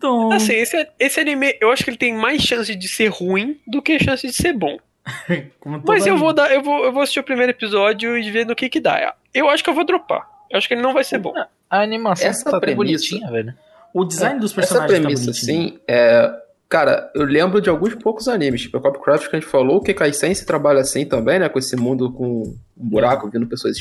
Então... 0.04 0.32
Assim, 0.34 0.54
esse, 0.54 0.88
esse 1.00 1.20
anime, 1.20 1.56
eu 1.62 1.72
acho 1.72 1.82
que 1.82 1.90
ele 1.90 1.98
tem 1.98 2.14
mais 2.14 2.42
chance 2.42 2.76
de 2.76 2.88
ser 2.90 3.08
ruim 3.08 3.58
do 3.66 3.82
que 3.82 3.98
chance 3.98 4.28
de 4.28 4.34
ser 4.34 4.52
bom. 4.52 4.78
Mas 5.88 6.06
eu 6.06 6.18
vou 6.18 6.34
dar, 6.34 6.54
eu 6.54 6.62
vou, 6.62 6.84
eu 6.84 6.92
vou 6.92 7.02
assistir 7.02 7.22
o 7.22 7.24
primeiro 7.24 7.52
episódio 7.52 8.18
e 8.18 8.30
ver 8.30 8.46
no 8.46 8.54
que 8.56 8.68
que 8.68 8.82
dá. 8.82 9.16
Eu 9.34 9.50
acho 9.50 9.64
que 9.64 9.70
eu 9.70 9.74
vou 9.74 9.86
dropar. 9.86 10.28
Eu 10.52 10.58
acho 10.58 10.68
que 10.68 10.74
ele 10.74 10.82
não 10.82 10.94
vai 10.94 11.06
ser 11.06 11.20
bom. 11.20 11.34
A 11.70 11.82
animação 11.82 12.28
Essa 12.28 12.52
tá 12.52 12.60
premissa- 12.60 12.78
bonitinha, 12.78 13.32
velho. 13.32 13.54
O 13.94 14.04
design 14.04 14.40
dos 14.40 14.52
Essa 14.52 14.62
personagens 14.62 15.00
premissa, 15.00 15.22
tá 15.22 15.32
bonitinho. 15.32 15.68
assim, 15.68 15.80
é. 15.88 16.44
Cara, 16.68 17.12
eu 17.14 17.24
lembro 17.24 17.62
de 17.62 17.70
alguns 17.70 17.94
poucos 17.96 18.28
animes, 18.28 18.62
tipo, 18.62 18.76
a 18.78 18.82
Copcraft 18.82 19.30
que 19.30 19.36
a 19.36 19.40
gente 19.40 19.50
falou, 19.50 19.78
o 19.78 19.82
Kekai 19.82 20.12
Sense 20.12 20.44
trabalha 20.46 20.82
assim 20.82 21.06
também, 21.06 21.38
né, 21.38 21.48
com 21.48 21.60
esse 21.60 21.76
mundo 21.76 22.12
com 22.12 22.42
um 22.42 22.58
buraco, 22.76 23.30
vindo 23.30 23.46
pessoas, 23.46 23.78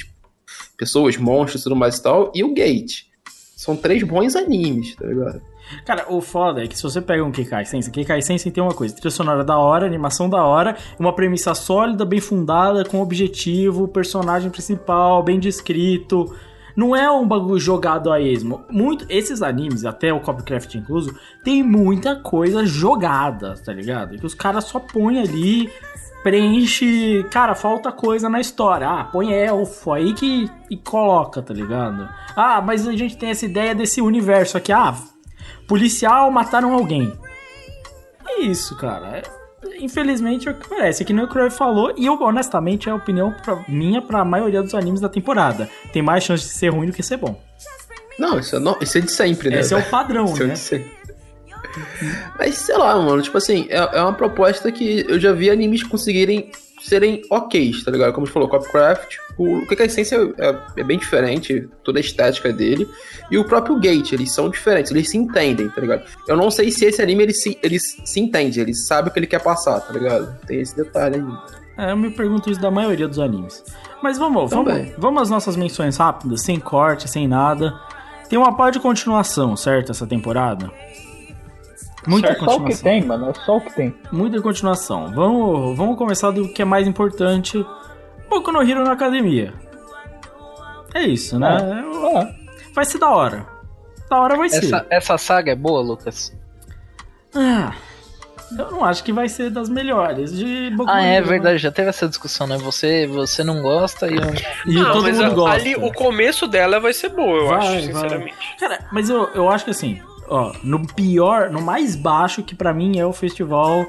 pessoas, 0.76 1.16
monstros 1.16 1.62
e 1.62 1.64
tudo 1.64 1.74
mais 1.76 1.96
e 1.96 2.02
tal, 2.02 2.30
e 2.34 2.44
o 2.44 2.52
Gate. 2.52 3.04
São 3.56 3.74
três 3.76 4.02
bons 4.02 4.36
animes, 4.36 4.94
tá 4.96 5.06
ligado? 5.06 5.40
Cara, 5.84 6.06
o 6.08 6.20
foda 6.20 6.62
é 6.62 6.66
que 6.66 6.76
se 6.76 6.82
você 6.82 7.00
pega 7.00 7.24
um 7.24 7.32
Kekai 7.32 7.64
Sensen, 7.64 7.92
Kekai 7.92 8.22
Sensen 8.22 8.52
tem 8.52 8.62
uma 8.62 8.74
coisa, 8.74 8.94
trilha 8.94 9.10
sonora 9.10 9.44
da 9.44 9.58
hora, 9.58 9.86
animação 9.86 10.28
da 10.28 10.44
hora, 10.44 10.76
uma 10.98 11.12
premissa 11.12 11.54
sólida, 11.54 12.04
bem 12.04 12.20
fundada, 12.20 12.84
com 12.84 13.00
objetivo, 13.00 13.88
personagem 13.88 14.50
principal, 14.50 15.22
bem 15.22 15.38
descrito. 15.38 16.34
Não 16.74 16.96
é 16.96 17.10
um 17.10 17.26
bagulho 17.26 17.58
jogado 17.58 18.10
a 18.10 18.20
esmo. 18.20 18.64
Muito, 18.70 19.04
esses 19.08 19.42
animes, 19.42 19.84
até 19.84 20.12
o 20.12 20.20
Copycraft 20.20 20.74
incluso, 20.74 21.14
tem 21.44 21.62
muita 21.62 22.16
coisa 22.16 22.64
jogada, 22.64 23.54
tá 23.62 23.72
ligado? 23.72 24.16
Que 24.16 24.26
os 24.26 24.34
caras 24.34 24.64
só 24.64 24.80
põem 24.80 25.20
ali, 25.20 25.70
preenche. 26.22 27.24
Cara, 27.30 27.54
falta 27.54 27.92
coisa 27.92 28.28
na 28.28 28.40
história. 28.40 28.88
Ah, 28.88 29.04
põe 29.04 29.32
elfo 29.32 29.92
aí 29.92 30.14
que 30.14 30.50
e 30.70 30.76
coloca, 30.76 31.42
tá 31.42 31.52
ligado? 31.52 32.08
Ah, 32.34 32.62
mas 32.62 32.86
a 32.86 32.92
gente 32.92 33.16
tem 33.16 33.30
essa 33.30 33.44
ideia 33.44 33.74
desse 33.74 34.00
universo 34.00 34.56
aqui. 34.56 34.72
Ah, 34.72 34.94
policial 35.72 36.30
mataram 36.30 36.74
alguém. 36.74 37.10
É 38.28 38.42
isso, 38.42 38.76
cara. 38.76 39.16
É- 39.18 39.22
infelizmente 39.78 40.46
é 40.46 40.50
o 40.52 40.54
que 40.54 40.68
parece. 40.68 41.02
É 41.02 41.06
que 41.06 41.14
nem 41.14 41.24
o 41.24 41.28
Crow 41.28 41.50
falou, 41.50 41.94
e 41.96 42.04
eu, 42.04 42.20
honestamente, 42.20 42.90
é 42.90 42.92
a 42.92 42.94
opinião 42.94 43.32
pra- 43.42 43.64
minha 43.66 44.02
pra 44.02 44.22
maioria 44.22 44.62
dos 44.62 44.74
animes 44.74 45.00
da 45.00 45.08
temporada. 45.08 45.70
Tem 45.90 46.02
mais 46.02 46.24
chance 46.24 46.44
de 46.44 46.50
ser 46.50 46.68
ruim 46.68 46.88
do 46.88 46.92
que 46.92 47.02
ser 47.02 47.16
bom. 47.16 47.40
Não, 48.18 48.38
isso 48.38 48.54
é, 48.54 48.58
no- 48.58 48.76
isso 48.82 48.98
é 48.98 49.00
de 49.00 49.10
sempre, 49.10 49.48
né? 49.48 49.60
Esse 49.60 49.72
é 49.72 49.76
o 49.78 49.82
padrão, 49.88 50.26
Isso 50.26 50.42
é 50.42 50.46
né? 50.46 50.52
de 50.52 50.58
sempre. 50.58 50.92
Mas 52.38 52.54
sei 52.56 52.76
lá, 52.76 52.94
mano, 53.00 53.22
tipo 53.22 53.38
assim, 53.38 53.66
é, 53.70 53.76
é 53.78 54.02
uma 54.02 54.12
proposta 54.12 54.70
que 54.70 55.06
eu 55.08 55.18
já 55.18 55.32
vi 55.32 55.48
animes 55.48 55.82
conseguirem 55.82 56.50
serem 56.82 57.22
ok, 57.30 57.72
tá 57.84 57.90
ligado? 57.90 58.12
Como 58.12 58.24
a 58.24 58.26
gente 58.26 58.34
falou, 58.34 58.48
Copcraft, 58.48 59.16
o 59.38 59.66
que 59.66 59.82
a 59.82 59.86
essência 59.86 60.16
é, 60.38 60.80
é 60.80 60.84
bem 60.84 60.98
diferente, 60.98 61.68
toda 61.82 61.98
a 61.98 62.00
estética 62.00 62.52
dele, 62.52 62.88
e 63.30 63.38
o 63.38 63.44
próprio 63.44 63.78
Gate, 63.78 64.12
eles 64.12 64.32
são 64.32 64.48
diferentes, 64.50 64.90
eles 64.90 65.10
se 65.10 65.16
entendem, 65.16 65.68
tá 65.68 65.80
ligado? 65.80 66.04
Eu 66.28 66.36
não 66.36 66.50
sei 66.50 66.70
se 66.70 66.84
esse 66.84 67.00
anime 67.00 67.22
ele 67.24 67.32
se, 67.32 67.58
ele 67.62 67.78
se 67.78 68.20
entende, 68.20 68.60
ele 68.60 68.74
sabe 68.74 69.08
o 69.08 69.12
que 69.12 69.18
ele 69.18 69.26
quer 69.26 69.42
passar, 69.42 69.80
tá 69.80 69.92
ligado? 69.92 70.36
Tem 70.46 70.60
esse 70.60 70.76
detalhe 70.76 71.16
aí. 71.16 71.86
É, 71.86 71.90
eu 71.92 71.96
me 71.96 72.10
pergunto 72.10 72.50
isso 72.50 72.60
da 72.60 72.70
maioria 72.70 73.08
dos 73.08 73.18
animes. 73.18 73.64
Mas 74.02 74.18
vamos, 74.18 74.50
vamos, 74.50 74.72
Também. 74.72 74.94
vamos 74.98 75.22
às 75.22 75.30
nossas 75.30 75.56
menções 75.56 75.96
rápidas, 75.96 76.42
sem 76.42 76.58
corte, 76.58 77.08
sem 77.08 77.26
nada. 77.26 77.74
Tem 78.28 78.38
uma 78.38 78.54
parte 78.56 78.74
de 78.74 78.80
continuação, 78.80 79.56
certo? 79.56 79.92
Essa 79.92 80.06
temporada? 80.06 80.70
Muita 82.06 82.28
É 82.32 82.34
só 82.34 82.44
o 82.44 82.46
que 82.46 82.46
continuação. 82.54 82.82
tem, 82.82 83.04
mano. 83.04 83.30
É 83.30 83.34
só 83.34 83.56
o 83.56 83.60
que 83.60 83.74
tem. 83.74 83.94
Muita 84.10 84.40
continuação. 84.42 85.12
Vamos, 85.14 85.76
vamos 85.76 85.96
começar 85.96 86.30
do 86.30 86.48
que 86.52 86.62
é 86.62 86.64
mais 86.64 86.86
importante. 86.88 87.64
Boku 88.28 88.50
no 88.50 88.62
Hero 88.62 88.82
na 88.84 88.92
academia. 88.92 89.52
É 90.94 91.02
isso, 91.02 91.38
né? 91.38 91.56
Vai 92.74 92.84
ser 92.84 92.98
da 92.98 93.10
hora. 93.10 93.46
Da 94.10 94.20
hora 94.20 94.36
vai 94.36 94.48
ser. 94.48 94.64
Essa, 94.64 94.86
essa 94.90 95.18
saga 95.18 95.52
é 95.52 95.56
boa, 95.56 95.80
Lucas? 95.80 96.36
Ah, 97.34 97.72
eu 98.58 98.70
não 98.70 98.84
acho 98.84 99.02
que 99.02 99.12
vai 99.12 99.26
ser 99.28 99.48
das 99.50 99.70
melhores 99.70 100.36
de 100.36 100.70
Boku 100.76 100.90
Ah, 100.90 100.96
no 100.96 101.00
é 101.02 101.16
Hero. 101.16 101.26
verdade, 101.28 101.56
já 101.58 101.70
teve 101.72 101.88
essa 101.88 102.06
discussão, 102.06 102.46
né? 102.46 102.58
Você, 102.58 103.06
você 103.06 103.42
não 103.42 103.62
gosta 103.62 104.06
e 104.10 104.16
eu... 104.16 104.22
E 104.66 104.74
não, 104.74 104.92
todo 104.92 105.04
mas 105.04 105.16
mundo 105.18 105.30
a- 105.30 105.34
gosta. 105.34 105.56
ali 105.56 105.74
o 105.76 105.90
começo 105.92 106.46
dela 106.46 106.78
vai 106.78 106.92
ser 106.92 107.08
boa, 107.08 107.38
eu 107.38 107.46
Vai, 107.48 107.58
acho, 107.58 107.70
vai. 107.70 107.80
sinceramente. 107.82 108.34
Cara, 108.60 108.86
mas 108.92 109.08
eu, 109.08 109.30
eu 109.34 109.48
acho 109.48 109.64
que 109.64 109.70
assim, 109.70 110.02
ó, 110.32 110.52
no 110.64 110.86
pior, 110.86 111.50
no 111.50 111.60
mais 111.60 111.94
baixo, 111.94 112.42
que 112.42 112.54
pra 112.54 112.72
mim 112.72 112.98
é 112.98 113.06
o 113.06 113.12
festival 113.12 113.86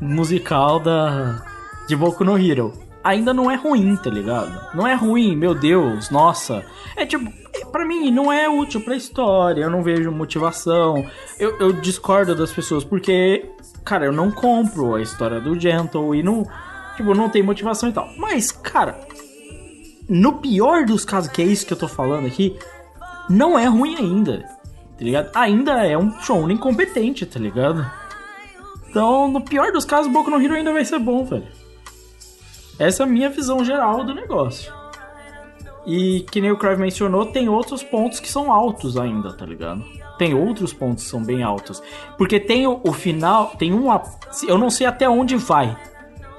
musical 0.00 0.78
da 0.78 1.42
de 1.88 1.96
Boku 1.96 2.24
no 2.24 2.38
Hero. 2.38 2.72
Ainda 3.02 3.32
não 3.32 3.48
é 3.48 3.54
ruim, 3.54 3.96
tá 3.96 4.10
ligado? 4.10 4.74
Não 4.74 4.86
é 4.86 4.94
ruim, 4.94 5.36
meu 5.36 5.54
Deus, 5.54 6.10
nossa. 6.10 6.64
É 6.96 7.06
tipo, 7.06 7.32
é, 7.54 7.64
pra 7.66 7.86
mim 7.86 8.10
não 8.10 8.32
é 8.32 8.48
útil 8.48 8.80
pra 8.80 8.96
história, 8.96 9.62
eu 9.62 9.70
não 9.70 9.82
vejo 9.82 10.10
motivação. 10.10 11.06
Eu, 11.38 11.56
eu 11.60 11.72
discordo 11.72 12.34
das 12.34 12.52
pessoas 12.52 12.82
porque, 12.82 13.48
cara, 13.84 14.06
eu 14.06 14.12
não 14.12 14.30
compro 14.30 14.96
a 14.96 15.00
história 15.00 15.40
do 15.40 15.58
Gentle 15.58 16.16
e 16.16 16.22
não, 16.22 16.44
tipo, 16.96 17.14
não 17.14 17.30
tem 17.30 17.44
motivação 17.44 17.88
e 17.88 17.92
tal. 17.92 18.08
Mas, 18.18 18.50
cara, 18.50 18.98
no 20.08 20.34
pior 20.34 20.84
dos 20.84 21.04
casos, 21.04 21.30
que 21.30 21.40
é 21.40 21.44
isso 21.44 21.64
que 21.64 21.72
eu 21.72 21.78
tô 21.78 21.86
falando 21.86 22.26
aqui, 22.26 22.58
não 23.30 23.56
é 23.56 23.66
ruim 23.66 23.96
ainda, 23.96 24.44
tá 24.98 25.04
ligado? 25.04 25.30
Ainda 25.34 25.86
é 25.86 25.96
um 25.96 26.10
show 26.20 26.50
incompetente, 26.50 27.26
tá 27.26 27.38
ligado? 27.38 27.88
Então, 28.88 29.28
no 29.28 29.42
pior 29.42 29.72
dos 29.72 29.84
casos, 29.84 30.10
Boku 30.10 30.30
no 30.30 30.40
Hero 30.40 30.54
ainda 30.54 30.72
vai 30.72 30.84
ser 30.84 30.98
bom, 30.98 31.24
velho. 31.24 31.46
Essa 32.78 33.02
é 33.02 33.06
a 33.06 33.08
minha 33.08 33.28
visão 33.28 33.64
geral 33.64 34.04
do 34.04 34.14
negócio. 34.14 34.72
E 35.86 36.26
que 36.30 36.40
nem 36.40 36.50
o 36.50 36.56
Crave 36.56 36.80
mencionou, 36.80 37.26
tem 37.26 37.48
outros 37.48 37.82
pontos 37.82 38.20
que 38.20 38.28
são 38.28 38.50
altos 38.50 38.96
ainda, 38.96 39.32
tá 39.32 39.46
ligado? 39.46 39.84
Tem 40.18 40.34
outros 40.34 40.72
pontos 40.72 41.04
que 41.04 41.10
são 41.10 41.22
bem 41.22 41.42
altos. 41.42 41.82
Porque 42.16 42.40
tem 42.40 42.66
o, 42.66 42.80
o 42.82 42.92
final, 42.92 43.54
tem 43.58 43.72
uma. 43.72 44.02
Eu 44.48 44.58
não 44.58 44.70
sei 44.70 44.86
até 44.86 45.08
onde 45.08 45.36
vai 45.36 45.76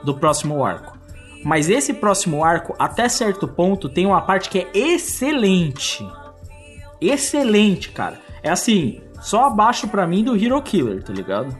do 0.03 0.16
próximo 0.16 0.64
arco. 0.64 0.97
Mas 1.43 1.70
esse 1.70 1.93
próximo 1.93 2.43
arco, 2.43 2.76
até 2.78 3.08
certo 3.08 3.47
ponto, 3.47 3.88
tem 3.88 4.05
uma 4.05 4.22
parte 4.22 4.49
que 4.49 4.60
é 4.60 4.70
excelente. 4.74 6.05
Excelente, 6.99 7.89
cara. 7.91 8.20
É 8.47 8.49
assim, 8.49 9.01
só 9.21 9.47
abaixo 9.47 9.89
pra 9.89 10.07
mim 10.07 10.23
do 10.23 10.33
Hero 10.33 10.61
Killer, 10.61 11.03
tá 11.03 11.11
ligado? 11.11 11.53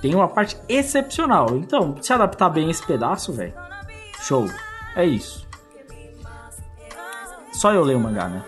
Tem 0.00 0.14
uma 0.14 0.26
parte 0.26 0.56
excepcional. 0.66 1.56
Então, 1.56 1.96
se 2.00 2.10
adaptar 2.10 2.48
bem 2.48 2.70
esse 2.70 2.84
pedaço, 2.84 3.34
velho. 3.34 3.52
Show. 4.22 4.48
É 4.96 5.04
isso. 5.04 5.46
Só 7.52 7.72
eu 7.74 7.84
leio 7.84 7.98
o 7.98 8.02
mangá, 8.02 8.28
né? 8.28 8.42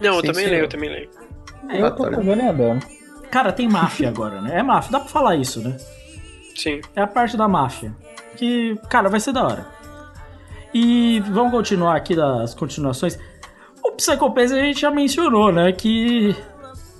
Não, 0.00 0.16
eu 0.16 0.22
também 0.22 0.46
leio, 0.46 0.64
eu 0.64 0.68
também 0.68 0.88
leio. 0.88 1.10
Eu 1.68 1.94
tô 1.94 2.04
andando. 2.04 2.86
Cara, 3.30 3.52
tem 3.52 3.68
máfia 3.68 4.08
agora, 4.08 4.40
né? 4.40 4.58
É 4.58 4.62
máfia, 4.62 4.92
dá 4.92 5.00
pra 5.00 5.10
falar 5.10 5.36
isso, 5.36 5.60
né? 5.60 5.76
Sim. 6.56 6.80
É 6.96 7.02
a 7.02 7.06
parte 7.06 7.36
da 7.36 7.46
máfia. 7.46 7.94
Que, 8.34 8.80
cara, 8.88 9.10
vai 9.10 9.20
ser 9.20 9.32
da 9.32 9.44
hora. 9.44 9.66
E 10.72 11.20
vamos 11.20 11.52
continuar 11.52 11.96
aqui 11.96 12.16
das 12.16 12.54
continuações. 12.54 13.18
O 13.84 13.92
Psycho 13.92 14.30
Pass 14.32 14.52
a 14.52 14.60
gente 14.60 14.80
já 14.80 14.90
mencionou, 14.90 15.50
né? 15.52 15.72
Que 15.72 16.34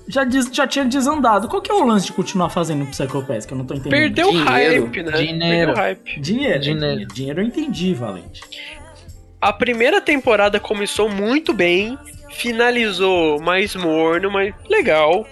já, 0.09 0.25
des- 0.25 0.49
já 0.53 0.67
tinha 0.67 0.85
desandado. 0.85 1.49
Qual 1.49 1.61
que 1.63 1.71
é 1.71 1.75
o 1.75 1.85
lance 1.85 2.07
de 2.07 2.13
continuar 2.13 2.49
fazendo 2.51 2.85
o 2.85 2.87
Psycho 2.87 3.23
Pass? 3.25 3.45
Que 3.47 3.53
eu 3.55 3.59
não 3.59 3.65
tô 3.65 3.75
entendendo. 3.75 3.91
Perdeu 4.01 4.29
o 4.29 4.33
hype, 4.45 5.03
né? 5.03 5.13
Dinheiro. 5.13 5.75
Hype. 5.75 6.21
Dinheiro. 6.21 6.61
Dinheiro. 6.61 6.81
Dinheiro. 6.81 7.15
Dinheiro 7.15 7.41
eu 7.43 7.47
entendi, 7.47 7.95
Valente. 7.95 8.41
A 9.41 9.53
primeira 9.53 10.01
temporada 10.01 10.59
começou 10.59 11.09
muito 11.09 11.53
bem, 11.53 11.97
finalizou 12.31 13.41
mais 13.41 13.77
morno, 13.77 14.31
mas 14.31 14.53
legal. 14.69 15.25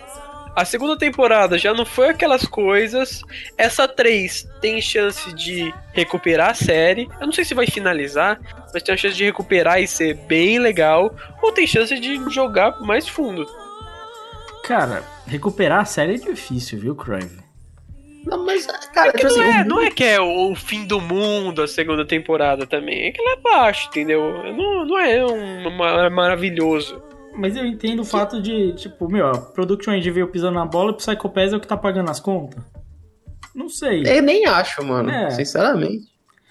A 0.57 0.65
segunda 0.65 0.97
temporada 0.97 1.59
já 1.59 1.74
não 1.74 1.85
foi 1.85 2.09
aquelas 2.09 2.47
coisas. 2.47 3.20
Essa 3.59 3.87
3 3.87 4.49
tem 4.61 4.81
chance 4.81 5.31
de 5.35 5.70
recuperar 5.93 6.51
a 6.51 6.55
série. 6.55 7.07
Eu 7.20 7.27
não 7.27 7.33
sei 7.33 7.45
se 7.45 7.53
vai 7.53 7.66
finalizar, 7.66 8.41
mas 8.73 8.83
tem 8.83 8.95
a 8.95 8.99
chance 8.99 9.15
de 9.15 9.24
recuperar 9.24 9.81
e 9.83 9.87
ser 9.87 10.15
bem 10.15 10.59
legal. 10.59 11.15
Ou 11.43 11.53
tem 11.53 11.66
chance 11.66 11.95
de 12.01 12.19
jogar 12.31 12.81
mais 12.81 13.07
fundo. 13.07 13.47
Cara, 14.65 15.05
recuperar 15.27 15.81
a 15.81 15.85
série 15.85 16.15
é 16.15 16.19
difícil, 16.19 16.78
viu, 16.78 16.95
Crave? 16.97 17.45
Não, 18.24 18.45
mas, 18.45 18.66
cara, 18.93 19.11
É 19.11 19.12
que 19.12 19.19
tipo 19.19 19.35
não, 19.35 19.41
assim, 19.43 19.51
é, 19.59 19.62
o- 19.62 19.65
não 19.66 19.81
é 19.83 19.91
que 19.91 20.03
é 20.05 20.20
o 20.20 20.55
fim 20.57 20.85
do 20.85 21.01
mundo 21.01 21.62
a 21.62 21.69
segunda 21.69 22.05
temporada 22.05 22.66
também. 22.66 23.07
É 23.07 23.12
que 23.12 23.20
ele 23.20 23.28
é 23.28 23.37
baixo, 23.37 23.87
entendeu? 23.89 24.43
Não, 24.53 24.85
não 24.85 24.99
é 24.99 25.24
um 25.24 25.70
ma- 25.70 26.11
maravilhoso. 26.11 27.01
Mas 27.39 27.57
eu 27.57 27.65
entendo 27.67 28.01
o 28.01 28.05
fato 28.05 28.41
de, 28.41 28.73
tipo, 28.75 29.11
meu, 29.11 29.27
a 29.27 29.39
Production 29.39 29.93
End 29.93 30.11
veio 30.11 30.29
pisando 30.29 30.55
na 30.55 30.65
bola 30.67 30.91
e 30.91 30.95
o 30.95 30.97
Psycho 30.97 31.29
Pass 31.29 31.53
é 31.53 31.57
o 31.57 31.61
que 31.61 31.67
tá 31.69 31.77
pagando 31.77 32.11
as 32.11 32.21
contas. 32.21 32.63
Não 33.55 33.69
sei. 33.69 34.03
Eu 34.07 34.23
nem 34.23 34.47
acho, 34.47 34.85
mano. 34.85 35.11
É. 35.11 35.31
Sinceramente. 35.31 36.07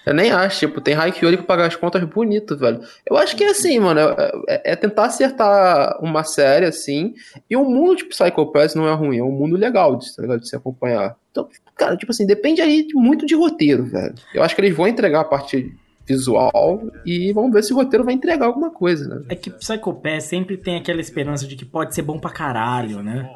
Eu 0.06 0.14
nem 0.14 0.32
acho. 0.32 0.60
Tipo, 0.60 0.80
tem 0.82 0.94
Haikyuu 0.94 1.28
ali 1.28 1.38
pra 1.38 1.46
pagar 1.46 1.66
as 1.68 1.76
contas 1.76 2.04
bonito, 2.04 2.56
velho. 2.58 2.80
Eu 3.10 3.18
acho 3.18 3.36
que 3.36 3.44
é 3.44 3.50
assim, 3.50 3.80
mano. 3.80 4.00
É, 4.00 4.32
é- 4.48 4.72
é 4.74 4.76
tentar 4.76 5.06
acertar 5.06 5.98
uma 6.04 6.24
série, 6.24 6.66
assim. 6.66 7.14
E 7.50 7.56
o 7.58 7.64
mundo 7.64 7.96
de 7.98 8.06
Psycho 8.06 8.52
Pass 8.52 8.76
não 8.76 8.88
é 8.88 8.94
ruim. 8.94 9.18
É 9.20 9.24
um 9.24 9.32
mundo 9.32 9.56
legal 9.56 9.96
de, 9.96 10.16
tá 10.16 10.22
ligado? 10.22 10.42
de 10.42 10.50
se 10.50 10.56
acompanhar. 10.56 11.16
Então, 11.32 11.48
cara, 11.76 11.98
tipo 11.98 12.12
assim, 12.12 12.26
depende 12.28 12.62
aí 12.62 12.86
de- 12.88 12.94
muito 12.96 13.26
de 13.26 13.34
roteiro, 13.36 13.84
velho. 13.86 14.14
Eu 14.34 14.44
acho 14.44 14.54
que 14.56 14.62
eles 14.62 14.76
vão 14.76 14.88
entregar 14.88 15.22
a 15.22 15.26
parte 15.26 15.76
visual 16.06 16.82
e 17.06 17.32
vamos 17.34 17.52
ver 17.52 17.64
se 17.64 17.74
o 17.74 17.76
roteiro 17.76 18.04
vai 18.06 18.14
entregar 18.14 18.46
alguma 18.46 18.70
coisa, 18.72 19.08
né? 19.08 19.22
É 19.30 19.36
que 19.36 19.50
Psycho 19.50 19.94
Pass 19.94 20.26
sempre 20.26 20.56
tem 20.58 20.78
aquela 20.78 21.02
esperança 21.02 21.48
de 21.48 21.56
que 21.56 21.66
pode 21.66 21.94
ser 21.96 22.02
bom 22.04 22.20
pra 22.20 22.30
caralho, 22.32 23.02
né? 23.02 23.30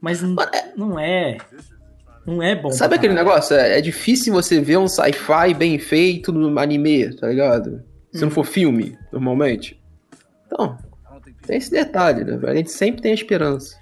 Mas 0.00 0.22
n- 0.22 0.34
não 0.76 0.98
é. 0.98 1.36
Não 2.26 2.42
é 2.42 2.54
bom. 2.56 2.70
Sabe 2.70 2.94
aquele 2.94 3.14
caralho. 3.14 3.28
negócio? 3.30 3.56
É, 3.56 3.78
é 3.78 3.80
difícil 3.80 4.32
você 4.32 4.60
ver 4.60 4.78
um 4.78 4.88
sci-fi 4.88 5.52
bem 5.56 5.78
feito 5.78 6.32
no 6.32 6.58
anime, 6.58 7.14
tá 7.16 7.28
ligado? 7.28 7.82
Se 8.12 8.22
não 8.22 8.30
for 8.30 8.44
filme, 8.44 8.96
normalmente. 9.12 9.80
Então, 10.46 10.76
tem 11.46 11.56
esse 11.58 11.70
detalhe, 11.70 12.24
né? 12.24 12.38
A 12.48 12.54
gente 12.54 12.70
sempre 12.70 13.02
tem 13.02 13.10
a 13.10 13.14
esperança. 13.14 13.76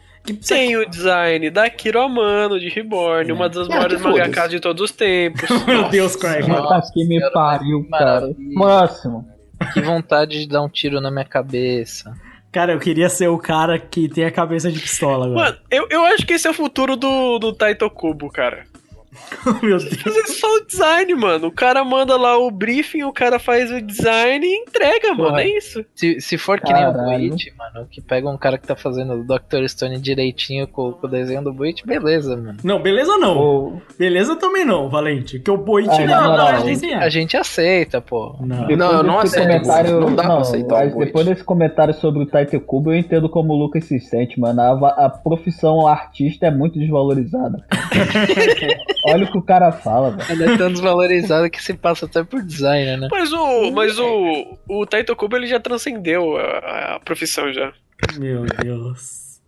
Tem 0.47 0.77
o 0.77 0.89
design 0.89 1.51
da 1.51 1.69
Kiro 1.69 2.01
Amano 2.01 2.59
de 2.61 2.69
Reborn, 2.69 3.33
uma 3.33 3.49
das 3.49 3.69
Ah, 3.69 3.75
maiores 3.75 4.01
que 4.01 4.09
mangakas 4.09 4.51
de 4.51 4.61
todos 4.61 4.83
os 4.83 4.91
tempos. 4.93 5.49
Meu 5.67 5.89
Deus, 5.89 6.15
Craig. 6.15 6.47
Puta 6.47 6.81
que 6.93 7.05
me 7.05 7.21
pariu, 7.33 7.87
cara. 7.91 8.29
Próximo. 8.55 9.27
Que 9.73 9.81
vontade 9.81 10.41
de 10.41 10.49
dar 10.49 10.63
um 10.63 10.69
tiro 10.69 11.01
na 11.01 11.11
minha 11.11 11.25
cabeça. 11.25 12.15
Cara, 12.53 12.73
eu 12.73 12.79
queria 12.79 13.09
ser 13.09 13.29
o 13.29 13.39
cara 13.39 13.79
que 13.79 14.09
tem 14.09 14.25
a 14.25 14.31
cabeça 14.31 14.71
de 14.71 14.79
pistola 14.79 15.27
agora. 15.27 15.41
Mano, 15.53 15.59
eu, 15.71 15.87
eu 15.91 16.05
acho 16.05 16.27
que 16.27 16.35
esse 16.35 16.47
é 16.47 16.51
o 16.51 16.55
futuro 16.55 16.97
do, 16.97 17.39
do 17.39 17.53
Taito 17.53 17.89
Kubo, 17.89 18.29
cara. 18.31 18.65
Meu 19.63 19.79
Deus. 19.79 19.95
Fazer 20.03 20.27
só 20.27 20.47
o 20.57 20.65
design, 20.67 21.15
mano. 21.15 21.49
O 21.49 21.53
cara 21.53 21.85
manda 21.85 22.17
lá 22.17 22.39
o 22.39 22.51
briefing, 22.51 23.03
o 23.03 23.13
cara 23.13 23.39
faz 23.39 23.71
o 23.71 23.81
design 23.81 24.47
e 24.47 24.63
entrega, 24.63 25.09
mano. 25.15 25.31
Porra. 25.31 25.43
É 25.43 25.57
isso. 25.57 25.85
Se, 25.95 26.21
se 26.21 26.39
for 26.39 26.61
que 26.61 26.73
nem 26.73 26.83
o 26.87 26.93
Caralho. 26.93 27.29
Bleach, 27.29 27.53
mano, 27.57 27.87
que 27.91 28.01
pega 28.01 28.29
um 28.29 28.37
cara 28.39 28.59
que 28.59 28.67
tá 28.67 28.75
fazendo 28.77 29.15
o 29.15 29.25
Dr. 29.25 29.67
Stone 29.69 29.99
direitinho 29.99 30.67
com, 30.67 30.93
com 30.93 31.07
o 31.07 31.11
desenho 31.11 31.43
do 31.43 31.53
Bleach, 31.53 31.85
beleza, 31.87 32.37
mano. 32.37 32.57
Não, 32.65 32.81
beleza 32.81 33.17
não. 33.19 33.37
Ou- 33.39 33.83
Beleza 33.99 34.37
também 34.37 34.65
não, 34.65 34.89
Valente. 34.89 35.39
Que 35.39 35.51
o 35.51 35.57
Boit 35.57 35.89
Ai, 35.91 36.07
não, 36.07 36.37
não, 36.37 36.49
é 36.49 36.53
A 36.53 36.61
gente, 36.61 36.93
a 36.95 37.09
gente 37.09 37.37
aceita, 37.37 38.01
pô. 38.01 38.37
Não. 38.41 38.67
Depois 38.67 38.79
Não, 38.79 39.03
não 39.03 39.19
aceito, 39.19 39.47
comentário, 39.47 40.01
não 40.01 40.15
dá 40.15 40.23
pra 40.25 40.39
aceitar 40.39 40.87
o 40.87 40.99
depois 40.99 41.27
desse 41.27 41.45
comentário 41.45 41.95
sobre 41.95 42.23
o 42.23 42.27
Taito 42.27 42.59
Kubo, 42.61 42.93
eu 42.93 42.99
entendo 42.99 43.29
como 43.29 43.53
o 43.53 43.57
Lucas 43.57 43.85
se 43.85 43.99
sente, 44.01 44.39
mano. 44.41 44.61
A, 44.61 45.07
a 45.07 45.11
profissão 45.11 45.87
artista 45.87 46.47
é 46.47 46.51
muito 46.51 46.79
desvalorizada. 46.79 47.65
Olha 49.05 49.25
o 49.25 49.31
que 49.31 49.39
o 49.39 49.43
cara 49.43 49.73
fala, 49.73 50.11
velho. 50.11 50.43
Ela 50.43 50.55
é 50.55 50.59
tão 50.59 50.73
desvalorizada 50.73 51.51
que 51.51 51.63
se 51.63 51.75
passa 51.75 52.07
até 52.07 52.23
por 52.23 52.43
designer, 52.43 52.99
né? 52.99 53.09
Mas 53.11 53.33
o, 53.33 53.71
mas 53.73 53.99
o, 53.99 54.59
o 54.69 54.87
Taito 54.87 55.17
Kubo 55.17 55.37
ele 55.37 55.47
já 55.47 55.59
transcendeu 55.59 56.37
a, 56.37 56.97
a 56.97 57.01
profissão 57.01 57.53
já. 57.53 57.73
Meu 58.19 58.45
Deus. 58.63 59.41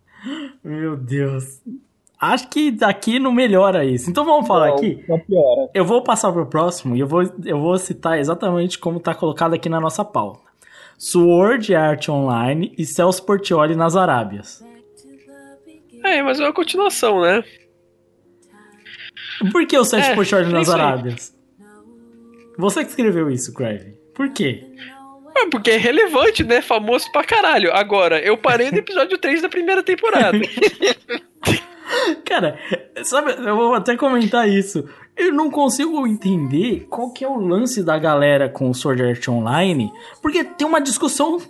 Meu 0.62 0.96
Deus. 0.96 1.60
Acho 2.20 2.48
que 2.48 2.70
daqui 2.70 3.18
não 3.18 3.32
melhora 3.32 3.84
isso. 3.84 4.08
Então 4.08 4.24
vamos 4.24 4.46
falar 4.46 4.68
Não, 4.68 4.74
aqui. 4.76 5.04
Não 5.08 5.18
piora. 5.18 5.68
Eu 5.74 5.84
vou 5.84 6.02
passar 6.02 6.32
pro 6.32 6.46
próximo 6.46 6.96
e 6.96 7.00
eu 7.00 7.06
vou, 7.06 7.22
eu 7.44 7.60
vou 7.60 7.76
citar 7.76 8.18
exatamente 8.18 8.78
como 8.78 8.98
tá 8.98 9.14
colocado 9.14 9.54
aqui 9.54 9.68
na 9.68 9.80
nossa 9.80 10.04
pauta. 10.04 10.40
Sword 10.96 11.74
Art 11.74 12.08
Online 12.08 12.72
e 12.78 12.86
Celso 12.86 13.24
Portioli 13.24 13.74
nas 13.74 13.94
Arábias. 13.96 14.64
É, 16.02 16.22
mas 16.22 16.38
é 16.38 16.44
uma 16.44 16.52
continuação, 16.52 17.20
né? 17.20 17.42
Por 19.50 19.66
que 19.66 19.76
o 19.76 19.84
Celso 19.84 20.10
É, 20.10 20.12
é 20.12 20.44
nas. 20.44 20.68
Arábias? 20.68 21.34
Você 22.56 22.84
que 22.84 22.90
escreveu 22.90 23.30
isso, 23.30 23.52
Craig. 23.52 23.94
Por 24.14 24.30
quê? 24.30 24.64
É 25.36 25.46
porque 25.50 25.72
é 25.72 25.76
relevante, 25.76 26.44
né? 26.44 26.62
Famoso 26.62 27.10
pra 27.10 27.24
caralho. 27.24 27.72
Agora, 27.74 28.20
eu 28.20 28.38
parei 28.38 28.70
no 28.70 28.78
episódio 28.78 29.18
3 29.18 29.42
da 29.42 29.48
primeira 29.48 29.82
temporada. 29.82 30.38
Cara, 32.24 32.58
sabe, 33.02 33.32
eu 33.32 33.56
vou 33.56 33.74
até 33.74 33.96
comentar 33.96 34.48
isso. 34.48 34.84
Eu 35.16 35.32
não 35.32 35.50
consigo 35.50 36.06
entender 36.06 36.86
qual 36.88 37.12
que 37.12 37.24
é 37.24 37.28
o 37.28 37.36
lance 37.36 37.82
da 37.82 37.98
galera 37.98 38.48
com 38.48 38.70
o 38.70 38.74
Sword 38.74 39.02
Art 39.02 39.28
Online, 39.28 39.92
porque 40.22 40.42
tem 40.42 40.66
uma 40.66 40.80
discussão 40.80 41.40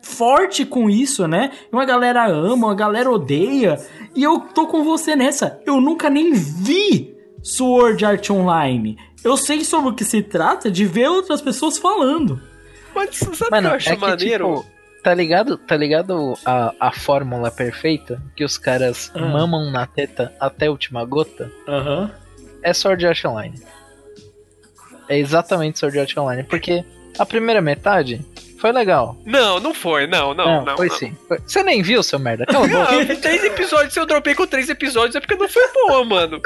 forte 0.00 0.64
com 0.64 0.90
isso, 0.90 1.28
né? 1.28 1.52
Uma 1.70 1.84
galera 1.84 2.26
ama, 2.26 2.66
uma 2.66 2.74
galera 2.74 3.10
odeia, 3.10 3.78
e 4.14 4.22
eu 4.22 4.40
tô 4.40 4.66
com 4.66 4.82
você 4.82 5.14
nessa. 5.14 5.60
Eu 5.64 5.80
nunca 5.80 6.10
nem 6.10 6.32
vi 6.32 7.14
Sword 7.42 8.04
Art 8.04 8.30
Online. 8.30 8.96
Eu 9.24 9.36
sei 9.36 9.64
sobre 9.64 9.90
o 9.90 9.94
que 9.94 10.04
se 10.04 10.22
trata 10.22 10.70
de 10.70 10.84
ver 10.84 11.08
outras 11.08 11.40
pessoas 11.40 11.78
falando. 11.78 12.40
Mas 12.94 13.16
sabe 13.16 13.32
o 13.32 13.38
que 13.38 13.50
Mano, 13.50 13.68
eu 13.68 13.74
acho 13.74 13.88
é 13.90 13.94
que, 13.96 14.00
maneiro? 14.00 14.56
tipo, 14.62 14.72
tá 15.02 15.14
ligado, 15.14 15.56
tá 15.56 15.76
ligado 15.76 16.34
a, 16.44 16.74
a 16.78 16.92
fórmula 16.92 17.50
perfeita? 17.50 18.22
Que 18.36 18.44
os 18.44 18.58
caras 18.58 19.10
Ah. 19.14 19.20
mamam 19.20 19.70
na 19.70 19.86
teta 19.86 20.34
até 20.40 20.66
a 20.66 20.70
última 20.70 21.04
gota? 21.04 21.50
Aham. 21.68 22.10
É 22.62 22.72
Sword 22.72 23.06
Art 23.06 23.24
Online. 23.24 23.60
É 25.08 25.18
exatamente 25.18 25.78
Sword 25.78 25.98
Art 25.98 26.16
Online. 26.16 26.42
Porque 26.44 26.84
a 27.18 27.26
primeira 27.26 27.60
metade 27.60 28.24
foi 28.62 28.70
legal. 28.70 29.16
Não, 29.26 29.58
não 29.58 29.74
foi, 29.74 30.06
não, 30.06 30.32
não, 30.32 30.64
não. 30.64 30.76
foi 30.76 30.86
não. 30.86 30.96
sim. 30.96 31.16
Foi- 31.26 31.40
Você 31.44 31.64
nem 31.64 31.82
viu, 31.82 32.00
seu 32.00 32.16
merda? 32.20 32.46
Cala 32.46 32.64
a. 32.64 32.68
Não, 32.68 33.16
três 33.16 33.42
episódios, 33.42 33.92
se 33.92 33.98
eu 33.98 34.06
dropei 34.06 34.36
com 34.36 34.46
três 34.46 34.68
episódios 34.68 35.16
é 35.16 35.20
porque 35.20 35.34
não 35.34 35.48
foi 35.48 35.64
boa, 35.74 36.04
mano. 36.04 36.40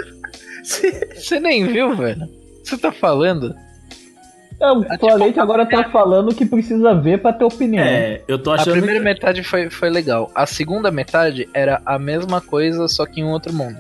Você 0.65 1.39
nem 1.39 1.67
viu, 1.67 1.95
velho? 1.95 2.27
Você 2.65 2.79
tá 2.79 2.91
falando? 2.91 3.55
É, 4.59 4.73
o 4.73 4.83
tipo, 4.83 5.07
Valente 5.07 5.39
agora 5.39 5.67
tá 5.67 5.91
falando 5.91 6.35
que 6.35 6.47
precisa 6.47 6.95
ver 6.95 7.21
pra 7.21 7.35
ter 7.35 7.45
opinião. 7.45 7.85
É, 7.85 8.23
eu 8.27 8.39
tô 8.39 8.51
A 8.51 8.55
achando. 8.55 8.73
primeira 8.73 8.99
metade 8.99 9.45
foi, 9.45 9.69
foi 9.69 9.91
legal. 9.91 10.31
A 10.35 10.47
segunda 10.47 10.91
metade 10.91 11.47
era 11.53 11.83
a 11.85 11.99
mesma 11.99 12.41
coisa, 12.41 12.89
só 12.89 13.05
que 13.05 13.21
em 13.21 13.25
um 13.25 13.29
outro 13.33 13.53
mundo. 13.53 13.77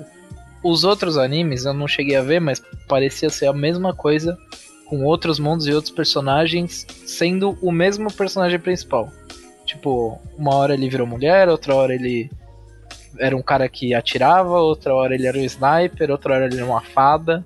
Os 0.62 0.84
outros 0.84 1.16
animes 1.16 1.64
eu 1.64 1.72
não 1.72 1.88
cheguei 1.88 2.16
a 2.16 2.22
ver, 2.22 2.40
mas 2.40 2.62
parecia 2.86 3.30
ser 3.30 3.46
a 3.46 3.52
mesma 3.54 3.94
coisa, 3.94 4.36
com 4.86 5.04
outros 5.04 5.38
mundos 5.38 5.66
e 5.66 5.72
outros 5.72 5.92
personagens, 5.92 6.86
sendo 7.04 7.58
o 7.60 7.70
mesmo 7.70 8.12
personagem 8.12 8.58
principal. 8.58 9.10
Tipo, 9.64 10.18
uma 10.38 10.54
hora 10.54 10.74
ele 10.74 10.88
virou 10.88 11.06
mulher, 11.06 11.48
outra 11.48 11.74
hora 11.74 11.94
ele 11.94 12.30
era 13.18 13.36
um 13.36 13.42
cara 13.42 13.68
que 13.68 13.94
atirava, 13.94 14.60
outra 14.60 14.94
hora 14.94 15.14
ele 15.14 15.26
era 15.26 15.36
um 15.36 15.44
sniper, 15.44 16.10
outra 16.10 16.34
hora 16.34 16.46
ele 16.46 16.56
era 16.56 16.64
uma 16.64 16.80
fada. 16.80 17.44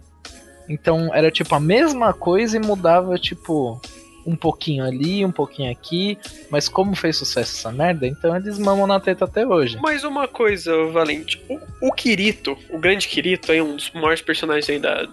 Então 0.69 1.13
era 1.15 1.31
tipo 1.31 1.55
a 1.55 1.61
mesma 1.61 2.13
coisa 2.13 2.57
e 2.57 2.61
mudava, 2.61 3.19
tipo, 3.19 3.81
um 4.27 4.37
pouquinho 4.37 4.85
ali, 4.85 5.25
um 5.25 5.33
pouquinho 5.33 5.73
aqui. 5.73 6.19
Mas 6.51 6.69
como 6.69 6.95
fez 6.95 7.17
sucesso 7.17 7.57
essa 7.57 7.73
merda, 7.73 8.07
então 8.07 8.37
eles 8.37 8.59
mamam 8.59 8.87
na 8.87 9.01
teta 9.01 9.25
até 9.25 9.47
hoje. 9.47 9.79
Mais 9.79 10.05
uma 10.05 10.29
coisa, 10.29 10.85
Valente. 10.87 11.43
O, 11.49 11.89
o 11.89 11.93
Kirito, 11.93 12.57
o 12.71 12.79
grande 12.79 13.09
Kirito, 13.09 13.51
aí, 13.51 13.61
um 13.61 13.77
dos 13.77 13.91
maiores 13.93 14.21
personagens 14.21 14.69
aí 14.69 14.79
da, 14.79 15.09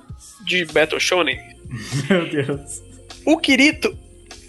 de 0.45 0.65
Battle 0.65 0.99
Shonen. 0.99 1.56
Meu 2.10 2.30
Deus. 2.30 2.81
O 3.26 3.38
Kirito, 3.38 3.98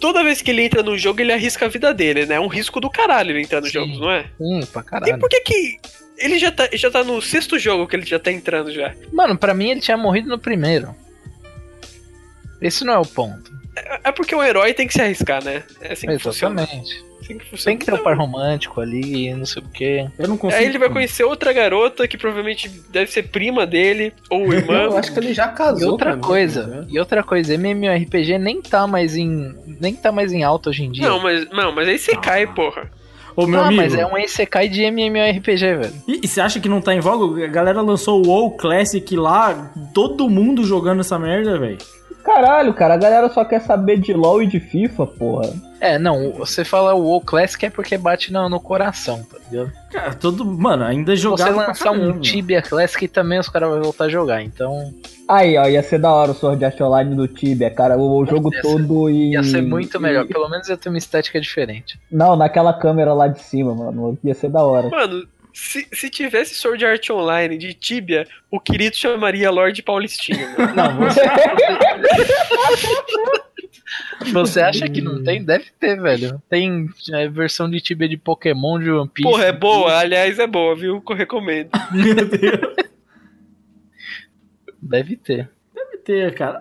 toda 0.00 0.22
vez 0.22 0.40
que 0.42 0.50
ele 0.50 0.62
entra 0.62 0.82
no 0.82 0.96
jogo, 0.96 1.20
ele 1.20 1.32
arrisca 1.32 1.66
a 1.66 1.68
vida 1.68 1.92
dele, 1.92 2.26
né? 2.26 2.36
É 2.36 2.40
um 2.40 2.46
risco 2.46 2.80
do 2.80 2.88
caralho 2.90 3.30
ele 3.32 3.42
entrar 3.42 3.60
no 3.60 3.66
Sim. 3.66 3.72
jogo, 3.72 3.98
não 3.98 4.10
é? 4.10 4.26
Sim, 4.38 4.60
pra 4.72 4.82
E 4.82 4.84
caralho. 4.84 5.18
por 5.18 5.28
que 5.28 5.40
que. 5.40 5.78
Ele 6.16 6.38
já 6.38 6.50
tá, 6.50 6.68
já 6.72 6.90
tá 6.90 7.04
no 7.04 7.22
sexto 7.22 7.58
jogo 7.58 7.86
que 7.86 7.94
ele 7.94 8.04
já 8.06 8.18
tá 8.18 8.30
entrando 8.32 8.72
já. 8.72 8.94
Mano, 9.12 9.36
pra 9.38 9.54
mim 9.54 9.70
ele 9.70 9.80
tinha 9.80 9.96
morrido 9.96 10.28
no 10.28 10.38
primeiro. 10.38 10.94
Esse 12.60 12.84
não 12.84 12.92
é 12.94 12.98
o 12.98 13.06
ponto. 13.06 13.52
É 14.04 14.12
porque 14.12 14.34
o 14.34 14.42
herói 14.42 14.74
tem 14.74 14.86
que 14.86 14.92
se 14.92 15.00
arriscar, 15.00 15.42
né? 15.44 15.62
É 15.80 15.92
assim. 15.92 16.10
Exatamente. 16.10 17.04
Assim 17.20 17.38
que. 17.38 17.64
Tem 17.64 17.76
que 17.76 17.84
ter 17.86 17.94
um 17.94 18.02
par 18.02 18.16
romântico 18.16 18.80
ali, 18.80 19.32
não 19.34 19.44
sei 19.44 19.62
o 19.62 19.68
quê. 19.68 20.08
Eu 20.18 20.28
não 20.28 20.36
consigo. 20.36 20.60
Aí 20.60 20.66
ele 20.66 20.78
vai 20.78 20.88
conhecer 20.88 21.24
outra 21.24 21.52
garota 21.52 22.06
que 22.08 22.16
provavelmente 22.16 22.68
deve 22.90 23.10
ser 23.10 23.24
prima 23.24 23.66
dele, 23.66 24.12
ou 24.30 24.52
irmã. 24.52 24.82
Eu 24.84 24.96
acho 24.96 25.12
que 25.12 25.18
ele 25.18 25.34
já 25.34 25.46
E 25.48 25.54
casou. 25.54 25.92
outra 25.92 26.10
pra 26.10 26.16
mim, 26.16 26.22
coisa, 26.22 26.66
né? 26.66 26.86
e 26.88 26.98
outra 26.98 27.22
coisa, 27.22 27.54
MMORPG 27.54 28.38
nem 28.38 28.62
tá 28.62 28.86
mais 28.86 29.16
em. 29.16 29.54
nem 29.80 29.94
tá 29.94 30.10
mais 30.10 30.32
em 30.32 30.42
alta 30.42 30.70
hoje 30.70 30.84
em 30.84 30.92
dia. 30.92 31.08
Não, 31.08 31.20
mas, 31.20 31.48
não, 31.50 31.72
mas 31.72 31.88
aí 31.88 31.98
você 31.98 32.16
cai, 32.16 32.46
porra. 32.46 32.90
Ô, 33.36 33.46
meu 33.46 33.60
ah, 33.60 33.66
amigo. 33.66 33.82
mas 33.82 33.94
é 33.94 34.04
um 34.04 34.18
Isekai 34.18 34.68
de 34.68 34.82
MMORPG, 34.82 35.76
velho. 35.76 35.92
E, 36.08 36.20
e 36.24 36.26
você 36.26 36.40
acha 36.40 36.58
que 36.58 36.68
não 36.68 36.80
tá 36.80 36.92
em 36.92 36.98
voga? 36.98 37.44
A 37.44 37.48
galera 37.48 37.80
lançou 37.80 38.20
o 38.20 38.26
WoW 38.28 38.56
Classic 38.56 39.14
lá, 39.16 39.72
todo 39.94 40.28
mundo 40.28 40.64
jogando 40.64 41.00
essa 41.00 41.18
merda, 41.18 41.56
velho. 41.56 41.78
Caralho, 42.28 42.74
cara, 42.74 42.92
a 42.92 42.98
galera 42.98 43.28
só 43.30 43.42
quer 43.42 43.58
saber 43.62 43.98
de 43.98 44.12
LoL 44.12 44.42
e 44.42 44.46
de 44.46 44.60
FIFA, 44.60 45.06
porra. 45.06 45.50
É, 45.80 45.98
não, 45.98 46.30
você 46.32 46.62
fala 46.62 46.92
o 46.92 47.02
WoW 47.02 47.22
Classic 47.22 47.64
é 47.64 47.70
porque 47.70 47.96
bate 47.96 48.30
no, 48.30 48.48
no 48.50 48.60
coração, 48.60 49.22
tá 49.22 49.38
ligado? 49.50 49.72
Cara, 49.90 50.12
todo. 50.14 50.44
Mano, 50.44 50.84
ainda 50.84 51.12
Se 51.16 51.22
jogar. 51.22 51.46
você 51.46 51.50
lançar 51.50 51.90
um 51.92 52.20
Tibia 52.20 52.60
Classic 52.60 53.08
também 53.08 53.38
os 53.38 53.48
caras 53.48 53.70
vão 53.70 53.80
voltar 53.80 54.04
a 54.04 54.08
jogar, 54.10 54.42
então 54.42 54.92
Aí, 55.26 55.56
ó, 55.56 55.66
ia 55.66 55.82
ser 55.82 55.98
da 55.98 56.12
hora 56.12 56.32
o 56.32 56.34
Sword 56.34 56.62
Art 56.64 56.78
Online 56.80 57.14
do 57.14 57.26
Tibia, 57.28 57.70
cara. 57.70 57.96
O 57.98 58.24
jogo 58.26 58.50
Ia 58.52 58.60
ser- 58.60 58.68
todo 58.68 59.08
e. 59.10 59.32
ia 59.32 59.42
ser 59.42 59.62
muito 59.62 59.98
melhor. 60.00 60.24
e- 60.24 60.28
Pelo 60.28 60.48
menos 60.50 60.68
ia 60.68 60.76
ter 60.76 60.88
uma 60.90 60.98
estética 60.98 61.40
diferente. 61.40 61.98
Não, 62.10 62.36
naquela 62.36 62.72
câmera 62.74 63.14
lá 63.14 63.26
de 63.28 63.40
cima, 63.40 63.74
mano. 63.74 64.18
Ia 64.24 64.34
ser 64.34 64.50
da 64.50 64.62
hora. 64.62 64.88
Mano, 64.90 65.26
se, 65.58 65.88
se 65.92 66.08
tivesse 66.08 66.54
Sword 66.54 66.86
Art 66.86 67.10
Online 67.10 67.58
de 67.58 67.74
Tibia, 67.74 68.28
o 68.48 68.60
Kirito 68.60 68.96
chamaria 68.96 69.50
Lorde 69.50 69.82
Paulistinho. 69.82 70.48
mano. 70.56 70.74
Não, 70.74 70.96
você. 70.96 71.20
Você 74.32 74.60
acha 74.60 74.88
que 74.88 75.00
não 75.00 75.22
tem? 75.22 75.42
Deve 75.42 75.66
ter, 75.80 76.00
velho. 76.00 76.40
Tem 76.48 76.88
é, 77.12 77.28
versão 77.28 77.70
de 77.70 77.80
Tibia 77.80 78.08
de 78.08 78.16
Pokémon, 78.16 78.78
de 78.78 78.90
One 78.90 79.08
Piece. 79.08 79.28
Porra, 79.28 79.46
é 79.46 79.52
boa. 79.52 79.98
Aliás, 79.98 80.38
é 80.38 80.46
boa, 80.46 80.76
viu? 80.76 81.02
Eu 81.08 81.16
recomendo. 81.16 81.70
Meu 81.90 82.14
Deus. 82.14 82.76
Deve 84.82 85.16
ter. 85.16 85.50
Deve 85.74 85.96
ter, 85.98 86.34
cara. 86.34 86.58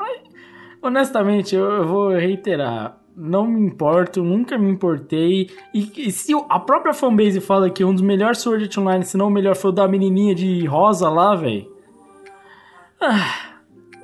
Honestamente, 0.82 1.56
eu, 1.56 1.70
eu 1.70 1.88
vou 1.88 2.10
reiterar. 2.12 2.98
Não 3.20 3.48
me 3.48 3.66
importo, 3.66 4.24
nunca 4.24 4.60
me 4.60 4.70
importei. 4.70 5.50
E, 5.74 5.92
e 6.08 6.12
se 6.12 6.34
a 6.48 6.60
própria 6.60 6.94
fanbase 6.94 7.42
fala 7.42 7.68
que 7.68 7.84
um 7.84 7.92
dos 7.92 8.04
melhores 8.04 8.38
Sword 8.38 8.66
Art 8.66 8.78
Online, 8.78 9.04
se 9.04 9.18
não 9.18 9.28
o 9.28 9.32
melhor, 9.32 9.56
foi 9.56 9.72
o 9.72 9.74
da 9.74 9.88
menininha 9.88 10.36
de 10.36 10.64
rosa 10.68 11.10
lá, 11.10 11.36
velho. 11.36 11.66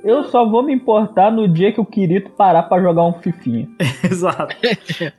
Eu 0.04 0.24
só 0.24 0.44
vou 0.48 0.62
me 0.62 0.72
importar 0.72 1.32
no 1.32 1.48
dia 1.48 1.72
que 1.72 1.80
o 1.80 1.84
Kirito 1.84 2.30
parar 2.30 2.64
pra 2.64 2.80
jogar 2.80 3.04
um 3.04 3.12
Fifinha. 3.14 3.66
Exato. 4.04 4.54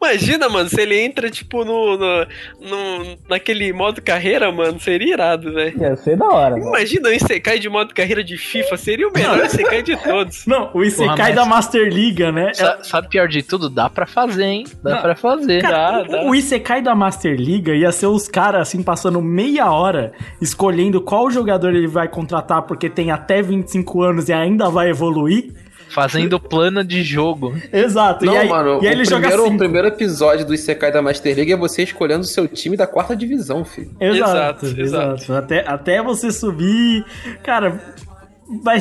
Imagina, 0.02 0.48
mano, 0.50 0.70
se 0.70 0.80
ele 0.80 1.00
entra, 1.00 1.30
tipo, 1.30 1.66
no, 1.66 1.98
no, 1.98 2.26
no- 2.62 3.18
naquele 3.30 3.72
modo 3.74 4.02
carreira, 4.02 4.52
mano, 4.52 4.80
seria 4.80 5.14
irado, 5.14 5.52
velho. 5.54 5.82
Ia 5.82 5.96
ser 5.96 6.18
da 6.18 6.28
hora, 6.28 6.56
mano. 6.58 6.68
Imagina 6.70 7.10
o 7.10 7.12
Isekai 7.12 7.60
de 7.60 7.68
modo 7.70 7.94
carreira 7.94 8.24
de 8.24 8.38
FIFA, 8.38 8.78
seria 8.78 9.08
o 9.08 9.12
melhor 9.14 9.44
Isekai 9.46 9.82
de 9.82 9.98
todos. 9.98 10.46
Não, 10.46 10.70
o 10.74 10.84
Isekai 10.84 11.16
Porra, 11.16 11.34
da 11.34 11.46
Master 11.46 11.88
Liga, 11.92 12.32
né? 12.32 12.54
Sa- 12.54 12.80
Sabe 12.84 13.10
pior 13.10 13.28
de 13.28 13.42
tudo? 13.42 13.70
Dá 13.70 13.90
pra 13.90 14.06
fazer, 14.06 14.44
hein? 14.46 14.64
Dá 14.84 14.96
Não. 14.96 15.02
pra 15.02 15.16
fazer. 15.16 15.62
Cara, 15.62 16.04
Dá, 16.04 16.04
dá. 16.04 16.24
o 16.26 16.36
Isekai 16.36 16.82
da 16.82 16.94
Master 16.94 17.36
Liga 17.36 17.74
ia 17.74 17.92
ser 17.92 18.08
os 18.08 18.28
caras, 18.28 18.62
assim, 18.62 18.84
passando 18.84 19.22
meia 19.22 19.72
hora 19.72 20.14
escolhendo 20.42 21.02
qual 21.02 21.30
jogador 21.32 21.74
ele 21.74 21.88
vai 21.88 22.08
contratar 22.08 22.62
porque 22.64 22.90
tem 22.90 23.10
até 23.12 23.42
25 23.42 24.02
anos 24.04 24.30
e 24.30 24.34
ainda 24.34 24.70
vai 24.76 24.90
evoluir. 24.90 25.52
Fazendo 25.90 26.40
plano 26.40 26.84
de 26.84 27.04
jogo. 27.04 27.56
Exato. 27.72 28.26
Não, 28.26 28.34
e 28.34 28.38
aí, 28.38 28.50
mano, 28.50 28.80
e 28.84 28.88
aí 28.88 28.94
ele 28.94 29.04
o, 29.04 29.06
joga 29.06 29.22
primeiro, 29.28 29.44
assim. 29.46 29.56
o 29.56 29.58
primeiro 29.58 29.88
episódio 29.88 30.46
do 30.46 30.54
Isekai 30.54 30.92
da 30.92 31.02
Master 31.02 31.36
League 31.36 31.54
é 31.54 31.56
você 31.56 31.84
escolhendo 31.84 32.22
o 32.22 32.26
seu 32.28 32.48
time 32.48 32.76
da 32.76 32.86
quarta 32.86 33.16
divisão, 33.16 33.64
filho. 33.64 33.92
Exato, 34.00 34.66
Exato, 34.66 34.82
exato. 34.82 35.34
Até, 35.34 35.64
até 35.66 36.02
você 36.04 36.32
subir. 36.32 37.06
Cara, 37.44 37.80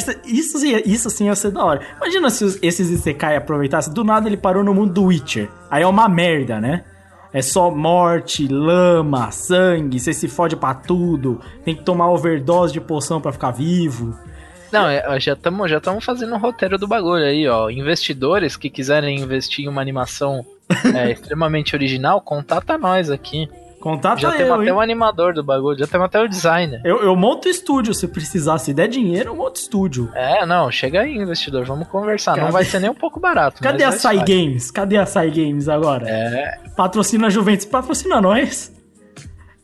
ser- 0.01 0.21
isso, 0.25 0.59
sim- 0.59 0.83
isso 0.85 1.09
sim 1.11 1.27
ia 1.27 1.35
ser 1.35 1.51
da 1.53 1.65
hora. 1.65 1.81
Imagina 1.99 2.31
se 2.31 2.59
esses 2.63 2.91
Isekai 2.91 3.37
aproveitassem. 3.37 3.93
Do 3.93 4.03
nada 4.03 4.29
ele 4.29 4.37
parou 4.37 4.65
no 4.65 4.75
mundo 4.75 4.93
do 4.95 5.05
Witcher. 5.05 5.49
Aí 5.71 5.83
é 5.83 5.87
uma 5.87 6.09
merda, 6.09 6.61
né? 6.61 6.85
É 7.33 7.43
só 7.43 7.71
morte, 7.71 8.47
lama, 8.49 9.31
sangue, 9.31 9.99
você 10.01 10.13
se 10.13 10.27
fode 10.29 10.57
pra 10.57 10.73
tudo. 10.73 11.41
Tem 11.65 11.75
que 11.77 11.83
tomar 11.85 12.09
overdose 12.11 12.73
de 12.73 12.81
poção 12.81 13.21
pra 13.21 13.33
ficar 13.33 13.51
vivo. 13.51 14.17
Não, 14.75 14.89
é, 14.89 15.21
já 15.21 15.33
estamos 15.35 15.71
já 15.71 15.81
tamo 15.81 16.01
fazendo 16.01 16.35
o 16.35 16.39
roteiro 16.39 16.77
do 16.77 16.89
bagulho 16.89 17.25
aí, 17.25 17.47
ó. 17.49 17.71
Investidores 17.71 18.57
que 18.57 18.69
quiserem 18.69 19.21
investir 19.21 19.65
em 19.65 19.69
uma 19.69 19.81
animação 19.81 20.45
é, 20.95 21.13
extremamente 21.13 21.75
original, 21.77 22.21
contata 22.21 22.77
nós 22.77 23.11
aqui. 23.11 23.49
Contata 23.81 24.19
já 24.19 24.33
temos 24.33 24.61
até 24.61 24.65
hein? 24.65 24.73
o 24.73 24.81
animador 24.81 25.35
do 25.35 25.45
bagulho, 25.45 25.79
já 25.79 25.87
temos 25.87 26.07
até 26.07 26.19
o 26.19 26.27
designer. 26.27 26.81
Eu, 26.85 27.03
eu 27.03 27.15
monto 27.15 27.51
estúdio 27.51 27.93
se 27.93 28.09
precisar. 28.09 28.57
Se 28.57 28.73
der 28.73 28.89
dinheiro, 28.89 29.31
eu 29.31 29.37
monto 29.37 29.61
estúdio. 29.61 30.11
É, 30.15 30.47
não, 30.47 30.71
chega 30.71 31.03
aí, 31.03 31.15
investidor, 31.15 31.67
vamos 31.67 31.87
conversar. 31.89 32.33
Cadê- 32.33 32.47
Não 32.47 32.51
vai 32.51 32.65
ser 32.65 32.81
nem 32.81 32.89
um 32.89 32.95
pouco 32.95 33.21
barato. 33.21 33.63
Cadê 33.63 33.85
a 33.85 33.93
Sai. 33.93 34.25
Games? 34.25 34.71
Cadê 34.71 34.97
a 34.97 35.05
Sai 35.05 35.31
Games 35.31 35.69
agora? 35.69 36.09
É, 36.09 36.59
Patrocina 36.75 37.27
a 37.27 37.31
Juventus, 37.31 37.67
patrocina 37.67 38.23
nós. 38.23 38.73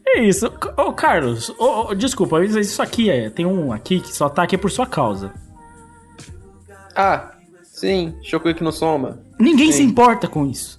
É 0.06 0.22
isso. 0.22 0.47
Ô, 0.77 0.93
Carlos, 0.93 1.51
ô, 1.59 1.90
ô, 1.90 1.94
desculpa, 1.94 2.44
isso 2.44 2.82
aqui 2.82 3.10
é. 3.10 3.31
Tem 3.31 3.47
um 3.47 3.72
aqui 3.72 4.01
que 4.01 4.14
só 4.14 4.28
tá 4.28 4.43
aqui 4.43 4.59
por 4.59 4.70
sua 4.70 4.86
causa. 4.86 5.32
Ah, 6.97 7.32
sim, 7.62 8.14
Shokugeki 8.22 8.64
no 8.64 8.72
Soma. 8.72 9.20
Ninguém 9.39 9.72
Sim. 9.72 9.78
se 9.78 9.82
importa 9.85 10.27
com 10.28 10.47
isso. 10.47 10.78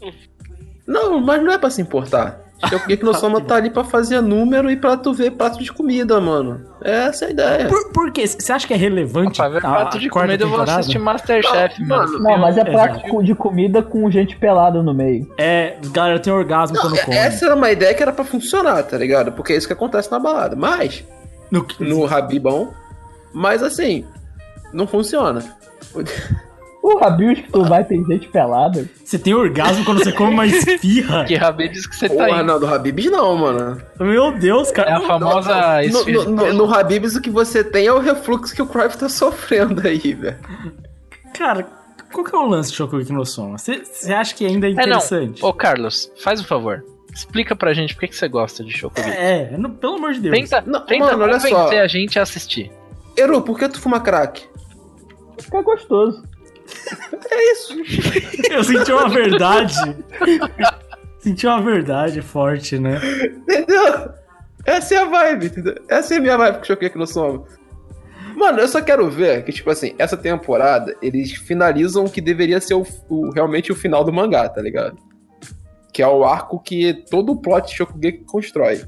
Não, 0.85 1.19
mas 1.19 1.41
não 1.41 1.51
é 1.51 1.57
pra 1.57 1.69
se 1.69 1.81
importar. 1.81 2.40
Shokugeki 2.69 3.03
no 3.03 3.13
Soma 3.13 3.41
tá 3.41 3.55
ali 3.55 3.69
pra 3.69 3.83
fazer 3.83 4.21
número 4.21 4.69
e 4.69 4.75
pra 4.77 4.95
tu 4.95 5.13
ver 5.13 5.31
prato 5.31 5.57
de 5.61 5.71
comida, 5.71 6.19
mano. 6.21 6.61
Essa 6.83 7.25
é 7.25 7.27
a 7.27 7.31
ideia. 7.31 7.67
Por, 7.67 7.91
por 7.91 8.11
quê? 8.11 8.27
Você 8.27 8.51
acha 8.51 8.67
que 8.67 8.73
é 8.73 8.77
relevante 8.77 9.37
pra 9.37 9.49
ver 9.49 9.61
prato 9.61 9.97
de 9.99 10.09
comida 10.09 10.33
eu 10.43 10.47
vou 10.47 10.59
temporada? 10.59 10.79
assistir 10.79 10.99
Masterchef, 10.99 11.81
Não, 11.81 11.87
mano. 11.97 12.11
mano, 12.13 12.23
Não, 12.23 12.37
mas 12.37 12.57
é 12.57 12.63
prato 12.63 12.99
Exato. 13.05 13.23
de 13.23 13.35
comida 13.35 13.81
com 13.81 14.09
gente 14.11 14.35
pelada 14.37 14.81
no 14.83 14.93
meio. 14.93 15.27
É, 15.37 15.77
galera 15.91 16.19
tem 16.19 16.31
orgasmo 16.31 16.75
Não, 16.75 16.83
quando 16.83 16.99
come. 17.01 17.17
essa 17.17 17.45
era 17.45 17.55
uma 17.55 17.71
ideia 17.71 17.93
que 17.93 18.01
era 18.03 18.11
pra 18.11 18.23
funcionar, 18.23 18.83
tá 18.83 18.97
ligado? 18.97 19.31
Porque 19.31 19.53
é 19.53 19.57
isso 19.57 19.67
que 19.67 19.73
acontece 19.73 20.11
na 20.11 20.19
balada. 20.19 20.55
Mas, 20.55 21.03
No- 21.49 21.65
no 21.79 22.05
Rabibão, 22.05 22.73
mas 23.33 23.61
assim, 23.63 24.05
não 24.71 24.85
funciona. 24.87 25.43
O 26.83 26.97
Rabios 26.97 27.39
que 27.39 27.51
tu 27.51 27.63
vai 27.63 27.83
tem 27.83 28.03
gente 28.05 28.27
pelada. 28.27 28.89
Você 29.05 29.19
tem 29.19 29.33
orgasmo 29.35 29.85
quando 29.85 30.03
você 30.03 30.11
come 30.11 30.33
uma 30.33 30.45
esfirra? 30.47 31.25
Que 31.25 31.35
Rabi 31.35 31.69
diz 31.69 31.85
que 31.85 31.95
você 31.95 32.09
tá 32.09 32.25
Porra, 32.25 32.39
aí. 32.39 32.43
não, 32.45 32.59
do 32.59 32.65
Habibs 32.67 33.05
não, 33.11 33.35
mano. 33.37 33.79
Meu 33.99 34.31
Deus, 34.31 34.69
É 34.69 34.73
cara. 34.73 34.97
a 34.97 35.01
famosa 35.01 35.81
No, 35.91 36.05
no, 36.05 36.31
no, 36.31 36.53
no 36.53 36.73
Habibs 36.73 37.15
o 37.15 37.21
que 37.21 37.29
você 37.29 37.63
tem 37.63 37.85
é 37.85 37.93
o 37.93 37.99
refluxo 37.99 38.55
que 38.55 38.61
o 38.61 38.65
Cruyff 38.65 38.97
tá 38.97 39.07
sofrendo 39.09 39.87
aí, 39.87 40.13
velho. 40.13 40.37
Cara, 41.37 41.67
qual 42.11 42.25
que 42.25 42.35
é 42.35 42.39
o 42.39 42.45
lance 42.47 42.71
de 42.71 42.77
Shokugeki 42.77 43.13
no 43.13 43.25
Soma? 43.25 43.57
Você 43.59 43.81
acha 44.11 44.33
que 44.33 44.45
ainda 44.45 44.67
é 44.67 44.71
É, 44.71 44.73
não. 44.73 44.81
interessante? 44.83 45.45
Ô, 45.45 45.53
Carlos, 45.53 46.11
faz 46.23 46.41
um 46.41 46.43
favor. 46.43 46.83
Explica 47.13 47.55
pra 47.55 47.73
gente 47.73 47.93
por 47.93 48.07
que, 48.07 48.15
você 48.15 48.27
gosta 48.27 48.63
de 48.63 48.71
Shokugeki. 48.75 49.15
É, 49.17 49.55
no- 49.57 49.69
pelo 49.69 49.95
amor 49.97 50.13
de 50.13 50.19
Deus. 50.21 50.35
Tenta, 50.35 50.63
Não, 50.65 50.83
tenta 50.85 51.05
mano, 51.05 51.23
olha 51.23 51.33
convencer 51.33 51.51
só. 51.51 51.69
a 51.79 51.87
gente 51.87 52.17
a 52.17 52.23
assistir. 52.23 52.71
Eru, 53.15 53.41
por 53.43 53.59
que 53.59 53.69
tu 53.69 53.79
fuma 53.79 53.99
crack? 53.99 54.43
Fica 55.39 55.61
gostoso. 55.61 56.23
É 57.29 57.51
isso. 57.53 57.73
Eu 58.51 58.63
senti 58.63 58.91
uma 58.91 59.07
verdade. 59.09 59.73
senti 61.19 61.47
uma 61.47 61.61
verdade 61.61 62.21
forte, 62.21 62.77
né? 62.79 62.99
Entendeu? 63.23 64.09
Essa 64.65 64.95
é 64.95 64.97
a 64.99 65.05
vibe, 65.05 65.45
entendeu? 65.47 65.75
Essa 65.87 66.15
é 66.15 66.17
a 66.17 66.21
minha 66.21 66.37
vibe 66.37 66.59
que 66.61 66.67
choquei 66.67 66.87
aqui 66.87 66.97
no 66.97 67.07
som. 67.07 67.45
Mano, 68.35 68.59
eu 68.59 68.67
só 68.67 68.81
quero 68.81 69.09
ver 69.09 69.43
que, 69.43 69.51
tipo 69.51 69.69
assim, 69.69 69.93
essa 69.97 70.15
temporada, 70.17 70.95
eles 71.01 71.31
finalizam 71.33 72.05
o 72.05 72.09
que 72.09 72.21
deveria 72.21 72.61
ser 72.61 72.75
o, 72.75 72.85
o- 73.09 73.29
realmente 73.31 73.71
o 73.71 73.75
final 73.75 74.03
do 74.03 74.13
mangá, 74.13 74.47
tá 74.47 74.61
ligado? 74.61 74.97
Que 75.93 76.01
é 76.01 76.07
o 76.07 76.23
arco 76.23 76.59
que 76.59 76.93
todo 77.09 77.31
o 77.33 77.41
plot 77.41 77.67
de 77.69 77.75
Shokugeki 77.75 78.23
constrói. 78.25 78.83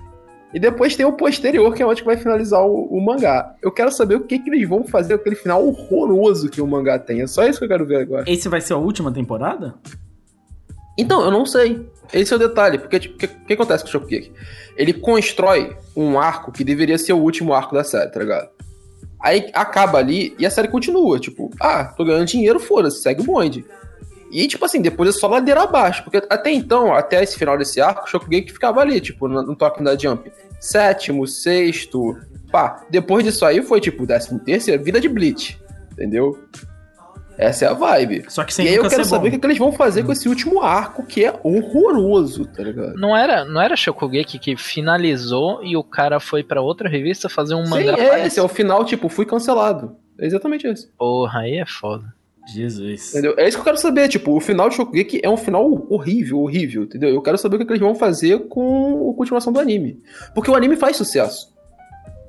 E 0.54 0.60
depois 0.60 0.96
tem 0.96 1.06
o 1.06 1.14
posterior, 1.14 1.74
que 1.74 1.82
é 1.82 1.86
onde 1.86 2.02
que 2.02 2.06
vai 2.06 2.16
finalizar 2.16 2.62
o, 2.64 2.86
o 2.86 3.02
mangá. 3.04 3.56
Eu 3.62 3.72
quero 3.72 3.92
saber 3.92 4.16
o 4.16 4.22
que, 4.22 4.38
que 4.38 4.50
eles 4.50 4.70
vão 4.70 4.84
fazer 4.84 5.16
com 5.16 5.22
aquele 5.22 5.36
final 5.36 5.66
horroroso 5.66 6.50
que 6.50 6.62
o 6.62 6.68
mangá 6.68 7.00
tem. 7.00 7.22
É 7.22 7.28
só 7.28 7.44
isso 7.46 7.58
que 7.58 7.66
eu 7.66 7.70
quero 7.70 7.86
ver 7.86 8.02
agora. 8.02 8.30
Esse 8.30 8.48
vai 8.48 8.62
ser 8.62 8.74
a 8.74 8.78
última 8.78 9.12
temporada? 9.12 9.74
Então, 10.98 11.24
eu 11.24 11.32
não 11.32 11.46
sei. 11.46 11.90
Esse 12.14 12.34
é 12.34 12.36
o 12.36 12.40
detalhe, 12.40 12.78
porque 12.78 13.00
tipo, 13.00 13.16
o 13.16 13.18
que, 13.18 13.28
que 13.28 13.54
acontece 13.54 13.84
com 13.84 13.90
o 13.90 13.92
Shokugeki? 13.92 14.32
Ele 14.78 14.94
constrói 14.94 15.76
um 15.96 16.20
arco 16.20 16.52
que 16.52 16.64
deveria 16.64 16.98
ser 17.00 17.14
o 17.14 17.18
último 17.18 17.54
arco 17.54 17.74
da 17.74 17.84
série, 17.84 18.12
tá 18.12 18.20
ligado? 18.20 18.50
Aí 19.20 19.50
acaba 19.54 19.98
ali 19.98 20.36
e 20.38 20.46
a 20.46 20.52
série 20.52 20.68
continua, 20.68 21.20
tipo, 21.20 21.50
ah, 21.60 21.86
tô 21.86 22.04
ganhando 22.06 22.28
dinheiro, 22.28 22.60
foda-se, 22.60 23.02
segue 23.02 23.22
o 23.22 23.24
bonde. 23.24 23.66
E, 24.34 24.48
tipo 24.48 24.66
assim, 24.66 24.82
depois 24.82 25.10
é 25.10 25.12
só 25.12 25.28
ladeira 25.28 25.62
abaixo, 25.62 26.04
porque 26.04 26.18
até 26.28 26.52
então, 26.52 26.92
até 26.92 27.22
esse 27.22 27.38
final 27.38 27.56
desse 27.56 27.80
arco, 27.80 28.06
o 28.06 28.08
Shokugeki 28.08 28.52
ficava 28.52 28.82
ali, 28.82 29.00
tipo, 29.00 29.28
no, 29.28 29.44
no 29.44 29.56
toque 29.56 29.84
da 29.84 29.96
Jump. 29.96 30.32
Sétimo, 30.60 31.28
sexto, 31.28 32.18
pá. 32.52 32.84
Depois 32.90 33.24
disso 33.24 33.46
aí 33.46 33.62
foi, 33.62 33.80
tipo, 33.80 34.08
décimo 34.08 34.40
terceiro, 34.40 34.84
vida 34.84 35.00
de 35.00 35.08
Bleach, 35.08 35.62
entendeu? 35.92 36.36
Essa 37.38 37.66
é 37.66 37.68
a 37.68 37.74
vibe. 37.74 38.26
Só 38.28 38.44
que 38.44 38.54
sem 38.54 38.66
E 38.66 38.70
aí 38.70 38.76
eu 38.76 38.88
quero 38.88 39.06
saber 39.06 39.28
o 39.28 39.30
bom. 39.30 39.36
que, 39.36 39.40
que 39.40 39.46
eles 39.46 39.58
vão 39.58 39.72
fazer 39.72 40.04
com 40.04 40.12
esse 40.12 40.28
último 40.30 40.62
arco, 40.62 41.06
que 41.06 41.26
é 41.26 41.40
horroroso, 41.44 42.46
tá 42.46 42.64
ligado? 42.64 42.96
Não 42.96 43.16
era, 43.16 43.44
não 43.46 43.62
era 43.62 43.76
Shokugeki 43.76 44.40
que 44.40 44.56
finalizou 44.56 45.64
e 45.64 45.76
o 45.76 45.84
cara 45.84 46.20
foi 46.20 46.44
pra 46.44 46.62
outra 46.62 46.88
revista 46.90 47.30
fazer 47.30 47.56
um 47.56 47.66
Sim, 47.66 47.72
mangá 47.72 47.92
é 47.94 47.96
parecido? 47.96 48.28
esse, 48.28 48.40
é 48.40 48.44
o 48.44 48.48
final, 48.48 48.86
tipo, 48.86 49.10
fui 49.10 49.26
cancelado. 49.26 49.96
É 50.20 50.26
exatamente 50.26 50.68
esse. 50.68 50.88
Porra, 50.98 51.40
aí 51.42 51.58
é 51.58 51.66
foda. 51.66 52.06
Jesus. 52.48 53.12
Entendeu? 53.12 53.36
É 53.38 53.48
isso 53.48 53.58
que 53.58 53.62
eu 53.62 53.66
quero 53.66 53.78
saber, 53.78 54.10
tipo, 54.10 54.36
o 54.36 54.40
final 54.40 54.70
de 54.70 54.76
Shokugeki 54.76 55.22
é 55.24 55.30
um 55.30 55.38
final 55.38 55.86
horrível, 55.90 56.40
horrível, 56.40 56.84
entendeu? 56.84 57.10
Eu 57.10 57.22
quero 57.22 57.38
saber 57.38 57.56
o 57.56 57.60
que, 57.60 57.66
que 57.66 57.72
eles 57.72 57.82
vão 57.82 57.96
fazer 57.96 58.48
com 58.48 59.12
a 59.12 59.18
continuação 59.18 59.54
do 59.54 59.60
anime. 59.60 60.02
Porque 60.36 60.52
o 60.52 60.56
anime 60.56 60.76
faz 60.76 60.98
sucesso. 60.98 61.54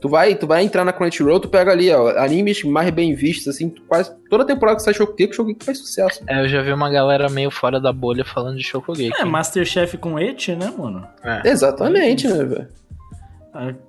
Tu 0.01 0.09
vai, 0.09 0.35
tu 0.35 0.47
vai 0.47 0.63
entrar 0.63 0.85
na 0.85 0.93
Crunchyroll, 0.93 1.41
tu 1.41 1.49
pega 1.49 1.73
ali, 1.73 1.91
ó, 1.91 2.11
animes 2.19 2.63
mais 2.63 2.91
bem 2.91 3.15
vistos, 3.15 3.49
assim, 3.49 3.71
quase 3.89 4.15
toda 4.29 4.45
temporada 4.45 4.77
que 4.77 4.83
sai 4.83 4.93
Shokugeki, 4.93 5.35
Shokugeki 5.35 5.65
faz 5.65 5.79
sucesso. 5.79 6.23
É, 6.29 6.43
eu 6.43 6.49
já 6.49 6.61
vi 6.61 6.73
uma 6.73 6.91
galera 6.91 7.29
meio 7.31 7.51
fora 7.51 7.81
da 7.81 7.91
bolha 7.91 8.23
falando 8.23 8.59
de 8.59 8.63
Shokugeki. 8.63 9.19
É, 9.19 9.25
Masterchef 9.25 9.97
com 9.97 10.19
Eti, 10.19 10.55
né, 10.55 10.71
mano? 10.77 11.09
É. 11.25 11.49
Exatamente, 11.49 12.29
né, 12.29 12.45
velho? 12.45 12.69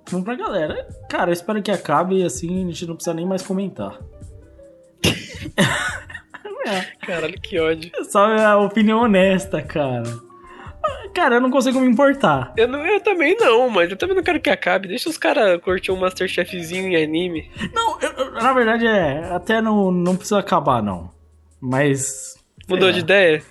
Vamos 0.09 0.23
pra 0.23 0.35
galera. 0.35 0.87
Cara, 1.09 1.31
eu 1.31 1.33
espero 1.33 1.61
que 1.61 1.71
acabe 1.71 2.21
e 2.21 2.23
assim 2.23 2.63
a 2.63 2.67
gente 2.67 2.85
não 2.85 2.95
precisa 2.95 3.13
nem 3.13 3.25
mais 3.25 3.41
comentar. 3.41 3.99
Caralho, 7.05 7.39
que 7.41 7.59
ódio. 7.59 7.91
Só 8.09 8.25
a 8.25 8.57
opinião 8.57 8.99
honesta, 9.01 9.61
cara. 9.61 10.03
Cara, 11.13 11.35
eu 11.35 11.41
não 11.41 11.49
consigo 11.49 11.79
me 11.79 11.87
importar. 11.87 12.53
Eu, 12.57 12.67
não, 12.67 12.85
eu 12.85 12.99
também 12.99 13.35
não, 13.39 13.69
mas 13.69 13.89
eu 13.89 13.97
também 13.97 14.15
não 14.15 14.23
quero 14.23 14.39
que 14.39 14.49
acabe. 14.49 14.87
Deixa 14.87 15.09
os 15.09 15.17
caras 15.17 15.59
curtir 15.61 15.91
um 15.91 15.95
Masterchefzinho 15.97 16.89
em 16.89 17.01
anime. 17.03 17.49
Não, 17.73 17.99
eu- 18.01 18.11
eu- 18.11 18.31
na 18.33 18.53
verdade 18.53 18.85
é. 18.85 19.23
Até 19.33 19.61
não, 19.61 19.91
não 19.91 20.15
precisa 20.15 20.39
acabar, 20.39 20.83
não. 20.83 21.09
Mas. 21.59 22.35
Mudou 22.69 22.89
é. 22.89 22.91
de 22.91 22.99
ideia? 22.99 23.41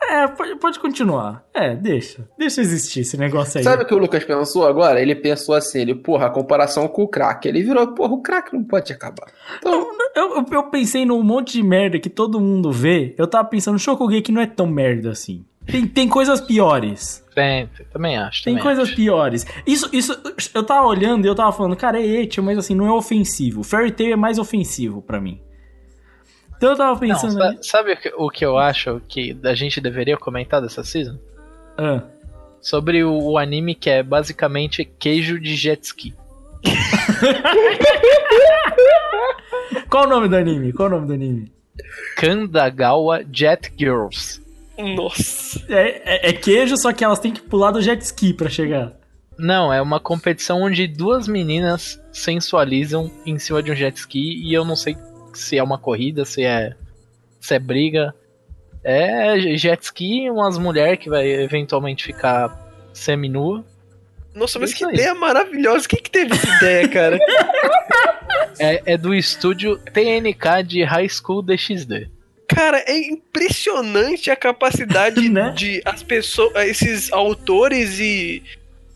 É, 0.00 0.28
pode, 0.28 0.54
pode 0.56 0.78
continuar. 0.78 1.44
É, 1.52 1.74
deixa. 1.74 2.26
Deixa 2.38 2.60
existir 2.60 3.00
esse 3.00 3.16
negócio 3.18 3.58
aí. 3.58 3.64
Sabe 3.64 3.82
o 3.82 3.86
que 3.86 3.92
o 3.94 3.98
Lucas 3.98 4.24
pensou 4.24 4.64
agora? 4.64 5.02
Ele 5.02 5.14
pensou 5.16 5.56
assim, 5.56 5.80
ele, 5.80 5.94
porra, 5.96 6.26
a 6.26 6.30
comparação 6.30 6.86
com 6.86 7.02
o 7.02 7.08
crack. 7.08 7.48
Ele 7.48 7.64
virou, 7.64 7.94
porra, 7.94 8.12
o 8.14 8.22
crack 8.22 8.52
não 8.54 8.62
pode 8.62 8.92
acabar. 8.92 9.26
Então, 9.58 9.72
Eu, 9.74 9.97
eu, 10.18 10.46
eu 10.50 10.62
pensei 10.64 11.04
num 11.04 11.22
monte 11.22 11.52
de 11.52 11.62
merda 11.62 11.98
que 11.98 12.08
todo 12.10 12.40
mundo 12.40 12.70
vê. 12.72 13.14
Eu 13.18 13.26
tava 13.26 13.48
pensando, 13.48 13.78
Shokugeki 13.78 14.32
não 14.32 14.40
é 14.40 14.46
tão 14.46 14.66
merda 14.66 15.10
assim. 15.10 15.44
Tem, 15.66 15.86
tem 15.86 16.08
coisas 16.08 16.40
piores. 16.40 17.22
Tem, 17.34 17.68
também 17.92 18.16
acho. 18.16 18.42
Tem 18.42 18.54
também 18.54 18.62
coisas 18.64 18.88
acho. 18.88 18.96
piores. 18.96 19.46
Isso, 19.66 19.88
isso, 19.92 20.18
eu 20.54 20.62
tava 20.64 20.86
olhando 20.86 21.26
e 21.26 21.28
eu 21.28 21.34
tava 21.34 21.52
falando, 21.52 21.76
cara, 21.76 22.00
é 22.00 22.06
eti, 22.22 22.40
mas 22.40 22.56
assim, 22.56 22.74
não 22.74 22.86
é 22.86 22.90
ofensivo. 22.92 23.62
Fairy 23.62 23.90
Tail 23.92 24.12
é 24.14 24.16
mais 24.16 24.38
ofensivo 24.38 25.02
pra 25.02 25.20
mim. 25.20 25.38
Então 26.56 26.70
eu 26.70 26.76
tava 26.76 26.92
Não, 26.92 26.98
pensando. 26.98 27.34
sa- 27.34 27.44
ali- 27.48 27.58
sabe 27.62 27.92
o 27.92 27.96
que, 27.96 28.12
o 28.16 28.30
que 28.30 28.44
eu 28.44 28.56
acho 28.58 29.00
que 29.06 29.36
a 29.44 29.54
gente 29.54 29.80
deveria 29.80 30.16
comentar 30.16 30.60
dessa 30.62 30.82
season? 30.82 31.18
Ah, 31.76 32.02
Sobre 32.60 33.04
o, 33.04 33.12
o 33.12 33.38
anime 33.38 33.74
que 33.74 33.88
é 33.90 34.02
basicamente 34.02 34.84
queijo 34.84 35.38
de 35.38 35.54
jet 35.54 35.82
ski. 35.84 36.12
Qual 39.90 40.04
o 40.04 40.08
nome 40.08 40.28
do 40.28 40.36
anime? 40.36 40.72
Qual 40.72 40.88
o 40.88 40.90
nome 40.92 41.06
do 41.06 41.12
anime? 41.14 41.52
Kandagawa 42.16 43.22
Jet 43.32 43.72
Girls. 43.78 44.42
Nossa. 44.78 45.64
É, 45.68 46.26
é- 46.26 46.30
é 46.30 46.32
queijo, 46.32 46.76
só 46.76 46.92
que 46.92 47.02
elas 47.04 47.18
têm 47.18 47.32
que 47.32 47.40
pular 47.40 47.70
do 47.72 47.80
jet 47.82 48.00
ski 48.02 48.32
pra 48.32 48.48
chegar. 48.48 48.92
Não, 49.38 49.72
é 49.72 49.80
uma 49.80 50.00
competição 50.00 50.62
onde 50.62 50.86
duas 50.86 51.28
meninas 51.28 52.00
sensualizam 52.12 53.10
em 53.24 53.38
cima 53.38 53.62
de 53.62 53.70
um 53.70 53.74
jet 53.74 53.96
ski 53.96 54.40
e 54.44 54.52
eu 54.52 54.64
não 54.64 54.74
sei 54.76 54.96
se 55.32 55.56
é 55.58 55.62
uma 55.62 55.78
corrida, 55.78 56.24
se 56.24 56.42
é 56.44 56.74
se 57.40 57.54
é 57.54 57.58
briga. 57.58 58.14
É 58.82 59.38
jet 59.56 59.82
ski, 59.82 60.28
umas 60.30 60.58
mulheres 60.58 60.98
que 60.98 61.08
vai 61.10 61.26
eventualmente 61.28 62.04
ficar 62.04 62.56
seminua. 62.92 63.64
Nossa, 64.34 64.58
mas 64.58 64.70
Isso 64.70 64.78
que 64.78 64.84
aí. 64.84 64.94
ideia 64.94 65.14
maravilhosa. 65.14 65.88
Quem 65.88 66.00
que 66.00 66.10
teve 66.10 66.32
essa 66.34 66.56
ideia, 66.56 66.88
cara? 66.88 67.18
É, 68.58 68.82
é 68.86 68.96
do 68.96 69.14
estúdio 69.14 69.78
TNK 69.92 70.62
de 70.66 70.82
High 70.82 71.08
School 71.08 71.42
DxD. 71.42 72.08
Cara, 72.48 72.78
é 72.86 72.96
impressionante 73.08 74.30
a 74.30 74.36
capacidade 74.36 75.28
Né? 75.28 75.52
de 75.56 75.82
as 75.84 76.02
pessoas, 76.02 76.52
esses 76.68 77.12
autores 77.12 77.98
e, 78.00 78.42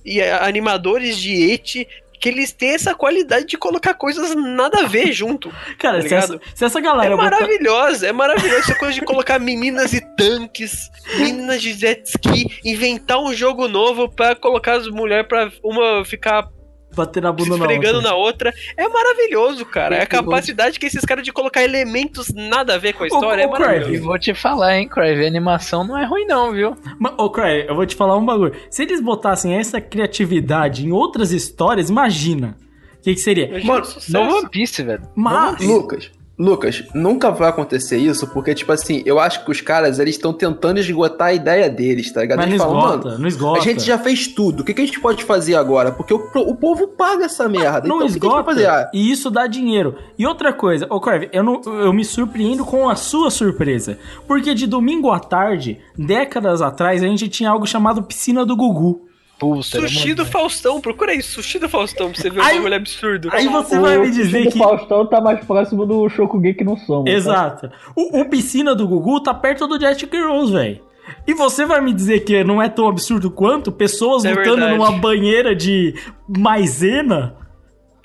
e 0.05 0.21
animadores 0.23 1.19
de 1.19 1.51
eti, 1.53 1.87
que 2.19 2.29
eles 2.29 2.53
têm 2.53 2.71
essa 2.71 2.95
qualidade 2.95 3.47
de 3.47 3.59
colocar 3.59 3.95
coisas 3.95 4.35
nada 4.35 4.81
a 4.85 4.87
ver 4.87 5.13
junto. 5.13 5.53
Cara, 5.79 6.01
Tá 6.03 6.09
se, 6.09 6.15
essa, 6.15 6.33
ligado? 6.35 6.43
se 6.55 6.65
essa 6.65 6.79
É 6.79 6.83
galera 6.83 7.17
botar- 7.17 7.31
maravilhosa, 7.33 8.07
é 8.07 8.13
maravilhosa 8.13 8.59
essa 8.61 8.75
coisa 8.77 8.95
de 8.95 9.05
colocar 9.05 9.39
meninas 9.39 9.93
e 9.93 10.01
tanques, 10.17 10.89
meninas 11.19 11.61
de 11.61 11.73
jet 11.75 12.05
ski, 12.09 12.47
inventar 12.65 13.19
um 13.21 13.35
jogo 13.35 13.67
novo 13.69 14.09
pra 14.09 14.35
colocar 14.37 14.75
as 14.77 14.87
mulheres 14.89 15.27
pra 15.27 15.51
uma 15.65 16.05
ficar 16.05 16.49
bater 16.95 17.23
na 17.23 17.33
bunda 17.33 17.57
na 17.57 17.65
outra. 17.67 18.01
na 18.03 18.15
outra. 18.15 18.55
É 18.77 18.89
maravilhoso, 18.89 19.65
cara. 19.65 19.97
É 19.97 20.03
a 20.03 20.07
capacidade 20.07 20.79
que 20.79 20.87
esses 20.87 21.05
caras 21.05 21.25
de 21.25 21.33
colocar 21.33 21.63
elementos 21.63 22.33
nada 22.33 22.75
a 22.75 22.79
ver 22.79 22.93
com 22.93 23.05
a 23.05 23.07
história. 23.07 23.47
ô, 23.49 23.55
é 23.55 23.57
E 23.57 23.61
maravilhoso. 23.61 24.05
vou 24.05 24.19
te 24.19 24.35
falar, 24.35 24.77
hein, 24.79 24.89
Crave, 24.89 25.25
a 25.25 25.27
animação 25.27 25.85
não 25.85 25.97
é 25.99 26.05
ruim 26.05 26.25
não, 26.27 26.53
viu? 26.53 26.77
Mas, 26.99 27.13
Ô, 27.19 27.31
Cry, 27.31 27.67
eu 27.69 27.75
vou 27.75 27.87
te 27.87 27.95
falar 27.97 28.17
um 28.17 28.25
bagulho. 28.25 28.55
Se 28.71 28.83
eles 28.83 29.01
botassem 29.01 29.55
essa 29.55 29.81
criatividade 29.81 30.87
em 30.87 30.93
outras 30.93 31.33
histórias, 31.33 31.89
imagina. 31.91 32.57
O 32.99 33.03
que, 33.03 33.15
que 33.15 33.21
seria? 33.21 33.61
Mano, 33.65 33.85
sucesso. 33.85 34.13
No 34.13 34.21
One 34.39 34.49
Piece, 34.49 34.83
velho. 34.83 35.03
Mas. 35.15 35.61
Lucas, 35.61 36.11
Lucas, 36.39 36.83
nunca 36.95 37.31
vai 37.31 37.49
acontecer 37.51 37.99
isso, 37.99 38.27
porque, 38.29 38.55
tipo 38.55 38.73
assim, 38.73 39.03
eu 39.05 39.21
acho 39.21 39.45
que 39.45 39.51
os 39.51 39.61
caras, 39.61 39.99
eles 39.99 40.15
estão 40.17 40.33
tentando 40.33 40.81
esgotar 40.81 41.29
a 41.29 41.33
ideia 41.35 41.69
deles, 41.69 42.11
tá 42.11 42.23
ligado? 42.23 42.39
Mas 42.39 42.47
não 42.47 42.53
Eles 42.55 42.63
falam, 42.63 42.79
esgota, 42.81 43.09
mano, 43.11 43.21
não 43.21 43.29
esgota. 43.29 43.61
a 43.61 43.63
gente 43.63 43.83
já 43.85 43.99
fez 43.99 44.27
tudo, 44.29 44.61
o 44.61 44.65
que, 44.65 44.73
que 44.75 44.81
a 44.81 44.87
gente 44.87 44.99
pode 44.99 45.25
fazer 45.25 45.55
agora? 45.55 45.93
Porque 45.93 46.13
o, 46.15 46.31
o 46.35 46.55
povo 46.57 46.89
paga 46.89 47.27
essa 47.27 47.49
merda, 47.49 47.87
Não 47.87 47.97
então 47.97 47.99
o 47.99 48.01
que, 48.11 48.13
esgota. 48.13 48.45
fazer? 48.45 48.67
Ah, 48.67 48.91
E 48.95 49.11
isso 49.13 49.31
dá 49.31 49.47
dinheiro. 49.47 49.95
E 50.19 50.27
outra 50.27 50.53
coisa, 50.53 50.87
ô 50.91 50.99
Crave, 51.01 51.29
eu, 51.33 51.45
não, 51.45 51.61
eu 51.65 51.93
me 51.93 52.05
surpreendo 52.05 52.65
com 52.65 52.89
a 52.89 52.97
sua 52.97 53.31
surpresa. 53.31 53.99
Porque 54.27 54.55
de 54.55 54.67
domingo 54.67 55.11
à 55.11 55.21
tarde, 55.21 55.79
décadas 55.97 56.63
atrás, 56.63 57.03
a 57.03 57.07
gente 57.07 57.29
tinha 57.29 57.51
algo 57.51 57.67
chamado 57.67 58.03
Piscina 58.03 58.45
do 58.45 58.57
Gugu. 58.57 59.07
Era 59.51 59.63
Sushi 59.89 60.07
muito- 60.09 60.17
do 60.25 60.27
Faustão, 60.27 60.81
procura 60.81 61.13
aí, 61.13 61.23
sushi 61.23 61.59
do 61.59 61.69
Faustão 61.69 62.11
pra 62.11 62.21
você 62.21 62.31
ver 62.31 62.41
Aí- 62.41 62.55
um 62.55 62.57
bagulho 62.59 62.77
absurdo. 62.77 63.29
Aí 63.33 63.49
você 63.49 63.79
vai 63.79 63.99
me 63.99 64.09
o 64.09 64.11
dizer 64.11 64.45
do 64.45 64.51
que. 64.53 64.59
Faustão 64.59 65.07
tá 65.07 65.21
mais 65.21 65.45
próximo 65.45 65.85
do 65.87 66.09
Shokugeki 66.09 66.65
no 66.65 66.77
Soma. 66.79 67.05
tá? 67.05 67.11
Exato. 67.11 67.71
O, 67.97 68.21
o 68.21 68.25
Piscina 68.29 68.75
do 68.75 68.87
Gugu 68.87 69.21
tá 69.21 69.35
perto 69.35 69.67
do 69.67 69.79
Jet 69.81 70.09
Girls, 70.11 70.53
velho. 70.53 70.81
E 71.27 71.35
você 71.35 71.67
vai 71.67 71.81
me 71.81 71.93
dizer 71.93 72.21
que 72.21 72.45
não 72.45 72.63
é 72.63 72.69
tão 72.69 72.87
absurdo 72.89 73.31
quanto 73.31 73.73
pessoas 73.73 74.25
É 74.25 74.31
lutando 74.31 74.57
verdade. 74.59 74.77
numa 74.79 74.93
banheira 74.93 75.55
de 75.55 75.95
maisena? 76.29 77.35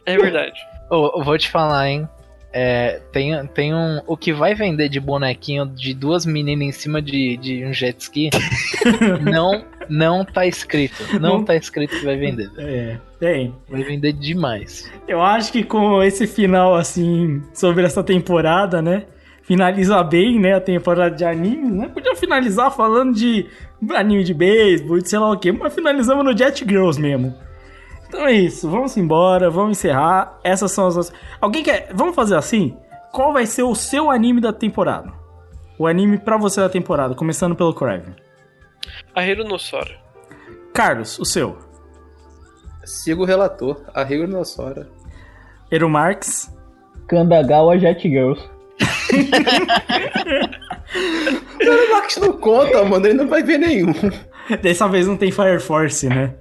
É 0.05 0.17
verdade. 0.17 0.59
Eu 0.89 1.21
vou 1.23 1.37
te 1.37 1.49
falar, 1.49 1.89
hein? 1.89 2.07
É, 2.53 3.01
tem, 3.11 3.45
tem 3.47 3.75
um. 3.75 4.01
O 4.07 4.15
que 4.15 4.31
vai 4.33 4.55
vender 4.55 4.87
de 4.89 4.99
bonequinho 5.01 5.65
de 5.67 5.93
duas 5.93 6.25
meninas 6.25 6.67
em 6.67 6.71
cima 6.71 7.01
de, 7.01 7.35
de 7.37 7.65
um 7.65 7.73
jet 7.73 7.99
ski 8.01 8.29
não, 9.21 9.63
não 9.89 10.23
tá 10.25 10.45
escrito. 10.45 11.03
Não 11.19 11.37
Não- 11.37 11.43
tá 11.43 11.55
escrito 11.55 11.97
que 11.97 12.05
vai 12.05 12.15
vender. 12.17 12.49
É, 12.57 12.97
tem. 13.19 13.53
Vai 13.69 13.83
vender 13.83 14.13
demais. 14.13 14.91
Eu 15.07 15.21
acho 15.21 15.51
que 15.51 15.63
com 15.63 16.01
esse 16.03 16.25
final, 16.27 16.75
assim, 16.75 17.41
sobre 17.53 17.83
essa 17.85 18.03
temporada, 18.03 18.81
né? 18.81 19.05
Finaliza 19.43 20.03
bem, 20.03 20.39
né? 20.39 20.53
A 20.55 20.61
temporada 20.61 21.15
de 21.15 21.23
animes, 21.23 21.71
né? 21.71 21.87
Podia 21.87 22.15
finalizar 22.15 22.69
falando 22.71 23.13
de 23.15 23.45
anime 23.95 24.23
de 24.23 24.33
beisebol, 24.33 24.99
de 24.99 25.09
sei 25.09 25.19
lá 25.19 25.31
o 25.31 25.37
quê, 25.39 25.51
mas 25.51 25.73
finalizamos 25.73 26.25
no 26.25 26.37
Jet 26.37 26.65
Girls 26.67 26.99
mesmo. 26.99 27.33
Então 28.09 28.25
é 28.25 28.31
isso, 28.33 28.69
vamos 28.69 28.95
embora, 28.97 29.49
vamos 29.49 29.77
encerrar. 29.77 30.37
Essas 30.43 30.71
são 30.71 30.87
as 30.87 30.95
nossas. 30.95 31.13
Alguém 31.41 31.63
quer. 31.63 31.89
Vamos 31.93 32.15
fazer 32.15 32.35
assim? 32.35 32.75
Qual 33.11 33.31
vai 33.33 33.45
ser 33.45 33.63
o 33.63 33.73
seu 33.75 34.11
anime 34.11 34.39
da 34.41 34.51
temporada? 34.53 35.11
O 35.79 35.85
anime 35.87 36.17
pra 36.17 36.37
você 36.37 36.59
da 36.59 36.69
temporada, 36.69 37.13
começando 37.15 37.55
pelo 37.55 37.73
Craven. 37.73 38.15
A 39.15 39.25
Hirunossora. 39.25 39.95
Carlos, 40.73 41.17
o 41.19 41.25
seu. 41.25 41.57
Siga 42.83 43.21
o 43.21 43.25
relator, 43.25 43.83
a 43.93 44.03
Rinossora. 44.03 44.87
Eru 45.71 45.89
Marx. 45.89 46.53
Kandagawa 47.07 47.77
Jet 47.77 48.01
Girls. 48.07 48.41
O 51.59 51.93
Max 51.93 52.17
não 52.17 52.33
conta, 52.33 52.83
mano, 52.83 53.05
ele 53.05 53.15
não 53.15 53.27
vai 53.27 53.43
ver 53.43 53.57
nenhum. 53.57 53.93
Dessa 54.61 54.87
vez 54.87 55.05
não 55.07 55.17
tem 55.17 55.31
Fire 55.31 55.59
Force, 55.59 56.07
né? 56.07 56.33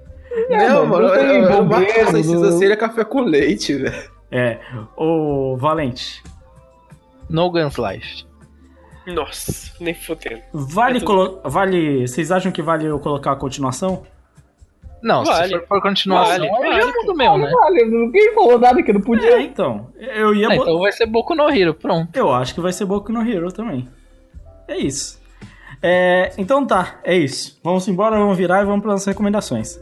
não, 0.49 0.87
mano, 0.87 1.09
mano, 1.09 1.09
não 1.09 1.15
tem 1.17 1.39
o 1.39 1.43
Max 1.43 1.57
bombeiro, 1.57 2.11
precisa 2.11 2.59
ser 2.59 2.71
é 2.71 2.77
café 2.77 3.05
com 3.05 3.23
leite, 3.23 3.75
velho. 3.75 4.11
É. 4.31 4.59
O 4.97 5.57
Valente. 5.57 6.23
No 7.29 7.51
Guns 7.51 7.77
Life. 7.77 8.25
Nossa, 9.07 9.73
nem 9.81 9.95
fodendo. 9.95 10.43
Vale, 10.53 10.99
É 10.99 11.01
colo... 11.01 11.41
vale. 11.45 12.07
Vocês 12.09 12.31
acham 12.33 12.51
que 12.51 12.61
vale 12.63 12.87
eu 12.87 12.99
colocar 12.99 13.33
a 13.33 13.37
continuação? 13.37 14.03
Não, 15.03 15.23
Vale. 15.25 15.49
se 15.49 15.59
for 15.61 15.67
por 15.69 15.83
continuação, 15.83 16.39
Vale, 16.39 16.49
vale, 16.49 16.85
muda 16.87 17.13
o 17.13 17.17
meu, 17.17 17.39
né? 17.39 17.53
Olha, 17.55 17.87
ninguém 17.87 18.35
falou 18.35 18.59
nada 18.59 18.83
que 18.83 18.93
não 18.93 19.01
É, 19.01 19.05
podia. 19.05 19.41
então. 19.43 19.89
Eu 19.99 20.35
ia. 20.35 20.49
Bot- 20.49 20.61
então 20.63 20.79
vai 20.81 20.91
ser 20.91 21.07
Boku 21.07 21.35
no 21.35 21.49
Hero, 21.49 21.75
pronto. 21.75 22.17
Eu 22.17 22.33
acho 22.33 22.55
que 22.55 22.61
vai 22.61 22.73
ser 22.73 22.87
Boku 22.87 23.13
no 23.13 23.21
Hero 23.23 23.53
também. 23.53 23.89
É 24.67 24.77
isso. 24.77 25.21
É, 25.83 26.33
então 26.39 26.67
tá, 26.67 26.99
é 27.05 27.15
isso. 27.17 27.61
Vamos 27.63 27.87
embora, 27.87 28.19
vamos 28.19 28.37
virar 28.37 28.63
e 28.63 28.65
vamos 28.65 28.83
para 28.83 28.95
as 28.95 29.05
recomendações. 29.05 29.79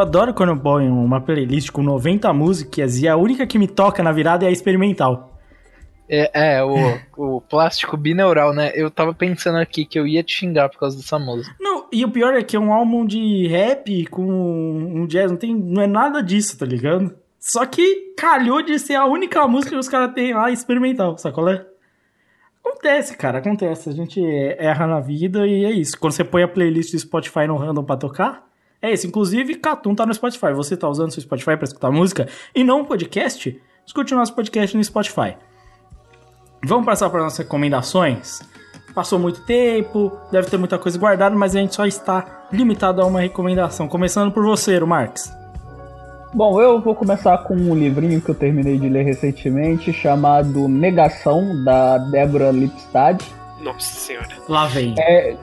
Adoro 0.00 0.34
quando 0.34 0.50
eu 0.50 0.56
ponho 0.56 0.94
uma 0.94 1.20
playlist 1.20 1.70
com 1.70 1.82
90 1.82 2.32
músicas 2.32 2.98
e 2.98 3.08
a 3.08 3.16
única 3.16 3.46
que 3.46 3.58
me 3.58 3.66
toca 3.66 4.02
na 4.02 4.12
virada 4.12 4.44
é 4.44 4.48
a 4.48 4.52
experimental. 4.52 5.38
É, 6.08 6.56
é 6.56 6.64
o, 6.64 6.98
o 7.16 7.40
plástico 7.40 7.96
bineural, 7.96 8.52
né? 8.52 8.72
Eu 8.74 8.90
tava 8.90 9.14
pensando 9.14 9.58
aqui 9.58 9.84
que 9.84 9.98
eu 9.98 10.06
ia 10.06 10.24
te 10.24 10.34
xingar 10.34 10.68
por 10.68 10.80
causa 10.80 10.96
dessa 10.96 11.18
música. 11.18 11.54
Não, 11.60 11.86
e 11.92 12.04
o 12.04 12.10
pior 12.10 12.34
é 12.34 12.42
que 12.42 12.56
é 12.56 12.60
um 12.60 12.72
álbum 12.72 13.06
de 13.06 13.46
rap 13.46 14.06
com 14.06 14.22
um 14.22 15.06
jazz, 15.06 15.30
não, 15.30 15.38
tem, 15.38 15.54
não 15.54 15.80
é 15.80 15.86
nada 15.86 16.20
disso, 16.20 16.58
tá 16.58 16.66
ligado? 16.66 17.14
Só 17.38 17.64
que 17.64 18.12
calhou 18.16 18.60
de 18.60 18.78
ser 18.78 18.96
a 18.96 19.06
única 19.06 19.46
música 19.46 19.70
que 19.70 19.78
os 19.78 19.88
caras 19.88 20.12
têm 20.12 20.34
lá 20.34 20.50
experimental, 20.50 21.16
sacolé? 21.16 21.64
Acontece, 22.62 23.16
cara, 23.16 23.38
acontece. 23.38 23.88
A 23.88 23.92
gente 23.92 24.20
erra 24.58 24.86
na 24.86 25.00
vida 25.00 25.46
e 25.46 25.64
é 25.64 25.70
isso. 25.70 25.98
Quando 25.98 26.12
você 26.12 26.24
põe 26.24 26.42
a 26.42 26.48
playlist 26.48 26.92
do 26.92 26.98
Spotify 26.98 27.46
no 27.46 27.56
random 27.56 27.84
pra 27.84 27.96
tocar, 27.96 28.49
é 28.82 28.92
isso. 28.92 29.06
Inclusive, 29.06 29.56
Catum 29.56 29.94
tá 29.94 30.06
no 30.06 30.14
Spotify. 30.14 30.52
Você 30.54 30.76
tá 30.76 30.88
usando 30.88 31.10
seu 31.10 31.22
Spotify 31.22 31.56
pra 31.56 31.64
escutar 31.64 31.90
música 31.90 32.28
e 32.54 32.64
não 32.64 32.80
um 32.80 32.84
podcast? 32.84 33.60
Escute 33.86 34.14
o 34.14 34.16
nosso 34.16 34.34
podcast 34.34 34.76
no 34.76 34.84
Spotify. 34.84 35.36
Vamos 36.64 36.84
passar 36.84 37.08
para 37.10 37.22
nossas 37.22 37.38
recomendações? 37.38 38.40
Passou 38.94 39.18
muito 39.18 39.44
tempo, 39.44 40.12
deve 40.30 40.50
ter 40.50 40.56
muita 40.58 40.78
coisa 40.78 40.98
guardada, 40.98 41.34
mas 41.34 41.54
a 41.54 41.60
gente 41.60 41.74
só 41.74 41.86
está 41.86 42.46
limitado 42.52 43.00
a 43.00 43.06
uma 43.06 43.20
recomendação. 43.20 43.88
Começando 43.88 44.32
por 44.32 44.44
você, 44.44 44.78
Marx. 44.80 45.32
Bom, 46.32 46.60
eu 46.60 46.80
vou 46.80 46.94
começar 46.94 47.38
com 47.38 47.54
um 47.54 47.74
livrinho 47.74 48.20
que 48.20 48.30
eu 48.30 48.34
terminei 48.34 48.78
de 48.78 48.88
ler 48.88 49.04
recentemente, 49.04 49.92
chamado 49.92 50.68
Negação, 50.68 51.64
da 51.64 51.98
Débora 51.98 52.50
Lipstad. 52.50 53.24
Nossa 53.60 53.94
senhora. 53.94 54.28
Lá 54.48 54.66
vem. 54.66 54.94
É... 54.98 55.36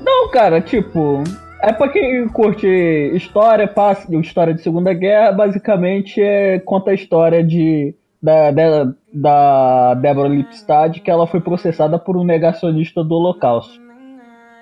Não, 0.00 0.30
cara, 0.30 0.60
tipo, 0.60 1.24
é 1.62 1.72
pra 1.72 1.88
quem 1.88 2.26
curte 2.28 2.66
história, 3.14 3.66
passa, 3.68 4.14
história 4.16 4.54
de 4.54 4.62
Segunda 4.62 4.92
Guerra, 4.92 5.32
basicamente 5.32 6.20
é, 6.20 6.58
conta 6.58 6.90
a 6.90 6.94
história 6.94 7.42
de 7.44 7.94
da, 8.22 8.50
da, 8.50 8.92
da 9.12 9.94
Deborah 9.94 10.28
Lipstadt 10.28 11.00
que 11.00 11.10
ela 11.10 11.26
foi 11.26 11.40
processada 11.40 11.98
por 11.98 12.16
um 12.16 12.24
negacionista 12.24 13.02
do 13.02 13.14
Holocausto. 13.14 13.80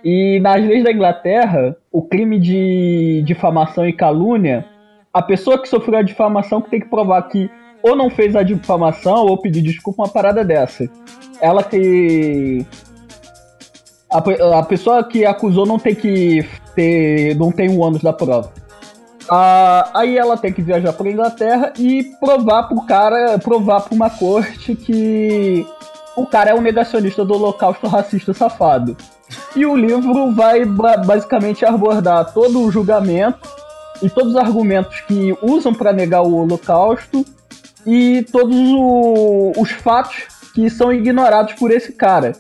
E 0.05 0.39
nas 0.41 0.65
leis 0.65 0.85
da 0.85 0.93
Inglaterra, 0.93 1.77
o 1.91 2.03
crime 2.03 2.39
de 2.39 3.23
difamação 3.27 3.87
e 3.87 3.93
calúnia, 3.93 4.65
a 5.13 5.21
pessoa 5.21 5.61
que 5.61 5.69
sofreu 5.69 5.99
a 5.99 6.03
difamação 6.03 6.61
que 6.61 6.71
tem 6.71 6.81
que 6.81 6.89
provar 6.89 7.23
que 7.23 7.51
ou 7.83 7.97
não 7.97 8.11
fez 8.11 8.35
a 8.37 8.43
difamação 8.43 9.27
ou 9.27 9.39
pedir 9.39 9.63
desculpa 9.63 10.03
uma 10.03 10.09
parada 10.09 10.45
dessa. 10.45 10.89
Ela 11.41 11.63
que 11.63 12.65
a, 14.11 14.59
a 14.59 14.63
pessoa 14.63 15.03
que 15.05 15.25
acusou 15.25 15.67
não 15.67 15.79
tem 15.79 15.95
que 15.95 16.45
ter 16.79 17.35
não 17.35 17.51
tem 17.51 17.69
um 17.69 17.81
ônus 17.81 18.03
da 18.03 18.13
prova. 18.13 18.53
Ah, 19.29 19.91
aí 19.95 20.17
ela 20.17 20.37
tem 20.39 20.53
que 20.53 20.63
viajar 20.63 20.93
para 20.93 21.11
Inglaterra 21.11 21.73
e 21.77 22.05
provar 22.21 22.69
pro 22.69 22.87
cara, 22.87 23.39
provar 23.39 23.81
pra 23.81 23.95
uma 23.95 24.09
corte 24.09 24.77
que 24.77 25.67
o 26.17 26.25
cara 26.25 26.51
é 26.51 26.55
um 26.55 26.63
negacionista 26.63 27.25
do 27.25 27.35
holocausto 27.35 27.87
racista 27.89 28.33
safado. 28.33 28.97
E 29.55 29.67
o 29.67 29.77
livro 29.77 30.33
vai 30.33 30.65
basicamente 30.65 31.65
abordar 31.65 32.33
todo 32.33 32.63
o 32.63 32.71
julgamento 32.71 33.49
e 34.01 34.09
todos 34.09 34.35
os 34.35 34.39
argumentos 34.39 35.01
que 35.01 35.37
usam 35.43 35.75
para 35.75 35.93
negar 35.93 36.23
o 36.23 36.35
holocausto 36.37 37.25
e 37.85 38.25
todos 38.33 38.57
o, 38.57 39.53
os 39.59 39.73
fatos 39.73 40.27
que 40.55 40.71
são 40.71 40.93
ignorados 40.93 41.55
por 41.55 41.71
esse 41.71 41.93
cara. 41.93 42.33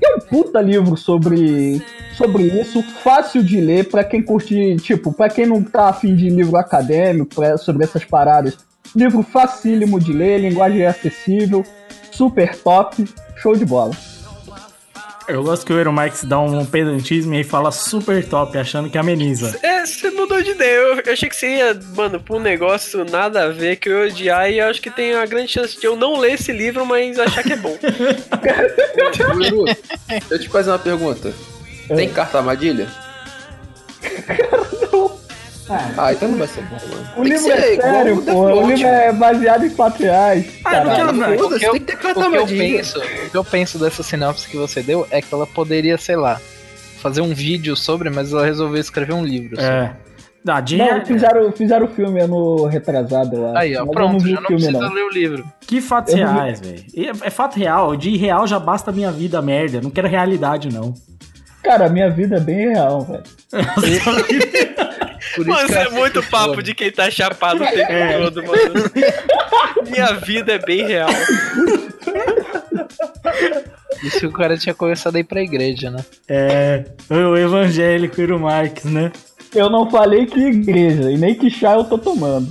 E 0.00 0.06
é 0.06 0.14
um 0.14 0.20
puta 0.20 0.60
livro 0.60 0.96
sobre 0.96 1.82
sobre 2.18 2.42
isso, 2.42 2.82
fácil 2.82 3.44
de 3.44 3.60
ler 3.60 3.88
para 3.88 4.02
quem 4.02 4.20
curte, 4.20 4.76
tipo, 4.78 5.12
para 5.12 5.30
quem 5.30 5.46
não 5.46 5.62
tá 5.62 5.88
afim 5.88 6.16
de 6.16 6.28
livro 6.28 6.56
acadêmico 6.56 7.36
pra, 7.36 7.56
sobre 7.56 7.84
essas 7.84 8.04
paradas. 8.04 8.58
Livro 8.94 9.22
facílimo 9.22 10.00
de 10.00 10.12
ler, 10.12 10.40
linguagem 10.40 10.84
acessível, 10.84 11.64
super 12.10 12.56
top, 12.56 13.04
show 13.36 13.54
de 13.54 13.64
bola. 13.64 13.94
Eu 15.28 15.44
gosto 15.44 15.64
que 15.64 15.72
o 15.72 15.78
Eero 15.78 15.92
Marx 15.92 16.24
dá 16.24 16.40
um 16.40 16.64
pedantismo 16.64 17.34
e 17.34 17.44
fala 17.44 17.70
super 17.70 18.26
top, 18.26 18.56
achando 18.56 18.88
que 18.88 18.96
ameniza. 18.96 19.56
É, 19.62 19.84
você 19.84 20.10
mudou 20.10 20.42
de 20.42 20.52
ideia. 20.52 20.74
Eu, 20.74 21.00
eu 21.04 21.12
achei 21.12 21.28
que 21.28 21.36
você 21.36 21.58
ia, 21.58 21.78
mano, 21.94 22.18
pra 22.18 22.34
um 22.34 22.40
negócio 22.40 23.04
nada 23.04 23.44
a 23.44 23.48
ver, 23.50 23.76
que 23.76 23.90
eu 23.90 24.06
ia 24.06 24.10
odiar, 24.10 24.50
e 24.50 24.58
eu 24.58 24.66
acho 24.66 24.80
que 24.80 24.90
tem 24.90 25.14
a 25.14 25.26
grande 25.26 25.52
chance 25.52 25.78
de 25.78 25.86
eu 25.86 25.96
não 25.96 26.18
ler 26.18 26.32
esse 26.32 26.50
livro, 26.50 26.86
mas 26.86 27.18
achar 27.18 27.42
que 27.44 27.52
é 27.52 27.56
bom. 27.56 27.76
Eu 30.30 30.38
te 30.38 30.48
fazer 30.48 30.70
uma 30.70 30.78
pergunta. 30.78 31.32
Tem 31.88 32.08
carta 32.10 32.38
armadilha? 32.38 32.88
Ah, 35.98 36.12
então 36.12 36.28
não 36.28 36.38
vai 36.38 36.46
ser 36.46 36.62
bom, 36.62 36.76
mano. 36.88 37.08
O 37.16 37.22
livro 37.22 37.52
é 37.52 37.76
sério, 37.76 38.22
pô. 38.22 38.32
O 38.32 38.66
livro 38.70 38.86
é 38.86 39.12
baseado 39.12 39.66
em 39.66 39.70
fatos 39.70 40.00
reais. 40.00 40.46
Ah, 40.64 40.84
não 40.84 40.96
quero 40.96 41.12
não. 41.12 41.34
O 41.34 41.58
que 41.58 41.66
eu, 41.66 41.72
o 41.72 41.80
que 41.80 42.36
eu 42.36 42.46
penso, 42.46 42.98
o 42.98 43.30
que 43.30 43.36
eu 43.36 43.44
penso 43.44 43.78
dessa 43.78 44.02
sinopse 44.02 44.48
que 44.48 44.56
você 44.56 44.82
deu 44.82 45.06
é 45.10 45.20
que 45.20 45.32
ela 45.32 45.46
poderia, 45.46 45.98
sei 45.98 46.16
lá, 46.16 46.40
fazer 47.00 47.20
um 47.20 47.34
vídeo 47.34 47.76
sobre, 47.76 48.08
mas 48.08 48.32
ela 48.32 48.46
resolveu 48.46 48.80
escrever 48.80 49.12
um 49.12 49.24
livro. 49.24 49.60
É. 49.60 49.94
Ah, 50.46 50.60
de... 50.62 50.78
Não, 50.78 51.04
fizeram, 51.04 51.52
fizeram 51.52 51.86
o 51.86 51.88
filme 51.90 52.20
ano 52.20 52.64
retrasado 52.64 53.42
lá. 53.42 53.58
Aí, 53.58 53.76
ó, 53.76 53.84
pronto, 53.84 54.12
não 54.12 54.20
já 54.20 54.40
não 54.40 54.46
filme, 54.46 54.62
precisa 54.62 54.80
não. 54.80 54.94
ler 54.94 55.02
o 55.02 55.10
livro. 55.10 55.44
Que 55.60 55.80
fatos 55.80 56.14
reais, 56.14 56.60
velho. 56.60 56.84
É, 56.96 57.26
é 57.26 57.30
fato 57.30 57.58
real. 57.58 57.94
De 57.94 58.16
real 58.16 58.46
já 58.46 58.58
basta 58.58 58.90
a 58.90 58.94
minha 58.94 59.10
vida, 59.12 59.42
merda. 59.42 59.80
Não 59.82 59.90
quero 59.90 60.08
realidade, 60.08 60.72
não. 60.72 60.94
Cara, 61.68 61.84
a 61.84 61.90
minha 61.90 62.08
vida 62.08 62.36
é 62.36 62.40
bem 62.40 62.70
real, 62.70 63.02
velho. 63.02 63.22
mano, 65.46 65.66
isso 65.66 65.78
é 65.78 65.90
muito 65.90 66.22
papo 66.30 66.62
de 66.62 66.74
quem 66.74 66.90
tá 66.90 67.10
chapado 67.10 67.62
o 67.62 67.66
tempo 67.66 67.92
é. 67.92 68.16
todo, 68.16 68.42
mano. 68.42 68.90
Minha 69.90 70.14
vida 70.14 70.54
é 70.54 70.58
bem 70.58 70.86
real. 70.86 71.10
Isso 74.02 74.20
que 74.20 74.26
o 74.26 74.32
cara 74.32 74.56
tinha 74.56 74.74
começado 74.74 75.16
a 75.16 75.20
ir 75.20 75.24
pra 75.24 75.42
igreja, 75.42 75.90
né? 75.90 76.02
É, 76.26 76.86
o 77.10 77.36
evangélico 77.36 78.18
Iro 78.18 78.40
Marques, 78.40 78.84
né? 78.84 79.12
Eu 79.54 79.68
não 79.68 79.90
falei 79.90 80.24
que 80.24 80.40
igreja, 80.40 81.10
e 81.10 81.18
nem 81.18 81.34
que 81.34 81.50
chá 81.50 81.74
eu 81.74 81.84
tô 81.84 81.98
tomando. 81.98 82.50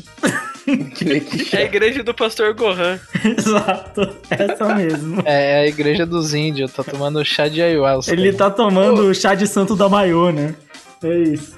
É 1.54 1.58
a 1.58 1.64
igreja 1.64 2.04
do 2.04 2.14
pastor 2.14 2.54
Gohan. 2.54 3.00
Exato, 3.24 4.10
essa 4.30 4.76
mesmo. 4.76 5.24
É, 5.26 5.52
é 5.52 5.60
a 5.62 5.68
igreja 5.68 6.06
dos 6.06 6.34
índios, 6.34 6.74
tá 6.74 6.84
tomando 6.84 7.24
chá 7.24 7.48
de 7.48 7.62
ayahuasca. 7.62 8.12
Ele 8.12 8.34
tá 8.34 8.50
tomando 8.52 9.04
o 9.04 9.16
chá 9.16 9.34
de 9.34 9.48
santo 9.48 9.76
da 9.76 9.88
Maiô, 9.88 10.32
né? 10.32 10.56
É 11.04 11.18
isso. 11.20 11.58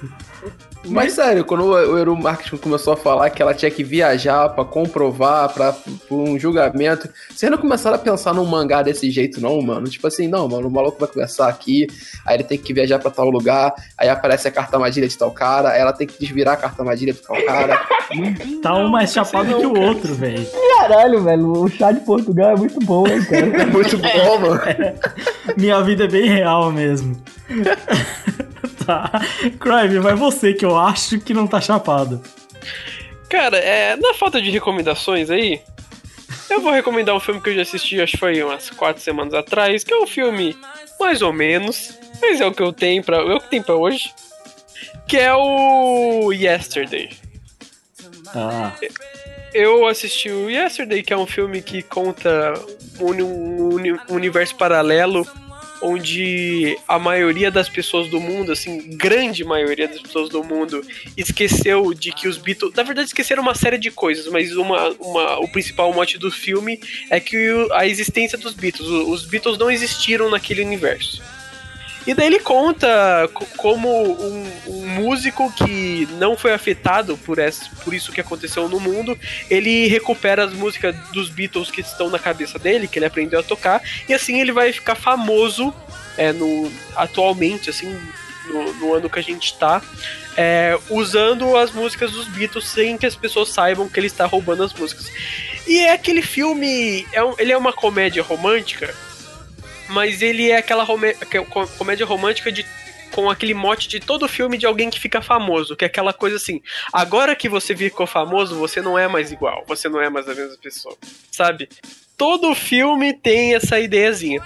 Mas 0.86 1.12
sério, 1.12 1.44
quando 1.44 1.64
o 1.64 1.98
Eru 1.98 2.16
Marketing 2.16 2.56
começou 2.56 2.94
a 2.94 2.96
falar 2.96 3.28
que 3.30 3.42
ela 3.42 3.52
tinha 3.52 3.70
que 3.70 3.84
viajar 3.84 4.48
para 4.48 4.64
comprovar, 4.64 5.52
para 5.52 5.74
um 6.10 6.38
julgamento, 6.38 7.08
vocês 7.30 7.50
não 7.50 7.58
começaram 7.58 7.96
a 7.96 7.98
pensar 7.98 8.32
num 8.34 8.46
mangá 8.46 8.82
desse 8.82 9.10
jeito, 9.10 9.40
não, 9.40 9.60
mano? 9.60 9.88
Tipo 9.88 10.06
assim, 10.06 10.26
não, 10.26 10.48
mano, 10.48 10.68
o 10.68 10.70
maluco 10.70 10.98
vai 10.98 11.08
conversar 11.08 11.48
aqui, 11.48 11.86
aí 12.26 12.36
ele 12.36 12.44
tem 12.44 12.58
que 12.58 12.72
viajar 12.72 12.98
para 12.98 13.10
tal 13.10 13.28
lugar, 13.28 13.74
aí 13.96 14.08
aparece 14.08 14.48
a 14.48 14.50
carta 14.50 14.76
armadilha 14.76 15.06
de 15.06 15.16
tal 15.16 15.30
cara, 15.30 15.70
aí 15.70 15.80
ela 15.80 15.92
tem 15.92 16.06
que 16.06 16.18
desvirar 16.18 16.54
a 16.54 16.56
carta 16.56 16.82
armadilha 16.82 17.12
de 17.12 17.20
tal 17.20 17.36
cara. 17.44 17.80
tá 18.62 18.74
um 18.74 18.88
mais 18.88 19.12
chapado 19.12 19.54
que 19.58 19.66
o 19.66 19.78
outro, 19.78 20.14
velho. 20.14 20.46
Caralho, 20.78 21.22
velho, 21.22 21.52
o 21.52 21.68
chá 21.68 21.92
de 21.92 22.00
Portugal 22.00 22.52
é 22.52 22.56
muito 22.56 22.80
bom, 22.80 23.06
hein, 23.06 23.22
cara? 23.24 23.40
É 23.60 23.66
muito 23.66 23.98
bom, 23.98 24.38
mano. 24.38 24.60
É. 24.64 24.94
Minha 25.56 25.82
vida 25.82 26.04
é 26.04 26.08
bem 26.08 26.28
real 26.28 26.72
mesmo. 26.72 27.16
Crime, 29.58 30.00
mas 30.00 30.18
você 30.18 30.52
que 30.52 30.64
eu 30.64 30.76
acho 30.76 31.18
que 31.20 31.34
não 31.34 31.46
tá 31.46 31.60
chapado. 31.60 32.22
Cara, 33.28 33.56
é, 33.58 33.96
na 33.96 34.14
falta 34.14 34.40
de 34.40 34.50
recomendações 34.50 35.30
aí, 35.30 35.60
eu 36.48 36.60
vou 36.60 36.72
recomendar 36.72 37.14
um 37.14 37.20
filme 37.20 37.40
que 37.40 37.50
eu 37.50 37.54
já 37.54 37.62
assisti, 37.62 38.00
acho 38.00 38.12
que 38.12 38.18
foi 38.18 38.42
umas 38.42 38.70
quatro 38.70 39.00
semanas 39.02 39.34
atrás, 39.34 39.84
que 39.84 39.94
é 39.94 39.98
um 39.98 40.06
filme 40.06 40.56
mais 40.98 41.22
ou 41.22 41.32
menos, 41.32 41.96
mas 42.20 42.40
é 42.40 42.46
o 42.46 42.52
que 42.52 42.62
eu 42.62 42.72
tenho 42.72 43.02
para, 43.04 43.18
é 43.18 43.34
o 43.34 43.40
que 43.40 43.48
tem 43.48 43.62
para 43.62 43.76
hoje, 43.76 44.12
que 45.06 45.16
é 45.16 45.32
o 45.32 46.32
Yesterday. 46.32 47.10
Ah. 48.34 48.72
Eu 49.52 49.86
assisti 49.86 50.30
o 50.30 50.50
Yesterday, 50.50 51.02
que 51.02 51.12
é 51.12 51.16
um 51.16 51.26
filme 51.26 51.62
que 51.62 51.82
conta 51.82 52.54
um, 53.00 53.12
um, 53.12 53.76
um 54.08 54.14
universo 54.14 54.54
paralelo 54.56 55.26
onde 55.82 56.78
a 56.86 56.98
maioria 56.98 57.50
das 57.50 57.68
pessoas 57.68 58.08
do 58.08 58.20
mundo, 58.20 58.52
assim, 58.52 58.96
grande 58.96 59.44
maioria 59.44 59.88
das 59.88 60.00
pessoas 60.00 60.28
do 60.28 60.42
mundo, 60.44 60.84
esqueceu 61.16 61.94
de 61.94 62.12
que 62.12 62.28
os 62.28 62.36
Beatles. 62.36 62.72
Na 62.74 62.82
verdade, 62.82 63.08
esqueceram 63.08 63.42
uma 63.42 63.54
série 63.54 63.78
de 63.78 63.90
coisas, 63.90 64.26
mas 64.28 64.54
uma, 64.56 64.90
uma, 65.00 65.38
o 65.40 65.48
principal 65.48 65.92
mote 65.92 66.18
do 66.18 66.30
filme 66.30 66.80
é 67.08 67.18
que 67.18 67.36
a 67.72 67.86
existência 67.86 68.36
dos 68.36 68.54
Beatles. 68.54 68.88
Os 68.88 69.24
Beatles 69.24 69.58
não 69.58 69.70
existiram 69.70 70.30
naquele 70.30 70.62
universo. 70.62 71.22
E 72.06 72.14
daí 72.14 72.26
ele 72.26 72.40
conta 72.40 73.28
como 73.56 73.88
um, 73.88 74.52
um, 74.66 74.86
músico 74.88 75.52
que 75.52 76.08
não 76.18 76.36
foi 76.36 76.52
afetado 76.52 77.16
por, 77.18 77.38
essa, 77.38 77.68
por 77.84 77.92
isso 77.92 78.10
que 78.10 78.20
aconteceu 78.20 78.68
no 78.68 78.80
mundo, 78.80 79.18
ele 79.50 79.86
recupera 79.86 80.44
as 80.44 80.52
músicas 80.52 80.96
dos 81.12 81.28
Beatles 81.28 81.70
que 81.70 81.82
estão 81.82 82.08
na 82.08 82.18
cabeça 82.18 82.58
dele, 82.58 82.88
que 82.88 82.98
ele 82.98 83.06
aprendeu 83.06 83.40
a 83.40 83.42
tocar, 83.42 83.82
e 84.08 84.14
assim 84.14 84.40
ele 84.40 84.52
vai 84.52 84.72
ficar 84.72 84.94
famoso 84.94 85.74
é, 86.16 86.32
no, 86.32 86.70
atualmente, 86.96 87.70
assim, 87.70 87.94
no, 88.46 88.72
no 88.74 88.94
ano 88.94 89.08
que 89.08 89.18
a 89.18 89.22
gente 89.22 89.56
tá, 89.58 89.82
é, 90.36 90.78
usando 90.88 91.56
as 91.56 91.70
músicas 91.70 92.10
dos 92.12 92.28
Beatles 92.28 92.66
sem 92.66 92.96
que 92.96 93.06
as 93.06 93.16
pessoas 93.16 93.50
saibam 93.50 93.88
que 93.88 94.00
ele 94.00 94.06
está 94.06 94.26
roubando 94.26 94.62
as 94.62 94.72
músicas. 94.72 95.10
E 95.66 95.78
é 95.80 95.92
aquele 95.92 96.22
filme. 96.22 97.06
É 97.12 97.22
um- 97.22 97.34
ele 97.38 97.52
é 97.52 97.56
uma 97.56 97.72
comédia 97.72 98.22
romântica, 98.22 98.94
mas 99.90 100.22
ele 100.22 100.50
é 100.50 100.56
aquela 100.56 100.86
co- 100.86 101.66
comédia 101.78 102.06
romântica 102.06 102.50
de. 102.50 102.64
Com 103.12 103.28
aquele 103.28 103.54
mote 103.54 103.88
de 103.88 103.98
todo 103.98 104.28
filme 104.28 104.56
de 104.56 104.64
alguém 104.66 104.88
que 104.88 105.00
fica 105.00 105.20
famoso, 105.20 105.74
que 105.74 105.84
é 105.84 105.88
aquela 105.88 106.12
coisa 106.12 106.36
assim. 106.36 106.62
Agora 106.92 107.34
que 107.34 107.48
você 107.48 107.76
ficou 107.76 108.06
famoso, 108.06 108.54
você 108.54 108.80
não 108.80 108.96
é 108.96 109.08
mais 109.08 109.32
igual, 109.32 109.64
você 109.66 109.88
não 109.88 110.00
é 110.00 110.08
mais 110.08 110.28
a 110.28 110.34
mesma 110.34 110.56
pessoa, 110.62 110.96
sabe? 111.28 111.68
Todo 112.16 112.54
filme 112.54 113.12
tem 113.12 113.56
essa 113.56 113.80
ideiazinha. 113.80 114.40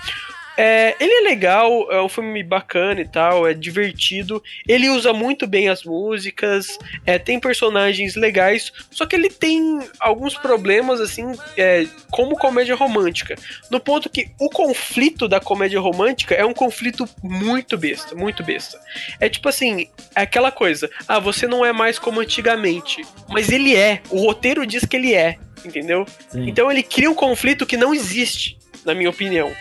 É, 0.56 0.94
ele 1.00 1.12
é 1.12 1.20
legal, 1.22 1.90
é 1.90 2.00
um 2.00 2.08
filme 2.08 2.42
bacana 2.42 3.00
e 3.00 3.08
tal, 3.08 3.46
é 3.46 3.54
divertido. 3.54 4.42
Ele 4.66 4.88
usa 4.88 5.12
muito 5.12 5.46
bem 5.46 5.68
as 5.68 5.82
músicas, 5.84 6.78
é, 7.04 7.18
tem 7.18 7.40
personagens 7.40 8.14
legais, 8.14 8.72
só 8.90 9.04
que 9.04 9.16
ele 9.16 9.28
tem 9.28 9.80
alguns 9.98 10.36
problemas, 10.36 11.00
assim, 11.00 11.32
é, 11.56 11.86
como 12.10 12.38
comédia 12.38 12.74
romântica. 12.74 13.34
No 13.70 13.80
ponto 13.80 14.08
que 14.08 14.30
o 14.38 14.48
conflito 14.48 15.26
da 15.26 15.40
comédia 15.40 15.80
romântica 15.80 16.34
é 16.34 16.44
um 16.44 16.54
conflito 16.54 17.08
muito 17.22 17.76
besta, 17.76 18.14
muito 18.14 18.42
besta. 18.42 18.80
É 19.18 19.28
tipo 19.28 19.48
assim, 19.48 19.88
é 20.14 20.22
aquela 20.22 20.52
coisa, 20.52 20.88
ah, 21.08 21.18
você 21.18 21.46
não 21.46 21.64
é 21.64 21.72
mais 21.72 21.98
como 21.98 22.20
antigamente, 22.20 23.04
mas 23.28 23.50
ele 23.50 23.74
é, 23.74 24.00
o 24.10 24.18
roteiro 24.18 24.66
diz 24.66 24.84
que 24.84 24.96
ele 24.96 25.14
é, 25.14 25.36
entendeu? 25.64 26.06
Sim. 26.28 26.48
Então 26.48 26.70
ele 26.70 26.82
cria 26.82 27.10
um 27.10 27.14
conflito 27.14 27.66
que 27.66 27.76
não 27.76 27.92
existe, 27.92 28.56
na 28.84 28.94
minha 28.94 29.10
opinião. 29.10 29.52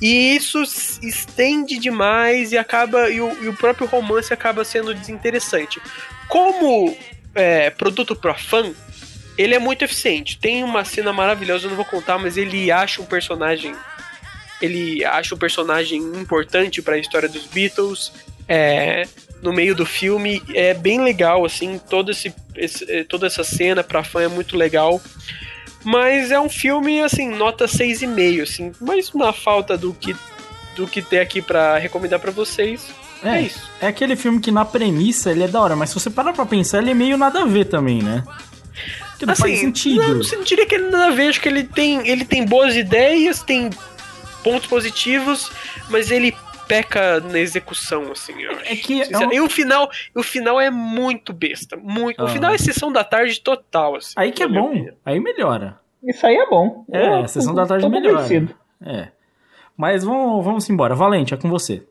E 0.00 0.34
isso 0.36 0.62
estende 1.02 1.78
demais 1.78 2.52
e 2.52 2.58
acaba. 2.58 3.08
E 3.10 3.20
o, 3.20 3.44
e 3.44 3.48
o 3.48 3.54
próprio 3.54 3.86
romance 3.86 4.32
acaba 4.32 4.64
sendo 4.64 4.94
desinteressante. 4.94 5.80
Como 6.28 6.96
é, 7.34 7.70
produto 7.70 8.14
pro 8.16 8.34
fã, 8.34 8.72
ele 9.38 9.54
é 9.54 9.58
muito 9.58 9.84
eficiente. 9.84 10.38
Tem 10.38 10.62
uma 10.64 10.84
cena 10.84 11.12
maravilhosa, 11.12 11.66
eu 11.66 11.70
não 11.70 11.76
vou 11.76 11.84
contar, 11.84 12.18
mas 12.18 12.36
ele 12.36 12.70
acha 12.70 13.00
um 13.00 13.06
personagem. 13.06 13.74
Ele 14.60 15.04
acha 15.04 15.34
um 15.34 15.38
personagem 15.38 16.00
importante 16.00 16.80
para 16.80 16.94
a 16.94 16.98
história 16.98 17.28
dos 17.28 17.44
Beatles. 17.46 18.12
É, 18.48 19.06
no 19.42 19.52
meio 19.52 19.74
do 19.74 19.84
filme 19.86 20.42
é 20.54 20.72
bem 20.74 21.02
legal, 21.02 21.44
assim, 21.44 21.78
todo 21.90 22.10
esse, 22.10 22.34
esse- 22.56 23.04
toda 23.04 23.26
essa 23.26 23.42
cena 23.44 23.82
pra 23.82 24.02
fã 24.04 24.22
é 24.22 24.28
muito 24.28 24.56
legal. 24.56 25.00
Mas 25.84 26.30
é 26.30 26.40
um 26.40 26.48
filme, 26.48 27.02
assim, 27.02 27.28
nota 27.28 27.66
6,5, 27.66 28.42
assim. 28.42 28.72
Mas 28.80 29.12
na 29.12 29.32
falta 29.32 29.76
do 29.76 29.92
que, 29.92 30.16
do 30.74 30.86
que 30.86 31.02
ter 31.02 31.20
aqui 31.20 31.42
pra 31.42 31.76
recomendar 31.78 32.18
pra 32.18 32.30
vocês, 32.30 32.86
é, 33.22 33.36
É, 33.36 33.42
isso. 33.42 33.70
é 33.80 33.86
aquele 33.86 34.16
filme 34.16 34.40
que 34.40 34.50
na 34.50 34.64
premissa 34.64 35.30
ele 35.30 35.42
é 35.44 35.48
da 35.48 35.60
hora, 35.60 35.76
mas 35.76 35.90
se 35.90 35.94
você 36.00 36.08
parar 36.10 36.32
pra 36.32 36.46
pensar, 36.46 36.78
ele 36.78 36.90
é 36.90 36.94
meio 36.94 37.16
nada 37.18 37.42
a 37.42 37.44
ver 37.44 37.66
também, 37.66 38.02
né? 38.02 38.24
Que 39.18 39.26
não 39.26 39.36
faz 39.36 39.60
sentido. 39.60 40.00
Assim, 40.00 40.12
Não, 40.32 40.38
não 40.38 40.44
diria 40.44 40.66
que 40.66 40.74
ele 40.74 40.90
nada 40.90 41.06
a 41.06 41.10
ver, 41.10 41.28
acho 41.28 41.40
que 41.40 41.48
ele 41.48 41.64
tem, 41.64 42.06
ele 42.08 42.24
tem 42.24 42.44
boas 42.44 42.74
ideias, 42.74 43.42
tem 43.42 43.70
pontos 44.42 44.66
positivos, 44.66 45.50
mas 45.88 46.10
ele 46.10 46.34
peca 46.76 47.20
na 47.20 47.38
execução, 47.38 48.10
assim, 48.12 48.40
eu 48.42 48.50
acho. 48.52 48.72
É 48.72 48.76
que 48.76 49.02
é 49.02 49.18
um- 49.18 49.32
E 49.32 49.40
o 49.40 49.48
final, 49.48 49.90
o 50.14 50.22
final 50.22 50.60
é 50.60 50.70
muito 50.70 51.32
besta, 51.32 51.76
muito. 51.76 52.20
O 52.22 52.26
Ah. 52.26 52.28
final 52.28 52.52
é 52.52 52.58
sessão 52.58 52.92
da 52.92 53.02
tarde 53.04 53.40
total, 53.40 53.96
assim. 53.96 54.12
Aí 54.16 54.32
que 54.32 54.42
é 54.42 54.48
bom, 54.48 54.70
opinião. 54.70 54.94
aí 55.04 55.20
melhora. 55.20 55.78
Isso 56.02 56.26
aí 56.26 56.36
é 56.36 56.46
bom. 56.46 56.84
É, 56.92 57.06
Eu 57.06 57.14
a 57.24 57.28
sessão 57.28 57.54
da 57.54 57.66
tarde 57.66 57.88
melhora. 57.88 58.16
convencido. 58.16 58.54
É. 58.84 59.08
Mas 59.76 60.04
vamos, 60.04 60.44
vamos 60.44 60.68
embora. 60.70 60.94
Valente, 60.94 61.32
é 61.34 61.36
com 61.36 61.48
você. 61.48 61.82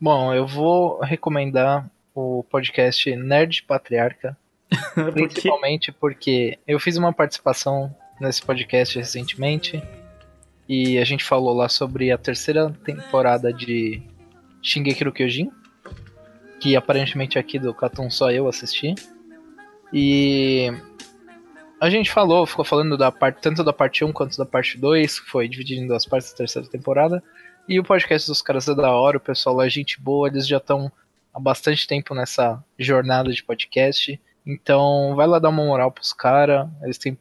Bom, 0.00 0.32
eu 0.32 0.46
vou 0.46 1.00
recomendar 1.00 1.88
o 2.14 2.44
podcast 2.50 3.14
Nerd 3.16 3.62
Patriarca, 3.64 4.36
principalmente 5.14 5.92
porque 5.92 6.58
eu 6.66 6.78
fiz 6.80 6.96
uma 6.96 7.12
participação 7.12 7.94
nesse 8.20 8.42
podcast 8.42 8.98
recentemente 8.98 9.82
e 10.68 10.98
a 10.98 11.04
gente 11.04 11.24
falou 11.24 11.54
lá 11.54 11.68
sobre 11.68 12.10
a 12.12 12.18
terceira 12.18 12.70
temporada 12.84 13.52
de 13.52 14.02
Shingeki 14.62 15.04
no 15.04 15.12
Kyojin, 15.12 15.50
que 16.60 16.76
aparentemente 16.76 17.38
aqui 17.38 17.58
do 17.58 17.74
Catum 17.74 18.10
só 18.10 18.30
eu 18.30 18.48
assisti. 18.48 18.94
E 19.92 20.70
a 21.80 21.88
gente 21.88 22.10
falou, 22.10 22.46
ficou 22.46 22.64
falando 22.64 22.96
da 22.96 23.10
parte 23.10 23.40
tanto 23.40 23.64
da 23.64 23.72
parte 23.72 24.04
1 24.04 24.12
quanto 24.12 24.36
da 24.36 24.44
parte 24.44 24.78
2, 24.78 25.20
que 25.20 25.30
foi 25.30 25.48
dividido 25.48 25.82
em 25.82 25.86
duas 25.86 26.04
partes 26.04 26.30
da 26.30 26.36
terceira 26.36 26.68
temporada. 26.68 27.22
E 27.68 27.78
o 27.78 27.84
podcast 27.84 28.28
dos 28.28 28.42
caras 28.42 28.68
é 28.68 28.74
da 28.74 28.90
hora, 28.92 29.16
o 29.16 29.20
pessoal 29.20 29.56
lá 29.56 29.66
é 29.66 29.70
gente 29.70 30.00
boa, 30.00 30.28
eles 30.28 30.46
já 30.46 30.58
estão 30.58 30.90
há 31.32 31.40
bastante 31.40 31.86
tempo 31.86 32.14
nessa 32.14 32.62
jornada 32.78 33.32
de 33.32 33.42
podcast. 33.42 34.20
Então 34.46 35.14
vai 35.14 35.26
lá 35.26 35.38
dar 35.38 35.48
uma 35.48 35.64
moral 35.64 35.90
pros 35.92 36.12
caras. 36.12 36.68
Eles 36.82 36.98
têm 36.98 37.16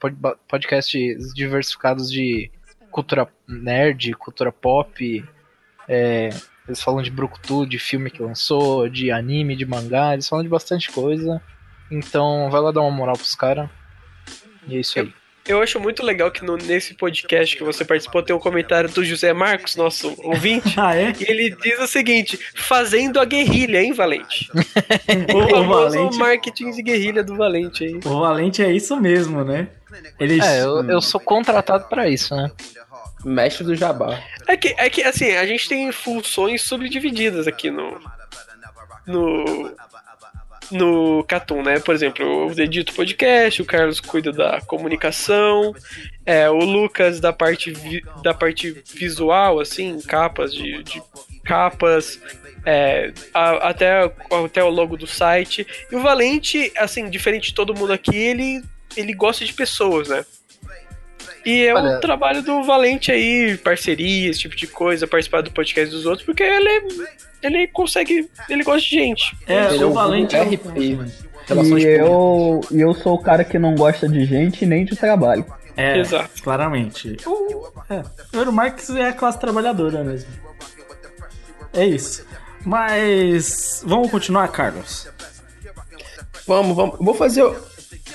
podcasts 0.48 1.34
diversificados 1.34 2.12
de 2.12 2.52
cultura 2.92 3.28
nerd, 3.48 4.14
cultura 4.14 4.52
pop. 4.52 5.26
é, 5.88 6.30
eles 6.70 6.82
falam 6.82 7.02
de 7.02 7.10
Brucutu, 7.12 7.66
de 7.66 7.78
filme 7.80 8.10
que 8.10 8.22
lançou, 8.22 8.88
de 8.88 9.12
anime, 9.12 9.56
de 9.56 9.66
mangá, 9.66 10.14
eles 10.14 10.28
falam 10.30 10.44
de 10.44 10.50
bastante 10.50 10.92
coisa. 10.92 11.42
Então 11.92 12.50
vai 12.52 12.62
lá 12.62 12.72
dar 12.72 12.82
uma 12.82 12.92
moral 12.92 13.16
pros 13.18 13.36
caras. 13.36 13.70
E 14.68 14.76
é 14.76 14.80
isso 14.80 15.00
aí. 15.00 15.12
Eu 15.48 15.64
acho 15.64 15.80
muito 15.80 16.04
legal 16.06 16.30
que 16.30 16.46
no- 16.46 16.58
nesse 16.58 16.94
podcast 16.94 17.58
que 17.58 17.64
você 17.64 17.84
participou 17.84 18.22
tem 18.22 18.36
um 18.36 18.40
comentário 18.40 18.88
do 18.88 19.04
José 19.04 19.34
Marcos, 19.34 19.76
nosso 19.76 20.14
ouvinte. 20.20 20.76
Ah, 20.78 20.96
é? 20.96 21.12
E 21.20 21.24
ele 21.32 21.56
diz 21.64 21.80
o 21.80 21.88
seguinte: 21.88 22.38
fazendo 22.56 23.20
a 23.20 23.26
guerrilha, 23.26 23.82
hein, 23.82 23.92
Valente? 23.94 24.48
O, 25.34 25.50
famoso 25.50 25.96
Valente, 25.96 26.18
marketing 26.20 26.72
de 26.72 26.84
guerrilha 26.84 27.24
do 27.24 27.36
Valente 27.36 27.84
aí. 27.84 28.00
o 28.06 28.20
Valente 28.20 28.62
é 28.62 28.72
isso 28.72 28.96
mesmo, 28.98 29.44
né? 29.44 29.70
Ele, 30.20 30.40
É, 30.40 30.62
eu, 30.62 30.88
eu 30.88 31.02
sou 31.02 31.20
contratado 31.20 31.86
pra 31.90 32.08
isso, 32.08 32.36
né? 32.36 32.52
Mestre 33.26 33.64
do 33.66 33.76
Jabá. 33.76 34.22
É 34.48 34.56
que, 34.58 34.74
é 34.78 34.90
que, 34.90 35.04
assim, 35.04 35.32
a 35.32 35.46
gente 35.46 35.68
tem 35.68 35.92
funções 35.92 36.62
subdivididas 36.62 37.48
aqui 37.48 37.70
no. 37.70 38.00
No. 39.08 39.72
No 40.72 41.24
Catum, 41.24 41.64
né? 41.64 41.80
Por 41.80 41.96
exemplo, 41.96 42.24
eu 42.24 42.64
edito 42.64 42.94
podcast, 42.94 43.60
o 43.60 43.66
Carlos 43.66 44.00
cuida 44.00 44.32
da 44.32 44.62
comunicação, 44.62 45.74
é, 46.24 46.48
o 46.48 46.58
Lucas 46.60 47.20
da 47.20 47.34
parte, 47.34 47.72
vi- 47.72 48.04
da 48.22 48.36
parte 48.36 48.80
visual, 48.94 49.60
assim, 49.60 50.00
capas 50.02 50.54
de, 50.54 50.84
de 50.84 51.02
capas, 51.44 52.22
é, 52.64 53.12
a- 53.34 53.70
até, 53.70 54.04
até 54.46 54.64
o 54.64 54.70
logo 54.70 54.96
do 54.96 55.08
site. 55.08 55.66
E 55.92 55.96
o 55.96 56.02
Valente, 56.02 56.72
assim, 56.78 57.10
diferente 57.10 57.48
de 57.48 57.56
todo 57.56 57.74
mundo 57.74 57.92
aqui, 57.92 58.16
ele, 58.16 58.64
ele 58.96 59.14
gosta 59.16 59.44
de 59.44 59.54
pessoas, 59.54 60.08
né? 60.08 60.24
E 61.50 61.66
é 61.68 61.74
Olha- 61.74 61.98
o 61.98 62.00
trabalho 62.00 62.42
do 62.44 62.64
Valente 62.64 63.12
aí, 63.12 63.58
parceria, 63.58 64.30
esse 64.30 64.40
tipo 64.40 64.56
de 64.56 64.68
coisa, 64.68 65.08
participar 65.08 65.42
do 65.42 65.52
podcast 65.52 65.90
dos 65.94 66.06
outros, 66.06 66.26
porque 66.26 66.44
ele, 66.44 67.10
ele 67.42 67.68
consegue. 67.68 68.30
Ele 68.50 68.64
gosta 68.64 68.82
de 68.82 68.90
gente. 68.96 69.36
é, 69.48 69.74
Ele 69.74 69.84
é 69.84 69.86
o 69.86 69.90
um 69.90 69.94
Valente 69.94 70.36
é 70.36 70.44
RP. 70.44 70.78
E 70.78 71.84
eu, 71.84 72.62
e 72.72 72.80
eu 72.80 72.94
sou 72.94 73.16
o 73.16 73.22
cara 73.22 73.44
que 73.44 73.58
não 73.58 73.74
gosta 73.74 74.08
de 74.08 74.24
gente 74.26 74.66
nem 74.68 74.86
de 74.86 74.96
trabalho. 74.96 75.44
É, 75.76 75.98
Exato. 75.98 76.44
claramente. 76.44 77.16
O, 77.26 77.72
é, 77.90 78.04
o 78.34 78.38
Euromarx 78.38 78.90
é 78.92 79.08
a 79.08 79.14
classe 79.14 79.40
trabalhadora 79.40 80.04
mesmo. 80.04 80.30
É 81.74 81.86
isso. 81.86 82.26
Mas 82.66 83.82
vamos 83.86 84.12
continuar, 84.12 84.48
Carlos. 84.50 85.08
Vamos, 86.46 86.76
vamos. 86.76 86.98
Vou 87.00 87.14
fazer 87.14 87.44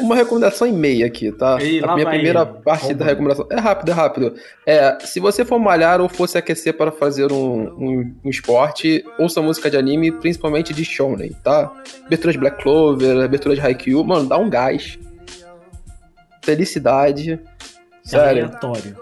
uma 0.01 0.15
recomendação 0.15 0.67
e 0.67 0.73
meia 0.73 1.07
aqui, 1.07 1.31
tá? 1.33 1.59
Lá 1.83 1.93
a 1.93 1.95
minha 1.95 2.09
primeira 2.09 2.43
ele. 2.43 2.63
parte 2.63 2.95
da 2.95 3.05
recomendação. 3.05 3.47
É 3.51 3.61
rápido, 3.61 3.91
é 3.91 3.95
rápido. 3.95 4.35
É, 4.67 4.99
se 5.01 5.21
você 5.21 5.45
for 5.45 5.59
malhar 5.59 6.01
ou 6.01 6.09
for 6.09 6.29
se 6.29 6.39
aquecer 6.39 6.77
para 6.77 6.91
fazer 6.91 7.33
um, 7.33 7.69
um, 7.79 8.15
um 8.25 8.31
esporte, 8.31 9.05
ouça 9.19 9.41
música 9.41 9.71
de 9.71 9.77
anime, 9.77 10.13
principalmente 10.13 10.73
de 10.73 10.85
shonen, 10.85 11.33
tá? 11.43 11.73
Abertura 12.07 12.33
de 12.33 12.39
Black 12.39 12.63
Clover, 12.63 13.25
abertura 13.25 13.55
de 13.55 13.61
Haikyuu, 13.61 14.05
mano, 14.05 14.29
dá 14.29 14.39
um 14.39 14.51
gás. 14.51 14.99
Felicidade. 16.43 17.33
É 17.33 18.09
Sério, 18.09 18.45
aleatório. 18.45 18.97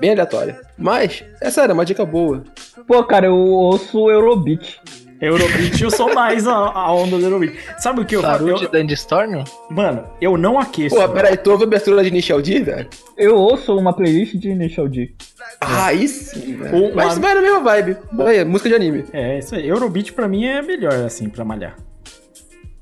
bem 0.00 0.12
aleatório. 0.12 0.56
Mas, 0.78 1.24
é 1.40 1.50
sério, 1.50 1.72
é 1.72 1.74
uma 1.74 1.84
dica 1.84 2.04
boa. 2.04 2.44
Pô, 2.86 3.02
cara, 3.04 3.26
eu 3.26 3.36
ouço 3.36 4.10
Eurobeat. 4.10 4.80
Eurobeat, 5.24 5.82
eu 5.82 5.90
sou 5.90 6.14
mais 6.14 6.46
a, 6.46 6.54
a 6.54 6.92
onda 6.92 7.16
do 7.18 7.24
Eurobeat. 7.24 7.56
Sabe 7.78 8.00
o 8.00 8.04
que 8.04 8.16
eu 8.16 8.22
faço? 8.22 8.44
Sarude 8.44 8.64
Eu- 8.64 8.70
Dandstorm? 8.70 9.44
Mano, 9.70 10.04
eu 10.20 10.36
não 10.36 10.58
aqueço. 10.58 10.94
Pô, 10.94 11.08
peraí, 11.08 11.36
tu 11.36 11.50
ouve 11.50 11.64
a 11.64 11.66
abertura 11.66 12.02
de 12.02 12.08
Initial 12.08 12.40
D, 12.42 12.60
velho? 12.60 12.88
Eu 13.16 13.36
ouço 13.36 13.76
uma 13.76 13.92
playlist 13.92 14.34
de 14.36 14.48
Initial 14.50 14.88
D. 14.88 15.12
Ah, 15.60 15.86
aí 15.86 16.06
sim, 16.08 16.56
velho. 16.56 16.76
Ou 16.76 16.94
Mas 16.94 17.18
vai 17.18 17.34
na 17.34 17.40
mesma 17.40 17.60
vibe. 17.60 17.96
Vai, 18.12 18.44
música 18.44 18.68
de 18.68 18.74
anime. 18.74 19.04
É, 19.12 19.38
isso 19.38 19.54
aí. 19.54 19.68
Eurobeat 19.68 20.12
pra 20.12 20.28
mim 20.28 20.44
é 20.44 20.60
melhor, 20.62 20.92
assim, 20.94 21.28
pra 21.28 21.44
malhar. 21.44 21.76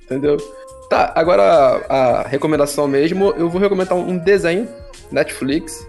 Entendeu? 0.02 0.36
Tá, 0.90 1.12
agora 1.14 1.42
a, 1.88 1.94
a 2.20 2.22
recomendação 2.28 2.86
mesmo, 2.86 3.32
eu 3.36 3.48
vou 3.48 3.60
recomendar 3.60 3.96
um 3.96 4.18
desenho, 4.18 4.68
Netflix, 5.10 5.86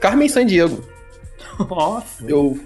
Carmen 0.00 0.28
Sandiego. 0.28 0.82
Nossa. 1.70 2.24
Eu. 2.26 2.58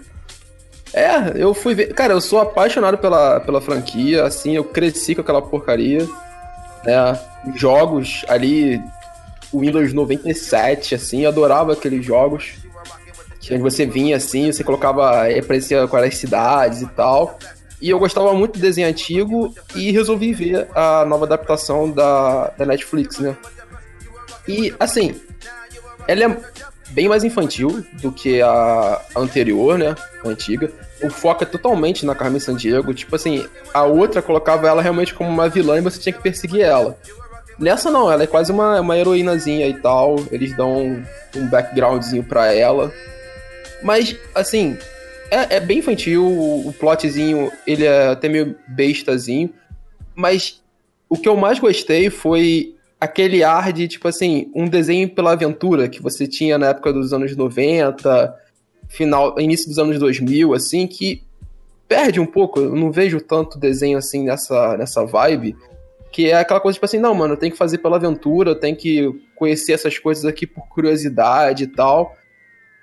É, 0.92 1.32
eu 1.34 1.52
fui 1.54 1.74
ver. 1.74 1.92
Cara, 1.94 2.12
eu 2.12 2.20
sou 2.20 2.40
apaixonado 2.40 2.98
pela, 2.98 3.40
pela 3.40 3.60
franquia, 3.60 4.24
assim, 4.24 4.56
eu 4.56 4.64
cresci 4.64 5.14
com 5.14 5.20
aquela 5.20 5.42
porcaria. 5.42 6.06
Né? 6.84 7.20
Jogos 7.54 8.24
ali, 8.28 8.80
Windows 9.52 9.92
97, 9.92 10.94
assim, 10.94 11.22
eu 11.22 11.28
adorava 11.28 11.72
aqueles 11.72 12.04
jogos. 12.04 12.54
Que 13.40 13.56
você 13.56 13.86
vinha 13.86 14.16
assim, 14.16 14.52
você 14.52 14.62
colocava. 14.62 15.26
aparecia 15.26 15.86
com 15.86 15.96
as 15.96 16.16
cidades 16.16 16.82
e 16.82 16.86
tal. 16.88 17.38
E 17.80 17.90
eu 17.90 17.98
gostava 17.98 18.34
muito 18.34 18.54
do 18.54 18.58
desenho 18.58 18.88
antigo 18.88 19.54
e 19.74 19.92
resolvi 19.92 20.32
ver 20.32 20.68
a 20.74 21.04
nova 21.04 21.26
adaptação 21.26 21.90
da, 21.90 22.48
da 22.58 22.66
Netflix, 22.66 23.20
né? 23.20 23.36
E, 24.48 24.74
assim, 24.80 25.14
ela 26.08 26.24
é 26.24 26.40
bem 26.90 27.08
mais 27.08 27.24
infantil 27.24 27.84
do 28.00 28.10
que 28.10 28.40
a, 28.40 29.00
anterior, 29.16 29.78
né? 29.78 29.94
A 30.24 30.28
antiga. 30.28 30.70
O 31.02 31.10
foco 31.10 31.44
é 31.44 31.46
totalmente 31.46 32.04
na 32.04 32.14
Carmen 32.14 32.40
Sandiego. 32.40 32.94
Tipo 32.94 33.16
assim, 33.16 33.46
a 33.72 33.84
outra 33.84 34.22
colocava 34.22 34.66
ela 34.66 34.82
realmente 34.82 35.14
como 35.14 35.30
uma 35.30 35.48
vilã 35.48 35.78
e 35.78 35.82
você 35.82 35.98
tinha 36.00 36.12
que 36.12 36.22
perseguir 36.22 36.62
ela. 36.62 36.98
Nessa 37.58 37.90
não, 37.90 38.10
ela 38.10 38.22
é 38.22 38.26
quase 38.26 38.52
uma, 38.52 38.80
uma 38.80 38.96
heroínazinha 38.96 39.66
e 39.66 39.74
tal. 39.74 40.16
Eles 40.30 40.56
dão 40.56 40.76
um, 40.76 41.04
um 41.36 41.46
backgroundzinho 41.48 42.24
pra 42.24 42.52
ela. 42.52 42.92
Mas, 43.82 44.16
assim, 44.34 44.76
é, 45.30 45.56
é 45.56 45.60
bem 45.60 45.78
infantil. 45.78 46.24
O, 46.24 46.68
o 46.68 46.72
plotzinho, 46.72 47.50
ele 47.66 47.84
é 47.84 48.08
até 48.08 48.28
meio 48.28 48.56
bestazinho. 48.68 49.50
Mas 50.14 50.60
o 51.08 51.16
que 51.16 51.28
eu 51.28 51.36
mais 51.36 51.58
gostei 51.58 52.10
foi 52.10 52.74
aquele 53.00 53.44
ar 53.44 53.72
de, 53.72 53.86
tipo 53.86 54.08
assim, 54.08 54.50
um 54.54 54.68
desenho 54.68 55.08
pela 55.08 55.32
aventura 55.32 55.88
que 55.88 56.02
você 56.02 56.26
tinha 56.26 56.58
na 56.58 56.68
época 56.68 56.92
dos 56.92 57.12
anos 57.12 57.36
90, 57.36 58.34
final, 58.88 59.38
início 59.38 59.68
dos 59.68 59.78
anos 59.78 59.98
2000, 59.98 60.54
assim, 60.54 60.86
que 60.86 61.22
perde 61.86 62.20
um 62.20 62.26
pouco. 62.26 62.60
Eu 62.60 62.74
não 62.74 62.90
vejo 62.90 63.20
tanto 63.20 63.58
desenho 63.58 63.98
assim 63.98 64.24
nessa, 64.24 64.76
nessa 64.76 65.04
vibe. 65.04 65.56
Que 66.10 66.30
é 66.30 66.34
aquela 66.34 66.60
coisa, 66.60 66.74
tipo 66.74 66.86
assim, 66.86 66.98
não, 66.98 67.14
mano, 67.14 67.34
eu 67.34 67.38
tenho 67.38 67.52
que 67.52 67.58
fazer 67.58 67.78
pela 67.78 67.96
aventura, 67.96 68.50
eu 68.50 68.58
tenho 68.58 68.76
que 68.76 69.08
conhecer 69.36 69.72
essas 69.72 69.98
coisas 69.98 70.24
aqui 70.24 70.46
por 70.46 70.66
curiosidade 70.68 71.64
e 71.64 71.66
tal. 71.66 72.16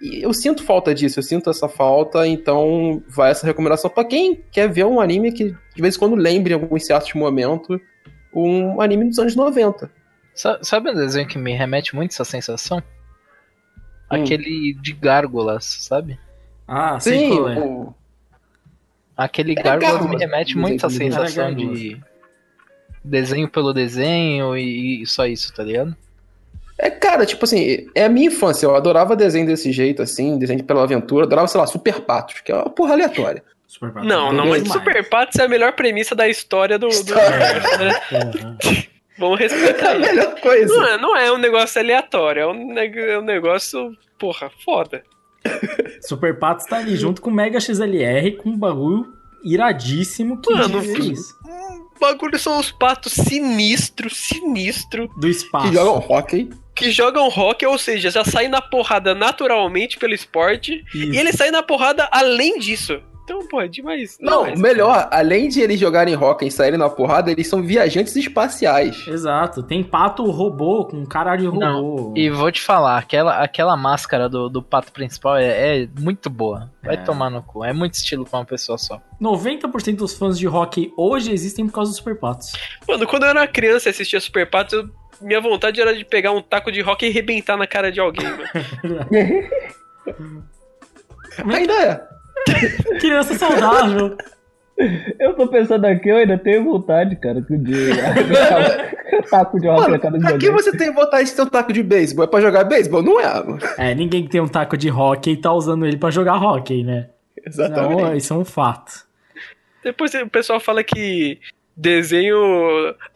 E 0.02 0.24
eu 0.24 0.34
sinto 0.34 0.64
falta 0.64 0.94
disso, 0.94 1.20
eu 1.20 1.24
sinto 1.24 1.50
essa 1.50 1.68
falta, 1.68 2.28
então 2.28 3.02
vai 3.08 3.32
essa 3.32 3.46
recomendação 3.46 3.90
para 3.90 4.06
quem 4.06 4.44
quer 4.52 4.70
ver 4.70 4.86
um 4.86 5.00
anime 5.00 5.32
que 5.32 5.56
de 5.76 5.82
vez 5.82 5.96
em 5.96 6.00
quando 6.00 6.16
lembre 6.16 6.54
em 6.54 6.56
alguns 6.56 6.86
certos 6.86 7.14
momentos 7.14 7.80
um 8.34 8.82
anime 8.82 9.06
dos 9.06 9.18
anos 9.18 9.36
90. 9.36 9.90
Sa- 10.36 10.60
Sabe 10.62 10.92
um 10.92 10.94
desenho 10.94 11.28
que 11.28 11.38
me 11.38 11.54
remete 11.54 11.96
muito 11.96 12.12
essa 12.12 12.26
sensação? 12.26 12.78
Hum. 12.78 12.84
Aquele 14.10 14.74
de 14.82 14.94
gárgulas, 14.94 15.66
sabe? 15.66 16.20
Ah, 16.68 17.00
Sim, 17.00 17.30
qual 17.30 17.50
é. 17.50 17.60
o- 17.60 17.94
Aquele 19.18 19.54
É 19.54 19.64
gárgulas 19.64 20.06
me 20.08 20.18
remete 20.18 20.58
muito 20.58 20.76
essa 20.86 20.88
Desenho 20.90 21.12
pelo 21.14 21.28
sensação 21.28 21.54
desenho. 21.56 21.76
de 21.76 22.02
desenho 23.04 23.48
pelo 23.50 23.72
desenho 23.74 24.58
e, 24.58 25.02
e 25.02 25.06
só 25.08 25.26
isso, 25.26 25.54
tá 25.54 25.64
ligado? 25.64 25.96
É, 26.78 26.90
cara, 26.90 27.26
tipo 27.26 27.46
assim, 27.46 27.88
é 27.96 28.04
a 28.04 28.10
minha 28.10 28.28
infância. 28.28 28.66
Eu 28.66 28.76
adorava 28.76 29.16
desenho 29.16 29.46
desse 29.48 29.72
jeito, 29.72 30.02
assim, 30.02 30.38
desenho 30.38 30.62
pela 30.66 30.84
aventura. 30.84 31.26
Adorava, 31.26 31.48
sei 31.48 31.62
lá, 31.62 31.66
Super 31.66 32.02
Patos, 32.02 32.42
que 32.42 32.52
é 32.52 32.56
uma 32.56 32.70
porra 32.70 32.94
aleatória. 32.94 33.42
Super 33.66 33.94
Pato. 33.94 34.06
Não, 34.06 34.34
não, 34.34 34.46
mas 34.48 34.64
Demais. 34.64 34.82
Super 34.84 35.08
Patos 35.10 35.40
é 35.40 35.46
a 35.46 35.48
melhor 35.48 35.72
premissa 35.74 36.14
da 36.14 36.28
história 36.28 36.78
do, 36.78 36.88
do 36.88 36.94
História. 36.94 37.24
universo, 37.80 38.90
Vamos 39.18 39.40
É 39.42 39.44
respeitar 39.44 39.90
a 39.92 39.98
isso. 39.98 40.02
melhor 40.10 40.40
coisa. 40.42 40.74
Não 40.76 40.86
é, 40.88 40.98
não 40.98 41.16
é 41.18 41.32
um 41.32 41.38
negócio 41.38 41.80
aleatório, 41.82 42.42
é 42.42 42.48
um, 42.48 42.74
neg- 42.74 42.98
é 42.98 43.18
um 43.20 43.24
negócio, 43.24 43.96
porra, 44.20 44.52
foda. 44.64 45.04
Super 46.02 46.38
Patos 46.40 46.66
tá 46.66 46.78
ali 46.78 46.96
junto 46.96 47.22
com 47.22 47.30
o 47.30 47.34
Mega 47.34 47.60
XLR 47.60 48.32
com 48.38 48.50
um 48.50 48.58
bagulho 48.58 49.14
iradíssimo 49.44 50.42
que 50.42 50.52
Mano, 50.54 50.82
diz 50.82 50.94
que- 50.96 51.12
isso. 51.14 51.36
O 51.96 52.00
bagulho 52.00 52.38
são 52.38 52.60
os 52.60 52.72
patos 52.72 53.14
sinistro, 53.14 54.10
sinistro, 54.14 55.08
Do 55.18 55.30
espaço. 55.30 55.70
Que 55.70 55.74
jogam 55.76 55.98
hockey. 56.10 56.50
que 56.76 56.92
jogam 56.92 57.30
rock, 57.30 57.66
ou 57.66 57.78
seja, 57.78 58.10
já 58.12 58.26
saem 58.26 58.50
na 58.50 58.60
porrada 58.62 59.16
naturalmente 59.16 59.98
pelo 59.98 60.14
esporte, 60.14 60.84
Isso. 60.94 61.14
e 61.14 61.18
eles 61.18 61.36
saem 61.36 61.52
na 61.52 61.64
porrada 61.64 62.10
além 62.12 62.60
disso. 62.60 63.02
Então, 63.26 63.40
pô, 63.48 63.60
é 63.60 63.68
demais. 63.68 64.18
Não, 64.22 64.44
mas- 64.44 64.62
melhor, 64.62 65.10
além 65.12 65.50
de 65.50 65.60
eles 65.60 65.80
jogarem 65.80 66.16
hockey 66.16 66.46
e 66.46 66.52
saírem 66.52 66.78
na 66.78 66.88
porrada, 66.88 67.32
eles 67.32 67.48
são 67.48 67.62
viajantes 67.62 68.16
espaciais. 68.16 69.04
Exato. 69.08 69.64
Tem 69.64 69.84
pato 69.84 70.24
robô 70.30 70.86
com 70.86 71.04
cara 71.08 71.36
de 71.36 71.48
robô. 71.48 71.60
Não, 71.60 72.14
E 72.16 72.30
vou 72.30 72.52
te 72.52 72.62
falar, 72.62 73.00
aquela, 73.00 73.42
aquela 73.42 73.76
máscara 73.76 74.30
do, 74.30 74.48
do 74.48 74.62
pato 74.62 74.92
principal 74.92 75.38
é, 75.38 75.82
é 75.84 75.88
muito 76.00 76.30
boa. 76.30 76.72
Vai 76.84 76.94
É. 76.96 76.98
tomar 77.00 77.32
no 77.32 77.42
cu. 77.42 77.66
É 77.66 77.74
muito 77.74 77.96
estilo 77.96 78.26
pra 78.26 78.38
uma 78.40 78.46
pessoa 78.46 78.78
só. 78.78 79.02
90% 79.20 79.96
dos 79.96 80.14
fãs 80.14 80.38
de 80.38 80.48
hockey 80.48 80.94
hoje 80.96 81.32
existem 81.32 81.66
por 81.66 81.74
causa 81.74 81.90
dos 81.90 81.98
Super 81.98 82.20
Patos. 82.20 82.52
Mano, 82.88 83.08
quando 83.08 83.24
eu 83.24 83.30
era 83.30 83.48
criança 83.48 83.90
e 83.90 83.92
assistia 83.92 84.20
Super 84.22 84.48
Patos, 84.48 84.74
eu- 84.74 84.88
minha 85.20 85.42
vontade 85.42 85.82
era 85.82 85.96
de 85.96 86.06
pegar 86.06 86.32
um 86.32 86.42
taco 86.44 86.72
de 86.72 86.82
rock 86.82 87.06
e 87.06 87.10
arrebentar 87.10 87.58
na 87.58 87.66
cara 87.66 87.92
de 87.92 88.00
alguém, 88.00 88.28
mano. 88.28 88.44
Ainda 91.54 91.74
é. 91.74 92.15
Criança 93.00 93.34
saudável. 93.36 94.18
Eu 95.20 95.34
tô 95.36 95.48
pensando 95.48 95.86
aqui, 95.86 96.10
eu 96.10 96.18
ainda 96.18 96.38
tenho 96.38 96.64
vontade, 96.66 97.16
cara, 97.16 97.40
de 97.42 97.56
taco 99.30 99.60
de 99.60 99.68
rock 99.68 99.90
na 99.90 99.98
de 99.98 100.00
pra 100.00 100.38
que 100.38 100.48
alguém. 100.48 100.52
você 100.52 100.76
tem 100.76 100.94
vontade 100.94 101.30
de 101.30 101.36
ter 101.36 101.42
um 101.42 101.48
taco 101.48 101.72
de 101.72 101.82
beisebol? 101.82 102.26
É 102.26 102.28
pra 102.28 102.42
jogar 102.42 102.66
beisebol? 102.66 103.02
Não 103.02 103.20
é, 103.20 103.34
mano. 103.34 103.60
É, 103.78 103.96
ninguém 103.96 104.24
que 104.24 104.30
tem 104.30 104.42
um 104.42 104.48
taco 104.48 104.76
de 104.76 104.92
hockey 104.92 105.38
tá 105.38 105.54
usando 105.54 105.86
ele 105.86 105.96
pra 105.96 106.12
jogar 106.12 106.36
hockey, 106.36 106.84
né? 106.84 107.08
Exatamente. 107.46 108.02
Não, 108.02 108.16
isso 108.16 108.34
é 108.34 108.38
um 108.38 108.46
fato. 108.46 109.06
Depois 109.84 110.14
o 110.14 110.28
pessoal 110.28 110.60
fala 110.60 110.84
que 110.84 111.40
desenho. 111.76 112.38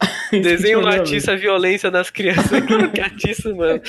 desenho 0.30 0.80
não 0.80 0.88
atiça 0.88 1.32
a 1.32 1.36
violência 1.36 1.90
nas 1.90 2.10
crianças. 2.10 2.50
Que 2.94 3.00
atiça, 3.00 3.52
mano. 3.54 3.80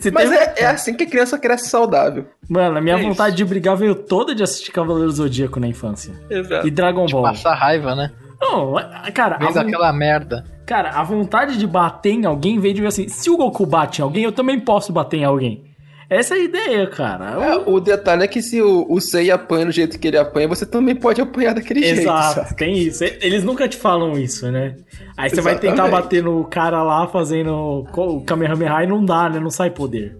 Se 0.00 0.10
Mas 0.10 0.30
tem- 0.30 0.38
é, 0.38 0.54
é 0.58 0.66
assim 0.66 0.94
que 0.94 1.04
a 1.04 1.06
criança 1.10 1.38
cresce 1.38 1.68
saudável. 1.68 2.26
Mano, 2.48 2.78
a 2.78 2.80
minha 2.80 2.96
É 2.96 2.98
isso. 3.00 3.08
vontade 3.08 3.36
de 3.36 3.44
brigar 3.44 3.76
veio 3.76 3.94
toda 3.94 4.34
de 4.34 4.42
assistir 4.42 4.72
Cavaleiro 4.72 5.08
do 5.08 5.14
Zodíaco 5.14 5.60
na 5.60 5.66
infância. 5.68 6.12
Exato. 6.30 6.66
E 6.66 6.70
Dragon 6.70 7.06
Ball. 7.06 7.22
Passar 7.22 7.54
raiva, 7.54 7.94
né? 7.94 8.10
Não, 8.40 8.74
cara, 9.14 9.36
a, 9.36 9.50
von- 9.50 9.60
aquela 9.60 9.92
merda. 9.92 10.44
cara, 10.66 10.90
a 10.90 11.02
vontade 11.04 11.56
de 11.58 11.66
bater 11.66 12.12
em 12.14 12.24
alguém 12.24 12.58
veio 12.58 12.74
de 12.74 12.80
ver 12.80 12.88
assim, 12.88 13.06
se 13.08 13.30
o 13.30 13.36
Goku 13.36 13.64
bate 13.64 14.00
em 14.00 14.04
alguém, 14.04 14.24
eu 14.24 14.32
também 14.32 14.58
posso 14.58 14.92
bater 14.92 15.18
em 15.18 15.24
alguém. 15.24 15.64
Essa 16.12 16.34
é 16.36 16.38
a 16.40 16.44
ideia, 16.44 16.86
cara. 16.88 17.42
É, 17.42 17.56
o 17.66 17.80
detalhe 17.80 18.24
é 18.24 18.28
que 18.28 18.42
se 18.42 18.60
o, 18.60 18.86
o 18.86 19.00
Sei 19.00 19.30
apanha 19.30 19.66
do 19.66 19.72
jeito 19.72 19.98
que 19.98 20.08
ele 20.08 20.18
apanha, 20.18 20.46
você 20.46 20.66
também 20.66 20.94
pode 20.94 21.20
apanhar 21.22 21.54
daquele 21.54 21.82
jeito. 21.82 22.00
Exato, 22.00 22.54
tem 22.54 22.76
isso. 22.76 23.02
Eles 23.02 23.42
nunca 23.42 23.66
te 23.66 23.78
falam 23.78 24.18
isso, 24.18 24.50
né? 24.50 24.76
Aí 25.16 25.30
você 25.30 25.40
vai 25.40 25.54
tentar 25.54 25.84
Exatamente. 25.84 26.02
bater 26.02 26.22
no 26.22 26.44
cara 26.44 26.82
lá 26.82 27.06
fazendo 27.06 27.86
o 27.96 28.20
Kamehameha 28.20 28.84
e 28.84 28.86
não 28.86 29.02
dá, 29.02 29.30
né? 29.30 29.40
Não 29.40 29.50
sai 29.50 29.70
poder. 29.70 30.18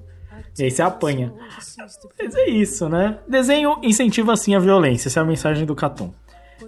E 0.58 0.64
aí 0.64 0.70
você 0.70 0.80
apanha. 0.80 1.32
Mas 2.18 2.34
é 2.36 2.48
isso, 2.48 2.88
né? 2.88 3.18
Desenho 3.28 3.78
incentiva 3.82 4.32
assim 4.32 4.54
a 4.54 4.58
violência, 4.58 5.08
essa 5.08 5.20
é 5.20 5.22
a 5.22 5.26
mensagem 5.26 5.66
do 5.66 5.74
Catum. 5.74 6.10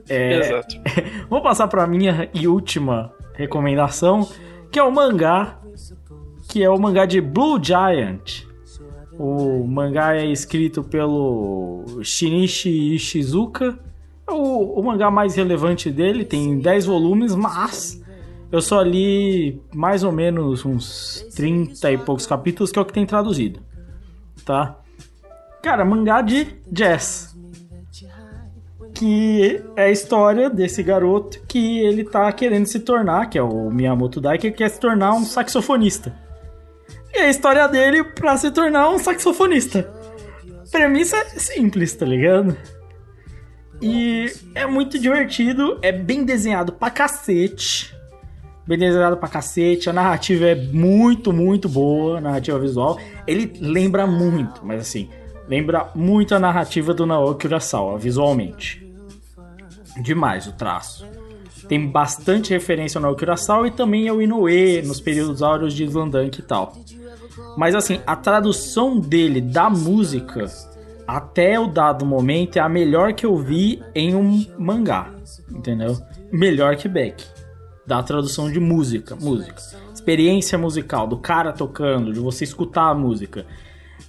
É, 0.09 0.39
Exato. 0.39 0.77
Vou 1.31 1.43
passar 1.43 1.67
pra 1.69 1.87
minha 1.87 2.29
e 2.35 2.47
última 2.47 3.11
recomendação, 3.35 4.29
que 4.71 4.79
é 4.79 4.83
o 4.83 4.91
mangá, 4.91 5.59
que 6.49 6.63
é 6.63 6.69
o 6.69 6.79
mangá 6.79 7.07
de 7.07 7.21
Blue 7.23 7.63
Giant. 7.63 8.45
O 9.19 9.65
mangá 9.65 10.17
é 10.17 10.27
escrito 10.27 10.83
pelo 10.83 11.85
Shinichi 12.03 12.95
Ishizuka. 12.95 13.79
É 14.29 14.33
o, 14.33 14.75
o 14.79 14.83
mangá 14.83 15.11
mais 15.11 15.37
relevante 15.37 15.91
dele, 15.91 16.25
tem 16.25 16.59
10 16.59 16.87
volumes, 16.87 17.35
mas 17.35 18.03
eu 18.51 18.61
só 18.61 18.83
li 18.83 19.61
mais 19.75 20.03
ou 20.03 20.13
menos 20.13 20.65
uns 20.65 21.27
30 21.35 21.93
e 21.93 21.99
poucos 21.99 22.27
capítulos, 22.27 22.73
que 22.73 22.79
é 22.79 22.83
o 22.83 22.85
que 22.85 22.93
tem 22.93 23.07
traduzido. 23.07 23.61
Tá? 24.45 24.79
Cara, 25.63 25.85
mangá 25.85 26.21
de 26.21 26.47
jazz 26.71 27.35
que 28.95 29.61
é 29.75 29.87
a 29.87 29.91
história 29.91 30.49
desse 30.49 30.83
garoto 30.83 31.41
que 31.49 31.81
ele 31.81 32.05
tá 32.05 32.31
querendo 32.33 32.67
se 32.67 32.79
tornar, 32.79 33.29
que 33.29 33.37
é 33.37 33.43
o 33.43 33.69
Miyamoto 33.69 34.21
Dai, 34.21 34.39
que 34.39 34.51
quer 34.53 34.71
se 34.71 34.79
tornar 34.79 35.13
um 35.15 35.25
saxofonista. 35.25 36.15
E 37.15 37.19
a 37.19 37.31
história 37.31 37.69
dele 37.69 38.03
pra 38.03 38.37
se 38.37 38.51
tornar 38.51 38.91
um 38.91 38.99
saxofonista. 38.99 39.89
Premissa 40.71 41.17
é 41.17 41.25
simples, 41.39 41.95
tá 41.95 42.05
ligado? 42.05 42.57
E 43.81 44.33
é 44.55 44.67
muito 44.67 44.99
divertido, 44.99 45.79
é 45.81 45.93
bem 45.93 46.25
desenhado 46.25 46.73
pra 46.73 46.91
cacete. 46.91 47.95
Bem 48.67 48.79
desenhado 48.79 49.17
pra 49.19 49.29
cacete, 49.29 49.91
a 49.91 49.93
narrativa 49.93 50.47
é 50.47 50.55
muito, 50.55 51.33
muito 51.33 51.69
boa, 51.69 52.19
a 52.19 52.21
narrativa 52.21 52.59
visual. 52.59 52.99
Ele 53.27 53.53
lembra 53.61 54.07
muito, 54.07 54.65
mas 54.65 54.81
assim, 54.81 55.11
lembra 55.47 55.91
muito 55.95 56.35
a 56.35 56.41
narrativa 56.41 56.95
do 56.95 57.05
Naoki 57.07 57.47
Urasawa, 57.47 57.99
visualmente. 57.99 58.85
Demais 60.03 60.47
o 60.47 60.53
traço. 60.53 61.07
Tem 61.69 61.87
bastante 61.87 62.51
referência 62.51 62.99
ao 62.99 63.03
Naoki 63.03 63.23
Urasawa 63.23 63.69
e 63.69 63.71
também 63.71 64.09
ao 64.09 64.21
Inoue, 64.21 64.83
nos 64.83 65.01
períodos 65.01 65.43
áureos 65.43 65.75
de 65.75 65.85
Slandank 65.85 66.39
e 66.39 66.43
tal. 66.43 66.77
Mas 67.57 67.75
assim, 67.75 68.01
a 68.07 68.17
tradução 68.17 68.99
dele 68.99 69.41
da 69.41 69.69
música 69.69 70.47
até 71.07 71.59
o 71.59 71.67
dado 71.67 72.05
momento, 72.05 72.57
é 72.57 72.61
a 72.61 72.69
melhor 72.69 73.13
que 73.13 73.27
eu 73.27 73.37
vi 73.37 73.83
em 73.95 74.15
um 74.15 74.45
mangá. 74.59 75.13
Entendeu? 75.51 75.99
Melhor 76.33 76.77
que 76.77 76.89
Beck. 76.89 77.25
Da 77.87 78.03
tradução 78.03 78.51
de 78.51 78.59
música. 78.59 79.15
Música. 79.15 79.61
Experiência 79.93 80.57
musical, 80.59 81.07
do 81.07 81.19
cara 81.19 81.53
tocando, 81.53 82.13
de 82.13 82.21
você 82.21 82.45
escutar 82.45 82.91
a 82.91 82.95
música. 82.95 83.47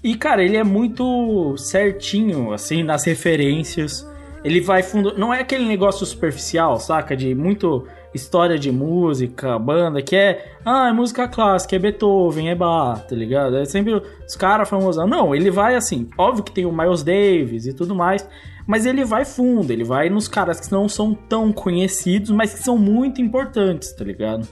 E, 0.04 0.16
cara, 0.16 0.44
ele 0.44 0.58
é 0.58 0.64
muito 0.64 1.56
certinho, 1.58 2.54
assim, 2.54 2.84
nas 2.84 3.04
referências. 3.04 4.08
Ele 4.44 4.62
vai 4.62 4.84
fundo. 4.84 5.18
Não 5.18 5.34
é 5.34 5.42
aquele 5.42 5.66
negócio 5.66 6.06
superficial, 6.06 6.80
saca? 6.80 7.16
De 7.16 7.34
muito 7.34 7.88
história 8.16 8.58
de 8.58 8.72
música, 8.72 9.60
banda, 9.60 10.02
que 10.02 10.16
é. 10.16 10.56
Ah, 10.64 10.88
é 10.90 10.94
música 10.94 11.28
clássica, 11.28 11.76
é 11.76 11.80
Beethoven, 11.80 12.50
é 12.50 12.56
Bach, 12.56 13.06
tá 13.06 13.16
ligado? 13.16 13.58
É 13.58 13.66
sempre 13.66 13.94
os 13.94 14.36
caras 14.36 14.70
famosos. 14.70 15.08
Não, 15.08 15.36
ele 15.36 15.52
vai 15.52 15.76
assim. 15.76 16.08
Óbvio 16.18 16.44
que 16.44 16.52
tem 16.52 16.66
o 16.66 16.72
Miles 16.72 17.04
Davis 17.04 17.66
e 17.66 17.74
tudo 17.74 17.94
mais. 17.94 18.28
Mas 18.66 18.86
ele 18.86 19.04
vai 19.04 19.26
fundo, 19.26 19.70
ele 19.72 19.84
vai 19.84 20.10
nos 20.10 20.28
caras 20.28 20.60
que 20.60 20.72
não 20.72 20.90
são 20.90 21.14
tão 21.14 21.52
conhecidos, 21.54 22.32
mas 22.32 22.54
que 22.54 22.64
são 22.64 22.78
muito 22.78 23.22
importantes, 23.22 23.94
tá 23.94 24.04
ligado? 24.04 24.48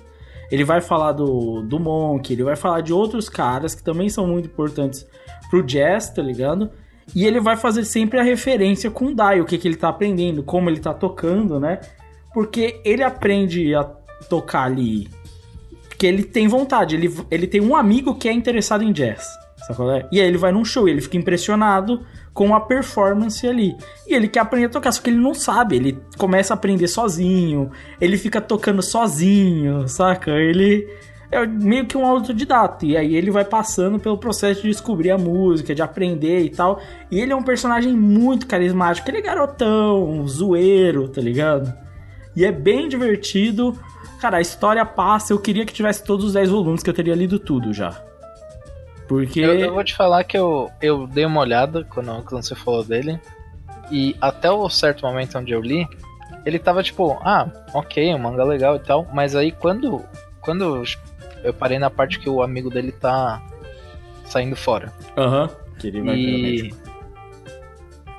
Ele 0.51 0.63
vai 0.63 0.81
falar 0.81 1.13
do, 1.13 1.63
do 1.63 1.79
Monk, 1.79 2.31
ele 2.31 2.43
vai 2.43 2.55
falar 2.55 2.81
de 2.81 2.93
outros 2.93 3.27
caras 3.27 3.73
que 3.73 3.81
também 3.81 4.09
são 4.09 4.27
muito 4.27 4.45
importantes 4.45 5.07
pro 5.49 5.63
jazz, 5.63 6.09
tá 6.11 6.21
ligado? 6.21 6.69
E 7.15 7.25
ele 7.25 7.39
vai 7.39 7.57
fazer 7.57 7.85
sempre 7.85 8.19
a 8.19 8.23
referência 8.23 8.91
com 8.91 9.07
o 9.07 9.15
Dai, 9.15 9.41
o 9.41 9.45
que, 9.45 9.57
que 9.57 9.67
ele 9.67 9.77
tá 9.77 9.89
aprendendo, 9.89 10.43
como 10.43 10.69
ele 10.69 10.79
tá 10.79 10.93
tocando, 10.93 11.59
né? 11.59 11.79
Porque 12.33 12.81
ele 12.83 13.03
aprende 13.03 13.73
a 13.75 13.83
tocar 14.29 14.63
ali. 14.63 15.09
Porque 15.87 16.07
ele 16.07 16.23
tem 16.23 16.47
vontade, 16.47 16.95
ele, 16.95 17.13
ele 17.29 17.47
tem 17.47 17.61
um 17.61 17.75
amigo 17.75 18.15
que 18.15 18.27
é 18.27 18.33
interessado 18.33 18.83
em 18.83 18.91
jazz. 18.91 19.27
É? 19.95 20.05
E 20.11 20.19
aí 20.19 20.27
ele 20.27 20.37
vai 20.37 20.51
num 20.51 20.65
show 20.65 20.87
e 20.87 20.91
ele 20.91 20.99
fica 20.99 21.15
impressionado 21.15 22.05
com 22.33 22.53
a 22.53 22.59
performance 22.59 23.47
ali. 23.47 23.75
E 24.07 24.13
ele 24.13 24.27
quer 24.27 24.41
aprender 24.41 24.65
a 24.65 24.69
tocar, 24.69 24.91
só 24.91 25.01
que 25.01 25.09
ele 25.09 25.19
não 25.19 25.33
sabe. 25.33 25.77
Ele 25.77 25.99
começa 26.17 26.53
a 26.53 26.55
aprender 26.55 26.87
sozinho, 26.87 27.71
ele 28.01 28.17
fica 28.17 28.41
tocando 28.41 28.81
sozinho, 28.81 29.87
saca? 29.87 30.31
Ele 30.31 30.85
é 31.31 31.45
meio 31.45 31.85
que 31.85 31.97
um 31.97 32.05
autodidata. 32.05 32.85
E 32.85 32.97
aí 32.97 33.15
ele 33.15 33.31
vai 33.31 33.45
passando 33.45 33.99
pelo 33.99 34.17
processo 34.17 34.63
de 34.63 34.69
descobrir 34.69 35.11
a 35.11 35.17
música, 35.17 35.73
de 35.73 35.81
aprender 35.81 36.41
e 36.41 36.49
tal. 36.49 36.81
E 37.09 37.21
ele 37.21 37.31
é 37.31 37.35
um 37.35 37.43
personagem 37.43 37.93
muito 37.93 38.45
carismático. 38.47 39.09
Ele 39.09 39.19
é 39.19 39.21
garotão, 39.21 40.27
zoeiro, 40.27 41.07
tá 41.07 41.21
ligado? 41.21 41.73
E 42.35 42.45
é 42.45 42.51
bem 42.51 42.87
divertido. 42.87 43.77
Cara, 44.19 44.37
a 44.37 44.41
história 44.41 44.85
passa. 44.85 45.33
Eu 45.33 45.39
queria 45.39 45.65
que 45.65 45.73
tivesse 45.73 46.03
todos 46.03 46.25
os 46.25 46.33
10 46.33 46.49
volumes, 46.49 46.83
que 46.83 46.89
eu 46.89 46.93
teria 46.93 47.15
lido 47.15 47.39
tudo 47.39 47.73
já. 47.73 48.01
Porque. 49.07 49.41
Eu, 49.41 49.53
eu 49.59 49.73
vou 49.73 49.83
te 49.83 49.93
falar 49.95 50.23
que 50.23 50.37
eu, 50.37 50.71
eu 50.81 51.07
dei 51.07 51.25
uma 51.25 51.41
olhada 51.41 51.83
quando, 51.83 52.23
quando 52.23 52.43
você 52.43 52.55
falou 52.55 52.83
dele. 52.83 53.19
E 53.91 54.15
até 54.21 54.49
o 54.49 54.69
certo 54.69 55.05
momento 55.05 55.37
onde 55.37 55.51
eu 55.51 55.61
li, 55.61 55.87
ele 56.45 56.57
tava 56.57 56.81
tipo, 56.81 57.19
ah, 57.21 57.49
ok, 57.73 58.13
um 58.15 58.17
manga 58.17 58.43
legal 58.43 58.75
e 58.75 58.79
tal. 58.79 59.07
Mas 59.13 59.35
aí 59.35 59.51
quando, 59.51 60.03
quando 60.41 60.83
eu 61.43 61.53
parei 61.53 61.77
na 61.77 61.89
parte 61.89 62.19
que 62.19 62.29
o 62.29 62.41
amigo 62.41 62.69
dele 62.69 62.91
tá 62.91 63.41
saindo 64.25 64.55
fora. 64.55 64.91
Aham. 65.17 65.49
Que 65.77 65.87
ele 65.87 66.01
vai 66.01 66.15
E 66.15 66.73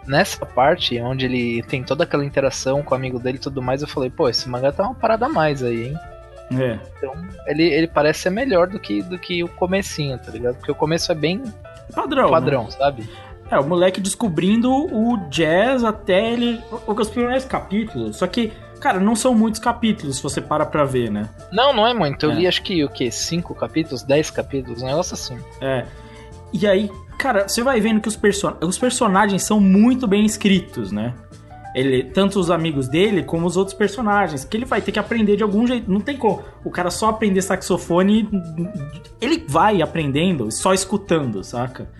nessa 0.06 0.44
parte 0.44 1.00
onde 1.00 1.26
ele 1.26 1.62
tem 1.64 1.82
toda 1.82 2.04
aquela 2.04 2.24
interação 2.24 2.82
com 2.82 2.94
o 2.94 2.96
amigo 2.96 3.18
dele 3.18 3.38
e 3.38 3.40
tudo 3.40 3.62
mais, 3.62 3.82
eu 3.82 3.88
falei, 3.88 4.10
pô, 4.10 4.28
esse 4.28 4.48
mangá 4.48 4.70
tá 4.72 4.82
uma 4.84 4.94
parada 4.94 5.26
a 5.26 5.28
mais 5.28 5.62
aí, 5.62 5.88
hein? 5.88 5.98
É. 6.60 6.78
Então, 6.98 7.14
ele, 7.46 7.62
ele 7.64 7.88
parece 7.88 8.20
ser 8.20 8.30
melhor 8.30 8.66
do 8.68 8.78
que, 8.78 9.02
do 9.02 9.18
que 9.18 9.42
o 9.42 9.48
comecinho, 9.48 10.18
tá 10.18 10.30
ligado? 10.30 10.56
Porque 10.56 10.70
o 10.70 10.74
começo 10.74 11.10
é 11.10 11.14
bem 11.14 11.42
Padrão. 11.94 12.30
padrão, 12.30 12.64
né? 12.64 12.70
sabe? 12.70 13.08
É, 13.50 13.58
o 13.58 13.64
moleque 13.66 14.00
descobrindo 14.00 14.70
o 14.72 15.16
jazz 15.30 15.84
até 15.84 16.32
ele. 16.32 16.60
Os 16.86 17.08
primeiros 17.10 17.44
capítulos. 17.44 18.16
Só 18.16 18.26
que, 18.26 18.52
cara, 18.80 18.98
não 18.98 19.14
são 19.14 19.34
muitos 19.34 19.60
capítulos 19.60 20.16
se 20.16 20.22
você 20.22 20.40
para 20.40 20.64
pra 20.66 20.84
ver, 20.84 21.10
né? 21.10 21.28
Não, 21.52 21.72
não 21.72 21.86
é 21.86 21.92
muito. 21.94 22.24
Eu 22.26 22.32
É. 22.32 22.34
li 22.34 22.46
acho 22.46 22.62
que 22.62 22.82
o 22.84 22.88
quê? 22.88 23.10
Cinco 23.10 23.54
capítulos, 23.54 24.02
dez 24.02 24.30
capítulos, 24.30 24.82
um 24.82 24.86
negócio 24.86 25.14
assim. 25.14 25.38
É. 25.60 25.84
E 26.52 26.66
aí, 26.66 26.90
cara, 27.18 27.48
você 27.48 27.62
vai 27.62 27.80
vendo 27.80 28.00
que 28.00 28.08
os, 28.08 28.16
person... 28.16 28.54
os 28.62 28.78
personagens 28.78 29.42
são 29.42 29.60
muito 29.60 30.06
bem 30.06 30.24
escritos, 30.24 30.92
né? 30.92 31.14
Ele, 31.74 32.04
tanto 32.04 32.38
os 32.38 32.50
amigos 32.50 32.86
dele 32.86 33.24
como 33.24 33.46
os 33.46 33.56
outros 33.56 33.76
personagens, 33.76 34.44
que 34.44 34.56
ele 34.56 34.64
vai 34.64 34.80
ter 34.80 34.92
que 34.92 34.98
aprender 34.98 35.36
de 35.36 35.42
algum 35.42 35.66
jeito. 35.66 35.90
Não 35.90 36.00
tem 36.00 36.16
como 36.16 36.40
o 36.64 36.70
cara 36.70 36.88
só 36.90 37.08
aprender 37.08 37.42
saxofone. 37.42 38.28
Ele 39.20 39.44
vai 39.48 39.82
aprendendo 39.82 40.52
só 40.52 40.72
escutando, 40.72 41.42
saca? 41.42 41.90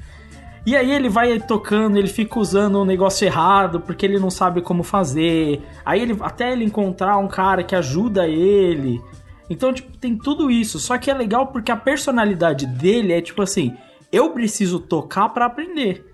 E 0.65 0.74
aí 0.77 0.93
ele 0.93 1.09
vai 1.09 1.39
tocando, 1.41 1.99
ele 1.99 2.09
fica 2.09 2.39
usando 2.39 2.81
um 2.81 2.85
negócio 2.85 3.27
errado 3.27 3.81
porque 3.81 4.07
ele 4.07 4.19
não 4.19 4.31
sabe 4.31 4.62
como 4.62 4.82
fazer. 4.82 5.61
Aí 5.85 6.01
ele 6.01 6.16
até 6.20 6.53
ele 6.53 6.65
encontrar 6.65 7.19
um 7.19 7.28
cara 7.28 7.65
que 7.65 7.74
ajuda 7.74 8.28
ele. 8.28 9.03
Então, 9.51 9.73
tipo, 9.74 9.99
tem 9.99 10.16
tudo 10.16 10.51
isso. 10.51 10.78
Só 10.78 10.97
que 10.97 11.11
é 11.11 11.15
legal 11.15 11.49
porque 11.49 11.70
a 11.70 11.77
personalidade 11.77 12.65
dele 12.65 13.12
é 13.12 13.20
tipo 13.20 13.43
assim: 13.43 13.77
eu 14.15 14.31
preciso 14.31 14.78
tocar 14.78 15.28
pra 15.31 15.47
aprender. 15.47 16.05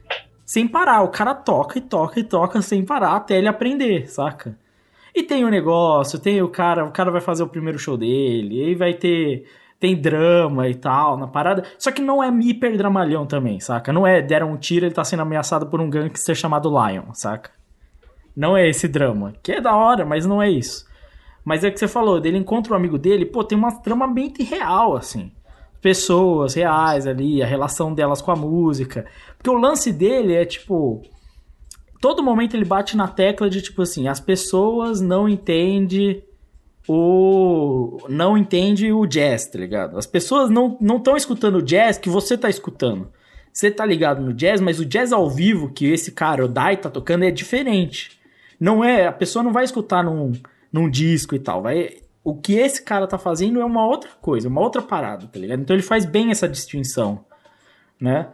Sem 0.45 0.67
parar. 0.67 1.03
O 1.03 1.09
cara 1.09 1.35
toca 1.35 1.79
e 1.79 1.81
toca 1.81 2.19
e 2.19 2.25
toca 2.25 2.61
sem 2.63 2.85
parar 2.85 3.17
até 3.17 3.39
ele 3.39 3.49
aprender, 3.49 4.11
saca? 4.11 4.59
E 5.15 5.23
tem 5.23 5.45
o 5.45 5.51
negócio, 5.51 6.19
tem 6.19 6.41
o 6.41 6.49
cara, 6.49 6.85
o 6.85 6.93
cara 6.93 7.11
vai 7.11 7.21
fazer 7.21 7.43
o 7.43 7.49
primeiro 7.49 7.79
show 7.79 7.97
dele, 7.97 8.65
aí 8.65 8.75
vai 8.75 8.95
ter 8.95 9.45
tem 9.79 9.97
drama 9.97 10.69
e 10.69 10.75
tal 10.75 11.17
na 11.17 11.27
parada. 11.27 11.65
Só 11.79 11.91
que 11.91 12.03
não 12.03 12.23
é 12.23 12.29
hiper 12.29 12.77
dramalhão 12.77 13.27
também, 13.27 13.59
saca? 13.59 13.93
Não 13.93 14.07
é 14.07 14.21
deram 14.21 14.53
um 14.53 14.57
tiro, 14.57 14.85
ele 14.85 14.95
tá 14.95 15.03
sendo 15.03 15.23
ameaçado 15.23 15.67
por 15.67 15.81
um 15.81 15.89
gangster 15.89 16.35
chamado 16.35 16.69
Lion, 16.69 17.15
saca? 17.15 17.51
Não 18.37 18.57
é 18.57 18.69
esse 18.69 18.87
drama, 18.87 19.35
que 19.43 19.53
é 19.53 19.61
da 19.61 19.75
hora, 19.75 20.05
mas 20.05 20.27
não 20.27 20.41
é 20.41 20.51
isso. 20.51 20.87
Mas 21.45 21.65
é 21.65 21.69
o 21.69 21.73
que 21.73 21.79
você 21.79 21.89
falou, 21.89 22.21
dele 22.21 22.37
encontra 22.37 22.75
um 22.75 22.77
amigo 22.77 22.99
dele, 22.99 23.25
pô, 23.25 23.43
tem 23.43 23.57
uma 23.57 23.81
trama 23.81 24.07
bem 24.07 24.33
real, 24.39 24.97
assim. 24.97 25.33
Pessoas 25.81 26.55
reais 26.55 27.07
ali, 27.07 27.43
a 27.43 27.47
relação 27.47 27.95
delas 27.95 28.21
com 28.21 28.31
a 28.31 28.37
música. 28.37 29.07
Porque 29.37 29.51
o 29.51 29.59
lance 29.59 29.93
dele 29.93 30.35
é 30.35 30.45
tipo. 30.45 31.03
Todo 32.01 32.23
momento 32.23 32.55
ele 32.55 32.65
bate 32.65 32.97
na 32.97 33.09
tecla 33.09 33.51
de 33.51 33.61
tipo 33.61 33.83
assim, 33.83 34.09
as 34.09 34.21
pessoas 34.21 35.01
não 35.01 35.29
entendem 35.29 36.23
o. 36.89 37.99
não 38.09 38.37
entende 38.37 38.93
o 38.93 39.07
jazz, 39.07 39.47
tá 39.47 39.59
ligado? 39.59 39.99
As 39.99 40.07
pessoas 40.07 40.51
não 40.51 40.79
estão 40.97 41.17
escutando 41.17 41.57
o 41.57 41.63
jazz 41.63 41.99
que 41.99 42.09
você 42.09 42.37
tá 42.37 42.49
escutando. 42.49 43.09
Você 43.53 43.71
tá 43.71 43.85
ligado 43.85 44.23
no 44.23 44.33
jazz, 44.33 44.61
mas 44.61 44.79
o 44.79 44.85
jazz 44.85 45.13
ao 45.13 45.29
vivo 45.29 45.71
que 45.71 45.87
esse 45.87 46.13
cara, 46.13 46.45
o 46.45 46.49
Dai, 46.49 46.77
tá 46.77 46.89
tocando 46.89 47.25
é 47.25 47.31
diferente. 47.31 48.19
Não 48.59 48.85
é. 48.85 49.07
A 49.07 49.13
pessoa 49.13 49.43
não 49.43 49.53
vai 49.53 49.65
escutar 49.65 50.05
num, 50.05 50.33
num 50.73 50.89
disco 50.89 51.35
e 51.35 51.39
tal. 51.39 51.63
Vai, 51.63 51.97
o 52.23 52.35
que 52.35 52.55
esse 52.55 52.83
cara 52.83 53.07
tá 53.07 53.19
fazendo 53.19 53.61
é 53.61 53.65
uma 53.65 53.87
outra 53.87 54.11
coisa, 54.21 54.49
uma 54.49 54.61
outra 54.61 54.83
parada, 54.83 55.27
tá 55.27 55.39
ligado? 55.39 55.61
Então 55.61 55.75
ele 55.75 55.83
faz 55.83 56.05
bem 56.05 56.31
essa 56.31 56.49
distinção, 56.49 57.25
né? 58.01 58.29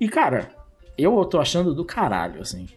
E 0.00 0.08
cara, 0.08 0.50
eu 0.96 1.24
tô 1.24 1.40
achando 1.40 1.74
do 1.74 1.84
caralho, 1.84 2.40
assim. 2.40 2.68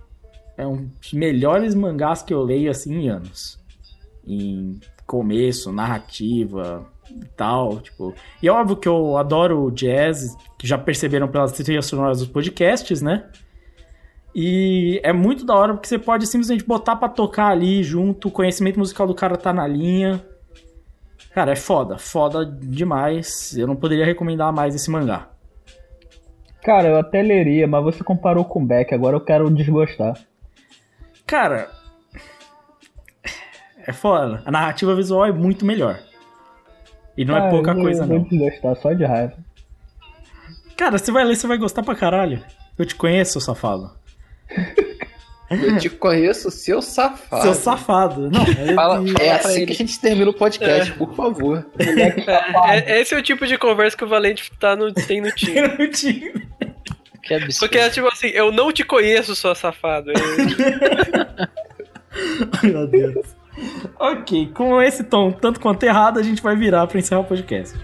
É 0.58 0.66
um 0.66 0.90
dos 1.00 1.14
melhores 1.14 1.76
mangás 1.76 2.24
que 2.24 2.34
eu 2.34 2.42
leio, 2.42 2.72
assim, 2.72 2.94
em 2.96 3.10
anos. 3.10 3.60
Em 4.26 4.80
começo, 5.06 5.72
narrativa 5.72 6.86
e 7.10 7.26
tal, 7.38 7.80
tipo... 7.80 8.14
E 8.42 8.48
é 8.48 8.52
óbvio 8.52 8.76
que 8.76 8.88
eu 8.88 9.18
adoro 9.18 9.72
jazz, 9.72 10.36
que 10.58 10.68
já 10.68 10.78
perceberam 10.78 11.28
pelas 11.28 11.52
trilhas 11.52 11.86
sonoras 11.86 12.20
dos 12.20 12.28
podcasts, 12.28 13.02
né? 13.02 13.30
E 14.36 15.00
é 15.04 15.14
muito 15.14 15.46
da 15.46 15.56
hora 15.56 15.74
porque 15.74 15.88
você 15.88 15.98
pode 15.98 16.28
simplesmente 16.28 16.64
botar 16.64 16.96
pra 16.96 17.08
tocar 17.08 17.48
ali 17.48 17.84
junto, 17.84 18.28
o 18.28 18.32
conhecimento 18.32 18.80
musical 18.80 19.08
do 19.08 19.16
cara 19.16 19.38
tá 19.38 19.54
na 19.54 19.66
linha. 19.66 20.24
Cara, 21.38 21.52
é 21.52 21.56
foda, 21.56 22.00
foda 22.00 22.44
demais. 22.44 23.56
Eu 23.56 23.68
não 23.68 23.76
poderia 23.76 24.04
recomendar 24.04 24.52
mais 24.52 24.74
esse 24.74 24.90
mangá. 24.90 25.30
Cara, 26.64 26.88
eu 26.88 26.98
até 26.98 27.22
leria, 27.22 27.68
mas 27.68 27.84
você 27.84 28.04
comparou 28.04 28.44
com 28.44 28.60
o 28.60 28.66
Beck, 28.66 28.92
agora 28.92 29.16
eu 29.16 29.22
quero 29.22 29.48
desgostar. 29.54 30.16
Cara, 31.28 31.70
é 33.86 33.94
foda. 33.94 34.42
A 34.48 34.52
narrativa 34.52 34.96
visual 34.96 35.28
é 35.28 35.32
muito 35.32 35.64
melhor. 35.64 36.00
E 37.16 37.24
não 37.24 37.38
é 37.38 37.48
Ah, 37.48 37.50
pouca 37.52 37.70
eu 37.70 37.76
vou- 37.76 37.84
coisa, 37.84 38.02
eu 38.02 38.08
vou 38.08 38.18
não. 38.18 38.24
desgostar 38.28 38.76
só 38.78 38.94
de 38.94 39.06
raiva. 39.06 39.36
Cara, 40.76 40.98
você 40.98 41.12
vai 41.12 41.24
ler, 41.24 41.36
você 41.36 41.46
vai 41.46 41.60
gostar 41.60 41.84
pra 41.84 41.94
caralho. 41.94 42.44
Eu 42.80 42.84
te 42.88 42.96
conheço, 42.96 43.40
safado. 43.40 43.92
Eu 45.50 45.78
te 45.78 45.90
conheço, 45.90 46.52
seu 46.52 46.82
safado. 46.82 47.42
Seu 47.42 47.54
safado. 47.54 48.30
Não, 48.30 48.42
é, 48.44 48.74
Fala- 48.74 49.02
É 49.20 49.32
assim 49.32 49.66
que 49.66 49.72
a 49.72 49.76
gente 49.76 49.98
termina 50.00 50.30
o 50.30 50.34
podcast, 50.34 50.92
por 50.94 51.16
favor. 51.16 51.66
É, 52.68 53.00
esse 53.02 53.14
é 53.16 53.18
o 53.18 53.22
tipo 53.24 53.48
de 53.48 53.58
conversa 53.58 53.96
que 53.96 54.04
o 54.04 54.08
Valente 54.08 54.52
tá 54.60 54.76
no, 54.76 54.92
tem 54.94 55.22
no 55.22 55.32
time. 55.32 55.58
eu 55.80 55.90
te- 55.90 56.34
Que 57.24 57.34
absurdo. 57.36 57.60
Porque 57.60 57.78
é 57.78 57.90
tipo 57.90 58.08
assim, 58.08 58.28
eu 58.28 58.52
não 58.52 58.72
te 58.74 58.84
conheço, 58.84 59.36
sua 59.36 59.56
safado. 59.56 60.12
Eu- 60.12 60.18
Meu 62.70 62.88
Deus. 62.88 63.26
ok, 64.00 64.52
com 64.54 64.82
esse 64.82 65.04
tom 65.04 65.32
tanto 65.32 65.60
quanto 65.60 65.84
errado, 65.84 66.20
a 66.20 66.24
gente 66.24 66.42
vai 66.42 66.56
virar 66.56 66.88
pra 66.88 67.00
encerrar 67.00 67.22
o 67.22 67.26
podcast. 67.26 67.78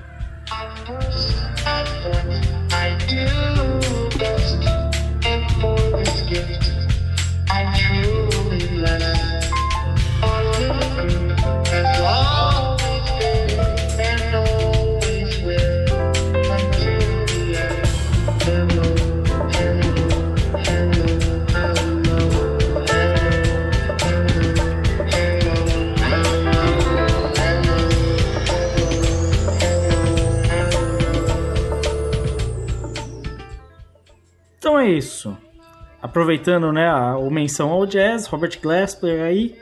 Aproveitando, 36.14 36.72
né, 36.72 36.88
a, 36.88 37.18
o 37.18 37.32
menção 37.32 37.72
ao 37.72 37.88
jazz, 37.88 38.28
Robert 38.28 38.60
Glasper 38.62 39.24
aí. 39.24 39.58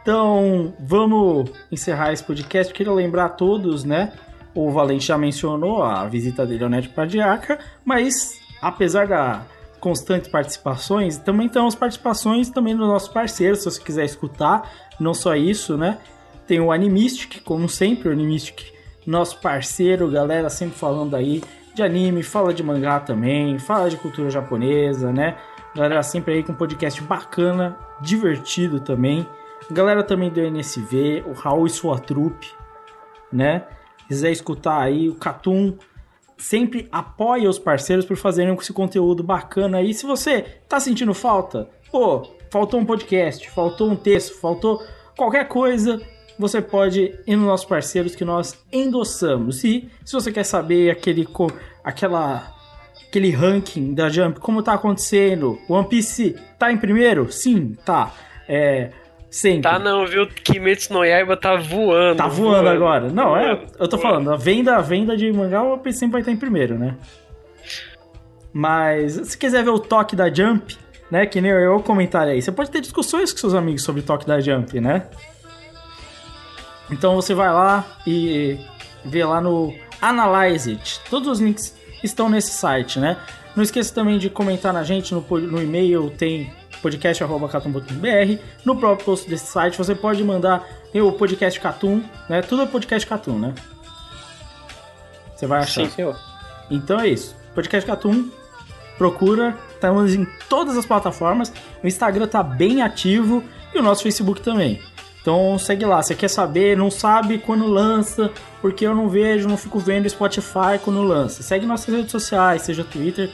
Então, 0.00 0.72
vamos 0.78 1.50
encerrar 1.72 2.12
esse 2.12 2.22
podcast. 2.22 2.72
Queria 2.72 2.92
lembrar 2.92 3.24
a 3.24 3.28
todos, 3.28 3.82
né? 3.82 4.12
O 4.54 4.70
Valente 4.70 5.06
já 5.06 5.18
mencionou 5.18 5.82
a 5.82 6.04
visita 6.06 6.46
dele 6.46 6.62
ao 6.62 6.70
Net 6.70 6.88
Padiaca, 6.90 7.58
mas 7.84 8.38
apesar 8.62 9.08
da 9.08 9.42
constantes 9.80 10.30
participações, 10.30 11.18
também 11.18 11.48
temos 11.48 11.74
participações 11.74 12.48
também 12.48 12.76
dos 12.76 12.86
nossos 12.86 13.08
parceiros, 13.08 13.58
se 13.58 13.64
você 13.64 13.82
quiser 13.82 14.04
escutar, 14.04 14.70
não 15.00 15.12
só 15.12 15.34
isso, 15.34 15.76
né? 15.76 15.98
Tem 16.46 16.60
o 16.60 16.70
Animistic, 16.70 17.42
como 17.42 17.68
sempre, 17.68 18.08
o 18.08 18.12
Animistic, 18.12 18.72
nosso 19.04 19.40
parceiro, 19.40 20.08
galera 20.08 20.48
sempre 20.48 20.78
falando 20.78 21.16
aí 21.16 21.42
de 21.74 21.82
anime, 21.82 22.22
fala 22.22 22.54
de 22.54 22.62
mangá 22.62 23.00
também, 23.00 23.58
fala 23.58 23.90
de 23.90 23.96
cultura 23.96 24.30
japonesa, 24.30 25.12
né? 25.12 25.36
Galera 25.76 26.02
sempre 26.02 26.32
aí 26.32 26.42
com 26.42 26.52
um 26.52 26.56
podcast 26.56 27.02
bacana, 27.02 27.78
divertido 28.00 28.80
também. 28.80 29.28
Galera 29.70 30.02
também 30.02 30.30
do 30.30 30.40
NSV, 30.40 31.24
o 31.26 31.34
Raul 31.34 31.66
e 31.66 31.70
sua 31.70 31.98
trupe, 31.98 32.50
né? 33.30 33.62
Quiser 34.08 34.30
escutar 34.30 34.80
aí 34.80 35.10
o 35.10 35.16
Catum, 35.16 35.76
sempre 36.38 36.88
apoia 36.90 37.50
os 37.50 37.58
parceiros 37.58 38.06
por 38.06 38.16
fazerem 38.16 38.54
esse 38.54 38.72
conteúdo 38.72 39.22
bacana 39.22 39.76
aí. 39.76 39.92
Se 39.92 40.06
você 40.06 40.40
tá 40.66 40.80
sentindo 40.80 41.12
falta, 41.12 41.68
pô, 41.92 42.22
faltou 42.50 42.80
um 42.80 42.86
podcast, 42.86 43.50
faltou 43.50 43.90
um 43.90 43.96
texto, 43.96 44.40
faltou 44.40 44.82
qualquer 45.14 45.46
coisa, 45.46 46.00
você 46.38 46.62
pode 46.62 47.14
ir 47.26 47.36
nos 47.36 47.44
nossos 47.44 47.66
parceiros 47.66 48.16
que 48.16 48.24
nós 48.24 48.58
endossamos. 48.72 49.62
E 49.62 49.90
se 50.02 50.14
você 50.14 50.32
quer 50.32 50.44
saber 50.44 50.90
aquele 50.90 51.28
aquela 51.84 52.55
aquele 53.08 53.30
ranking 53.30 53.94
da 53.94 54.08
Jump, 54.08 54.40
como 54.40 54.62
tá 54.62 54.74
acontecendo? 54.74 55.58
One 55.68 55.88
Piece 55.88 56.36
tá 56.58 56.70
em 56.70 56.76
primeiro? 56.76 57.30
Sim, 57.30 57.76
tá. 57.84 58.12
É, 58.48 58.90
sempre. 59.30 59.62
Tá 59.62 59.78
não, 59.78 60.06
viu? 60.06 60.26
Kimetsu 60.26 60.92
no 60.92 61.04
Yaiba 61.04 61.36
tá 61.36 61.56
voando. 61.56 62.16
Tá 62.16 62.28
voando 62.28 62.68
agora. 62.68 63.08
Não, 63.08 63.36
é, 63.36 63.64
eu 63.78 63.88
tô 63.88 63.98
falando, 63.98 64.32
a 64.32 64.36
venda, 64.36 64.76
a 64.76 64.80
venda 64.80 65.16
de 65.16 65.32
mangá, 65.32 65.62
o 65.62 65.78
PC 65.78 66.00
sempre 66.00 66.12
vai 66.12 66.20
estar 66.22 66.32
em 66.32 66.36
primeiro, 66.36 66.78
né? 66.78 66.96
Mas 68.52 69.12
se 69.12 69.36
quiser 69.36 69.62
ver 69.62 69.70
o 69.70 69.78
toque 69.78 70.16
da 70.16 70.32
Jump, 70.32 70.76
né, 71.10 71.26
que 71.26 71.40
nem 71.40 71.50
eu 71.50 71.78
comentário 71.80 72.32
aí, 72.32 72.40
você 72.40 72.50
pode 72.50 72.70
ter 72.70 72.80
discussões 72.80 73.32
com 73.32 73.38
seus 73.38 73.54
amigos 73.54 73.82
sobre 73.82 74.00
o 74.00 74.04
toque 74.04 74.26
da 74.26 74.40
Jump, 74.40 74.80
né? 74.80 75.08
Então 76.90 77.14
você 77.14 77.34
vai 77.34 77.52
lá 77.52 77.84
e 78.06 78.58
vê 79.04 79.24
lá 79.24 79.40
no 79.40 79.74
Analyze 80.00 80.70
It. 80.70 81.00
Todos 81.10 81.28
os 81.28 81.40
links 81.40 81.75
estão 82.02 82.28
nesse 82.28 82.52
site, 82.52 82.98
né? 82.98 83.16
Não 83.54 83.62
esqueça 83.62 83.94
também 83.94 84.18
de 84.18 84.28
comentar 84.28 84.72
na 84.72 84.82
gente 84.84 85.14
no, 85.14 85.20
no 85.22 85.62
e-mail, 85.62 86.10
tem 86.10 86.52
podcast.catum.br. 86.82 88.42
No 88.64 88.76
próprio 88.76 89.04
post 89.04 89.28
desse 89.28 89.46
site 89.46 89.78
você 89.78 89.94
pode 89.94 90.22
mandar 90.22 90.66
o 90.94 91.12
podcast 91.12 91.58
Catum, 91.58 92.02
né? 92.28 92.42
Tudo 92.42 92.62
é 92.62 92.66
podcast 92.66 93.06
Catum, 93.06 93.38
né? 93.38 93.54
Você 95.34 95.46
vai 95.46 95.60
achar. 95.60 95.84
Sim, 95.84 95.90
senhor. 95.90 96.18
Então 96.70 97.00
é 97.00 97.08
isso. 97.08 97.36
Podcast 97.54 97.86
Catum, 97.86 98.30
procura. 98.98 99.56
Estamos 99.74 100.14
em 100.14 100.26
todas 100.48 100.76
as 100.76 100.86
plataformas. 100.86 101.52
O 101.82 101.86
Instagram 101.86 102.26
tá 102.26 102.42
bem 102.42 102.82
ativo 102.82 103.42
e 103.74 103.78
o 103.78 103.82
nosso 103.82 104.02
Facebook 104.02 104.40
também. 104.40 104.80
Então 105.26 105.58
segue 105.58 105.84
lá. 105.84 106.00
Você 106.00 106.14
quer 106.14 106.28
saber, 106.28 106.76
não 106.76 106.88
sabe 106.88 107.38
quando 107.38 107.66
lança, 107.66 108.30
porque 108.62 108.86
eu 108.86 108.94
não 108.94 109.08
vejo, 109.08 109.48
não 109.48 109.56
fico 109.56 109.80
vendo 109.80 110.08
Spotify 110.08 110.78
quando 110.80 111.02
lança. 111.02 111.42
Segue 111.42 111.66
nossas 111.66 111.92
redes 111.92 112.12
sociais, 112.12 112.62
seja 112.62 112.84
Twitter, 112.84 113.28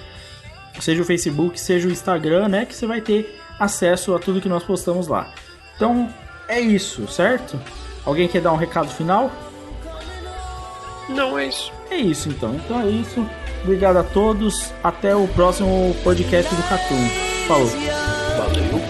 seja 0.80 1.02
o 1.02 1.04
Facebook, 1.04 1.60
seja 1.60 1.86
o 1.86 1.90
Instagram, 1.90 2.48
né? 2.48 2.64
Que 2.64 2.74
você 2.74 2.86
vai 2.86 3.02
ter 3.02 3.38
acesso 3.60 4.14
a 4.14 4.18
tudo 4.18 4.40
que 4.40 4.48
nós 4.48 4.62
postamos 4.62 5.06
lá. 5.06 5.34
Então 5.76 6.08
é 6.48 6.58
isso, 6.58 7.06
certo? 7.08 7.60
Alguém 8.06 8.26
quer 8.26 8.40
dar 8.40 8.52
um 8.52 8.56
recado 8.56 8.88
final? 8.88 9.30
Não 11.10 11.38
é 11.38 11.48
isso. 11.48 11.70
É 11.90 11.96
isso 11.96 12.30
então. 12.30 12.54
Então 12.54 12.80
é 12.80 12.88
isso. 12.88 13.22
Obrigado 13.64 13.98
a 13.98 14.02
todos. 14.02 14.72
Até 14.82 15.14
o 15.14 15.28
próximo 15.28 15.94
podcast 16.02 16.54
do 16.54 16.62
Catum. 16.62 17.08
Falou. 17.46 17.68
Valeu. 18.38 18.80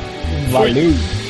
Valeu. 0.52 1.22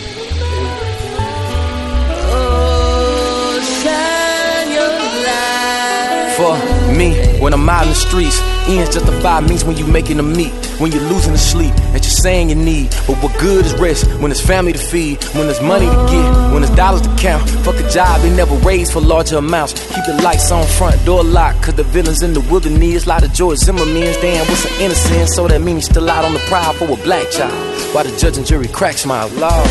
For 6.43 6.59
me, 6.93 7.15
when 7.39 7.55
I'm 7.55 7.69
out 7.69 7.85
in 7.85 7.91
the 7.91 7.95
streets, 7.95 8.41
ends 8.67 8.93
justify 8.93 9.41
means 9.43 9.65
when 9.65 9.77
you 9.77 9.87
making 9.87 10.17
them 10.17 10.33
meet, 10.33 10.51
when 10.81 10.91
you're 10.91 11.05
losing 11.05 11.31
the 11.31 11.39
sleep 11.39 11.73
that 11.95 12.03
you're 12.03 12.19
saying 12.27 12.49
you 12.49 12.57
need. 12.57 12.91
But 13.07 13.23
what 13.23 13.39
good 13.39 13.65
is 13.65 13.73
rest 13.75 14.09
when 14.15 14.31
there's 14.31 14.45
family 14.45 14.73
to 14.73 14.79
feed, 14.79 15.23
when 15.37 15.47
there's 15.47 15.61
money 15.61 15.87
to 15.87 15.95
get, 16.11 16.53
when 16.53 16.63
there's 16.63 16.75
dollars 16.75 17.03
to 17.03 17.15
count? 17.15 17.49
Fuck 17.65 17.77
a 17.77 17.89
job, 17.89 18.23
they 18.23 18.35
never 18.35 18.57
raised 18.67 18.93
for 18.93 19.01
larger 19.01 19.37
amounts. 19.37 19.75
Keep 19.95 20.05
the 20.05 20.21
lights 20.21 20.51
on, 20.51 20.67
front 20.67 21.05
door 21.05 21.23
locked, 21.23 21.63
cause 21.63 21.75
the 21.77 21.85
villains 21.85 22.25
in 22.25 22.33
the 22.33 22.41
wilderness. 22.41 23.07
Lot 23.07 23.23
of 23.23 23.33
George 23.33 23.59
Zimmerman's, 23.59 24.17
damn, 24.17 24.45
what's 24.49 24.65
an 24.65 24.81
innocent? 24.81 25.29
So 25.29 25.47
that 25.47 25.61
means 25.61 25.85
still 25.85 26.11
out 26.11 26.25
on 26.25 26.33
the 26.33 26.41
prowl 26.51 26.73
for 26.73 26.91
a 26.91 26.97
black 27.05 27.31
child. 27.31 27.55
While 27.95 28.03
the 28.03 28.17
judge 28.19 28.37
and 28.37 28.45
jury 28.45 28.67
cracks 28.67 29.07
my 29.07 29.27
law. 29.39 29.63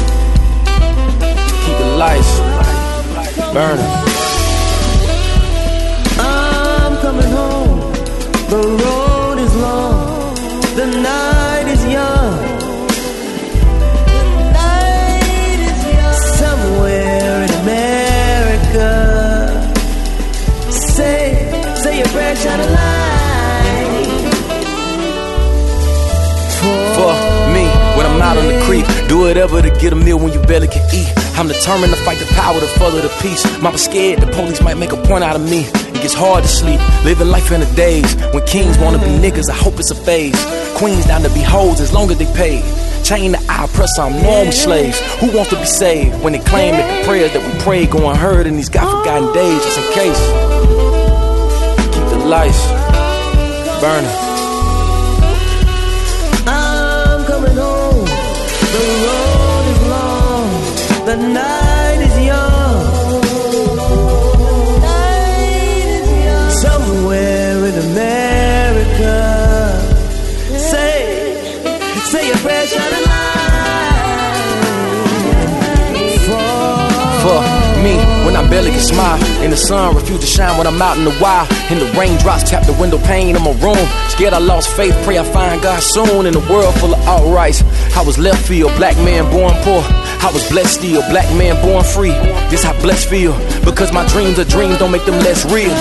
Keep 1.66 1.78
the 1.80 1.96
lights 1.98 2.40
burning. 3.52 4.01
The 8.52 8.58
road 8.58 9.40
is 9.40 9.56
long. 9.56 10.36
The 10.76 10.86
night 10.86 11.68
is 11.72 11.86
young. 11.86 12.36
The 14.12 14.24
night 14.52 15.60
is 15.72 15.82
young. 15.96 16.20
Somewhere 16.36 17.44
in 17.46 17.52
America. 17.64 18.92
Say, 20.70 21.48
say 21.82 22.00
your 22.00 22.08
prayer, 22.08 22.36
shine 22.36 22.60
a 22.60 22.68
light. 22.68 22.92
for 26.94 27.16
me 27.56 27.66
when 27.96 28.06
I'm 28.06 28.22
out 28.22 28.38
on 28.38 28.48
the 28.48 28.60
creek. 28.66 28.86
Do 29.08 29.20
whatever 29.20 29.62
to 29.62 29.72
get 29.80 29.94
a 29.94 29.96
meal 29.96 30.20
when 30.20 30.34
you 30.34 30.42
barely 30.42 30.68
can 30.68 30.84
eat. 30.94 31.08
I'm 31.40 31.48
determined 31.48 31.94
to 31.94 32.00
fight 32.04 32.20
the 32.20 32.26
power 32.34 32.60
to 32.60 32.68
further 32.78 33.00
the 33.00 33.14
peace. 33.22 33.46
Mama 33.62 33.78
scared 33.78 34.20
the 34.20 34.28
police 34.28 34.62
might 34.62 34.76
make 34.76 34.92
a 34.92 34.98
point 34.98 35.24
out 35.24 35.38
of 35.38 35.50
me. 35.50 35.68
It 36.02 36.10
gets 36.10 36.16
hard 36.16 36.44
to 36.44 36.50
sleep, 36.50 36.80
living 37.06 37.28
life 37.28 37.52
in 37.52 37.60
the 37.60 37.72
days 37.76 38.16
when 38.34 38.44
kings 38.48 38.76
wanna 38.80 38.98
be 38.98 39.06
niggas. 39.06 39.52
I 39.52 39.54
hope 39.54 39.78
it's 39.78 39.92
a 39.92 39.96
phase. 39.96 40.34
Queens 40.76 41.06
down 41.06 41.22
to 41.22 41.30
be 41.30 41.42
hoes 41.42 41.80
as 41.80 41.94
long 41.94 42.10
as 42.10 42.18
they 42.18 42.26
pay. 42.34 42.64
Chain 43.04 43.34
the 43.34 43.46
eye 43.48 43.68
press 43.76 44.00
on 44.00 44.20
normal 44.24 44.52
slaves. 44.52 45.00
Who 45.20 45.28
wants 45.32 45.52
to 45.52 45.58
be 45.58 45.66
saved 45.66 46.24
when 46.24 46.34
they 46.34 46.40
claim 46.40 46.74
that 46.74 46.88
the 46.90 47.06
prayers 47.06 47.32
that 47.34 47.44
we 47.46 47.60
pray 47.62 47.86
go 47.86 48.10
unheard 48.10 48.48
in 48.48 48.56
these 48.56 48.68
God 48.68 48.90
forgotten 48.90 49.32
days? 49.32 49.64
Just 49.64 49.78
in 49.78 49.84
case, 49.94 50.22
keep 51.94 52.08
the 52.10 52.26
lights 52.26 52.66
burning. 53.80 54.10
I'm 56.48 57.26
coming 57.28 57.56
home. 57.56 58.06
The 58.74 58.84
road 59.06 59.66
is 59.70 59.82
long. 59.94 60.50
The 61.06 61.16
night 61.32 61.51
barely 78.52 78.70
can 78.70 78.82
smile. 78.82 79.18
And 79.42 79.52
the 79.52 79.58
sun 79.58 79.96
refuse 79.96 80.20
to 80.20 80.28
shine 80.28 80.58
when 80.58 80.68
I'm 80.68 80.80
out 80.82 80.98
in 80.98 81.06
the 81.06 81.18
wild. 81.24 81.48
And 81.72 81.80
the 81.80 81.88
raindrops 81.98 82.44
tap 82.44 82.68
the 82.68 82.74
window 82.74 83.00
pane 83.00 83.36
in 83.36 83.42
my 83.42 83.56
room. 83.64 83.88
Scared 84.12 84.34
I 84.34 84.40
lost 84.40 84.76
faith, 84.76 84.94
pray 85.06 85.18
I 85.18 85.24
find 85.24 85.64
God 85.64 85.82
soon. 85.82 86.28
In 86.28 86.36
a 86.36 86.44
world 86.52 86.76
full 86.76 86.94
of 86.94 87.00
outrights, 87.08 87.64
I 87.96 88.04
was 88.04 88.20
left 88.20 88.46
field, 88.46 88.76
black 88.76 88.98
man 88.98 89.24
born 89.32 89.56
poor. 89.64 89.82
I 90.22 90.30
was 90.34 90.48
blessed 90.52 90.82
still, 90.84 91.02
black 91.10 91.26
man 91.38 91.56
born 91.64 91.84
free. 91.84 92.14
This 92.52 92.64
how 92.64 92.80
blessed 92.82 93.10
feel, 93.10 93.34
because 93.64 93.92
my 93.94 94.06
dreams 94.10 94.38
are 94.38 94.46
dreams 94.46 94.78
don't 94.78 94.92
make 94.92 95.06
them 95.06 95.18
less 95.24 95.46
real. 95.46 95.74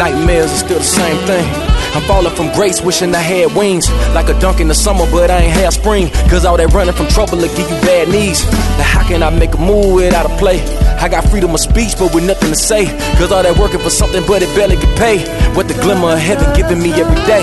Nightmares 0.00 0.50
are 0.50 0.64
still 0.64 0.78
the 0.78 0.84
same 0.84 1.18
thing. 1.26 1.46
I'm 1.92 2.02
falling 2.02 2.34
from 2.34 2.52
grace, 2.52 2.80
wishing 2.80 3.14
I 3.14 3.18
had 3.20 3.54
wings. 3.54 3.90
Like 4.14 4.28
a 4.28 4.38
dunk 4.40 4.60
in 4.60 4.68
the 4.68 4.74
summer, 4.74 5.04
but 5.10 5.30
I 5.30 5.42
ain't 5.42 5.52
have 5.52 5.74
spring. 5.74 6.08
Cause 6.30 6.44
all 6.44 6.56
that 6.56 6.72
running 6.72 6.94
from 6.94 7.08
trouble 7.08 7.38
will 7.38 7.54
give 7.56 7.68
you 7.70 7.80
bad 7.82 8.08
knees. 8.08 8.44
Now, 8.78 8.84
how 8.84 9.02
can 9.06 9.22
I 9.22 9.30
make 9.30 9.54
a 9.54 9.58
move 9.58 9.94
without 9.94 10.24
a 10.24 10.34
play? 10.38 10.58
I 11.00 11.08
got 11.08 11.24
freedom 11.24 11.54
of 11.54 11.60
speech, 11.60 11.96
but 11.98 12.14
with 12.14 12.26
nothing 12.26 12.50
to 12.50 12.56
say. 12.56 12.84
Cause 13.16 13.32
all 13.32 13.42
that 13.42 13.56
working 13.56 13.80
for 13.80 13.88
something, 13.88 14.22
but 14.26 14.42
it 14.42 14.54
barely 14.54 14.76
get 14.76 14.92
paid. 14.98 15.24
What 15.56 15.66
the 15.66 15.74
glimmer 15.80 16.12
of 16.12 16.18
heaven 16.18 16.44
giving 16.54 16.76
me 16.76 16.92
every 16.92 17.16
day. 17.24 17.40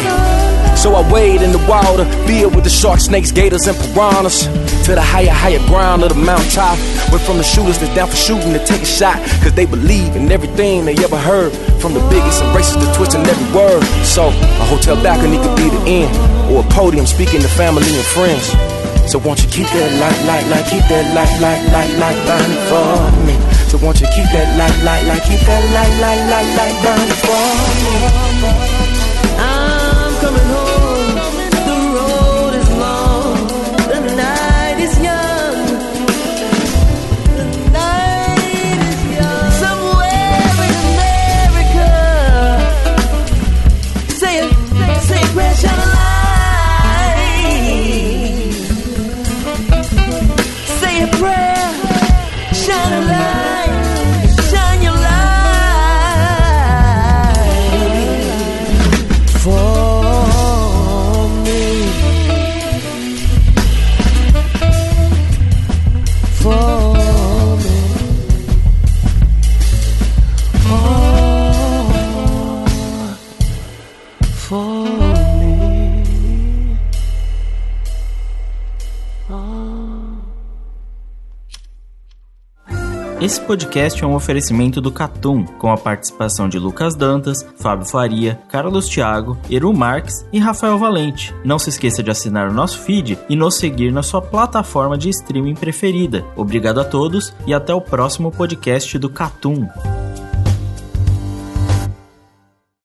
So 0.77 0.93
I 0.93 1.01
wade 1.11 1.41
in 1.41 1.51
the 1.51 1.57
water, 1.65 2.05
filled 2.29 2.53
with 2.53 2.63
the 2.63 2.69
sharks, 2.69 3.05
snakes, 3.05 3.31
gators, 3.31 3.65
and 3.65 3.75
piranhas. 3.75 4.45
To 4.85 4.93
the 4.93 5.01
higher, 5.01 5.33
higher 5.33 5.57
ground 5.65 6.03
of 6.03 6.09
the 6.09 6.21
mountaintop. 6.21 6.77
Went 7.09 7.25
from 7.25 7.37
the 7.37 7.43
shooters 7.43 7.79
that's 7.79 7.93
down 7.95 8.07
for 8.07 8.15
shooting 8.15 8.53
to 8.53 8.63
take 8.63 8.83
a 8.83 8.85
shot. 8.85 9.17
Cause 9.41 9.53
they 9.53 9.65
believe 9.65 10.15
in 10.15 10.31
everything 10.31 10.85
they 10.85 10.93
ever 11.01 11.17
heard. 11.17 11.51
From 11.81 11.97
the 11.97 12.03
biggest 12.13 12.45
and 12.45 12.53
racist 12.53 12.77
to 12.77 12.87
twisting 12.93 13.25
every 13.25 13.49
word. 13.57 13.81
So 14.05 14.29
a 14.29 14.65
hotel 14.69 15.01
balcony 15.01 15.41
could 15.41 15.57
be 15.57 15.73
the 15.73 15.81
end. 16.05 16.13
Or 16.53 16.61
a 16.61 16.67
podium 16.69 17.07
speaking 17.07 17.41
to 17.41 17.49
family 17.49 17.89
and 17.89 18.05
friends. 18.13 18.76
So 19.07 19.19
won't 19.19 19.41
you 19.41 19.49
keep 19.49 19.67
that 19.67 19.91
light, 20.01 20.19
light, 20.27 20.45
light, 20.51 20.65
keep 20.67 20.83
that 20.89 21.15
light, 21.15 21.39
light, 21.39 21.63
light, 21.71 21.91
light 21.95 22.19
burning 22.27 22.59
for 22.67 23.07
me. 23.25 23.35
So 23.71 23.77
won't 23.77 24.01
you 24.01 24.07
keep 24.07 24.27
that 24.35 24.57
light, 24.59 24.83
light, 24.83 25.05
light, 25.07 25.23
keep 25.23 25.39
that 25.47 25.63
light, 25.71 25.93
light, 26.03 26.23
light, 26.27 26.49
light 26.59 26.75
burning 26.83 27.15
for 27.23 28.63
me. 28.63 28.66
Podcast 83.47 84.03
é 84.03 84.05
um 84.05 84.13
oferecimento 84.13 84.81
do 84.81 84.91
Catum, 84.91 85.45
com 85.45 85.71
a 85.71 85.77
participação 85.77 86.49
de 86.49 86.59
Lucas 86.59 86.95
Dantas, 86.95 87.47
Fábio 87.55 87.87
Faria, 87.87 88.37
Carlos 88.49 88.89
Thiago, 88.89 89.37
Eru 89.49 89.73
Marques 89.73 90.27
e 90.33 90.37
Rafael 90.37 90.77
Valente. 90.77 91.33
Não 91.45 91.57
se 91.57 91.69
esqueça 91.69 92.03
de 92.03 92.11
assinar 92.11 92.49
o 92.49 92.53
nosso 92.53 92.77
feed 92.79 93.17
e 93.29 93.37
nos 93.37 93.55
seguir 93.55 93.93
na 93.93 94.03
sua 94.03 94.21
plataforma 94.21 94.97
de 94.97 95.09
streaming 95.09 95.55
preferida. 95.55 96.25
Obrigado 96.35 96.81
a 96.81 96.83
todos 96.83 97.33
e 97.47 97.53
até 97.53 97.73
o 97.73 97.79
próximo 97.79 98.31
podcast 98.31 98.99
do 98.99 99.09
Catum. 99.09 99.65